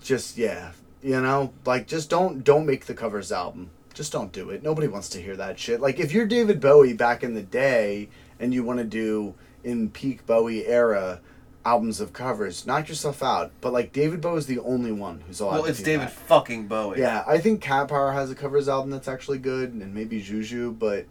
just 0.02 0.38
yeah 0.38 0.72
you 1.04 1.20
know 1.20 1.52
like 1.66 1.88
just 1.88 2.10
don't 2.10 2.44
don't 2.44 2.66
make 2.66 2.86
the 2.86 2.94
covers 2.94 3.32
album 3.32 3.70
just 3.94 4.12
don't 4.12 4.32
do 4.32 4.50
it 4.52 4.64
nobody 4.64 4.88
wants 4.88 5.10
to 5.10 5.22
hear 5.22 5.36
that 5.36 5.58
shit 5.60 5.82
like 5.82 6.00
if 6.00 6.14
you're 6.14 6.26
david 6.28 6.62
bowie 6.62 6.94
back 6.94 7.24
in 7.24 7.34
the 7.34 7.42
day 7.42 8.08
and 8.40 8.54
you 8.54 8.64
want 8.64 8.80
to 8.80 8.86
do 8.86 9.34
in 9.64 9.90
peak 9.90 10.26
bowie 10.26 10.66
era 10.66 11.20
albums 11.64 12.00
of 12.02 12.12
covers 12.14 12.66
knock 12.66 12.90
yourself 12.90 13.22
out 13.22 13.52
but 13.62 13.72
like 13.72 13.94
david 13.94 14.20
Bowie 14.22 14.40
is 14.40 14.48
the 14.48 14.60
only 14.60 14.92
one 14.92 15.22
who's 15.28 15.40
allowed 15.40 15.54
Well, 15.54 15.64
to 15.64 15.70
it's 15.70 15.84
David 15.84 16.08
that. 16.08 16.14
fucking 16.14 16.68
Bowie. 16.68 17.00
yeah 17.00 17.24
i 17.28 17.38
think 17.38 17.62
cat 17.62 17.88
power 17.88 18.12
has 18.14 18.32
a 18.32 18.36
covers 18.36 18.68
album 18.68 18.90
that's 18.90 19.08
actually 19.08 19.38
good 19.38 19.72
and 19.72 19.94
maybe 19.94 20.20
juju 20.22 20.72
but 20.72 21.06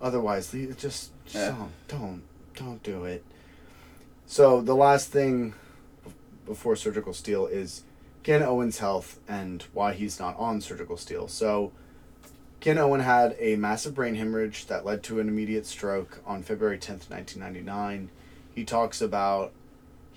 otherwise 0.00 0.50
just, 0.50 0.78
just 0.78 1.12
Yeah. 1.34 1.50
don't 1.56 1.72
don't 1.88 2.22
don't 2.54 2.82
do 2.82 3.04
it 3.04 3.22
so 4.26 4.60
the 4.62 4.74
last 4.74 5.10
thing 5.10 5.54
before 6.46 6.74
surgical 6.74 7.12
steel 7.12 7.46
is 7.46 7.82
Ken 8.22 8.42
Owen's 8.42 8.78
health 8.78 9.18
and 9.28 9.64
why 9.72 9.92
he's 9.94 10.18
not 10.20 10.38
on 10.38 10.60
surgical 10.60 10.96
steel. 10.96 11.26
So, 11.26 11.72
Ken 12.60 12.78
Owen 12.78 13.00
had 13.00 13.34
a 13.40 13.56
massive 13.56 13.94
brain 13.96 14.14
hemorrhage 14.14 14.66
that 14.66 14.84
led 14.84 15.02
to 15.04 15.18
an 15.18 15.26
immediate 15.28 15.66
stroke 15.66 16.20
on 16.24 16.42
February 16.44 16.78
10th, 16.78 17.10
1999. 17.10 18.10
He 18.54 18.64
talks 18.64 19.00
about 19.02 19.52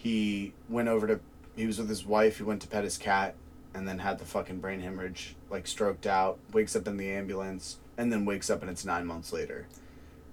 he 0.05 0.53
went 0.69 0.87
over 0.87 1.07
to, 1.07 1.19
he 1.55 1.65
was 1.65 1.79
with 1.79 1.89
his 1.89 2.05
wife, 2.05 2.37
he 2.37 2.43
went 2.43 2.61
to 2.61 2.67
pet 2.67 2.83
his 2.83 2.95
cat, 2.95 3.33
and 3.73 3.87
then 3.87 3.97
had 3.97 4.19
the 4.19 4.25
fucking 4.25 4.59
brain 4.59 4.79
hemorrhage, 4.79 5.35
like 5.49 5.65
stroked 5.65 6.05
out, 6.05 6.37
wakes 6.53 6.75
up 6.75 6.87
in 6.87 6.97
the 6.97 7.09
ambulance, 7.09 7.79
and 7.97 8.13
then 8.13 8.23
wakes 8.23 8.51
up 8.51 8.61
and 8.61 8.69
it's 8.69 8.85
nine 8.85 9.07
months 9.07 9.33
later. 9.33 9.65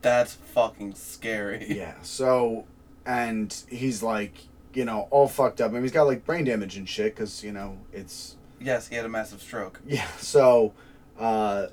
That's 0.02 0.34
fucking 0.34 0.94
scary. 0.96 1.64
Yeah. 1.74 1.94
So, 2.02 2.66
and 3.06 3.50
he's 3.70 4.02
like, 4.02 4.34
you 4.74 4.84
know, 4.84 5.08
all 5.10 5.26
fucked 5.26 5.62
up. 5.62 5.70
I 5.70 5.72
mean, 5.72 5.82
he's 5.84 5.90
got 5.90 6.02
like 6.02 6.26
brain 6.26 6.44
damage 6.44 6.76
and 6.76 6.86
shit 6.86 7.14
because, 7.14 7.42
you 7.42 7.52
know, 7.52 7.78
it's 7.94 8.36
Yes, 8.60 8.88
he 8.88 8.96
had 8.96 9.06
a 9.06 9.08
massive 9.08 9.40
stroke. 9.40 9.80
Yeah, 9.86 10.06
so 10.18 10.74
uh, 11.18 11.68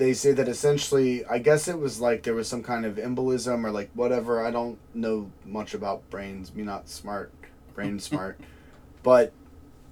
they 0.00 0.14
say 0.14 0.32
that 0.32 0.48
essentially, 0.48 1.26
I 1.26 1.38
guess 1.38 1.68
it 1.68 1.78
was 1.78 2.00
like 2.00 2.22
there 2.22 2.34
was 2.34 2.48
some 2.48 2.62
kind 2.62 2.86
of 2.86 2.96
embolism 2.96 3.64
or 3.64 3.70
like 3.70 3.90
whatever. 3.92 4.44
I 4.44 4.50
don't 4.50 4.78
know 4.94 5.30
much 5.44 5.74
about 5.74 6.08
brains. 6.08 6.54
Me 6.54 6.62
not 6.62 6.88
smart, 6.88 7.30
brain 7.74 8.00
smart, 8.00 8.40
but 9.02 9.34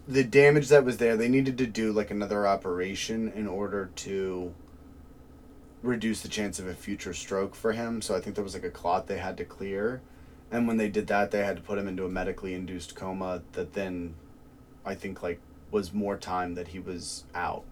the 0.09 0.25
damage 0.25 0.69
that 0.69 0.87
was 0.87 0.97
there, 0.97 1.19
they 1.19 1.29
needed 1.29 1.59
to 1.59 1.67
do 1.67 1.93
like 1.93 2.11
another 2.11 2.47
operation 2.47 3.31
in 3.35 3.47
order 3.47 3.91
to 3.97 4.55
reduce 5.83 6.23
the 6.23 6.29
chance 6.29 6.59
of 6.59 6.67
a 6.67 6.75
future 6.75 7.13
stroke 7.13 7.55
for 7.55 7.73
him. 7.73 8.01
So 8.01 8.17
I 8.17 8.21
think 8.21 8.35
there 8.35 8.45
was 8.45 8.55
like 8.55 8.65
a 8.65 8.71
clot 8.71 9.09
they 9.09 9.19
had 9.19 9.37
to 9.37 9.45
clear. 9.45 10.01
And 10.51 10.67
when 10.67 10.79
they 10.79 10.89
did 10.89 11.09
that, 11.09 11.31
they 11.31 11.45
had 11.45 11.57
to 11.57 11.63
put 11.63 11.77
him 11.77 11.87
into 11.87 12.07
a 12.07 12.09
medically 12.09 12.55
induced 12.55 12.95
coma 12.95 13.43
that 13.53 13.75
then 13.75 14.15
I 14.87 14.95
think 14.95 15.23
like 15.23 15.41
was 15.71 15.93
more 15.93 16.17
time 16.17 16.55
that 16.55 16.69
he 16.69 16.79
was 16.79 17.25
out. 17.35 17.65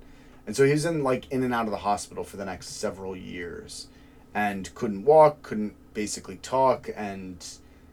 And 0.46 0.54
so 0.56 0.64
he 0.64 0.72
was 0.72 0.84
in 0.84 1.02
like 1.02 1.30
in 1.30 1.42
and 1.42 1.52
out 1.52 1.66
of 1.66 1.72
the 1.72 1.78
hospital 1.78 2.24
for 2.24 2.36
the 2.36 2.44
next 2.44 2.68
several 2.68 3.16
years 3.16 3.88
and 4.34 4.72
couldn't 4.74 5.04
walk, 5.04 5.42
couldn't 5.42 5.74
basically 5.92 6.36
talk 6.36 6.88
and 6.94 7.44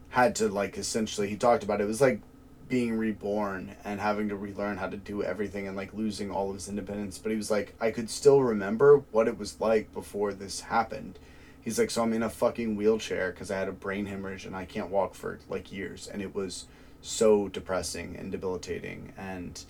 had 0.10 0.36
to 0.36 0.48
like 0.48 0.78
essentially 0.78 1.28
he 1.28 1.36
talked 1.36 1.64
about 1.64 1.82
it, 1.82 1.86
it 1.86 1.88
was 1.88 2.02
like 2.02 2.22
being 2.70 2.98
reborn 2.98 3.76
and 3.84 4.00
having 4.00 4.30
to 4.30 4.36
relearn 4.36 4.78
how 4.78 4.88
to 4.88 4.98
do 4.98 5.24
everything 5.24 5.68
and 5.68 5.76
like 5.76 5.94
losing 5.94 6.32
all 6.32 6.50
of 6.50 6.56
his 6.56 6.70
independence. 6.70 7.18
But 7.18 7.32
he 7.32 7.38
was 7.38 7.52
like, 7.52 7.76
I 7.80 7.92
could 7.92 8.10
still 8.10 8.42
remember 8.42 9.04
what 9.12 9.28
it 9.28 9.38
was 9.38 9.60
like 9.60 9.94
before 9.94 10.34
this 10.34 10.62
happened. 10.62 11.20
He's 11.62 11.80
like, 11.80 11.90
so 11.90 12.04
I'm 12.04 12.14
in 12.14 12.24
a 12.24 12.30
fucking 12.30 12.76
wheelchair 12.76 13.32
because 13.32 13.50
I 13.50 13.58
had 13.58 13.70
a 13.70 13.74
brain 13.74 14.06
hemorrhage 14.06 14.46
and 14.46 14.56
I 14.56 14.66
can't 14.66 14.90
walk 14.90 15.16
for 15.16 15.40
like 15.48 15.72
years. 15.72 16.08
And 16.08 16.22
it 16.22 16.36
was 16.36 16.66
so 17.02 17.48
depressing 17.48 18.16
and 18.18 18.32
debilitating. 18.32 19.14
And 19.18 19.64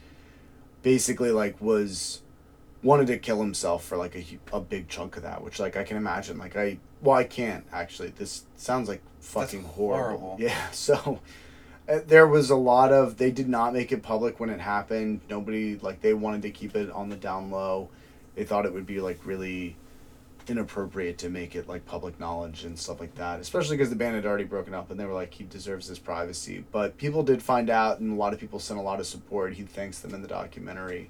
basically, 0.82 1.32
like, 1.32 1.62
was 1.62 2.23
wanted 2.84 3.08
to 3.08 3.18
kill 3.18 3.40
himself 3.40 3.86
for 3.86 3.98
like 3.98 4.16
a, 4.16 4.26
a 4.56 4.60
big 4.60 4.90
chunk 4.90 5.18
of 5.18 5.24
that, 5.24 5.44
which 5.44 5.60
like 5.60 5.76
I 5.78 5.84
can 5.84 5.98
imagine. 5.98 6.38
Like, 6.38 6.56
I, 6.56 6.78
well, 7.02 7.18
I 7.18 7.24
can't 7.24 7.66
actually. 7.72 8.10
This 8.10 8.44
sounds 8.58 8.88
like 8.90 9.02
fucking 9.22 9.64
horrible. 9.64 10.20
horrible. 10.20 10.38
Yeah. 10.40 10.70
So 10.72 11.20
uh, 11.88 12.00
there 12.08 12.28
was 12.28 12.50
a 12.50 12.56
lot 12.56 12.94
of 12.94 13.18
they 13.18 13.32
did 13.32 13.50
not 13.50 13.74
make 13.74 13.92
it 13.92 14.02
public 14.02 14.40
when 14.40 14.50
it 14.50 14.60
happened 14.60 15.20
nobody 15.30 15.78
like 15.80 16.02
they 16.02 16.14
wanted 16.14 16.42
to 16.42 16.50
keep 16.50 16.76
it 16.78 16.90
on 16.92 17.10
the 17.10 17.16
down 17.18 17.52
low 17.52 17.90
they 18.36 18.46
thought 18.46 18.66
it 18.66 18.74
would 18.74 18.86
be 18.86 19.02
like 19.02 19.20
really 19.26 19.76
inappropriate 20.48 21.18
to 21.18 21.30
make 21.30 21.56
it 21.56 21.68
like 21.68 21.86
public 21.86 22.18
knowledge 22.22 22.64
and 22.64 22.80
stuff 22.80 23.02
like 23.02 23.14
that 23.16 23.42
especially 23.42 23.76
because 23.76 23.90
the 23.90 23.98
band 23.98 24.16
had 24.16 24.26
already 24.26 24.46
broken 24.46 24.74
up 24.74 24.92
and 24.92 25.00
they 25.00 25.06
were 25.06 25.14
like 25.14 25.34
he 25.34 25.44
deserves 25.44 25.88
his 25.88 26.00
privacy 26.00 26.64
but 26.72 26.98
people 26.98 27.22
did 27.22 27.44
find 27.44 27.70
out 27.70 28.00
and 28.00 28.14
a 28.14 28.16
lot 28.16 28.34
of 28.34 28.40
people 28.40 28.60
sent 28.60 28.80
a 28.80 28.84
lot 28.84 29.02
of 29.02 29.06
support 29.06 29.54
he 29.54 29.64
thanks 29.64 30.00
them 30.00 30.14
in 30.14 30.22
the 30.22 30.28
documentary 30.28 31.10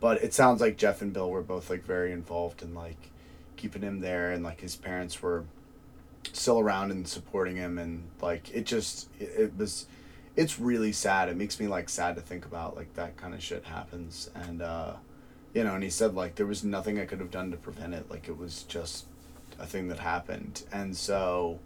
but 0.00 0.22
it 0.22 0.32
sounds 0.34 0.60
like 0.60 0.76
jeff 0.76 1.02
and 1.02 1.12
bill 1.12 1.30
were 1.30 1.42
both 1.42 1.70
like 1.70 1.84
very 1.84 2.12
involved 2.12 2.62
in 2.62 2.74
like 2.74 3.10
keeping 3.56 3.82
him 3.82 4.00
there 4.00 4.32
and 4.32 4.44
like 4.44 4.60
his 4.60 4.76
parents 4.76 5.22
were 5.22 5.44
still 6.32 6.58
around 6.58 6.90
and 6.90 7.06
supporting 7.08 7.56
him 7.56 7.78
and 7.78 8.08
like 8.20 8.50
it 8.54 8.66
just 8.66 9.08
it, 9.18 9.30
it 9.38 9.56
was 9.56 9.86
it's 10.36 10.60
really 10.60 10.92
sad. 10.92 11.28
It 11.28 11.36
makes 11.36 11.58
me 11.58 11.66
like 11.66 11.88
sad 11.88 12.14
to 12.16 12.20
think 12.20 12.44
about 12.44 12.76
like 12.76 12.94
that 12.94 13.16
kind 13.16 13.34
of 13.34 13.42
shit 13.42 13.64
happens. 13.64 14.30
And 14.34 14.62
uh 14.62 14.94
you 15.54 15.64
know 15.64 15.74
and 15.74 15.82
he 15.82 15.90
said 15.90 16.14
like 16.14 16.34
there 16.34 16.46
was 16.46 16.62
nothing 16.62 17.00
i 17.00 17.06
could 17.06 17.20
have 17.20 17.30
done 17.30 17.50
to 17.50 17.56
prevent 17.56 17.94
it. 17.94 18.10
Like 18.10 18.28
it 18.28 18.36
was 18.36 18.62
just 18.64 19.06
a 19.58 19.66
thing 19.66 19.88
that 19.88 19.98
happened. 19.98 20.64
And 20.70 20.96
so 20.96 21.58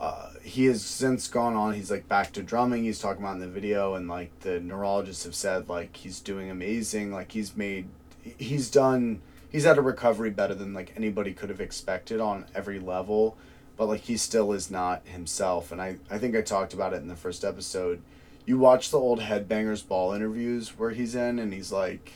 uh, 0.00 0.30
he 0.42 0.66
has 0.66 0.84
since 0.84 1.26
gone 1.26 1.54
on 1.54 1.74
he's 1.74 1.90
like 1.90 2.08
back 2.08 2.32
to 2.32 2.42
drumming 2.42 2.84
he's 2.84 3.00
talking 3.00 3.22
about 3.22 3.34
in 3.34 3.40
the 3.40 3.48
video 3.48 3.94
and 3.94 4.08
like 4.08 4.30
the 4.40 4.60
neurologists 4.60 5.24
have 5.24 5.34
said 5.34 5.68
like 5.68 5.96
he's 5.96 6.20
doing 6.20 6.50
amazing 6.50 7.12
like 7.12 7.32
he's 7.32 7.56
made 7.56 7.88
he's 8.22 8.70
done 8.70 9.20
he's 9.50 9.64
had 9.64 9.78
a 9.78 9.82
recovery 9.82 10.30
better 10.30 10.54
than 10.54 10.72
like 10.72 10.92
anybody 10.96 11.32
could 11.32 11.48
have 11.48 11.60
expected 11.60 12.20
on 12.20 12.44
every 12.54 12.78
level 12.78 13.36
but 13.76 13.86
like 13.86 14.02
he 14.02 14.16
still 14.16 14.52
is 14.52 14.70
not 14.70 15.06
himself 15.06 15.72
and 15.72 15.80
i 15.80 15.96
i 16.10 16.18
think 16.18 16.36
i 16.36 16.42
talked 16.42 16.72
about 16.72 16.92
it 16.92 16.96
in 17.02 17.08
the 17.08 17.16
first 17.16 17.44
episode. 17.44 18.02
You 18.46 18.56
watch 18.58 18.90
the 18.90 18.98
old 18.98 19.20
headbangers 19.20 19.86
ball 19.86 20.14
interviews 20.14 20.78
where 20.78 20.90
he's 20.90 21.14
in 21.14 21.38
and 21.38 21.52
he's 21.52 21.70
like 21.70 22.12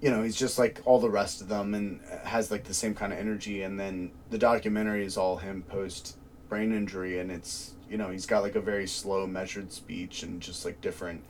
you 0.00 0.10
know 0.10 0.22
he's 0.22 0.36
just 0.36 0.58
like 0.58 0.80
all 0.84 1.00
the 1.00 1.10
rest 1.10 1.40
of 1.40 1.48
them 1.48 1.74
and 1.74 2.00
has 2.24 2.50
like 2.50 2.64
the 2.64 2.74
same 2.74 2.94
kind 2.94 3.12
of 3.12 3.18
energy 3.18 3.62
and 3.62 3.78
then 3.78 4.10
the 4.30 4.38
documentary 4.38 5.04
is 5.04 5.16
all 5.16 5.36
him 5.38 5.62
post 5.62 6.16
brain 6.48 6.72
injury 6.72 7.18
and 7.18 7.30
it's 7.30 7.72
you 7.90 7.96
know 7.96 8.10
he's 8.10 8.26
got 8.26 8.42
like 8.42 8.54
a 8.54 8.60
very 8.60 8.86
slow 8.86 9.26
measured 9.26 9.72
speech 9.72 10.22
and 10.22 10.40
just 10.40 10.64
like 10.64 10.80
different 10.80 11.22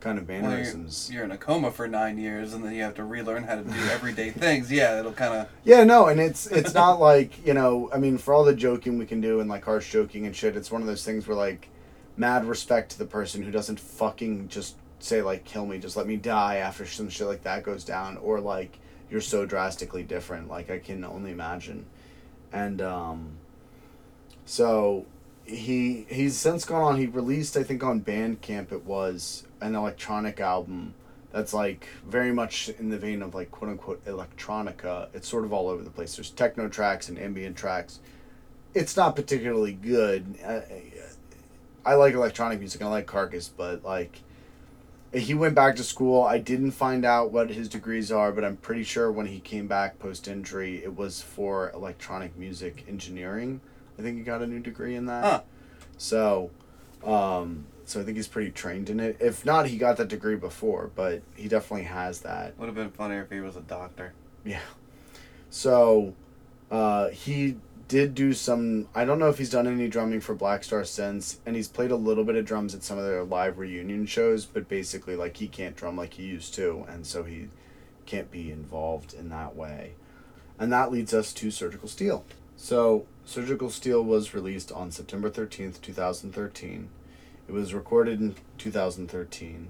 kind 0.00 0.18
of 0.18 0.28
Well, 0.28 0.40
mannerisms 0.42 1.08
you're, 1.10 1.16
you're 1.16 1.24
in 1.24 1.30
a 1.32 1.36
coma 1.36 1.70
for 1.70 1.88
nine 1.88 2.18
years, 2.18 2.54
and 2.54 2.64
then 2.64 2.72
you 2.74 2.82
have 2.82 2.94
to 2.94 3.04
relearn 3.04 3.44
how 3.44 3.56
to 3.56 3.64
do 3.64 3.78
everyday 3.90 4.30
things. 4.44 4.70
Yeah, 4.70 4.98
it'll 5.00 5.12
kind 5.12 5.34
of. 5.34 5.48
Yeah, 5.64 5.84
no, 5.84 6.06
and 6.06 6.20
it's 6.20 6.46
it's 6.46 6.74
not 6.74 7.00
like 7.10 7.44
you 7.46 7.54
know. 7.54 7.90
I 7.92 7.98
mean, 7.98 8.18
for 8.18 8.34
all 8.34 8.44
the 8.44 8.54
joking 8.54 8.98
we 8.98 9.06
can 9.06 9.20
do 9.20 9.40
and 9.40 9.48
like 9.50 9.64
harsh 9.64 9.90
joking 9.90 10.26
and 10.26 10.34
shit, 10.34 10.56
it's 10.56 10.70
one 10.70 10.80
of 10.82 10.86
those 10.86 11.04
things 11.04 11.26
where 11.26 11.36
like, 11.36 11.68
mad 12.16 12.44
respect 12.44 12.92
to 12.92 12.98
the 12.98 13.06
person 13.06 13.42
who 13.42 13.50
doesn't 13.50 13.80
fucking 13.80 14.48
just 14.48 14.76
say 15.00 15.22
like 15.22 15.44
kill 15.44 15.66
me, 15.66 15.78
just 15.78 15.96
let 15.96 16.06
me 16.06 16.16
die 16.16 16.56
after 16.56 16.86
some 16.86 17.08
shit 17.08 17.26
like 17.26 17.42
that 17.42 17.62
goes 17.62 17.84
down, 17.84 18.16
or 18.18 18.40
like 18.40 18.78
you're 19.10 19.20
so 19.20 19.46
drastically 19.46 20.02
different. 20.02 20.48
Like 20.48 20.70
I 20.70 20.78
can 20.78 21.04
only 21.04 21.32
imagine, 21.32 21.86
and 22.52 22.80
um. 22.80 23.30
So, 24.48 25.04
he 25.44 26.06
he's 26.08 26.36
since 26.36 26.64
gone 26.64 26.82
on. 26.82 26.96
He 26.96 27.06
released 27.06 27.54
I 27.56 27.62
think 27.62 27.84
on 27.84 28.00
Bandcamp 28.00 28.72
it 28.72 28.84
was 28.84 29.44
an 29.60 29.74
electronic 29.74 30.40
album 30.40 30.94
that's 31.32 31.52
like 31.52 31.86
very 32.06 32.32
much 32.32 32.70
in 32.78 32.88
the 32.88 32.96
vein 32.96 33.20
of 33.20 33.34
like 33.34 33.50
quote 33.50 33.70
unquote 33.72 34.04
electronica. 34.06 35.08
It's 35.12 35.28
sort 35.28 35.44
of 35.44 35.52
all 35.52 35.68
over 35.68 35.82
the 35.82 35.90
place. 35.90 36.16
There's 36.16 36.30
techno 36.30 36.68
tracks 36.68 37.10
and 37.10 37.18
ambient 37.18 37.56
tracks. 37.56 38.00
It's 38.72 38.96
not 38.96 39.14
particularly 39.16 39.74
good. 39.74 40.38
I, 40.46 40.62
I 41.84 41.94
like 41.94 42.14
electronic 42.14 42.58
music. 42.58 42.80
I 42.80 42.86
like 42.86 43.06
Carcass, 43.06 43.48
but 43.48 43.84
like 43.84 44.20
he 45.12 45.34
went 45.34 45.54
back 45.54 45.76
to 45.76 45.84
school. 45.84 46.22
I 46.22 46.38
didn't 46.38 46.70
find 46.70 47.04
out 47.04 47.32
what 47.32 47.50
his 47.50 47.68
degrees 47.68 48.10
are, 48.10 48.32
but 48.32 48.44
I'm 48.46 48.56
pretty 48.56 48.84
sure 48.84 49.12
when 49.12 49.26
he 49.26 49.40
came 49.40 49.66
back 49.66 49.98
post 49.98 50.26
injury, 50.26 50.82
it 50.82 50.96
was 50.96 51.20
for 51.20 51.70
electronic 51.72 52.34
music 52.38 52.86
engineering. 52.88 53.60
I 53.98 54.02
think 54.02 54.18
he 54.18 54.22
got 54.22 54.42
a 54.42 54.46
new 54.46 54.60
degree 54.60 54.94
in 54.94 55.06
that. 55.06 55.24
Huh. 55.24 55.42
So, 55.96 56.50
um, 57.04 57.66
so 57.84 58.00
I 58.00 58.04
think 58.04 58.16
he's 58.16 58.28
pretty 58.28 58.50
trained 58.50 58.90
in 58.90 59.00
it. 59.00 59.16
If 59.20 59.44
not, 59.44 59.66
he 59.66 59.76
got 59.76 59.96
that 59.96 60.08
degree 60.08 60.36
before, 60.36 60.90
but 60.94 61.22
he 61.34 61.48
definitely 61.48 61.86
has 61.86 62.20
that. 62.20 62.58
Would 62.58 62.66
have 62.66 62.74
been 62.74 62.90
funnier 62.90 63.22
if 63.22 63.30
he 63.30 63.40
was 63.40 63.56
a 63.56 63.60
doctor. 63.60 64.12
Yeah. 64.44 64.60
So, 65.50 66.14
uh, 66.70 67.08
he 67.08 67.56
did 67.88 68.14
do 68.14 68.34
some. 68.34 68.88
I 68.94 69.04
don't 69.04 69.18
know 69.18 69.30
if 69.30 69.38
he's 69.38 69.50
done 69.50 69.66
any 69.66 69.88
drumming 69.88 70.20
for 70.20 70.34
Black 70.34 70.62
Star 70.62 70.84
since, 70.84 71.40
and 71.46 71.56
he's 71.56 71.68
played 71.68 71.90
a 71.90 71.96
little 71.96 72.24
bit 72.24 72.36
of 72.36 72.44
drums 72.44 72.74
at 72.74 72.84
some 72.84 72.98
of 72.98 73.04
their 73.04 73.24
live 73.24 73.58
reunion 73.58 74.06
shows. 74.06 74.44
But 74.44 74.68
basically, 74.68 75.16
like 75.16 75.38
he 75.38 75.48
can't 75.48 75.74
drum 75.74 75.96
like 75.96 76.14
he 76.14 76.24
used 76.24 76.54
to, 76.54 76.84
and 76.88 77.06
so 77.06 77.24
he 77.24 77.48
can't 78.06 78.30
be 78.30 78.50
involved 78.50 79.14
in 79.14 79.30
that 79.30 79.56
way. 79.56 79.94
And 80.58 80.72
that 80.72 80.92
leads 80.92 81.14
us 81.14 81.32
to 81.34 81.50
Surgical 81.50 81.88
Steel. 81.88 82.24
So, 82.60 83.06
Surgical 83.24 83.70
Steel 83.70 84.02
was 84.02 84.34
released 84.34 84.72
on 84.72 84.90
September 84.90 85.30
13th, 85.30 85.80
2013. 85.80 86.88
It 87.46 87.52
was 87.52 87.72
recorded 87.72 88.20
in 88.20 88.34
2013 88.58 89.68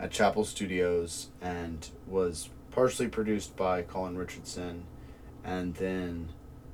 at 0.00 0.10
Chapel 0.10 0.44
Studios 0.44 1.28
and 1.40 1.88
was 2.08 2.50
partially 2.72 3.06
produced 3.06 3.56
by 3.56 3.82
Colin 3.82 4.18
Richardson 4.18 4.82
and 5.44 5.76
then 5.76 6.30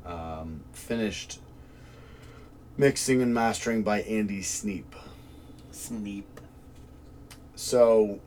um, 0.06 0.62
finished 0.72 1.40
mixing 2.78 3.20
and 3.20 3.34
mastering 3.34 3.82
by 3.82 4.00
Andy 4.00 4.40
Sneap. 4.40 4.96
Sneep. 5.74 6.24
So 7.54 8.20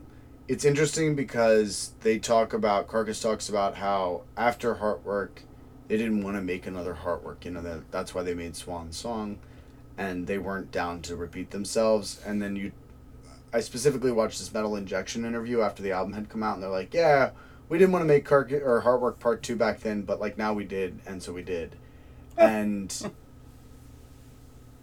it's 0.46 0.64
interesting 0.64 1.16
because 1.16 1.94
they 2.02 2.20
talk 2.20 2.52
about 2.52 2.86
Carcass 2.86 3.20
talks 3.20 3.48
about 3.48 3.74
how 3.74 4.22
after 4.36 4.76
Heartwork, 4.76 5.40
they 5.88 5.96
didn't 5.96 6.22
want 6.22 6.36
to 6.36 6.42
make 6.42 6.66
another 6.66 6.94
Heartwork. 6.94 7.44
You 7.44 7.52
know 7.52 7.62
that 7.62 7.90
that's 7.90 8.14
why 8.14 8.22
they 8.22 8.34
made 8.34 8.56
Swan 8.56 8.92
Song, 8.92 9.38
and 9.98 10.26
they 10.26 10.38
weren't 10.38 10.70
down 10.70 11.02
to 11.02 11.16
repeat 11.16 11.50
themselves. 11.50 12.20
And 12.24 12.40
then 12.40 12.56
you, 12.56 12.72
I 13.52 13.60
specifically 13.60 14.12
watched 14.12 14.38
this 14.38 14.52
Metal 14.52 14.76
Injection 14.76 15.24
interview 15.24 15.60
after 15.60 15.82
the 15.82 15.92
album 15.92 16.14
had 16.14 16.28
come 16.28 16.42
out, 16.42 16.54
and 16.54 16.62
they're 16.62 16.70
like, 16.70 16.94
"Yeah, 16.94 17.30
we 17.68 17.78
didn't 17.78 17.92
want 17.92 18.02
to 18.02 18.08
make 18.08 18.24
Carcass 18.24 18.62
or 18.64 18.82
Heartwork 18.82 19.18
Part 19.18 19.42
Two 19.42 19.56
back 19.56 19.80
then, 19.80 20.02
but 20.02 20.20
like 20.20 20.38
now 20.38 20.52
we 20.52 20.64
did, 20.64 21.00
and 21.06 21.22
so 21.22 21.32
we 21.32 21.42
did." 21.42 21.76
and 22.36 23.12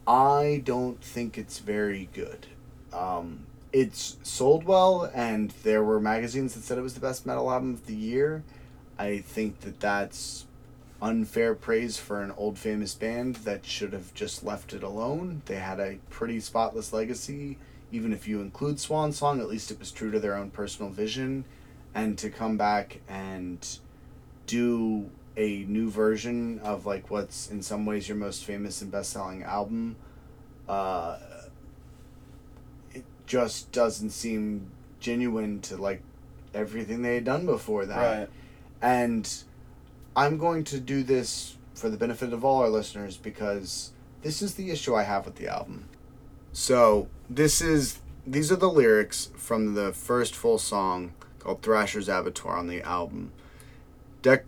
I 0.07 0.61
don't 0.63 1.01
think 1.03 1.37
it's 1.37 1.59
very 1.59 2.09
good. 2.13 2.47
Um, 2.93 3.45
it's 3.73 4.17
sold 4.23 4.63
well, 4.63 5.09
and 5.13 5.51
there 5.63 5.83
were 5.83 5.99
magazines 5.99 6.53
that 6.53 6.63
said 6.63 6.77
it 6.77 6.81
was 6.81 6.93
the 6.93 6.99
best 6.99 7.25
metal 7.25 7.51
album 7.51 7.73
of 7.73 7.85
the 7.85 7.95
year. 7.95 8.43
I 8.97 9.19
think 9.19 9.61
that 9.61 9.79
that's 9.79 10.45
unfair 11.01 11.55
praise 11.55 11.97
for 11.97 12.21
an 12.21 12.31
old 12.37 12.59
famous 12.59 12.93
band 12.93 13.37
that 13.37 13.65
should 13.65 13.91
have 13.93 14.13
just 14.13 14.43
left 14.43 14.73
it 14.73 14.83
alone. 14.83 15.41
They 15.45 15.55
had 15.55 15.79
a 15.79 15.97
pretty 16.09 16.39
spotless 16.39 16.93
legacy. 16.93 17.57
Even 17.91 18.13
if 18.13 18.27
you 18.27 18.39
include 18.39 18.79
Swan 18.79 19.11
Song, 19.11 19.41
at 19.41 19.49
least 19.49 19.71
it 19.71 19.79
was 19.79 19.91
true 19.91 20.11
to 20.11 20.19
their 20.19 20.35
own 20.35 20.51
personal 20.51 20.91
vision. 20.91 21.43
And 21.93 22.17
to 22.19 22.29
come 22.29 22.55
back 22.55 23.01
and 23.09 23.67
do 24.45 25.09
a 25.35 25.63
new 25.63 25.89
version 25.89 26.59
of 26.59 26.85
like 26.85 27.09
what's 27.09 27.49
in 27.49 27.61
some 27.61 27.85
ways 27.85 28.07
your 28.07 28.17
most 28.17 28.45
famous 28.45 28.81
and 28.81 28.91
best 28.91 29.11
selling 29.11 29.43
album, 29.43 29.95
uh, 30.69 31.17
it 32.93 33.03
just 33.25 33.71
doesn't 33.71 34.11
seem 34.11 34.71
genuine 34.99 35.61
to 35.61 35.77
like 35.77 36.01
everything 36.53 37.01
they 37.01 37.15
had 37.15 37.25
done 37.25 37.45
before 37.45 37.85
that. 37.87 38.19
Right. 38.19 38.29
And 38.81 39.43
I'm 40.15 40.37
going 40.37 40.63
to 40.65 40.79
do 40.79 41.03
this 41.03 41.57
for 41.73 41.89
the 41.89 41.97
benefit 41.97 42.33
of 42.33 42.43
all 42.43 42.61
our 42.61 42.69
listeners 42.69 43.17
because 43.17 43.91
this 44.21 44.41
is 44.41 44.55
the 44.55 44.69
issue 44.69 44.93
I 44.93 45.03
have 45.03 45.25
with 45.25 45.35
the 45.35 45.47
album. 45.47 45.87
So, 46.53 47.07
this 47.29 47.61
is 47.61 47.99
these 48.27 48.51
are 48.51 48.57
the 48.57 48.69
lyrics 48.69 49.29
from 49.35 49.73
the 49.73 49.93
first 49.93 50.35
full 50.35 50.59
song 50.59 51.13
called 51.39 51.61
Thrasher's 51.61 52.09
Abattoir 52.09 52.57
on 52.57 52.67
the 52.67 52.81
album. 52.81 53.31
Dec 54.21 54.43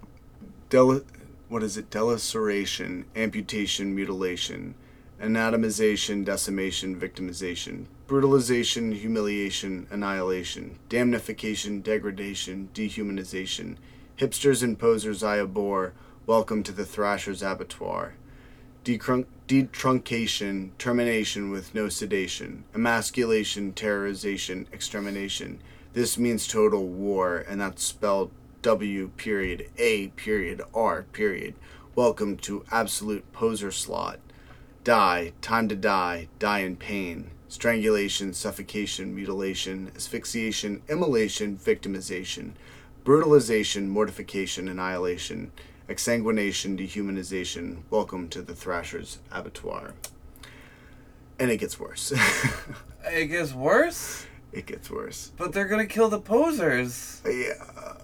del 0.70 1.02
what 1.48 1.64
is 1.64 1.78
it? 1.78 1.90
Delaceration, 1.90 3.06
amputation, 3.16 3.96
mutilation, 3.96 4.76
anatomization, 5.22 6.26
decimation, 6.26 7.00
victimization, 7.00 7.86
brutalization, 8.08 8.92
humiliation, 8.92 9.88
annihilation, 9.92 10.80
damnification, 10.90 11.82
degradation, 11.82 12.70
dehumanization. 12.74 13.78
Hipsters 14.20 14.62
and 14.62 14.78
posers 14.78 15.24
I 15.24 15.40
abhor. 15.40 15.94
Welcome 16.28 16.62
to 16.64 16.72
the 16.72 16.86
Thrasher's 16.86 17.42
Abattoir. 17.42 18.14
Detruncation, 18.84 20.72
termination 20.78 21.50
with 21.50 21.74
no 21.74 21.90
sedation, 21.90 22.64
emasculation, 22.76 23.74
terrorization, 23.74 24.72
extermination. 24.72 25.60
This 25.94 26.20
means 26.20 26.48
total 26.48 26.86
war, 26.86 27.38
and 27.38 27.60
that's 27.60 27.84
spelled 27.84 28.30
W 28.62 29.10
period 29.18 29.72
A 29.80 30.10
period 30.10 30.62
R 30.76 31.04
period. 31.12 31.56
Welcome 31.96 32.38
to 32.38 32.66
absolute 32.72 33.34
poser 33.34 33.72
slot. 33.72 34.20
Die, 34.84 35.34
time 35.42 35.68
to 35.70 35.76
die, 35.76 36.28
die 36.38 36.60
in 36.60 36.76
pain. 36.76 37.32
Strangulation, 37.48 38.32
suffocation, 38.34 39.16
mutilation, 39.16 39.92
asphyxiation, 39.96 40.84
immolation, 40.88 41.58
victimization, 41.58 42.52
brutalization, 43.04 43.90
mortification, 43.90 44.68
annihilation, 44.68 45.52
exsanguination, 45.90 46.78
dehumanization. 46.80 47.84
Welcome 47.90 48.30
to 48.30 48.42
the 48.42 48.54
Thrasher's 48.56 49.20
Abattoir. 49.32 49.94
And 51.40 51.52
it 51.52 51.58
gets 51.58 51.80
worse. 51.80 52.14
It 53.06 53.26
gets 53.26 53.54
worse, 53.54 54.26
it 54.54 54.66
gets 54.66 54.90
worse. 54.90 55.34
but 55.36 55.52
they're 55.52 55.68
gonna 55.68 55.86
kill 55.86 56.08
the 56.08 56.22
posers. 56.22 57.22
Yeah. 57.26 57.96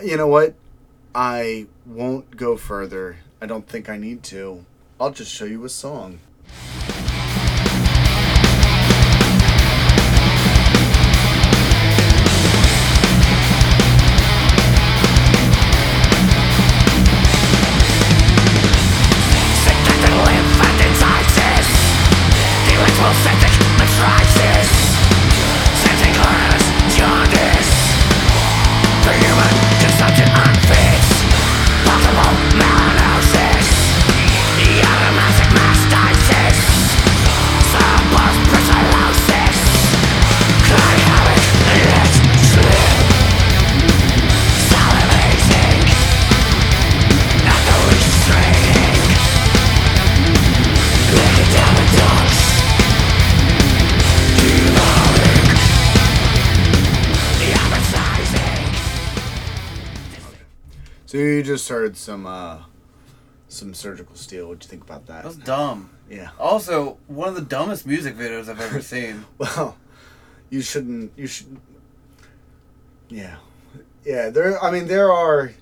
You 0.00 0.16
know 0.16 0.28
what? 0.28 0.54
I 1.16 1.66
won't 1.84 2.36
go 2.36 2.56
further. 2.56 3.16
I 3.42 3.46
don't 3.46 3.68
think 3.68 3.88
I 3.88 3.96
need 3.96 4.22
to. 4.24 4.64
I'll 5.00 5.10
just 5.10 5.32
show 5.32 5.46
you 5.46 5.64
a 5.64 5.68
song. 5.68 6.20
Just 61.64 61.70
heard 61.70 61.96
some 61.96 62.26
uh 62.26 62.58
some 63.48 63.72
surgical 63.72 64.14
steel. 64.16 64.48
What'd 64.48 64.64
you 64.64 64.68
think 64.68 64.82
about 64.82 65.06
that? 65.06 65.22
That 65.22 65.28
was 65.28 65.36
dumb. 65.36 65.90
Yeah. 66.10 66.30
Also, 66.38 66.98
one 67.06 67.28
of 67.28 67.34
the 67.36 67.40
dumbest 67.40 67.86
music 67.86 68.16
videos 68.16 68.48
I've 68.50 68.60
ever 68.60 68.82
seen. 68.94 69.24
Well, 69.38 69.76
you 70.50 70.60
shouldn't. 70.60 71.12
You 71.16 71.26
should. 71.26 71.56
Yeah, 73.08 73.36
yeah. 74.04 74.28
There. 74.30 74.62
I 74.62 74.70
mean, 74.70 74.88
there 74.88 75.10
are, 75.12 75.52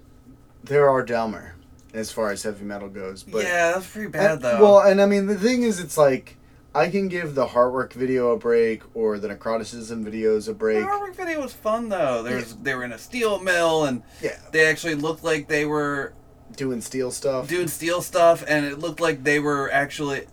there 0.65 0.89
are 0.89 1.05
dumber 1.05 1.55
as 1.95 2.11
far 2.11 2.31
as 2.31 2.43
heavy 2.43 2.65
metal 2.65 2.89
goes. 2.89 3.23
But 3.23 3.45
yeah, 3.45 3.73
that's 3.73 3.87
pretty 3.87 4.09
bad 4.09 4.33
and- 4.33 4.43
though. 4.43 4.61
Well, 4.61 4.79
and 4.81 5.01
I 5.01 5.07
mean, 5.07 5.27
the 5.27 5.39
thing 5.39 5.63
is, 5.63 5.79
it's 5.79 5.97
like 5.99 6.37
I 6.75 6.89
can 6.89 7.09
give 7.09 7.35
the 7.35 7.47
Heartwork 7.49 7.93
video 7.93 8.31
a 8.31 8.39
break 8.39 8.83
or 8.95 9.19
the 9.19 9.29
Necroticism 9.29 10.05
videos 10.05 10.45
a 10.49 10.53
The 10.53 10.55
break. 10.55 10.85
Heartwork 10.85 11.15
video 11.17 11.41
was 11.43 11.53
fun 11.53 11.89
though. 11.89 12.23
There's 12.23 12.55
they 12.55 12.75
were 12.75 12.85
in 12.85 12.93
a 12.93 12.99
steel 12.99 13.41
mill 13.41 13.85
and 13.85 14.03
Yeah, 14.23 14.39
they 14.53 14.67
actually 14.67 14.95
looked 14.95 15.23
like 15.23 15.49
they 15.49 15.67
were 15.67 16.15
doing 16.57 16.81
steel 16.81 17.11
stuff. 17.11 17.49
doing 17.49 17.69
steel 17.69 18.03
stuff 18.03 18.45
and 18.47 18.67
it 18.67 18.79
looked 18.79 19.01
like 19.01 19.25
they 19.25 19.39
were 19.41 19.71
actually 19.73 20.27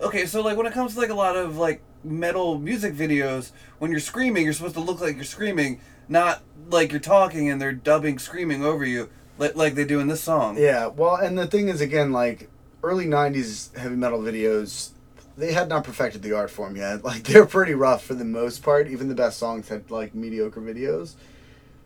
okay 0.00 0.24
so 0.24 0.40
like 0.40 0.56
when 0.56 0.64
it 0.66 0.72
comes 0.72 0.94
to 0.94 1.00
like 1.00 1.10
a 1.10 1.14
lot 1.14 1.36
of 1.36 1.58
like 1.58 1.82
metal 2.02 2.58
music 2.58 2.94
videos 2.94 3.50
when 3.78 3.90
you're 3.90 4.00
screaming 4.00 4.44
you're 4.44 4.54
supposed 4.54 4.74
to 4.74 4.80
look 4.80 4.98
like 5.00 5.16
you're 5.16 5.24
screaming 5.24 5.78
not 6.08 6.42
like 6.70 6.90
you're 6.90 7.00
talking 7.00 7.50
and 7.50 7.60
they're 7.60 7.72
dubbing 7.72 8.18
screaming 8.18 8.64
over 8.64 8.82
you 8.82 9.10
like, 9.36 9.54
like 9.56 9.74
they 9.74 9.84
do 9.84 10.00
in 10.00 10.06
this 10.08 10.22
song 10.22 10.56
Yeah, 10.56 10.86
well, 10.86 11.16
and 11.16 11.38
the 11.38 11.46
thing 11.46 11.68
is, 11.68 11.80
again, 11.80 12.10
like 12.12 12.48
early 12.82 13.06
'90s 13.06 13.76
heavy 13.76 13.94
metal 13.96 14.20
videos, 14.20 14.90
they 15.38 15.52
had 15.52 15.68
not 15.68 15.84
perfected 15.84 16.22
the 16.22 16.32
art 16.32 16.50
form 16.50 16.76
yet. 16.76 17.04
Like 17.08 17.22
they're 17.24 17.46
pretty 17.46 17.74
rough 17.74 18.04
for 18.04 18.14
the 18.14 18.24
most 18.24 18.62
part. 18.62 18.88
Even 18.88 19.08
the 19.08 19.14
best 19.14 19.38
songs 19.38 19.68
had 19.68 19.90
like 19.90 20.14
mediocre 20.14 20.60
videos. 20.60 21.14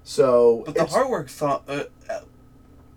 So, 0.04 0.62
but 0.66 0.74
the 0.74 0.80
Heartwork 0.84 1.30
song 1.30 1.62
uh, 1.68 1.84
uh, 2.10 2.20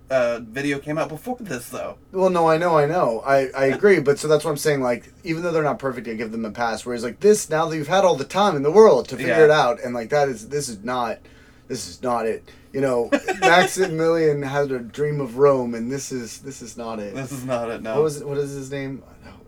uh, 0.09 0.39
video 0.43 0.79
came 0.79 0.97
out 0.97 1.09
before 1.09 1.37
this 1.39 1.69
though 1.69 1.97
Well, 2.11 2.29
no, 2.29 2.47
I 2.49 2.57
know, 2.57 2.77
I 2.77 2.85
know, 2.85 3.21
I, 3.25 3.49
I 3.55 3.65
agree, 3.65 3.99
but 3.99 4.17
so 4.17 4.27
that's 4.27 4.43
what 4.43 4.51
I'm 4.51 4.57
saying. 4.57 4.81
Like, 4.81 5.11
even 5.23 5.43
though 5.43 5.51
they're 5.51 5.63
not 5.63 5.77
perfect, 5.79 6.07
I 6.07 6.13
give 6.13 6.31
them 6.31 6.45
a 6.45 6.51
pass. 6.51 6.85
Whereas, 6.85 7.03
like 7.03 7.19
this, 7.19 7.49
now 7.49 7.67
that 7.67 7.75
you've 7.77 7.87
had 7.87 8.05
all 8.05 8.15
the 8.15 8.23
time 8.23 8.55
in 8.55 8.63
the 8.63 8.71
world 8.71 9.07
to 9.09 9.17
figure 9.17 9.33
Yeah. 9.33 9.43
it 9.45 9.51
out, 9.51 9.79
and 9.83 9.93
like 9.93 10.09
that 10.09 10.29
is 10.29 10.49
this 10.49 10.67
is 10.69 10.83
not, 10.83 11.19
this 11.67 11.87
is 11.87 12.01
not 12.01 12.25
it. 12.25 12.47
You 12.73 12.81
know, 12.81 13.09
Maximilian 13.39 14.41
had 14.41 14.71
a 14.71 14.79
dream 14.79 15.21
of 15.21 15.37
Rome, 15.37 15.75
and 15.75 15.91
this 15.91 16.11
is 16.11 16.39
this 16.39 16.61
is 16.61 16.75
not 16.75 16.99
it. 16.99 17.13
this 17.15 17.31
is 17.31 17.45
not 17.45 17.69
it 17.69 17.81
no 17.81 17.95
What 17.95 18.03
was 18.03 18.21
it, 18.21 18.27
what 18.27 18.37
is 18.37 18.51
his 18.51 18.71
name? 18.71 19.03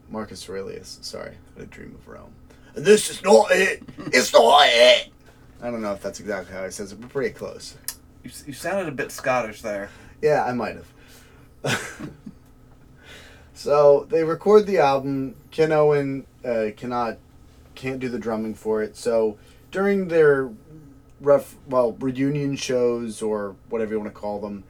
Marcus 0.10 0.48
Aurelius. 0.50 1.00
Sorry, 1.02 1.32
I 1.56 1.60
had 1.60 1.68
a 1.68 1.72
dream 1.72 1.96
of 1.96 2.08
Rome. 2.08 2.32
And 2.76 2.86
this 2.86 3.10
is 3.10 3.24
not 3.24 3.48
it. 3.52 3.84
It's 4.14 4.34
not 4.34 4.68
it. 4.68 5.10
I 5.62 5.72
don't 5.72 5.82
know 5.82 5.94
if 5.94 6.02
that's 6.02 6.20
exactly 6.20 6.56
how 6.56 6.64
he 6.64 6.72
says 6.72 6.92
it, 6.92 7.02
but 7.02 7.10
pretty 7.10 7.34
close. 7.34 7.76
you, 8.24 8.32
you 8.46 8.54
sounded 8.54 8.88
a 8.88 8.92
bit 8.92 9.12
Scottish 9.12 9.62
there 9.62 9.90
Yeah, 10.22 10.44
I 10.46 10.54
might 10.54 10.76
have. 11.64 11.88
so 13.54 14.06
they 14.10 14.24
record 14.24 14.68
the 14.68 14.78
album. 14.78 15.36
Ken 15.52 15.72
Owen 15.72 16.26
uh, 16.46 16.68
cannot 16.76 17.18
can't 17.76 18.00
do 18.00 18.10
the 18.10 18.20
drumming 18.20 18.54
for 18.54 18.84
it. 18.84 18.96
So 18.96 19.38
during 19.72 20.08
their 20.08 20.52
rough 21.20 21.56
well 21.68 21.94
reunion 21.94 22.56
shows 22.56 23.22
or 23.22 23.56
whatever 23.70 23.94
you 23.94 24.00
want 24.00 24.14
to 24.14 24.20
call 24.20 24.40
them, 24.40 24.64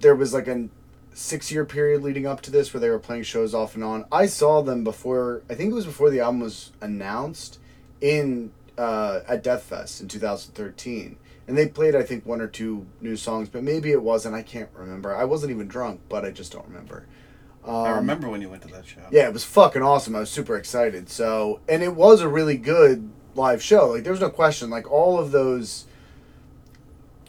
there 0.00 0.14
was 0.14 0.32
like 0.32 0.46
a 0.46 0.68
six 1.12 1.50
year 1.50 1.64
period 1.64 2.02
leading 2.02 2.26
up 2.26 2.40
to 2.42 2.50
this 2.50 2.72
where 2.72 2.80
they 2.80 2.90
were 2.90 2.98
playing 2.98 3.24
shows 3.24 3.54
off 3.54 3.74
and 3.74 3.84
on. 3.84 4.04
I 4.10 4.26
saw 4.26 4.62
them 4.62 4.84
before. 4.84 5.42
I 5.50 5.54
think 5.54 5.72
it 5.72 5.74
was 5.74 5.86
before 5.86 6.10
the 6.10 6.20
album 6.20 6.40
was 6.40 6.72
announced 6.80 7.58
in 8.00 8.52
uh, 8.78 9.20
at 9.28 9.42
Death 9.42 9.64
Fest 9.64 10.00
in 10.00 10.08
2013 10.08 11.16
and 11.50 11.58
they 11.58 11.66
played 11.66 11.96
I 11.96 12.04
think 12.04 12.24
one 12.24 12.40
or 12.40 12.46
two 12.46 12.86
new 13.00 13.16
songs, 13.16 13.48
but 13.48 13.64
maybe 13.64 13.90
it 13.90 14.00
wasn't. 14.00 14.36
I 14.36 14.42
can't 14.42 14.70
remember. 14.72 15.14
I 15.14 15.24
wasn't 15.24 15.50
even 15.50 15.66
drunk, 15.66 16.00
but 16.08 16.24
I 16.24 16.30
just 16.30 16.52
don't 16.52 16.66
remember. 16.66 17.06
Um, 17.64 17.74
I 17.74 17.90
remember 17.90 18.28
when 18.28 18.40
you 18.40 18.48
went 18.48 18.62
to 18.62 18.68
that 18.68 18.86
show 18.86 19.00
Yeah, 19.10 19.26
it 19.26 19.32
was 19.32 19.44
fucking 19.44 19.82
awesome. 19.82 20.14
I 20.14 20.20
was 20.20 20.30
super 20.30 20.56
excited. 20.56 21.10
So, 21.10 21.60
and 21.68 21.82
it 21.82 21.94
was 21.94 22.20
a 22.20 22.28
really 22.28 22.56
good 22.56 23.10
live 23.34 23.62
show. 23.62 23.88
Like, 23.88 24.04
there's 24.04 24.20
no 24.20 24.30
question. 24.30 24.70
Like 24.70 24.90
all 24.90 25.18
of 25.18 25.32
those 25.32 25.86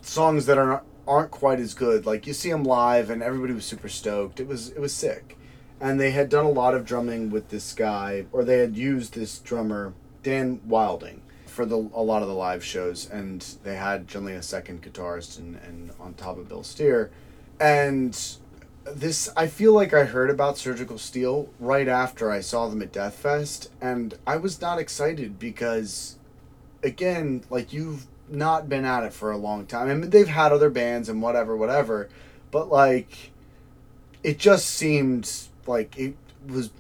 songs 0.02 0.46
that 0.46 0.60
are 0.60 0.84
aren't 1.12 1.30
quite 1.30 1.60
as 1.60 1.74
good. 1.74 2.06
Like 2.06 2.26
you 2.26 2.34
see 2.34 2.50
them 2.50 2.64
live, 2.64 3.10
and 3.10 3.22
everybody 3.22 3.54
was 3.54 3.66
super 3.66 3.90
stoked. 3.90 4.40
It 4.40 4.48
was 4.48 4.70
it 4.70 4.80
was 4.80 4.94
sick, 4.94 5.38
and 5.82 6.00
they 6.00 6.12
had 6.12 6.30
done 6.30 6.46
a 6.46 6.50
lot 6.50 6.74
of 6.74 6.86
drumming 6.86 7.30
with 7.30 7.50
this 7.50 7.74
guy, 7.74 8.26
or 8.32 8.46
they 8.46 8.60
had 8.60 8.78
used 8.78 9.14
this 9.14 9.38
drummer 9.40 9.94
Dan 10.24 10.62
Wilding 10.66 11.22
for 11.46 11.66
the 11.66 11.76
a 11.76 12.02
lot 12.02 12.22
of 12.22 12.30
the 12.30 12.34
live 12.34 12.64
shows, 12.64 13.10
and 13.10 13.42
they 13.64 13.76
had 13.76 14.08
generally 14.08 14.36
a 14.36 14.42
second 14.42 14.82
guitarist 14.82 15.38
and, 15.38 15.58
and 15.58 15.92
on 16.00 16.14
top 16.14 16.38
of 16.38 16.48
Bill 16.48 16.64
Steer, 16.64 17.12
and 17.60 18.18
this 18.86 19.30
I 19.36 19.48
feel 19.48 19.74
like 19.74 19.94
I 19.94 20.06
heard 20.06 20.30
about 20.30 20.58
Surgical 20.58 20.98
Steel 20.98 21.50
right 21.60 21.90
after 21.90 22.32
I 22.32 22.40
saw 22.40 22.70
them 22.70 22.82
at 22.82 22.94
Death 22.94 23.16
Fest, 23.16 23.70
and 23.82 24.18
I 24.26 24.38
was 24.38 24.62
not 24.62 24.80
excited 24.80 25.38
because, 25.38 26.18
again, 26.82 27.44
like 27.50 27.74
you've 27.74 28.08
not 28.32 28.70
been 28.70 28.86
at 28.86 29.04
it 29.04 29.14
for 29.14 29.32
a 29.32 29.38
long 29.38 29.66
time. 29.66 29.90
I 29.90 29.94
mean, 29.94 30.10
they've 30.10 30.28
had 30.28 30.52
other 30.52 30.70
bands 30.70 31.10
and 31.10 31.22
whatever, 31.22 31.56
whatever, 31.56 32.10
but 32.52 32.70
like, 32.70 33.32
it 34.24 34.38
just 34.38 34.68
seemed 34.70 35.30
like 35.68 35.98
it 35.98 36.16
was 36.48 36.72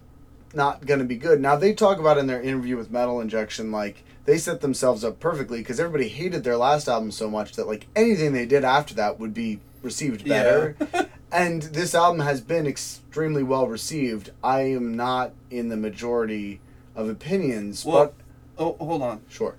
not 0.53 0.85
going 0.85 0.99
to 0.99 1.05
be 1.05 1.15
good. 1.15 1.41
Now 1.41 1.55
they 1.55 1.73
talk 1.73 1.99
about 1.99 2.17
in 2.17 2.27
their 2.27 2.41
interview 2.41 2.77
with 2.77 2.91
Metal 2.91 3.21
Injection, 3.21 3.71
like 3.71 4.03
they 4.25 4.37
set 4.37 4.61
themselves 4.61 5.03
up 5.03 5.19
perfectly 5.19 5.59
because 5.59 5.79
everybody 5.79 6.09
hated 6.09 6.43
their 6.43 6.57
last 6.57 6.87
album 6.87 7.11
so 7.11 7.29
much 7.29 7.53
that 7.53 7.67
like 7.67 7.87
anything 7.95 8.33
they 8.33 8.45
did 8.45 8.63
after 8.63 8.93
that 8.95 9.19
would 9.19 9.33
be 9.33 9.59
received 9.81 10.27
better. 10.27 10.75
and 11.31 11.63
this 11.63 11.95
album 11.95 12.19
has 12.19 12.41
been 12.41 12.67
extremely 12.67 13.43
well 13.43 13.67
received. 13.67 14.31
I 14.43 14.61
am 14.61 14.95
not 14.95 15.33
in 15.49 15.69
the 15.69 15.77
majority 15.77 16.59
of 16.95 17.09
opinions, 17.09 17.85
well 17.85 18.13
oh 18.57 18.75
hold 18.79 19.01
on 19.01 19.17
but 19.19 19.31
sure, 19.31 19.55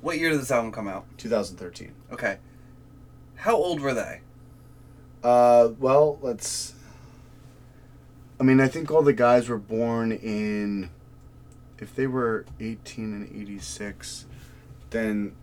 what 0.00 0.18
year 0.18 0.30
did 0.30 0.40
this 0.40 0.50
album 0.50 0.72
come 0.72 0.88
out 0.88 1.04
2013. 1.18 1.92
okay 2.12 2.38
how 3.36 3.54
old 3.54 3.80
were 3.80 3.94
they 3.94 4.20
Uh, 5.22 5.70
well, 5.80 6.18
let's. 6.22 6.74
I 8.38 8.44
mean, 8.44 8.60
I 8.60 8.68
think 8.68 8.90
all 8.90 9.02
the 9.02 9.12
guys 9.12 9.48
were 9.48 9.58
born 9.58 10.12
in. 10.12 10.90
If 11.78 11.94
they 11.94 12.06
were 12.06 12.44
18 12.60 13.12
and 13.14 13.28
86, 13.28 14.26
then 14.90 15.34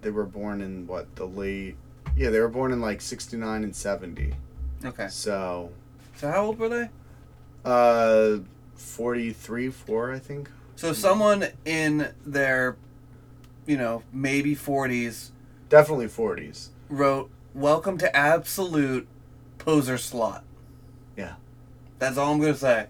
they 0.00 0.10
were 0.10 0.24
born 0.24 0.60
in 0.60 0.86
what, 0.88 1.14
the 1.16 1.24
late. 1.24 1.76
Yeah, 2.16 2.30
they 2.30 2.40
were 2.40 2.48
born 2.48 2.72
in 2.72 2.80
like 2.80 3.00
69 3.00 3.64
and 3.64 3.74
70. 3.74 4.34
okay 4.84 5.08
So, 5.08 5.70
so 6.16 6.30
how 6.30 6.46
old 6.46 6.58
were 6.58 6.68
they 6.68 6.88
uh, 7.64 8.38
43, 8.74 9.70
4, 9.70 10.12
I 10.12 10.18
think. 10.18 10.50
So 10.76 10.92
someone 10.92 11.46
in 11.64 12.12
their, 12.26 12.76
you 13.66 13.76
know, 13.76 14.02
maybe 14.12 14.54
forties 14.54 15.32
Definitely 15.68 16.08
40s. 16.08 16.68
wrote 16.88 17.30
"Welcome 17.54 17.96
to 17.98 18.14
Absolute 18.14 19.08
Poser 19.58 19.98
Slot." 19.98 20.44
Yeah. 21.16 21.34
That's 21.98 22.18
all 22.18 22.32
I'm 22.32 22.40
gonna 22.40 22.54
say. 22.54 22.86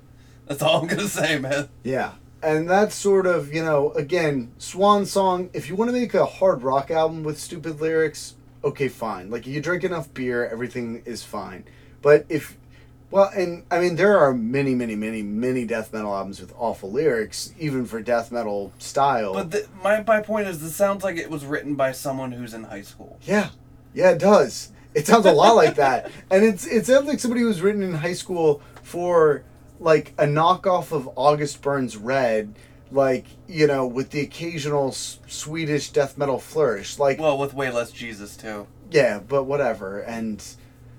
That's 0.47 0.63
all 0.63 0.81
I'm 0.83 0.89
gonna 0.89 1.09
say, 1.09 1.39
man. 1.39 1.69
Yeah. 1.85 2.13
And 2.43 2.69
that's 2.69 2.97
sort 2.97 3.27
of, 3.27 3.55
you 3.55 3.63
know, 3.63 3.93
again, 3.93 4.53
Swan 4.59 5.07
Song, 5.07 5.49
if 5.53 5.69
you 5.69 5.77
want 5.77 5.91
to 5.91 5.93
make 5.93 6.13
a 6.13 6.27
hard 6.27 6.63
rock 6.63 6.91
album 6.91 7.23
with 7.23 7.39
stupid 7.39 7.81
lyrics, 7.81 8.35
okay, 8.65 8.89
fine. 8.89 9.31
Like, 9.31 9.47
you 9.47 9.61
drink 9.61 9.85
enough 9.85 10.13
beer, 10.13 10.49
everything 10.49 11.03
is 11.05 11.23
fine. 11.23 11.65
But 12.01 12.27
if, 12.29 12.59
well, 13.13 13.31
and 13.37 13.65
I 13.71 13.79
mean, 13.79 13.95
there 13.97 14.19
are 14.19 14.35
many, 14.35 14.75
many, 14.75 14.97
many, 14.97 15.23
many 15.23 15.65
death 15.65 15.93
metal 15.93 16.13
albums 16.15 16.41
with 16.41 16.53
awful 16.59 16.91
lyrics, 16.91 17.53
even 17.59 17.85
for 17.87 18.01
death 18.03 18.33
metal 18.33 18.73
style. 18.79 19.35
But 19.35 19.51
the, 19.53 19.67
my 19.85 20.03
my 20.07 20.21
point 20.21 20.49
is, 20.49 20.61
this 20.61 20.75
sounds 20.75 21.05
like 21.05 21.17
it 21.17 21.31
was 21.31 21.45
written 21.45 21.75
by 21.77 21.93
someone 21.93 22.33
who's 22.33 22.55
in 22.55 22.65
high 22.65 22.83
school. 22.83 23.19
Yeah, 23.23 23.51
yeah, 23.95 24.11
it 24.11 24.19
does. 24.19 24.73
It 24.95 25.07
sounds 25.07 25.27
a 25.27 25.33
lot 25.33 25.55
like 25.55 25.77
that, 25.77 26.11
and 26.31 26.45
it's 26.45 26.67
it 26.67 26.87
sounds 26.87 27.07
like 27.07 27.21
somebody 27.21 27.43
who 27.43 27.47
was 27.49 27.61
written 27.63 27.83
in 27.83 27.95
high 27.95 28.13
school 28.15 28.61
for 28.83 29.45
like 29.81 30.13
a 30.19 30.25
knockoff 30.25 30.93
of 30.93 31.09
August 31.17 31.61
Burns 31.63 31.97
Red, 31.97 32.55
like 32.91 33.25
you 33.49 33.67
know, 33.67 33.87
with 33.87 34.11
the 34.11 34.21
occasional 34.21 34.89
s- 34.89 35.19
Swedish 35.27 35.91
death 35.91 36.17
metal 36.19 36.39
flourish. 36.39 36.99
Like, 36.99 37.19
Well, 37.19 37.37
with 37.39 37.53
way 37.55 37.71
less 37.71 37.91
Jesus 37.91 38.37
too. 38.37 38.67
yeah, 38.91 39.19
but 39.19 39.45
whatever. 39.45 40.01
And 40.01 40.45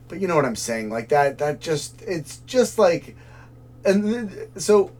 but 0.07 0.19
you 0.19 0.27
know 0.27 0.35
what 0.35 0.45
I'm 0.45 0.55
saying? 0.55 0.89
Like 0.89 1.09
that. 1.09 1.37
That 1.37 1.59
just 1.59 2.01
it's 2.01 2.37
just 2.45 2.77
like, 2.77 3.15
and 3.85 4.29
th- 4.29 4.49
so 4.57 4.91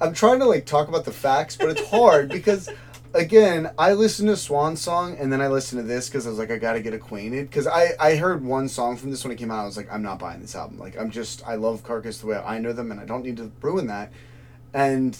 I'm 0.00 0.14
trying 0.14 0.38
to 0.40 0.44
like 0.46 0.66
talk 0.66 0.88
about 0.88 1.04
the 1.04 1.12
facts, 1.12 1.56
but 1.56 1.70
it's 1.70 1.88
hard 1.88 2.28
because 2.28 2.68
again, 3.14 3.70
I 3.78 3.92
listened 3.92 4.28
to 4.28 4.36
Swan 4.36 4.76
Song 4.76 5.16
and 5.18 5.32
then 5.32 5.40
I 5.40 5.48
listened 5.48 5.82
to 5.82 5.86
this 5.86 6.08
because 6.08 6.26
I 6.26 6.30
was 6.30 6.38
like, 6.38 6.50
I 6.50 6.58
gotta 6.58 6.80
get 6.80 6.94
acquainted. 6.94 7.48
Because 7.48 7.66
I 7.66 7.90
I 7.98 8.16
heard 8.16 8.44
one 8.44 8.68
song 8.68 8.96
from 8.96 9.10
this 9.10 9.24
when 9.24 9.32
it 9.32 9.36
came 9.36 9.50
out. 9.50 9.62
I 9.62 9.66
was 9.66 9.76
like, 9.76 9.92
I'm 9.92 10.02
not 10.02 10.18
buying 10.18 10.40
this 10.40 10.54
album. 10.54 10.78
Like 10.78 10.98
I'm 10.98 11.10
just 11.10 11.46
I 11.46 11.56
love 11.56 11.82
Carcass 11.82 12.18
the 12.18 12.26
way 12.26 12.36
I 12.36 12.58
know 12.58 12.72
them, 12.72 12.90
and 12.90 13.00
I 13.00 13.04
don't 13.04 13.24
need 13.24 13.36
to 13.38 13.50
ruin 13.60 13.86
that. 13.88 14.12
And 14.74 15.16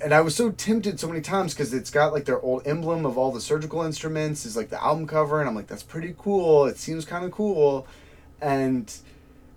and 0.00 0.12
I 0.12 0.20
was 0.20 0.34
so 0.34 0.50
tempted 0.50 0.98
so 0.98 1.08
many 1.08 1.20
times 1.20 1.54
because 1.54 1.74
it's 1.74 1.90
got 1.90 2.12
like 2.12 2.24
their 2.24 2.40
old 2.40 2.66
emblem 2.66 3.04
of 3.04 3.18
all 3.18 3.32
the 3.32 3.40
surgical 3.40 3.82
instruments 3.82 4.46
is 4.46 4.56
like 4.56 4.70
the 4.70 4.82
album 4.82 5.06
cover, 5.06 5.40
and 5.40 5.48
I'm 5.48 5.54
like, 5.54 5.66
that's 5.66 5.82
pretty 5.82 6.14
cool. 6.18 6.66
It 6.66 6.78
seems 6.78 7.04
kind 7.04 7.24
of 7.24 7.30
cool, 7.30 7.86
and 8.40 8.94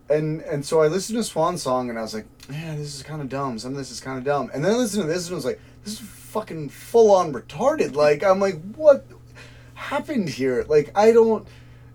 and 0.09 0.41
and 0.41 0.65
so 0.65 0.81
I 0.81 0.87
listened 0.87 1.17
to 1.17 1.23
Swan 1.23 1.57
Song 1.57 1.89
and 1.89 1.97
I 1.97 2.01
was 2.01 2.13
like, 2.13 2.25
man, 2.49 2.77
this 2.77 2.95
is 2.95 3.03
kind 3.03 3.21
of 3.21 3.29
dumb. 3.29 3.57
Some 3.59 3.71
of 3.71 3.77
this 3.77 3.91
is 3.91 3.99
kind 3.99 4.17
of 4.17 4.23
dumb. 4.23 4.51
And 4.53 4.63
then 4.63 4.73
I 4.73 4.77
listened 4.77 5.03
to 5.03 5.07
this 5.07 5.27
and 5.27 5.33
I 5.33 5.35
was 5.35 5.45
like, 5.45 5.59
this 5.83 5.93
is 5.93 5.99
fucking 5.99 6.69
full 6.69 7.11
on 7.13 7.33
retarded. 7.33 7.95
Like 7.95 8.23
I'm 8.23 8.39
like, 8.39 8.61
what 8.75 9.05
happened 9.73 10.29
here? 10.29 10.65
Like 10.67 10.91
I 10.95 11.11
don't. 11.11 11.47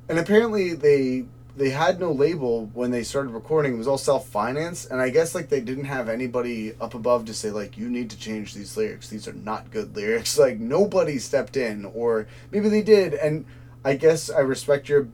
And 0.09 0.19
apparently 0.19 0.75
they 0.75 1.25
they 1.57 1.71
had 1.71 1.99
no 1.99 2.13
label 2.13 2.67
when 2.75 2.91
they 2.91 3.03
started 3.03 3.31
recording. 3.31 3.75
It 3.75 3.79
was 3.79 3.89
all 3.89 3.99
self 3.99 4.29
financed, 4.29 4.91
and 4.91 5.01
I 5.01 5.09
guess 5.09 5.35
like 5.35 5.49
they 5.49 5.61
didn't 5.61 5.85
have 5.85 6.09
anybody 6.09 6.75
up 6.81 6.95
above 6.95 7.25
to 7.27 7.35
say 7.35 7.51
like 7.51 7.79
you 7.79 7.89
need 7.89 8.11
to 8.11 8.19
change 8.19 8.55
these 8.55 8.77
lyrics. 8.77 9.09
These 9.09 9.27
are 9.27 9.33
not 9.33 9.71
good 9.71 9.97
lyrics. 9.97 10.39
Like 10.47 10.61
nobody 10.61 11.19
stepped 11.19 11.57
in, 11.57 11.87
or 11.87 12.29
maybe 12.53 12.69
they 12.69 12.83
did, 12.83 13.15
and 13.15 13.47
I 13.85 13.95
guess 13.95 14.31
I 14.31 14.41
respect 14.41 14.89
your 14.89 15.09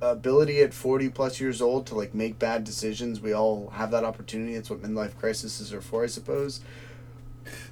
ability 0.00 0.60
at 0.60 0.74
40 0.74 1.08
plus 1.10 1.40
years 1.40 1.62
old 1.62 1.86
to 1.86 1.94
like 1.94 2.14
make 2.14 2.38
bad 2.38 2.64
decisions 2.64 3.20
we 3.20 3.32
all 3.32 3.70
have 3.70 3.90
that 3.90 4.04
opportunity 4.04 4.54
it's 4.54 4.68
what 4.68 4.82
midlife 4.82 5.16
crises 5.16 5.72
are 5.72 5.80
for 5.80 6.04
i 6.04 6.06
suppose 6.06 6.60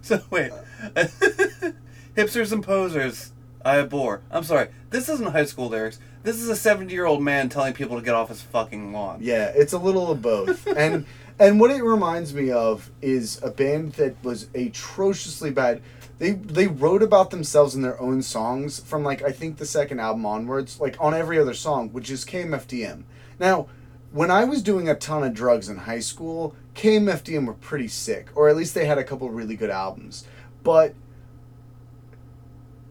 So 0.02 0.22
wait, 0.30 0.52
hipsters 2.16 2.52
and 2.52 2.62
posers, 2.62 3.32
I 3.64 3.78
abhor. 3.78 4.20
I'm 4.30 4.44
sorry. 4.44 4.68
This 4.90 5.08
isn't 5.08 5.32
high 5.32 5.46
school 5.46 5.68
lyrics. 5.68 5.98
This 6.22 6.36
is 6.36 6.48
a 6.48 6.56
70 6.56 6.92
year 6.92 7.06
old 7.06 7.22
man 7.22 7.48
telling 7.48 7.72
people 7.74 7.98
to 7.98 8.04
get 8.04 8.14
off 8.14 8.28
his 8.28 8.40
fucking 8.40 8.92
lawn. 8.92 9.18
yeah 9.20 9.52
it's 9.54 9.72
a 9.72 9.78
little 9.78 10.10
of 10.10 10.22
both 10.22 10.66
and 10.76 11.06
and 11.38 11.58
what 11.58 11.70
it 11.70 11.82
reminds 11.82 12.32
me 12.32 12.50
of 12.50 12.90
is 13.02 13.42
a 13.42 13.50
band 13.50 13.92
that 13.94 14.22
was 14.22 14.48
atrociously 14.54 15.50
bad 15.50 15.82
they 16.18 16.32
they 16.32 16.66
wrote 16.66 17.02
about 17.02 17.30
themselves 17.30 17.74
in 17.74 17.82
their 17.82 18.00
own 18.00 18.22
songs 18.22 18.80
from 18.80 19.02
like 19.02 19.22
i 19.22 19.30
think 19.30 19.56
the 19.56 19.66
second 19.66 20.00
album 20.00 20.24
onwards 20.24 20.80
like 20.80 20.96
on 21.00 21.14
every 21.14 21.38
other 21.38 21.54
song 21.54 21.88
which 21.90 22.10
is 22.10 22.24
kmfdm 22.24 23.02
now 23.38 23.66
when 24.12 24.30
i 24.30 24.44
was 24.44 24.62
doing 24.62 24.88
a 24.88 24.94
ton 24.94 25.24
of 25.24 25.34
drugs 25.34 25.68
in 25.68 25.76
high 25.78 26.00
school 26.00 26.54
kmfdm 26.74 27.46
were 27.46 27.54
pretty 27.54 27.88
sick 27.88 28.28
or 28.34 28.48
at 28.48 28.56
least 28.56 28.74
they 28.74 28.86
had 28.86 28.98
a 28.98 29.04
couple 29.04 29.28
really 29.30 29.56
good 29.56 29.70
albums 29.70 30.24
but 30.62 30.94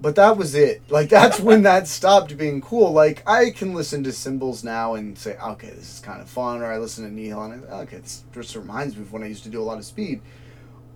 but 0.04 0.16
that 0.16 0.36
was 0.38 0.54
it. 0.54 0.82
Like 0.90 1.10
that's 1.10 1.40
when 1.40 1.64
that 1.64 1.88
stopped 1.88 2.38
being 2.38 2.62
cool. 2.62 2.92
Like 2.92 3.24
I 3.28 3.50
can 3.50 3.74
listen 3.74 4.04
to 4.04 4.12
Symbols 4.12 4.64
now 4.64 4.94
and 4.94 5.18
say, 5.18 5.38
okay, 5.38 5.70
this 5.70 5.96
is 5.96 6.00
kind 6.02 6.22
of 6.22 6.30
fun. 6.30 6.62
Or 6.62 6.72
I 6.72 6.78
listen 6.78 7.06
to 7.06 7.12
Nihil 7.12 7.42
and 7.42 7.66
I, 7.66 7.82
okay, 7.82 7.98
this 7.98 8.24
just 8.32 8.56
reminds 8.56 8.96
me 8.96 9.02
of 9.02 9.12
when 9.14 9.24
I 9.24 9.28
used 9.28 9.44
to 9.46 9.50
do 9.50 9.62
a 9.62 9.64
lot 9.64 9.80
of 9.80 9.86
speed. 9.86 10.22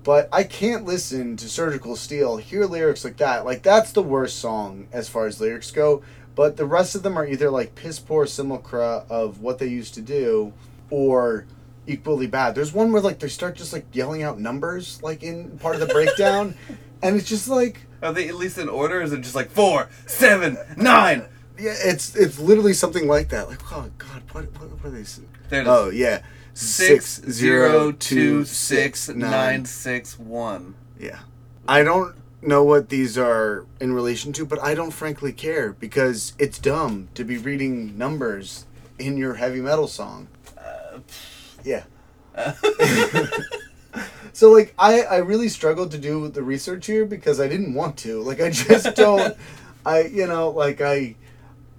But 0.08 0.30
I 0.32 0.44
can't 0.44 0.86
listen 0.86 1.36
to 1.36 1.50
Surgical 1.50 1.98
Steel, 1.98 2.38
hear 2.38 2.64
lyrics 2.66 3.04
like 3.04 3.18
that. 3.18 3.44
Like 3.44 3.62
that's 3.62 3.92
the 3.92 4.02
worst 4.02 4.40
song 4.40 4.88
as 4.94 5.10
far 5.10 5.28
as 5.28 5.42
lyrics 5.42 5.70
go. 5.70 6.02
But 6.34 6.56
the 6.56 6.64
rest 6.66 6.96
of 6.96 7.04
them 7.04 7.18
are 7.18 7.28
either 7.28 7.50
like 7.52 7.76
piss 7.76 8.00
poor 8.00 8.26
simulacra 8.26 9.04
of 9.10 9.42
what 9.42 9.60
they 9.60 9.68
used 9.68 9.96
to 9.96 10.02
do, 10.02 10.54
or 10.90 11.46
equally 11.88 12.26
bad. 12.26 12.56
There's 12.56 12.72
one 12.72 12.94
where 12.94 13.02
like 13.02 13.20
they 13.20 13.28
start 13.28 13.58
just 13.58 13.74
like 13.74 13.86
yelling 13.92 14.24
out 14.24 14.40
numbers 14.40 15.04
like 15.04 15.24
in 15.24 15.58
part 15.60 15.76
of 15.76 15.82
the 15.82 15.94
breakdown, 15.94 16.56
and 17.02 17.18
it's 17.18 17.28
just 17.28 17.50
like 17.50 17.82
Are 18.02 18.14
they 18.14 18.30
at 18.30 18.36
least 18.36 18.58
in 18.58 18.70
order? 18.70 19.02
Is 19.02 19.12
it 19.12 19.20
just 19.20 19.36
like 19.36 19.50
four, 19.52 19.90
seven, 20.06 20.58
nine? 20.78 21.26
Yeah, 21.60 21.74
it's 21.84 22.16
it's 22.16 22.40
literally 22.40 22.72
something 22.74 23.10
like 23.10 23.28
that. 23.30 23.50
Like, 23.50 23.60
oh 23.74 23.90
God, 23.98 24.22
what 24.32 24.46
what, 24.58 24.70
what 24.72 24.86
are 24.86 24.90
they? 24.90 25.02
s- 25.02 25.20
There 25.50 25.60
it 25.60 25.64
is. 25.64 25.68
Oh 25.68 25.90
yeah, 25.90 26.22
Six 26.58 27.22
zero 27.30 27.92
two 27.92 28.44
six 28.44 29.10
nine 29.10 29.66
six 29.66 30.18
one. 30.18 30.74
Yeah, 31.00 31.20
I 31.68 31.84
don't 31.84 32.16
know 32.42 32.64
what 32.64 32.90
these 32.90 33.16
are 33.16 33.68
in 33.80 33.94
relation 33.94 34.34
to, 34.34 34.46
but 34.46 34.58
I 34.64 34.74
don't 34.74 34.90
frankly 34.90 35.32
care 35.34 35.74
because 35.74 36.34
it's 36.40 36.58
dumb 36.58 37.10
to 37.14 37.24
be 37.24 37.38
reading 37.38 37.96
numbers 37.96 38.66
in 38.98 39.18
your 39.18 39.36
heavy 39.36 39.62
metal 39.62 39.88
song. 39.88 40.30
Uh, 40.58 40.98
yeah. 41.64 41.84
so 44.34 44.52
like 44.52 44.74
I 44.80 45.04
I 45.04 45.18
really 45.18 45.50
struggled 45.50 45.92
to 45.92 46.00
do 46.00 46.28
the 46.28 46.42
research 46.42 46.88
here 46.88 47.06
because 47.06 47.40
I 47.40 47.48
didn't 47.48 47.76
want 47.76 47.98
to. 47.98 48.20
Like 48.24 48.42
I 48.42 48.50
just 48.50 48.96
don't 48.96 49.38
I 49.86 50.06
you 50.06 50.26
know 50.26 50.50
like 50.50 50.82
I 50.82 51.18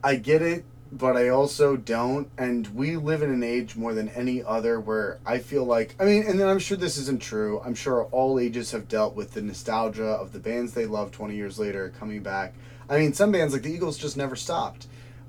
I 0.04 0.14
get 0.14 0.40
it 0.40 0.64
but 0.90 1.16
I 1.16 1.28
also 1.28 1.76
don't 1.76 2.30
and 2.38 2.66
we 2.68 2.96
live 2.96 3.22
in 3.22 3.30
an 3.30 3.42
age 3.42 3.76
more 3.76 3.92
than 3.92 4.08
any 4.10 4.42
other 4.42 4.80
where 4.80 5.18
I 5.26 5.38
feel 5.38 5.64
like 5.64 5.94
I 6.00 6.04
mean 6.04 6.24
and 6.24 6.40
then 6.40 6.48
I'm 6.48 6.58
sure 6.58 6.76
this 6.76 6.96
isn't 6.96 7.20
true. 7.20 7.60
I'm 7.64 7.74
sure 7.74 8.04
all 8.04 8.38
ages 8.38 8.70
have 8.70 8.88
dealt 8.88 9.14
with 9.14 9.32
the 9.32 9.42
nostalgia 9.42 10.06
of 10.06 10.32
the 10.32 10.38
bands 10.38 10.72
they 10.72 10.86
love 10.86 11.12
20 11.12 11.36
years 11.36 11.58
later 11.58 11.92
coming 11.98 12.22
back. 12.22 12.54
I 12.88 12.98
mean 12.98 13.12
some 13.12 13.32
bands 13.32 13.52
like 13.52 13.62
the 13.62 13.72
Eagles 13.72 13.98
just 13.98 14.16
never 14.16 14.36
stopped. 14.36 14.86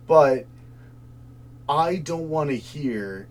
But 0.07 0.45
I 1.67 1.97
don't 1.97 2.29
want 2.29 2.49
to 2.49 2.57
hear 2.57 3.27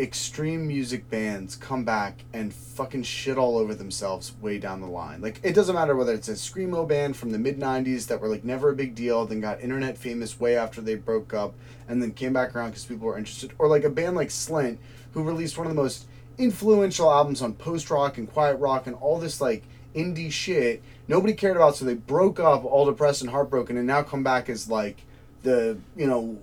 extreme 0.00 0.66
music 0.66 1.08
bands 1.10 1.56
come 1.56 1.84
back 1.84 2.24
and 2.32 2.52
fucking 2.52 3.02
shit 3.02 3.36
all 3.36 3.58
over 3.58 3.74
themselves 3.74 4.34
way 4.40 4.58
down 4.58 4.80
the 4.80 4.86
line. 4.86 5.20
Like 5.20 5.40
it 5.42 5.54
doesn't 5.54 5.74
matter 5.74 5.94
whether 5.94 6.14
it's 6.14 6.28
a 6.28 6.32
screamo 6.32 6.88
band 6.88 7.16
from 7.16 7.30
the 7.30 7.38
mid 7.38 7.58
'90s 7.58 8.06
that 8.06 8.20
were 8.20 8.28
like 8.28 8.44
never 8.44 8.70
a 8.70 8.76
big 8.76 8.94
deal, 8.94 9.26
then 9.26 9.40
got 9.40 9.60
internet 9.60 9.98
famous 9.98 10.40
way 10.40 10.56
after 10.56 10.80
they 10.80 10.94
broke 10.94 11.34
up, 11.34 11.54
and 11.88 12.02
then 12.02 12.12
came 12.12 12.32
back 12.32 12.54
around 12.54 12.70
because 12.70 12.84
people 12.84 13.06
were 13.06 13.18
interested, 13.18 13.52
or 13.58 13.68
like 13.68 13.84
a 13.84 13.90
band 13.90 14.16
like 14.16 14.28
Slint 14.28 14.78
who 15.12 15.22
released 15.22 15.58
one 15.58 15.66
of 15.66 15.74
the 15.74 15.80
most 15.80 16.06
influential 16.38 17.12
albums 17.12 17.42
on 17.42 17.52
post 17.54 17.90
rock 17.90 18.16
and 18.16 18.30
quiet 18.32 18.56
rock 18.56 18.86
and 18.86 18.96
all 18.96 19.18
this 19.18 19.40
like 19.40 19.62
indie 19.94 20.32
shit 20.32 20.82
nobody 21.10 21.34
cared 21.34 21.56
about, 21.56 21.74
so 21.74 21.84
they 21.84 21.94
broke 21.94 22.38
up, 22.38 22.64
all 22.64 22.86
depressed 22.86 23.20
and 23.20 23.30
heartbroken, 23.30 23.76
and 23.76 23.86
now 23.86 24.02
come 24.02 24.22
back 24.22 24.48
as 24.48 24.68
like 24.68 25.04
the 25.42 25.76
you 25.96 26.06
know 26.06 26.38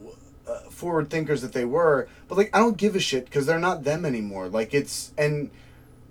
uh, 0.47 0.59
forward 0.69 1.09
thinkers 1.09 1.41
that 1.41 1.53
they 1.53 1.65
were 1.65 2.07
but 2.27 2.37
like 2.37 2.49
i 2.55 2.59
don't 2.59 2.77
give 2.77 2.95
a 2.95 2.99
shit 2.99 3.25
because 3.25 3.45
they're 3.45 3.59
not 3.59 3.83
them 3.83 4.05
anymore 4.05 4.47
like 4.47 4.73
it's 4.73 5.11
and 5.17 5.49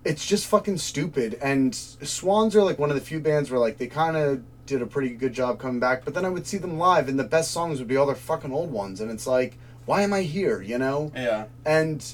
it's 0.04 0.26
just 0.26 0.46
fucking 0.46 0.78
stupid 0.78 1.34
and 1.42 1.74
swans 1.74 2.54
are 2.54 2.62
like 2.62 2.78
one 2.78 2.90
of 2.90 2.96
the 2.96 3.02
few 3.02 3.18
bands 3.20 3.50
where 3.50 3.58
like 3.60 3.78
they 3.78 3.86
kind 3.86 4.16
of 4.16 4.42
did 4.66 4.82
a 4.82 4.86
pretty 4.86 5.10
good 5.10 5.32
job 5.32 5.58
coming 5.58 5.80
back 5.80 6.04
but 6.04 6.14
then 6.14 6.24
i 6.24 6.28
would 6.28 6.46
see 6.46 6.58
them 6.58 6.78
live 6.78 7.08
and 7.08 7.18
the 7.18 7.24
best 7.24 7.50
songs 7.50 7.78
would 7.78 7.88
be 7.88 7.96
all 7.96 8.06
their 8.06 8.14
fucking 8.14 8.52
old 8.52 8.70
ones 8.70 9.00
and 9.00 9.10
it's 9.10 9.26
like 9.26 9.56
why 9.84 10.02
am 10.02 10.12
i 10.12 10.22
here 10.22 10.60
you 10.60 10.76
know 10.78 11.10
Yeah. 11.14 11.46
and 11.64 12.04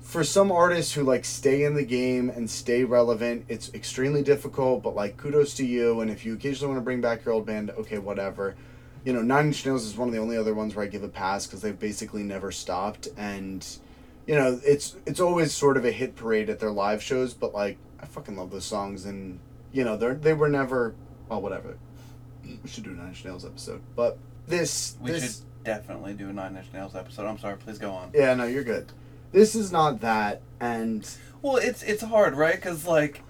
for 0.00 0.24
some 0.24 0.50
artists 0.50 0.94
who 0.94 1.04
like 1.04 1.24
stay 1.24 1.62
in 1.62 1.74
the 1.74 1.84
game 1.84 2.30
and 2.30 2.50
stay 2.50 2.82
relevant, 2.82 3.44
it's 3.48 3.72
extremely 3.74 4.24
difficult. 4.24 4.82
But 4.82 4.96
like, 4.96 5.16
kudos 5.16 5.54
to 5.54 5.64
you. 5.64 6.00
And 6.00 6.10
if 6.10 6.26
you 6.26 6.34
occasionally 6.34 6.72
want 6.72 6.80
to 6.80 6.84
bring 6.84 7.00
back 7.00 7.24
your 7.24 7.32
old 7.34 7.46
band, 7.46 7.70
okay, 7.70 7.98
whatever. 7.98 8.56
You 9.04 9.12
know, 9.12 9.22
Nine 9.22 9.46
Inch 9.46 9.64
Nails 9.64 9.84
is 9.84 9.96
one 9.96 10.08
of 10.08 10.14
the 10.14 10.20
only 10.20 10.36
other 10.36 10.54
ones 10.54 10.74
where 10.74 10.84
I 10.84 10.88
give 10.88 11.02
a 11.02 11.08
pass 11.08 11.46
because 11.46 11.62
they've 11.62 11.78
basically 11.78 12.22
never 12.22 12.52
stopped. 12.52 13.08
And 13.16 13.66
you 14.26 14.34
know, 14.34 14.60
it's 14.64 14.96
it's 15.06 15.20
always 15.20 15.52
sort 15.52 15.76
of 15.76 15.84
a 15.84 15.90
hit 15.90 16.16
parade 16.16 16.50
at 16.50 16.60
their 16.60 16.70
live 16.70 17.02
shows. 17.02 17.34
But 17.34 17.54
like, 17.54 17.78
I 18.00 18.06
fucking 18.06 18.36
love 18.36 18.50
those 18.50 18.64
songs, 18.66 19.06
and 19.06 19.40
you 19.72 19.84
know, 19.84 19.96
they 19.96 20.14
they 20.14 20.32
were 20.34 20.48
never 20.48 20.94
well, 21.28 21.40
whatever. 21.40 21.78
We 22.44 22.68
should 22.68 22.84
do 22.84 22.90
a 22.90 22.94
Nine 22.94 23.08
Inch 23.08 23.24
Nails 23.24 23.44
episode, 23.44 23.80
but 23.94 24.18
this 24.46 24.96
We 25.00 25.12
this 25.12 25.22
should 25.22 25.64
definitely 25.64 26.14
do 26.14 26.28
a 26.28 26.32
Nine 26.32 26.56
Inch 26.56 26.66
Nails 26.72 26.94
episode. 26.94 27.26
I'm 27.26 27.38
sorry. 27.38 27.56
Please 27.56 27.78
go 27.78 27.92
on. 27.92 28.10
yeah, 28.14 28.34
no, 28.34 28.44
you're 28.44 28.64
good. 28.64 28.92
This 29.32 29.54
is 29.54 29.70
not 29.70 30.00
that, 30.00 30.42
and 30.58 31.08
Well, 31.40 31.56
it's 31.56 31.82
it's 31.82 32.02
hard, 32.02 32.34
right? 32.34 32.56
Because 32.56 32.84
like, 32.86 33.22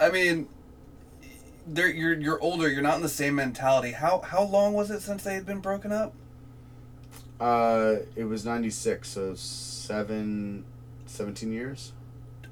I 0.00 0.10
mean, 0.10 0.48
they're 1.66 1.88
you're 1.88 2.14
you're 2.14 2.40
older. 2.40 2.68
You're 2.68 2.82
not 2.82 2.96
in 2.96 3.02
the 3.02 3.08
same 3.08 3.34
mentality. 3.34 3.92
How 3.92 4.20
how 4.20 4.42
long 4.42 4.74
was 4.74 4.90
it 4.90 5.00
since 5.00 5.24
they 5.24 5.34
had 5.34 5.46
been 5.46 5.60
broken 5.60 5.92
up? 5.92 6.14
Uh, 7.38 7.96
it 8.14 8.24
was 8.24 8.46
96, 8.46 9.06
so 9.06 9.34
seven, 9.34 10.64
17 11.04 11.52
years? 11.52 11.92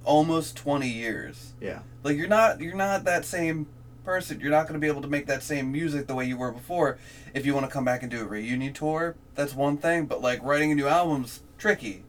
Almost 0.05 0.57
twenty 0.57 0.91
years. 0.91 1.55
Yeah. 1.61 1.81
Like 2.03 2.19
you're 2.19 2.29
not 2.29 2.61
you're 2.61 2.75
not 2.75 3.05
that 3.05 3.25
same 3.25 3.67
person. 4.05 4.39
You're 4.41 4.51
not 4.51 4.65
going 4.65 4.75
to 4.75 4.79
be 4.79 4.87
able 4.87 5.01
to 5.01 5.09
make 5.09 5.27
that 5.27 5.43
same 5.43 5.73
music 5.73 6.07
the 6.07 6.15
way 6.15 6.27
you 6.27 6.37
were 6.37 6.53
before. 6.53 6.99
If 7.33 7.47
you 7.47 7.55
want 7.55 7.65
to 7.65 7.73
come 7.73 7.87
back 7.87 8.03
and 8.03 8.11
do 8.11 8.21
a 8.21 8.25
reunion 8.25 8.75
tour, 8.75 9.17
that's 9.35 9.55
one 9.55 9.79
thing. 9.79 10.05
But 10.05 10.21
like 10.21 10.43
writing 10.43 10.71
a 10.73 10.75
new 10.75 10.87
album's 10.87 11.41
tricky. 11.57 12.05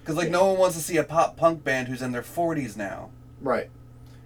Because 0.00 0.16
like 0.16 0.30
no 0.30 0.46
one 0.46 0.58
wants 0.58 0.76
to 0.76 0.82
see 0.82 0.96
a 0.96 1.04
pop 1.04 1.36
punk 1.36 1.62
band 1.62 1.86
who's 1.86 2.02
in 2.02 2.10
their 2.10 2.24
forties 2.24 2.76
now. 2.76 3.10
Right. 3.40 3.70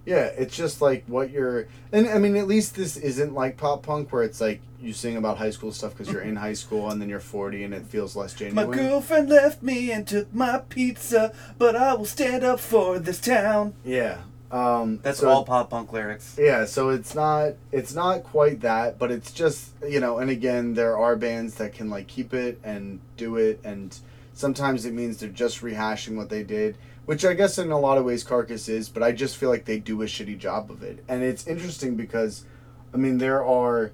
Yeah, 0.06 0.24
it's 0.26 0.56
just 0.56 0.82
like 0.82 1.04
what 1.06 1.30
you're. 1.30 1.66
And 1.92 2.08
I 2.08 2.18
mean, 2.18 2.36
at 2.36 2.46
least 2.46 2.74
this 2.76 2.96
isn't 2.96 3.32
like 3.34 3.56
pop 3.56 3.82
punk 3.82 4.12
where 4.12 4.22
it's 4.22 4.40
like 4.40 4.60
you 4.80 4.92
sing 4.92 5.16
about 5.16 5.38
high 5.38 5.50
school 5.50 5.72
stuff 5.72 5.92
because 5.96 6.12
you're 6.12 6.20
in 6.20 6.36
high 6.36 6.52
school 6.52 6.90
and 6.90 7.00
then 7.00 7.08
you're 7.08 7.20
40 7.20 7.64
and 7.64 7.72
it 7.72 7.84
feels 7.86 8.14
less 8.14 8.34
genuine. 8.34 8.68
My 8.68 8.76
girlfriend 8.76 9.30
left 9.30 9.62
me 9.62 9.90
and 9.90 10.06
took 10.06 10.32
my 10.34 10.58
pizza, 10.68 11.34
but 11.56 11.74
I 11.74 11.94
will 11.94 12.04
stand 12.04 12.44
up 12.44 12.60
for 12.60 12.98
this 12.98 13.18
town. 13.20 13.72
Yeah. 13.84 14.18
Um, 14.50 15.00
That's 15.02 15.18
so- 15.20 15.28
all 15.28 15.44
pop 15.44 15.70
punk 15.70 15.92
lyrics. 15.92 16.36
Yeah, 16.38 16.64
so 16.66 16.90
it's 16.90 17.14
not 17.14 17.54
it's 17.72 17.94
not 17.94 18.22
quite 18.24 18.60
that, 18.60 18.98
but 18.98 19.10
it's 19.10 19.32
just 19.32 19.70
you 19.88 20.00
know, 20.00 20.18
and 20.18 20.30
again, 20.30 20.74
there 20.74 20.96
are 20.98 21.16
bands 21.16 21.54
that 21.56 21.72
can 21.72 21.88
like 21.90 22.06
keep 22.06 22.34
it 22.34 22.60
and 22.62 23.00
do 23.16 23.36
it, 23.36 23.60
and 23.64 23.98
sometimes 24.34 24.84
it 24.84 24.92
means 24.92 25.16
they're 25.16 25.28
just 25.30 25.62
rehashing 25.62 26.14
what 26.16 26.28
they 26.28 26.42
did, 26.44 26.76
which 27.06 27.24
I 27.24 27.34
guess 27.34 27.58
in 27.58 27.70
a 27.70 27.78
lot 27.78 27.98
of 27.98 28.04
ways 28.04 28.24
Carcass 28.24 28.68
is, 28.68 28.88
but 28.88 29.02
I 29.02 29.12
just 29.12 29.36
feel 29.36 29.50
like 29.50 29.64
they 29.64 29.78
do 29.78 30.02
a 30.02 30.06
shitty 30.06 30.38
job 30.38 30.70
of 30.70 30.82
it, 30.82 31.04
and 31.08 31.22
it's 31.22 31.46
interesting 31.46 31.96
because, 31.96 32.44
I 32.92 32.96
mean, 32.96 33.18
there 33.18 33.44
are. 33.44 33.92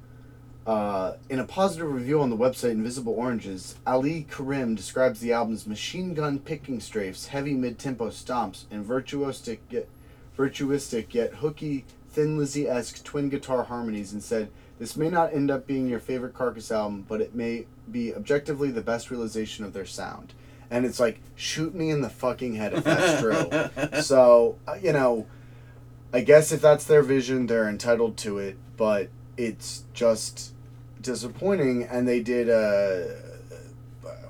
Uh, 0.66 1.16
in 1.30 1.38
a 1.38 1.44
positive 1.44 1.90
review 1.90 2.20
on 2.20 2.28
the 2.28 2.36
website 2.36 2.72
Invisible 2.72 3.14
Oranges, 3.14 3.76
Ali 3.86 4.26
Karim 4.30 4.74
describes 4.74 5.18
the 5.18 5.32
album's 5.32 5.66
machine 5.66 6.12
gun 6.12 6.38
picking 6.38 6.80
strafes, 6.80 7.28
heavy 7.28 7.54
mid-tempo 7.54 8.10
stomps, 8.10 8.66
and 8.70 8.86
virtuosic 8.86 9.58
yet 9.70 9.88
virtuistic 10.40 11.12
yet 11.12 11.34
hooky, 11.34 11.84
Thin 12.12 12.38
Lizzy 12.38 12.68
esque 12.68 13.04
twin 13.04 13.28
guitar 13.28 13.64
harmonies 13.64 14.12
and 14.12 14.22
said, 14.22 14.50
This 14.78 14.96
may 14.96 15.10
not 15.10 15.32
end 15.32 15.50
up 15.50 15.66
being 15.66 15.88
your 15.88 16.00
favorite 16.00 16.34
Carcass 16.34 16.72
album, 16.72 17.04
but 17.08 17.20
it 17.20 17.34
may 17.34 17.66
be 17.90 18.14
objectively 18.14 18.70
the 18.70 18.80
best 18.80 19.10
realization 19.10 19.64
of 19.64 19.72
their 19.72 19.86
sound. 19.86 20.32
And 20.70 20.86
it's 20.86 21.00
like, 21.00 21.20
shoot 21.34 21.74
me 21.74 21.90
in 21.90 22.00
the 22.00 22.08
fucking 22.08 22.54
head 22.54 22.74
if 22.74 22.84
that's 22.84 23.20
true. 23.20 24.00
so, 24.02 24.56
uh, 24.68 24.76
you 24.80 24.92
know, 24.92 25.26
I 26.12 26.20
guess 26.20 26.52
if 26.52 26.60
that's 26.60 26.84
their 26.84 27.02
vision, 27.02 27.46
they're 27.46 27.68
entitled 27.68 28.16
to 28.18 28.38
it, 28.38 28.56
but 28.76 29.08
it's 29.36 29.84
just 29.94 30.52
disappointing. 31.00 31.84
And 31.84 32.06
they 32.06 32.20
did 32.20 32.48
a 32.48 33.16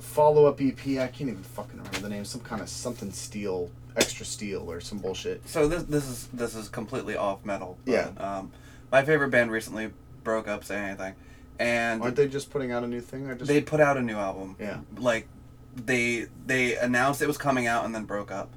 follow 0.01 0.47
up 0.47 0.61
EP. 0.61 0.79
I 0.79 1.07
can't 1.07 1.31
even 1.31 1.43
fucking 1.43 1.77
remember 1.77 1.99
the 2.01 2.09
name. 2.09 2.25
Some 2.25 2.41
kind 2.41 2.61
of 2.61 2.69
something 2.69 3.13
steel, 3.13 3.71
extra 3.97 4.27
steel, 4.27 4.71
or 4.71 4.81
some 4.81 4.99
bullshit. 4.99 5.47
So 5.49 5.69
this 5.69 5.85
this 5.85 6.07
is 6.09 6.29
this 6.33 6.55
is 6.55 6.69
completely 6.69 7.17
off 7.17 7.45
metal. 7.45 7.79
But, 7.85 7.93
Yeah. 7.93 8.09
Um, 8.19 8.53
my 8.91 9.05
favorite 9.05 9.31
band 9.31 9.51
recently 9.53 9.91
broke 10.25 10.49
up. 10.49 10.65
Say 10.65 10.77
anything, 10.77 11.15
and 11.59 12.03
Aren't 12.03 12.17
they 12.17 12.29
just 12.29 12.51
putting 12.51 12.73
out 12.73 12.83
a 12.83 12.89
new 12.89 13.01
thing? 13.01 13.31
I 13.31 13.35
just 13.35 13.47
they 13.49 13.61
put 13.61 13.81
out 13.81 13.97
a 13.97 14.03
new 14.03 14.17
album. 14.17 14.57
Yeah. 14.59 14.81
Like 14.99 15.29
they 15.75 16.27
they 16.47 16.77
announced 16.77 17.23
it 17.23 17.27
was 17.27 17.39
coming 17.39 17.67
out 17.67 17.85
and 17.85 17.95
then 17.95 18.05
broke 18.05 18.31
up. 18.31 18.51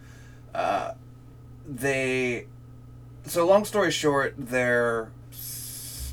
Uh, 0.53 0.93
they 1.67 2.47
so 3.25 3.45
long 3.47 3.65
story 3.65 3.91
short, 3.91 4.35
their 4.37 5.11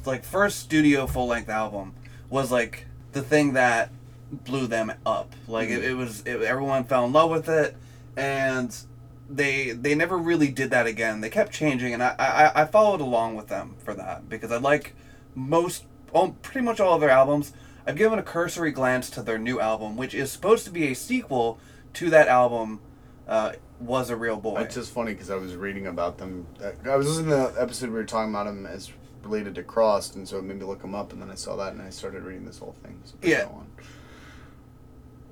like 0.06 0.24
first 0.24 0.60
studio 0.60 1.06
full 1.06 1.26
length 1.26 1.48
album 1.48 1.94
was 2.28 2.50
like 2.50 2.86
the 3.12 3.22
thing 3.22 3.54
that 3.54 3.90
blew 4.30 4.66
them 4.66 4.92
up. 5.04 5.34
Like 5.48 5.68
it, 5.68 5.84
it 5.84 5.94
was 5.94 6.22
it, 6.26 6.40
everyone 6.42 6.84
fell 6.84 7.04
in 7.04 7.12
love 7.12 7.30
with 7.30 7.48
it 7.48 7.76
and 8.16 8.74
they 9.30 9.70
they 9.70 9.94
never 9.94 10.18
really 10.18 10.48
did 10.48 10.70
that 10.70 10.86
again. 10.86 11.20
They 11.20 11.30
kept 11.30 11.52
changing, 11.52 11.94
and 11.94 12.02
I, 12.02 12.14
I 12.18 12.62
I 12.62 12.64
followed 12.66 13.00
along 13.00 13.36
with 13.36 13.48
them 13.48 13.76
for 13.84 13.94
that 13.94 14.28
because 14.28 14.50
I 14.50 14.58
like 14.58 14.94
most, 15.34 15.84
oh, 16.12 16.34
pretty 16.42 16.64
much 16.64 16.80
all 16.80 16.94
of 16.94 17.00
their 17.00 17.10
albums. 17.10 17.52
I've 17.86 17.96
given 17.96 18.18
a 18.18 18.22
cursory 18.22 18.70
glance 18.72 19.10
to 19.10 19.22
their 19.22 19.38
new 19.38 19.60
album, 19.60 19.96
which 19.96 20.14
is 20.14 20.30
supposed 20.30 20.64
to 20.66 20.70
be 20.70 20.86
a 20.88 20.94
sequel 20.94 21.58
to 21.94 22.10
that 22.10 22.28
album. 22.28 22.80
Uh, 23.28 23.52
was 23.78 24.10
a 24.10 24.16
real 24.16 24.36
boy. 24.36 24.60
It's 24.60 24.74
just 24.74 24.92
funny 24.92 25.12
because 25.14 25.30
I 25.30 25.36
was 25.36 25.56
reading 25.56 25.86
about 25.86 26.18
them. 26.18 26.46
I 26.84 26.96
was 26.96 27.06
listening 27.08 27.30
to 27.30 27.52
the 27.54 27.62
episode 27.62 27.88
we 27.88 27.94
were 27.94 28.04
talking 28.04 28.30
about 28.30 28.44
them 28.44 28.66
as 28.66 28.90
related 29.22 29.54
to 29.54 29.62
Crossed, 29.62 30.16
and 30.16 30.28
so 30.28 30.36
it 30.38 30.44
made 30.44 30.58
me 30.58 30.66
look 30.66 30.82
them 30.82 30.94
up, 30.94 31.12
and 31.14 31.22
then 31.22 31.30
I 31.30 31.34
saw 31.34 31.56
that, 31.56 31.72
and 31.72 31.80
I 31.80 31.88
started 31.90 32.22
reading 32.22 32.44
this 32.44 32.58
whole 32.58 32.74
thing. 32.82 33.00
So 33.04 33.14
Yeah. 33.22 33.46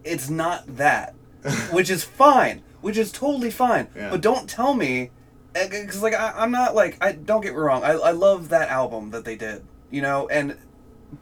it's 0.04 0.30
not 0.30 0.76
that, 0.76 1.14
which 1.72 1.90
is 1.90 2.04
fine, 2.04 2.62
which 2.80 2.96
is 2.96 3.12
totally 3.12 3.50
fine. 3.50 3.88
Yeah. 3.94 4.10
But 4.10 4.20
don't 4.20 4.48
tell 4.48 4.74
me, 4.74 5.10
because 5.52 6.02
like 6.02 6.14
I, 6.14 6.32
I'm 6.36 6.50
not 6.50 6.74
like 6.74 6.96
I 7.00 7.12
don't 7.12 7.40
get 7.42 7.52
me 7.52 7.58
wrong. 7.58 7.82
I 7.82 7.92
I 7.92 8.10
love 8.12 8.48
that 8.50 8.68
album 8.68 9.10
that 9.10 9.24
they 9.24 9.36
did, 9.36 9.64
you 9.90 10.00
know, 10.02 10.28
and 10.28 10.56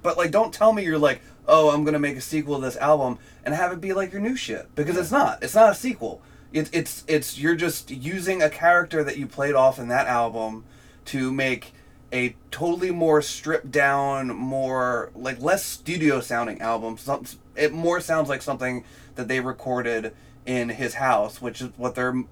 but 0.02 0.16
like 0.16 0.30
don't 0.30 0.52
tell 0.52 0.72
me 0.72 0.84
you're 0.84 0.98
like 0.98 1.20
oh 1.48 1.70
I'm 1.70 1.84
gonna 1.84 1.98
make 1.98 2.16
a 2.16 2.20
sequel 2.20 2.56
to 2.56 2.62
this 2.62 2.76
album 2.76 3.18
and 3.44 3.54
have 3.54 3.72
it 3.72 3.80
be 3.80 3.92
like 3.92 4.12
your 4.12 4.20
new 4.20 4.36
shit 4.36 4.74
because 4.74 4.96
it's 4.96 5.12
not. 5.12 5.42
It's 5.42 5.54
not 5.54 5.70
a 5.70 5.74
sequel. 5.74 6.20
It's 6.52 6.70
it's 6.72 7.04
it's 7.06 7.38
you're 7.38 7.54
just 7.54 7.90
using 7.90 8.42
a 8.42 8.50
character 8.50 9.04
that 9.04 9.16
you 9.16 9.26
played 9.26 9.54
off 9.54 9.78
in 9.78 9.88
that 9.88 10.06
album 10.06 10.64
to 11.06 11.32
make 11.32 11.72
a 12.12 12.36
totally 12.50 12.90
more 12.90 13.22
stripped 13.22 13.70
down, 13.70 14.28
more 14.28 15.10
like 15.14 15.40
less 15.40 15.64
studio 15.64 16.20
sounding 16.20 16.60
album. 16.60 16.98
Some, 16.98 17.24
it 17.54 17.72
more 17.72 18.00
sounds 18.00 18.28
like 18.28 18.42
something 18.42 18.84
that 19.14 19.28
they 19.28 19.40
recorded 19.40 20.14
in 20.44 20.70
his 20.70 20.94
house, 20.94 21.40
which 21.40 21.60
is 21.60 21.70
what 21.76 21.94
their 21.94 22.24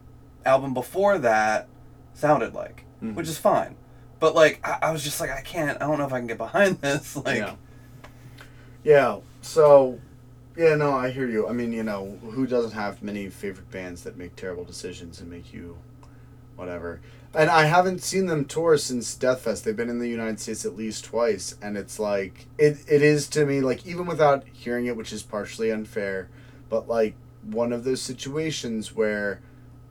album 0.45 0.75
before 0.75 1.19
that 1.19 1.69
sounded 2.13 2.55
like, 2.55 2.85
which 3.01 3.11
mm-hmm. 3.11 3.21
is 3.21 3.39
fine. 3.39 3.77
But 4.25 4.35
like, 4.35 4.67
I, 4.67 4.79
I 4.89 4.91
was 4.91 5.05
just 5.05 5.21
like, 5.21 5.31
I 5.31 5.43
can't. 5.43 5.77
I 5.83 5.87
don't 5.87 5.99
know 5.99 6.07
if 6.07 6.13
I 6.15 6.19
can 6.19 6.27
get 6.27 6.39
behind 6.39 6.79
this. 6.81 7.15
Like, 7.15 7.41
yeah. 7.41 7.57
Yeah. 8.83 9.19
So, 9.43 10.01
yeah, 10.57 10.77
no, 10.77 10.93
I 10.93 11.11
hear 11.11 11.29
you. 11.29 11.47
I 11.47 11.53
mean, 11.53 11.75
you 11.75 11.83
know, 11.83 12.19
who 12.31 12.47
doesn't 12.47 12.71
have 12.71 13.03
many 13.03 13.29
favorite 13.29 13.71
bands 13.71 14.03
that 14.05 14.17
make 14.17 14.35
terrible 14.35 14.65
decisions 14.65 15.21
and 15.21 15.31
make 15.31 15.53
you 15.53 15.77
whatever? 16.57 17.03
And 17.35 17.51
I 17.51 17.67
haven't 17.67 18.03
seen 18.03 18.25
them 18.25 18.47
tour 18.47 18.79
since 18.79 19.15
Deathfest. 19.15 19.63
They've 19.63 19.77
been 19.77 19.91
in 19.91 19.99
the 19.99 20.09
United 20.09 20.41
States 20.41 20.65
at 20.65 20.75
least 20.75 21.05
twice, 21.05 21.57
and 21.61 21.77
it's 21.77 21.99
like 21.99 22.47
it, 22.57 22.79
it 22.89 23.03
is 23.03 23.29
to 23.29 23.45
me 23.45 23.61
like 23.61 23.87
even 23.87 24.07
without 24.07 24.45
hearing 24.55 24.87
it, 24.87 24.97
which 24.97 25.13
is 25.13 25.23
partially 25.23 25.71
unfair, 25.71 26.31
but 26.71 26.89
like 26.89 27.15
one 27.43 27.75
of 27.75 27.85
those 27.85 28.01
situations 28.01 28.97
where 28.97 29.43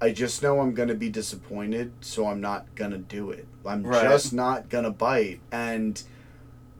I 0.04 0.12
just 0.12 0.44
know 0.44 0.60
I'm 0.60 0.74
gonna 0.74 0.96
be 0.96 1.08
disappointed, 1.08 1.94
so 2.02 2.28
I'm 2.28 2.42
not 2.42 2.76
gonna 2.76 2.98
do 2.98 3.32
it. 3.32 3.48
I'm 3.66 3.84
Right. 3.84 4.04
just 4.10 4.34
not 4.34 4.68
gonna 4.68 4.92
bite. 4.92 5.40
And 5.50 6.04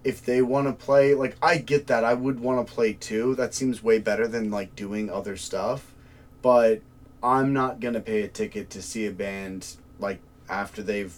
if 0.04 0.26
they 0.26 0.42
want 0.42 0.68
to 0.68 0.74
play, 0.74 1.14
like 1.14 1.38
I 1.42 1.60
get 1.60 1.88
that, 1.88 2.04
I 2.04 2.16
would 2.16 2.42
want 2.42 2.68
to 2.68 2.74
play 2.74 2.92
too. 2.92 3.34
That 3.36 3.54
seems 3.54 3.82
way 3.82 4.00
better 4.00 4.28
than 4.28 4.52
like 4.52 4.76
doing 4.76 5.10
other 5.10 5.38
stuff. 5.38 5.94
But 6.42 6.82
I'm 7.24 7.54
not 7.54 7.80
gonna 7.80 8.02
pay 8.02 8.24
a 8.24 8.28
ticket 8.28 8.70
to 8.72 8.82
see 8.82 9.08
a 9.08 9.12
band 9.12 9.78
like 10.00 10.20
after 10.50 10.84
they've 10.84 11.16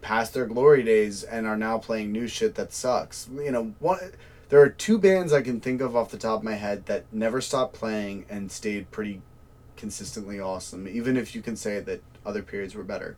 passed 0.00 0.32
their 0.32 0.46
glory 0.46 0.82
days 0.82 1.24
and 1.24 1.46
are 1.46 1.58
now 1.58 1.76
playing 1.76 2.10
new 2.10 2.26
shit 2.26 2.54
that 2.54 2.72
sucks. 2.72 3.28
You 3.30 3.52
know, 3.52 3.74
one 3.80 3.98
there 4.48 4.62
are 4.62 4.70
two 4.70 4.96
bands 4.96 5.34
I 5.34 5.42
can 5.42 5.60
think 5.60 5.82
of 5.82 5.94
off 5.94 6.10
the 6.10 6.16
top 6.16 6.38
of 6.38 6.44
my 6.44 6.54
head 6.54 6.86
that 6.86 7.04
never 7.12 7.42
stopped 7.42 7.74
playing 7.74 8.24
and 8.30 8.50
stayed 8.50 8.90
pretty 8.90 9.20
consistently 9.82 10.38
awesome, 10.38 10.86
even 10.86 11.16
if 11.16 11.34
you 11.34 11.42
can 11.42 11.56
say 11.56 11.80
that 11.80 12.00
other 12.24 12.40
periods 12.40 12.76
were 12.76 12.84
better, 12.84 13.16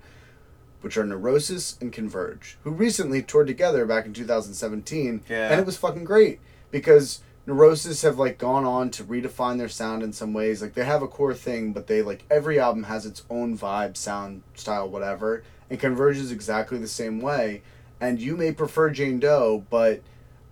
which 0.81 0.97
are 0.97 1.05
Neurosis 1.05 1.77
and 1.79 1.93
Converge, 1.93 2.57
who 2.63 2.71
recently 2.71 3.23
toured 3.23 3.47
together 3.49 3.85
back 3.85 4.07
in 4.07 4.15
2017, 4.15 5.21
Yeah. 5.29 5.51
and 5.51 5.61
it 5.61 5.67
was 5.67 5.77
fucking 5.77 6.05
great 6.05 6.41
because 6.71 7.21
Neurosis 7.47 8.01
have 8.01 8.19
like 8.19 8.39
gone 8.39 8.65
on 8.65 8.89
to 8.93 9.05
redefine 9.05 9.59
their 9.59 9.69
sound 9.69 10.03
in 10.03 10.15
some 10.15 10.33
ways. 10.33 10.63
Like 10.63 10.73
they 10.73 10.87
have 10.87 11.03
a 11.03 11.07
core 11.07 11.35
thing, 11.35 11.75
but 11.75 11.87
they 11.87 12.01
like 12.01 12.25
every 12.31 12.59
album 12.59 12.85
has 12.85 13.05
its 13.05 13.25
own 13.29 13.59
vibe, 13.59 13.99
sound, 13.99 14.41
style, 14.55 14.89
whatever, 14.89 15.43
and 15.69 15.79
Converge 15.79 16.17
is 16.17 16.33
exactly 16.33 16.79
the 16.79 16.89
same 16.89 17.21
way. 17.21 17.61
And 18.01 18.19
you 18.23 18.39
may 18.39 18.53
prefer 18.53 18.89
Jane 18.89 19.21
Doe, 19.21 19.67
but 19.69 20.01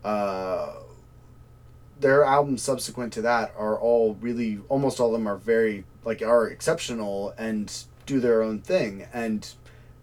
uh, 0.04 0.74
their 1.98 2.22
albums 2.22 2.62
subsequent 2.62 3.14
to 3.14 3.22
that 3.22 3.54
are 3.56 3.78
all 3.78 4.14
really 4.20 4.60
almost 4.68 5.00
all 5.00 5.06
of 5.06 5.12
them 5.14 5.26
are 5.26 5.36
very 5.38 5.84
like 6.04 6.22
are 6.22 6.48
exceptional 6.48 7.34
and 7.38 7.84
do 8.06 8.20
their 8.20 8.42
own 8.42 8.60
thing. 8.60 9.06
And 9.12 9.48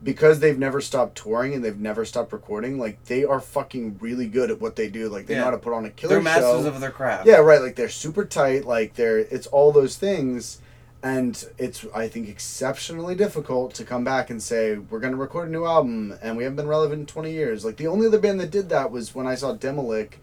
because 0.01 0.39
they've 0.39 0.57
never 0.57 0.80
stopped 0.80 1.17
touring 1.17 1.53
and 1.53 1.63
they've 1.63 1.80
never 1.80 2.05
stopped 2.05 2.31
recording 2.31 2.80
like 2.80 3.03
they 3.05 3.26
are 3.26 3.41
fucking 3.41 3.97
really 3.99 4.27
good 4.27 4.49
at 4.49 4.61
what 4.61 4.76
they 4.76 4.89
do. 4.89 5.09
Like 5.09 5.26
they 5.26 5.35
know 5.35 5.45
how 5.45 5.51
to 5.51 5.57
put 5.57 5.73
on 5.73 5.85
a 5.85 5.89
killer 5.89 6.15
they're 6.15 6.23
masters 6.23 6.63
show. 6.63 6.67
of 6.67 6.80
their 6.80 6.91
craft. 6.91 7.27
yeah 7.27 7.38
right. 7.38 7.61
Like 7.61 7.76
they're 7.76 7.89
super 7.89 8.26
tight. 8.26 8.65
Like 8.65 8.95
they're 8.95 9.19
it's 9.19 9.47
all 9.47 9.71
those 9.71 9.97
things. 9.97 10.61
And 11.01 11.45
it's 11.57 11.85
i 11.95 12.09
think 12.09 12.27
exceptionally 12.27 13.15
difficult 13.15 13.73
to 13.76 13.85
come 13.85 14.03
back 14.03 14.30
and 14.30 14.43
say 14.43 14.77
we're 14.77 14.99
going 14.99 15.13
to 15.13 15.17
record 15.17 15.47
a 15.47 15.51
new 15.51 15.65
album 15.65 16.17
and 16.21 16.35
we 16.35 16.43
haven't 16.43 16.57
been 16.57 16.67
relevant 16.67 17.01
in 17.01 17.05
20 17.05 17.31
years. 17.31 17.63
Like 17.63 17.77
the 17.77 17.88
only 17.88 18.07
other 18.07 18.19
band 18.19 18.39
that 18.41 18.51
did 18.51 18.69
that 18.69 18.91
was 18.91 19.15
when 19.15 19.27
i 19.27 19.35
saw 19.35 19.55
Demilich 19.55 20.13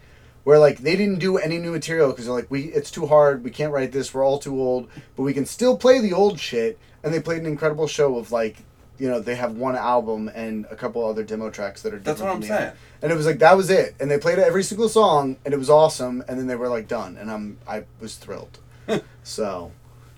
where 0.47 0.59
like 0.59 0.77
they 0.77 0.95
didn't 0.95 1.19
do 1.19 1.37
any 1.37 1.57
new 1.57 1.73
material 1.73 2.07
because 2.07 2.23
they're 2.23 2.33
like 2.33 2.49
we 2.49 2.61
it's 2.71 2.89
too 2.89 3.05
hard. 3.05 3.43
We 3.43 3.51
can't 3.51 3.73
write 3.73 3.91
this. 3.91 4.13
We're 4.13 4.25
all 4.25 4.39
too 4.39 4.57
old. 4.57 4.87
But 5.17 5.23
we 5.23 5.33
can 5.33 5.45
still 5.45 5.75
play 5.75 5.99
the 5.99 6.13
old 6.13 6.39
shit. 6.39 6.79
And 7.03 7.13
they 7.13 7.19
played 7.19 7.41
an 7.41 7.47
incredible 7.47 7.85
show 7.85 8.17
of 8.17 8.31
like 8.31 8.63
you 8.97 9.09
know 9.09 9.19
they 9.19 9.35
have 9.35 9.57
one 9.57 9.75
album 9.75 10.31
and 10.33 10.65
a 10.71 10.75
couple 10.77 11.05
other 11.05 11.25
demo 11.25 11.49
tracks 11.49 11.81
that 11.81 11.93
are 11.93 11.99
That's 11.99 12.21
what 12.21 12.29
I'm 12.29 12.41
saying. 12.41 12.61
album. 12.61 12.77
and 13.01 13.11
it 13.11 13.15
was 13.15 13.25
like 13.25 13.39
that 13.39 13.57
was 13.57 13.69
it. 13.69 13.95
And 13.99 14.09
they 14.09 14.17
played 14.17 14.39
every 14.39 14.63
single 14.63 14.87
song 14.87 15.35
and 15.43 15.53
it 15.53 15.57
was 15.57 15.69
awesome. 15.69 16.23
And 16.29 16.39
then 16.39 16.47
they 16.47 16.55
were 16.55 16.69
like 16.69 16.87
done. 16.87 17.17
And 17.17 17.29
i'm 17.29 17.57
i 17.67 17.83
was 17.99 18.15
thrilled. 18.15 18.59
So 19.23 19.73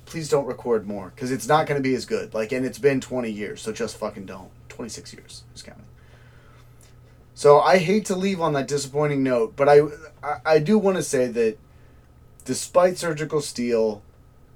please 0.05 0.29
don't 0.29 0.45
record 0.45 0.85
more 0.85 1.11
because 1.15 1.31
it's 1.31 1.47
not 1.47 1.65
going 1.65 1.81
to 1.81 1.89
be 1.89 1.95
as 1.95 2.05
good. 2.05 2.35
Like 2.35 2.51
and 2.51 2.67
it's 2.67 2.77
been 2.77 3.01
20 3.01 3.31
years 3.31 3.63
so 3.63 3.71
just 3.71 3.97
fucking 3.97 4.27
don't. 4.27 4.51
26 4.69 5.11
years 5.11 5.43
who's 5.51 5.63
counting 5.63 5.88
so 7.39 7.61
I 7.61 7.77
hate 7.77 8.03
to 8.07 8.17
leave 8.17 8.41
on 8.41 8.51
that 8.51 8.67
disappointing 8.67 9.23
note, 9.23 9.55
but 9.55 9.69
I 9.69 9.79
I, 10.21 10.39
I 10.45 10.59
do 10.59 10.77
want 10.77 10.97
to 10.97 11.03
say 11.03 11.27
that 11.27 11.57
despite 12.43 12.97
Surgical 12.97 13.39
Steel, 13.39 14.01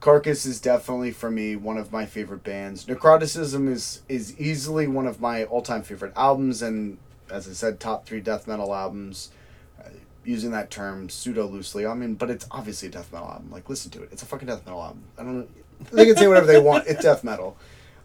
Carcass 0.01 0.45
is 0.45 0.59
definitely 0.59 1.11
for 1.11 1.31
me 1.31 1.55
one 1.55 1.77
of 1.77 1.93
my 1.93 2.05
favorite 2.05 2.43
bands. 2.43 2.83
Necroticism 2.83 3.69
is 3.69 4.01
is 4.09 4.37
easily 4.37 4.85
one 4.85 5.07
of 5.07 5.21
my 5.21 5.45
all 5.45 5.61
time 5.61 5.81
favorite 5.81 6.11
albums, 6.17 6.61
and 6.61 6.97
as 7.31 7.47
I 7.47 7.53
said, 7.53 7.79
top 7.79 8.05
three 8.05 8.19
death 8.19 8.49
metal 8.49 8.75
albums. 8.75 9.31
Uh, 9.79 9.87
using 10.25 10.51
that 10.51 10.69
term 10.69 11.07
pseudo 11.07 11.45
loosely, 11.45 11.85
I 11.85 11.93
mean, 11.93 12.15
but 12.15 12.29
it's 12.29 12.45
obviously 12.51 12.89
a 12.89 12.91
death 12.91 13.13
metal 13.13 13.29
album. 13.29 13.49
Like, 13.49 13.69
listen 13.69 13.91
to 13.91 14.03
it; 14.03 14.09
it's 14.11 14.23
a 14.23 14.25
fucking 14.25 14.49
death 14.49 14.65
metal 14.65 14.83
album. 14.83 15.05
I 15.17 15.23
don't. 15.23 15.47
They 15.93 16.05
can 16.05 16.17
say 16.17 16.27
whatever 16.27 16.47
they 16.47 16.59
want. 16.59 16.85
It's 16.87 17.01
death 17.01 17.23
metal. 17.23 17.55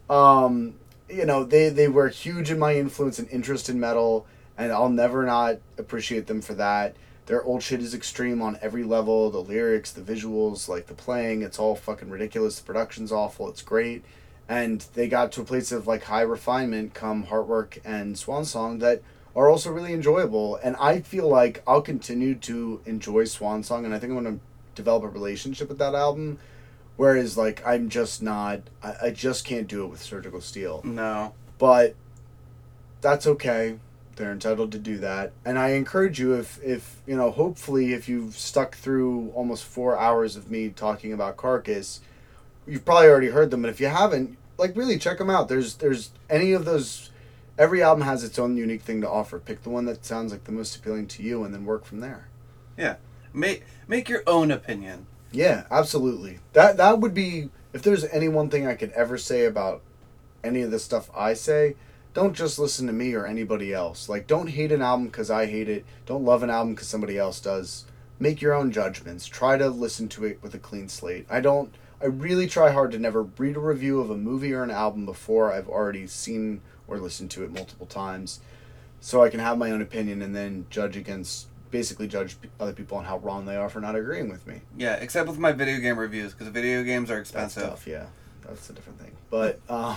Um, 0.09 0.75
you 1.09 1.25
know, 1.25 1.43
they 1.43 1.67
they 1.67 1.89
were 1.89 2.07
huge 2.07 2.49
in 2.49 2.57
my 2.57 2.75
influence 2.75 3.19
and 3.19 3.27
interest 3.27 3.67
in 3.67 3.77
metal, 3.77 4.25
and 4.59 4.73
I'll 4.73 4.89
never 4.89 5.25
not 5.25 5.59
appreciate 5.77 6.27
them 6.27 6.41
for 6.41 6.53
that. 6.55 6.95
Their 7.27 7.41
old 7.43 7.63
shit 7.63 7.79
is 7.79 7.93
extreme 7.93 8.41
on 8.41 8.59
every 8.61 8.83
level. 8.83 9.31
The 9.31 9.39
lyrics, 9.39 9.91
the 9.91 10.01
visuals, 10.01 10.67
like 10.67 10.87
the 10.87 10.93
playing, 10.93 11.43
it's 11.43 11.57
all 11.57 11.75
fucking 11.75 12.09
ridiculous. 12.09 12.59
The 12.59 12.65
production's 12.65 13.11
awful. 13.11 13.47
It's 13.49 13.61
great, 13.61 14.03
and 14.49 14.85
they 14.95 15.07
got 15.07 15.31
to 15.33 15.41
a 15.41 15.45
place 15.45 15.71
of 15.71 15.87
like 15.87 16.03
high 16.03 16.21
refinement 16.21 16.93
come 16.93 17.27
Heartwork 17.27 17.79
and 17.85 18.17
Swan 18.17 18.43
Song 18.43 18.79
that 18.79 19.01
are 19.35 19.49
also 19.49 19.71
really 19.71 19.93
enjoyable. 19.93 20.57
And 20.57 20.75
I 20.75 20.99
feel 20.99 21.29
like 21.29 21.63
I'll 21.65 21.81
continue 21.81 22.35
to 22.35 22.81
enjoy 22.85 23.25
Swan 23.25 23.63
Song, 23.63 23.85
and 23.85 23.93
I 23.93 23.99
think 23.99 24.11
I'm 24.11 24.21
going 24.21 24.39
to 24.39 24.43
develop 24.75 25.03
a 25.03 25.07
relationship 25.07 25.69
with 25.69 25.77
that 25.77 25.95
album. 25.95 26.37
Whereas, 26.97 27.37
like, 27.37 27.65
I'm 27.65 27.87
just 27.87 28.21
not, 28.21 28.59
I, 28.83 28.95
I 29.03 29.09
just 29.11 29.45
can't 29.45 29.69
do 29.69 29.85
it 29.85 29.87
with 29.87 30.01
Surgical 30.01 30.41
Steel. 30.41 30.81
No. 30.83 31.33
But 31.57 31.95
that's 32.99 33.25
okay. 33.25 33.79
They're 34.19 34.33
entitled 34.33 34.73
to 34.73 34.77
do 34.77 34.97
that. 34.97 35.31
And 35.45 35.57
I 35.57 35.69
encourage 35.69 36.19
you, 36.19 36.33
if, 36.33 36.61
if 36.61 36.97
you 37.07 37.15
know, 37.15 37.31
hopefully, 37.31 37.93
if 37.93 38.09
you've 38.09 38.35
stuck 38.35 38.75
through 38.75 39.31
almost 39.33 39.63
four 39.63 39.97
hours 39.97 40.35
of 40.35 40.51
me 40.51 40.69
talking 40.69 41.13
about 41.13 41.37
Carcass, 41.37 42.01
you've 42.67 42.83
probably 42.83 43.07
already 43.07 43.29
heard 43.29 43.49
them. 43.49 43.61
But 43.61 43.69
if 43.69 43.79
you 43.79 43.87
haven't, 43.87 44.37
like, 44.57 44.75
really 44.75 44.99
check 44.99 45.19
them 45.19 45.29
out. 45.29 45.47
There's, 45.47 45.75
there's 45.75 46.11
any 46.29 46.51
of 46.51 46.65
those 46.65 47.09
every 47.57 47.81
album 47.81 48.03
has 48.03 48.23
its 48.23 48.37
own 48.37 48.57
unique 48.57 48.81
thing 48.81 48.99
to 49.01 49.09
offer. 49.09 49.39
Pick 49.39 49.63
the 49.63 49.69
one 49.69 49.85
that 49.85 50.05
sounds 50.05 50.31
like 50.31 50.43
the 50.43 50.51
most 50.51 50.75
appealing 50.75 51.07
to 51.07 51.23
you, 51.23 51.43
and 51.43 51.53
then 51.53 51.65
work 51.65 51.85
from 51.85 52.01
there. 52.01 52.27
Yeah. 52.77 52.95
Make 53.33 53.63
make 53.87 54.09
your 54.09 54.23
own 54.27 54.51
opinion. 54.51 55.05
Yeah, 55.31 55.65
absolutely. 55.71 56.39
That 56.53 56.77
that 56.77 56.99
would 56.99 57.13
be 57.13 57.49
if 57.73 57.83
there's 57.83 58.03
any 58.05 58.27
one 58.27 58.49
thing 58.49 58.65
I 58.67 58.75
could 58.75 58.91
ever 58.91 59.17
say 59.17 59.45
about 59.45 59.81
any 60.43 60.61
of 60.61 60.71
the 60.71 60.79
stuff 60.79 61.09
I 61.15 61.33
say. 61.35 61.75
Don't 62.19 62.33
just 62.33 62.59
listen 62.59 62.85
to 62.87 62.91
me 62.91 63.13
or 63.13 63.25
anybody 63.25 63.73
else. 63.73 64.09
Like, 64.09 64.27
don't 64.27 64.49
hate 64.49 64.73
an 64.73 64.81
album 64.81 65.05
because 65.05 65.31
I 65.31 65.45
hate 65.45 65.69
it. 65.69 65.85
Don't 66.05 66.25
love 66.25 66.43
an 66.43 66.49
album 66.49 66.75
because 66.75 66.89
somebody 66.89 67.17
else 67.17 67.39
does. 67.39 67.85
Make 68.19 68.41
your 68.41 68.53
own 68.53 68.73
judgments. 68.73 69.25
Try 69.25 69.57
to 69.57 69.69
listen 69.69 70.09
to 70.09 70.25
it 70.25 70.43
with 70.43 70.53
a 70.53 70.59
clean 70.59 70.89
slate. 70.89 71.25
I 71.29 71.39
don't. 71.39 71.73
I 72.01 72.07
really 72.07 72.45
try 72.45 72.71
hard 72.71 72.91
to 72.91 72.99
never 72.99 73.23
read 73.23 73.55
a 73.55 73.61
review 73.61 74.01
of 74.01 74.09
a 74.09 74.17
movie 74.17 74.51
or 74.51 74.63
an 74.63 74.69
album 74.69 75.05
before 75.05 75.53
I've 75.53 75.69
already 75.69 76.07
seen 76.07 76.59
or 76.89 76.97
listened 76.97 77.31
to 77.31 77.45
it 77.45 77.53
multiple 77.53 77.87
times, 77.87 78.41
so 78.99 79.23
I 79.23 79.29
can 79.29 79.39
have 79.39 79.57
my 79.57 79.71
own 79.71 79.81
opinion 79.81 80.21
and 80.21 80.35
then 80.35 80.65
judge 80.69 80.97
against 80.97 81.47
basically 81.71 82.09
judge 82.09 82.35
other 82.59 82.73
people 82.73 82.97
on 82.97 83.05
how 83.05 83.19
wrong 83.19 83.45
they 83.45 83.55
are 83.55 83.69
for 83.69 83.79
not 83.79 83.95
agreeing 83.95 84.27
with 84.27 84.45
me. 84.45 84.59
Yeah, 84.77 84.95
except 84.95 85.29
with 85.29 85.39
my 85.39 85.53
video 85.53 85.79
game 85.79 85.97
reviews 85.97 86.33
because 86.33 86.49
video 86.49 86.83
games 86.83 87.09
are 87.09 87.15
That's 87.15 87.29
expensive. 87.29 87.63
tough, 87.63 87.87
yeah. 87.87 88.07
That's 88.41 88.69
a 88.69 88.73
different 88.73 88.99
thing. 88.99 89.11
But 89.29 89.61
um 89.69 89.95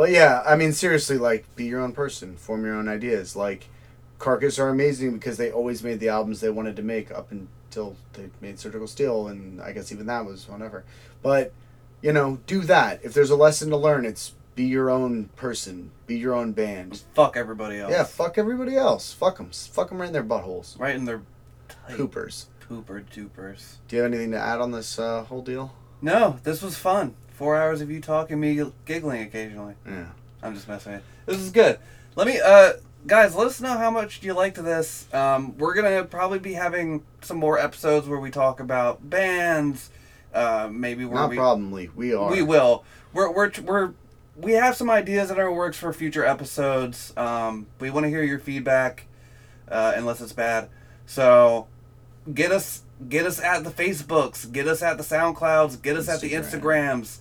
but 0.00 0.12
yeah, 0.12 0.42
I 0.46 0.56
mean 0.56 0.72
seriously, 0.72 1.18
like 1.18 1.44
be 1.56 1.66
your 1.66 1.82
own 1.82 1.92
person, 1.92 2.34
form 2.34 2.64
your 2.64 2.74
own 2.74 2.88
ideas. 2.88 3.36
Like 3.36 3.68
Carcass 4.18 4.58
are 4.58 4.70
amazing 4.70 5.12
because 5.12 5.36
they 5.36 5.52
always 5.52 5.84
made 5.84 6.00
the 6.00 6.08
albums 6.08 6.40
they 6.40 6.48
wanted 6.48 6.76
to 6.76 6.82
make 6.82 7.10
up 7.10 7.30
until 7.30 7.96
they 8.14 8.30
made 8.40 8.58
Surgical 8.58 8.86
Steel 8.86 9.28
and 9.28 9.60
I 9.60 9.72
guess 9.72 9.92
even 9.92 10.06
that 10.06 10.24
was 10.24 10.48
whatever. 10.48 10.84
But 11.20 11.52
you 12.00 12.14
know, 12.14 12.40
do 12.46 12.62
that. 12.62 13.00
If 13.04 13.12
there's 13.12 13.28
a 13.28 13.36
lesson 13.36 13.68
to 13.68 13.76
learn, 13.76 14.06
it's 14.06 14.32
be 14.54 14.64
your 14.64 14.88
own 14.88 15.26
person, 15.36 15.90
be 16.06 16.16
your 16.16 16.32
own 16.32 16.52
band. 16.52 17.02
Fuck 17.12 17.36
everybody 17.36 17.78
else. 17.78 17.92
Yeah, 17.92 18.04
fuck 18.04 18.38
everybody 18.38 18.76
else. 18.76 19.12
Fuck 19.12 19.36
them. 19.36 19.50
Fuck 19.52 19.90
them 19.90 20.00
right 20.00 20.06
in 20.06 20.14
their 20.14 20.24
buttholes. 20.24 20.80
Right 20.80 20.96
in 20.96 21.04
their 21.04 21.20
tight 21.68 21.98
Poopers. 21.98 22.46
pooper 22.66 23.04
doopers. 23.04 23.74
Do 23.86 23.96
you 23.96 24.02
have 24.02 24.10
anything 24.10 24.30
to 24.30 24.38
add 24.38 24.62
on 24.62 24.72
this 24.72 24.98
uh, 24.98 25.24
whole 25.24 25.42
deal? 25.42 25.74
No, 26.00 26.40
this 26.42 26.62
was 26.62 26.78
fun. 26.78 27.16
Four 27.40 27.56
hours 27.56 27.80
of 27.80 27.90
you 27.90 28.02
talking, 28.02 28.38
me 28.38 28.62
giggling 28.84 29.22
occasionally. 29.22 29.72
Yeah. 29.86 30.08
I'm 30.42 30.54
just 30.54 30.68
messing 30.68 30.92
with 30.92 31.00
you. 31.26 31.32
This 31.32 31.42
is 31.42 31.50
good. 31.50 31.78
Let 32.14 32.26
me, 32.26 32.38
uh, 32.38 32.74
guys, 33.06 33.34
let 33.34 33.46
us 33.46 33.62
know 33.62 33.78
how 33.78 33.90
much 33.90 34.22
you 34.22 34.34
liked 34.34 34.62
this. 34.62 35.08
Um, 35.14 35.56
we're 35.56 35.72
gonna 35.72 36.04
probably 36.04 36.38
be 36.38 36.52
having 36.52 37.02
some 37.22 37.38
more 37.38 37.58
episodes 37.58 38.06
where 38.06 38.20
we 38.20 38.30
talk 38.30 38.60
about 38.60 39.08
bands. 39.08 39.88
Uh, 40.34 40.68
maybe 40.70 41.06
where 41.06 41.14
Not 41.14 41.30
we 41.30 41.36
probably. 41.36 41.88
We 41.96 42.12
are. 42.12 42.30
we 42.30 42.42
will. 42.42 42.84
We're 43.14 43.32
we're 43.32 43.50
we're 43.64 43.92
we 44.36 44.52
have 44.52 44.76
some 44.76 44.90
ideas 44.90 45.30
in 45.30 45.38
our 45.38 45.50
works 45.50 45.78
for 45.78 45.94
future 45.94 46.26
episodes. 46.26 47.14
Um, 47.16 47.68
we 47.78 47.88
want 47.88 48.04
to 48.04 48.10
hear 48.10 48.22
your 48.22 48.38
feedback, 48.38 49.06
uh, 49.66 49.94
unless 49.96 50.20
it's 50.20 50.34
bad. 50.34 50.68
So, 51.06 51.68
get 52.34 52.52
us 52.52 52.82
get 53.08 53.24
us 53.24 53.40
at 53.40 53.64
the 53.64 53.70
Facebooks, 53.70 54.52
get 54.52 54.66
us 54.66 54.82
at 54.82 54.98
the 54.98 55.04
SoundClouds, 55.04 55.80
get 55.80 55.96
us 55.96 56.06
at 56.06 56.20
the 56.20 56.32
Instagrams, 56.32 57.20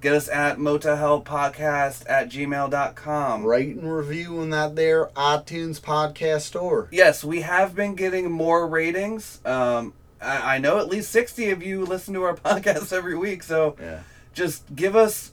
get 0.00 0.14
us 0.14 0.28
at 0.28 0.58
motelhellpodcast 0.58 2.04
at 2.08 2.28
gmail.com. 2.30 3.44
Rate 3.44 3.76
and 3.76 3.92
review 3.92 4.38
on 4.38 4.50
that 4.50 4.76
there 4.76 5.06
iTunes 5.16 5.80
podcast 5.80 6.42
store. 6.42 6.88
Yes, 6.90 7.24
we 7.24 7.40
have 7.42 7.74
been 7.74 7.94
getting 7.94 8.30
more 8.30 8.66
ratings. 8.66 9.40
Um, 9.44 9.94
I, 10.20 10.56
I 10.56 10.58
know 10.58 10.78
at 10.78 10.88
least 10.88 11.10
60 11.10 11.50
of 11.50 11.62
you 11.62 11.84
listen 11.84 12.14
to 12.14 12.22
our 12.24 12.34
podcast 12.36 12.92
every 12.92 13.16
week, 13.16 13.42
so 13.42 13.76
Yeah. 13.80 14.00
just 14.34 14.74
give 14.74 14.96
us 14.96 15.32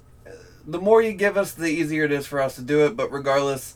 the 0.68 0.80
more 0.80 1.00
you 1.02 1.14
give 1.14 1.38
us 1.38 1.54
the 1.54 1.68
easier 1.68 2.06
it 2.06 2.12
is 2.12 2.26
for 2.26 2.42
us 2.42 2.56
to 2.56 2.62
do 2.64 2.86
it 2.88 2.96
but 2.98 3.12
regardless 3.12 3.76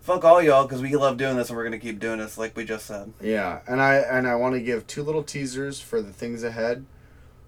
fuck 0.00 0.22
all 0.24 0.40
y'all 0.40 0.62
because 0.62 0.80
we 0.80 0.94
love 0.94 1.16
doing 1.16 1.36
this 1.36 1.48
and 1.48 1.56
we're 1.56 1.64
gonna 1.64 1.76
keep 1.76 1.98
doing 1.98 2.18
this 2.20 2.38
like 2.38 2.56
we 2.56 2.64
just 2.64 2.86
said 2.86 3.12
Yeah, 3.20 3.58
and 3.66 3.80
I 3.82 3.96
and 3.96 4.26
I 4.28 4.36
want 4.36 4.54
to 4.54 4.60
give 4.60 4.86
two 4.86 5.02
little 5.02 5.24
teasers 5.24 5.80
for 5.80 6.00
the 6.00 6.12
things 6.12 6.44
ahead. 6.44 6.84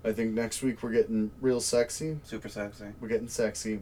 I 0.04 0.12
think 0.12 0.32
next 0.32 0.62
week 0.62 0.82
we're 0.82 0.92
getting 0.92 1.30
real 1.40 1.60
sexy. 1.60 2.18
super 2.22 2.48
sexy 2.48 2.86
We're 3.00 3.08
getting 3.08 3.28
sexy, 3.28 3.80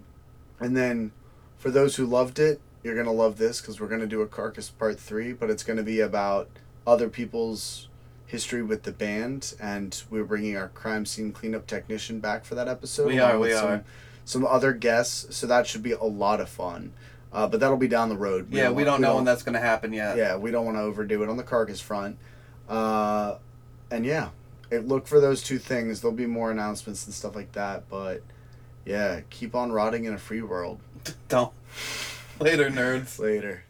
and 0.59 0.77
then 0.77 1.13
for 1.57 1.71
those 1.71 1.97
who 1.97 2.07
loved 2.07 2.39
it, 2.39 2.61
you're 2.83 2.97
gonna 2.97 3.13
love 3.13 3.39
this 3.39 3.61
because 3.61 3.81
we're 3.81 3.89
gonna 3.89 4.07
do 4.07 4.23
a 4.23 4.27
Carcass 4.27 4.71
Part 4.71 4.99
Three, 4.99 5.33
but 5.33 5.51
it's 5.51 5.63
gonna 5.63 5.83
be 5.83 6.01
about 6.01 6.49
other 6.87 7.09
people's 7.09 7.89
history 8.27 8.63
with 8.63 8.83
the 8.83 8.93
band, 8.93 9.55
and 9.61 10.03
we're 10.11 10.25
bringing 10.25 10.57
our 10.57 10.69
crime 10.69 11.07
scene 11.07 11.33
cleanup 11.33 11.67
technician 11.67 12.21
back 12.21 12.45
for 12.45 12.55
that 12.55 12.69
episode. 12.69 13.09
We 13.09 13.19
are, 13.19 13.39
with 13.39 13.51
we 13.51 13.55
some, 13.57 13.69
are. 13.69 13.85
Some 14.25 14.45
other 14.45 14.73
guests, 14.73 15.35
so 15.37 15.47
that 15.47 15.67
should 15.67 15.83
be 15.83 15.93
a 15.93 16.05
lot 16.05 16.41
of 16.41 16.49
fun. 16.49 16.93
Uh, 17.33 17.47
but 17.47 17.61
that'll 17.61 17.77
be 17.77 17.89
down 17.89 18.09
the 18.09 18.17
road. 18.17 18.49
yeah 18.51 18.71
we 18.71 18.85
don't 18.85 19.01
we 19.01 19.07
know 19.07 19.17
when 19.17 19.25
that's 19.25 19.43
gonna 19.43 19.61
happen 19.61 19.93
yet 19.93 20.17
yeah, 20.17 20.37
we 20.37 20.51
don't 20.51 20.65
want 20.65 20.79
to 20.79 20.81
overdo 20.81 21.23
it 21.23 21.29
on 21.29 21.37
the 21.37 21.43
carcass 21.43 21.81
front. 21.81 22.19
Uh, 22.69 23.37
and 23.91 24.05
yeah, 24.05 24.31
look 24.71 25.07
for 25.07 25.21
those 25.21 25.43
two 25.43 25.59
things. 25.59 26.01
There'll 26.01 26.17
be 26.17 26.27
more 26.27 26.51
announcements 26.51 27.07
and 27.07 27.15
stuff 27.15 27.35
like 27.35 27.53
that. 27.53 27.89
But 27.89 28.23
yeah, 28.85 29.21
keep 29.31 29.55
on 29.55 29.73
rotting 29.73 30.05
in 30.05 30.15
a 30.15 30.19
free 30.19 30.43
world. 30.43 30.81
don't 31.29 31.53
later 32.41 32.71
nerds 32.71 33.19
Later. 33.19 33.65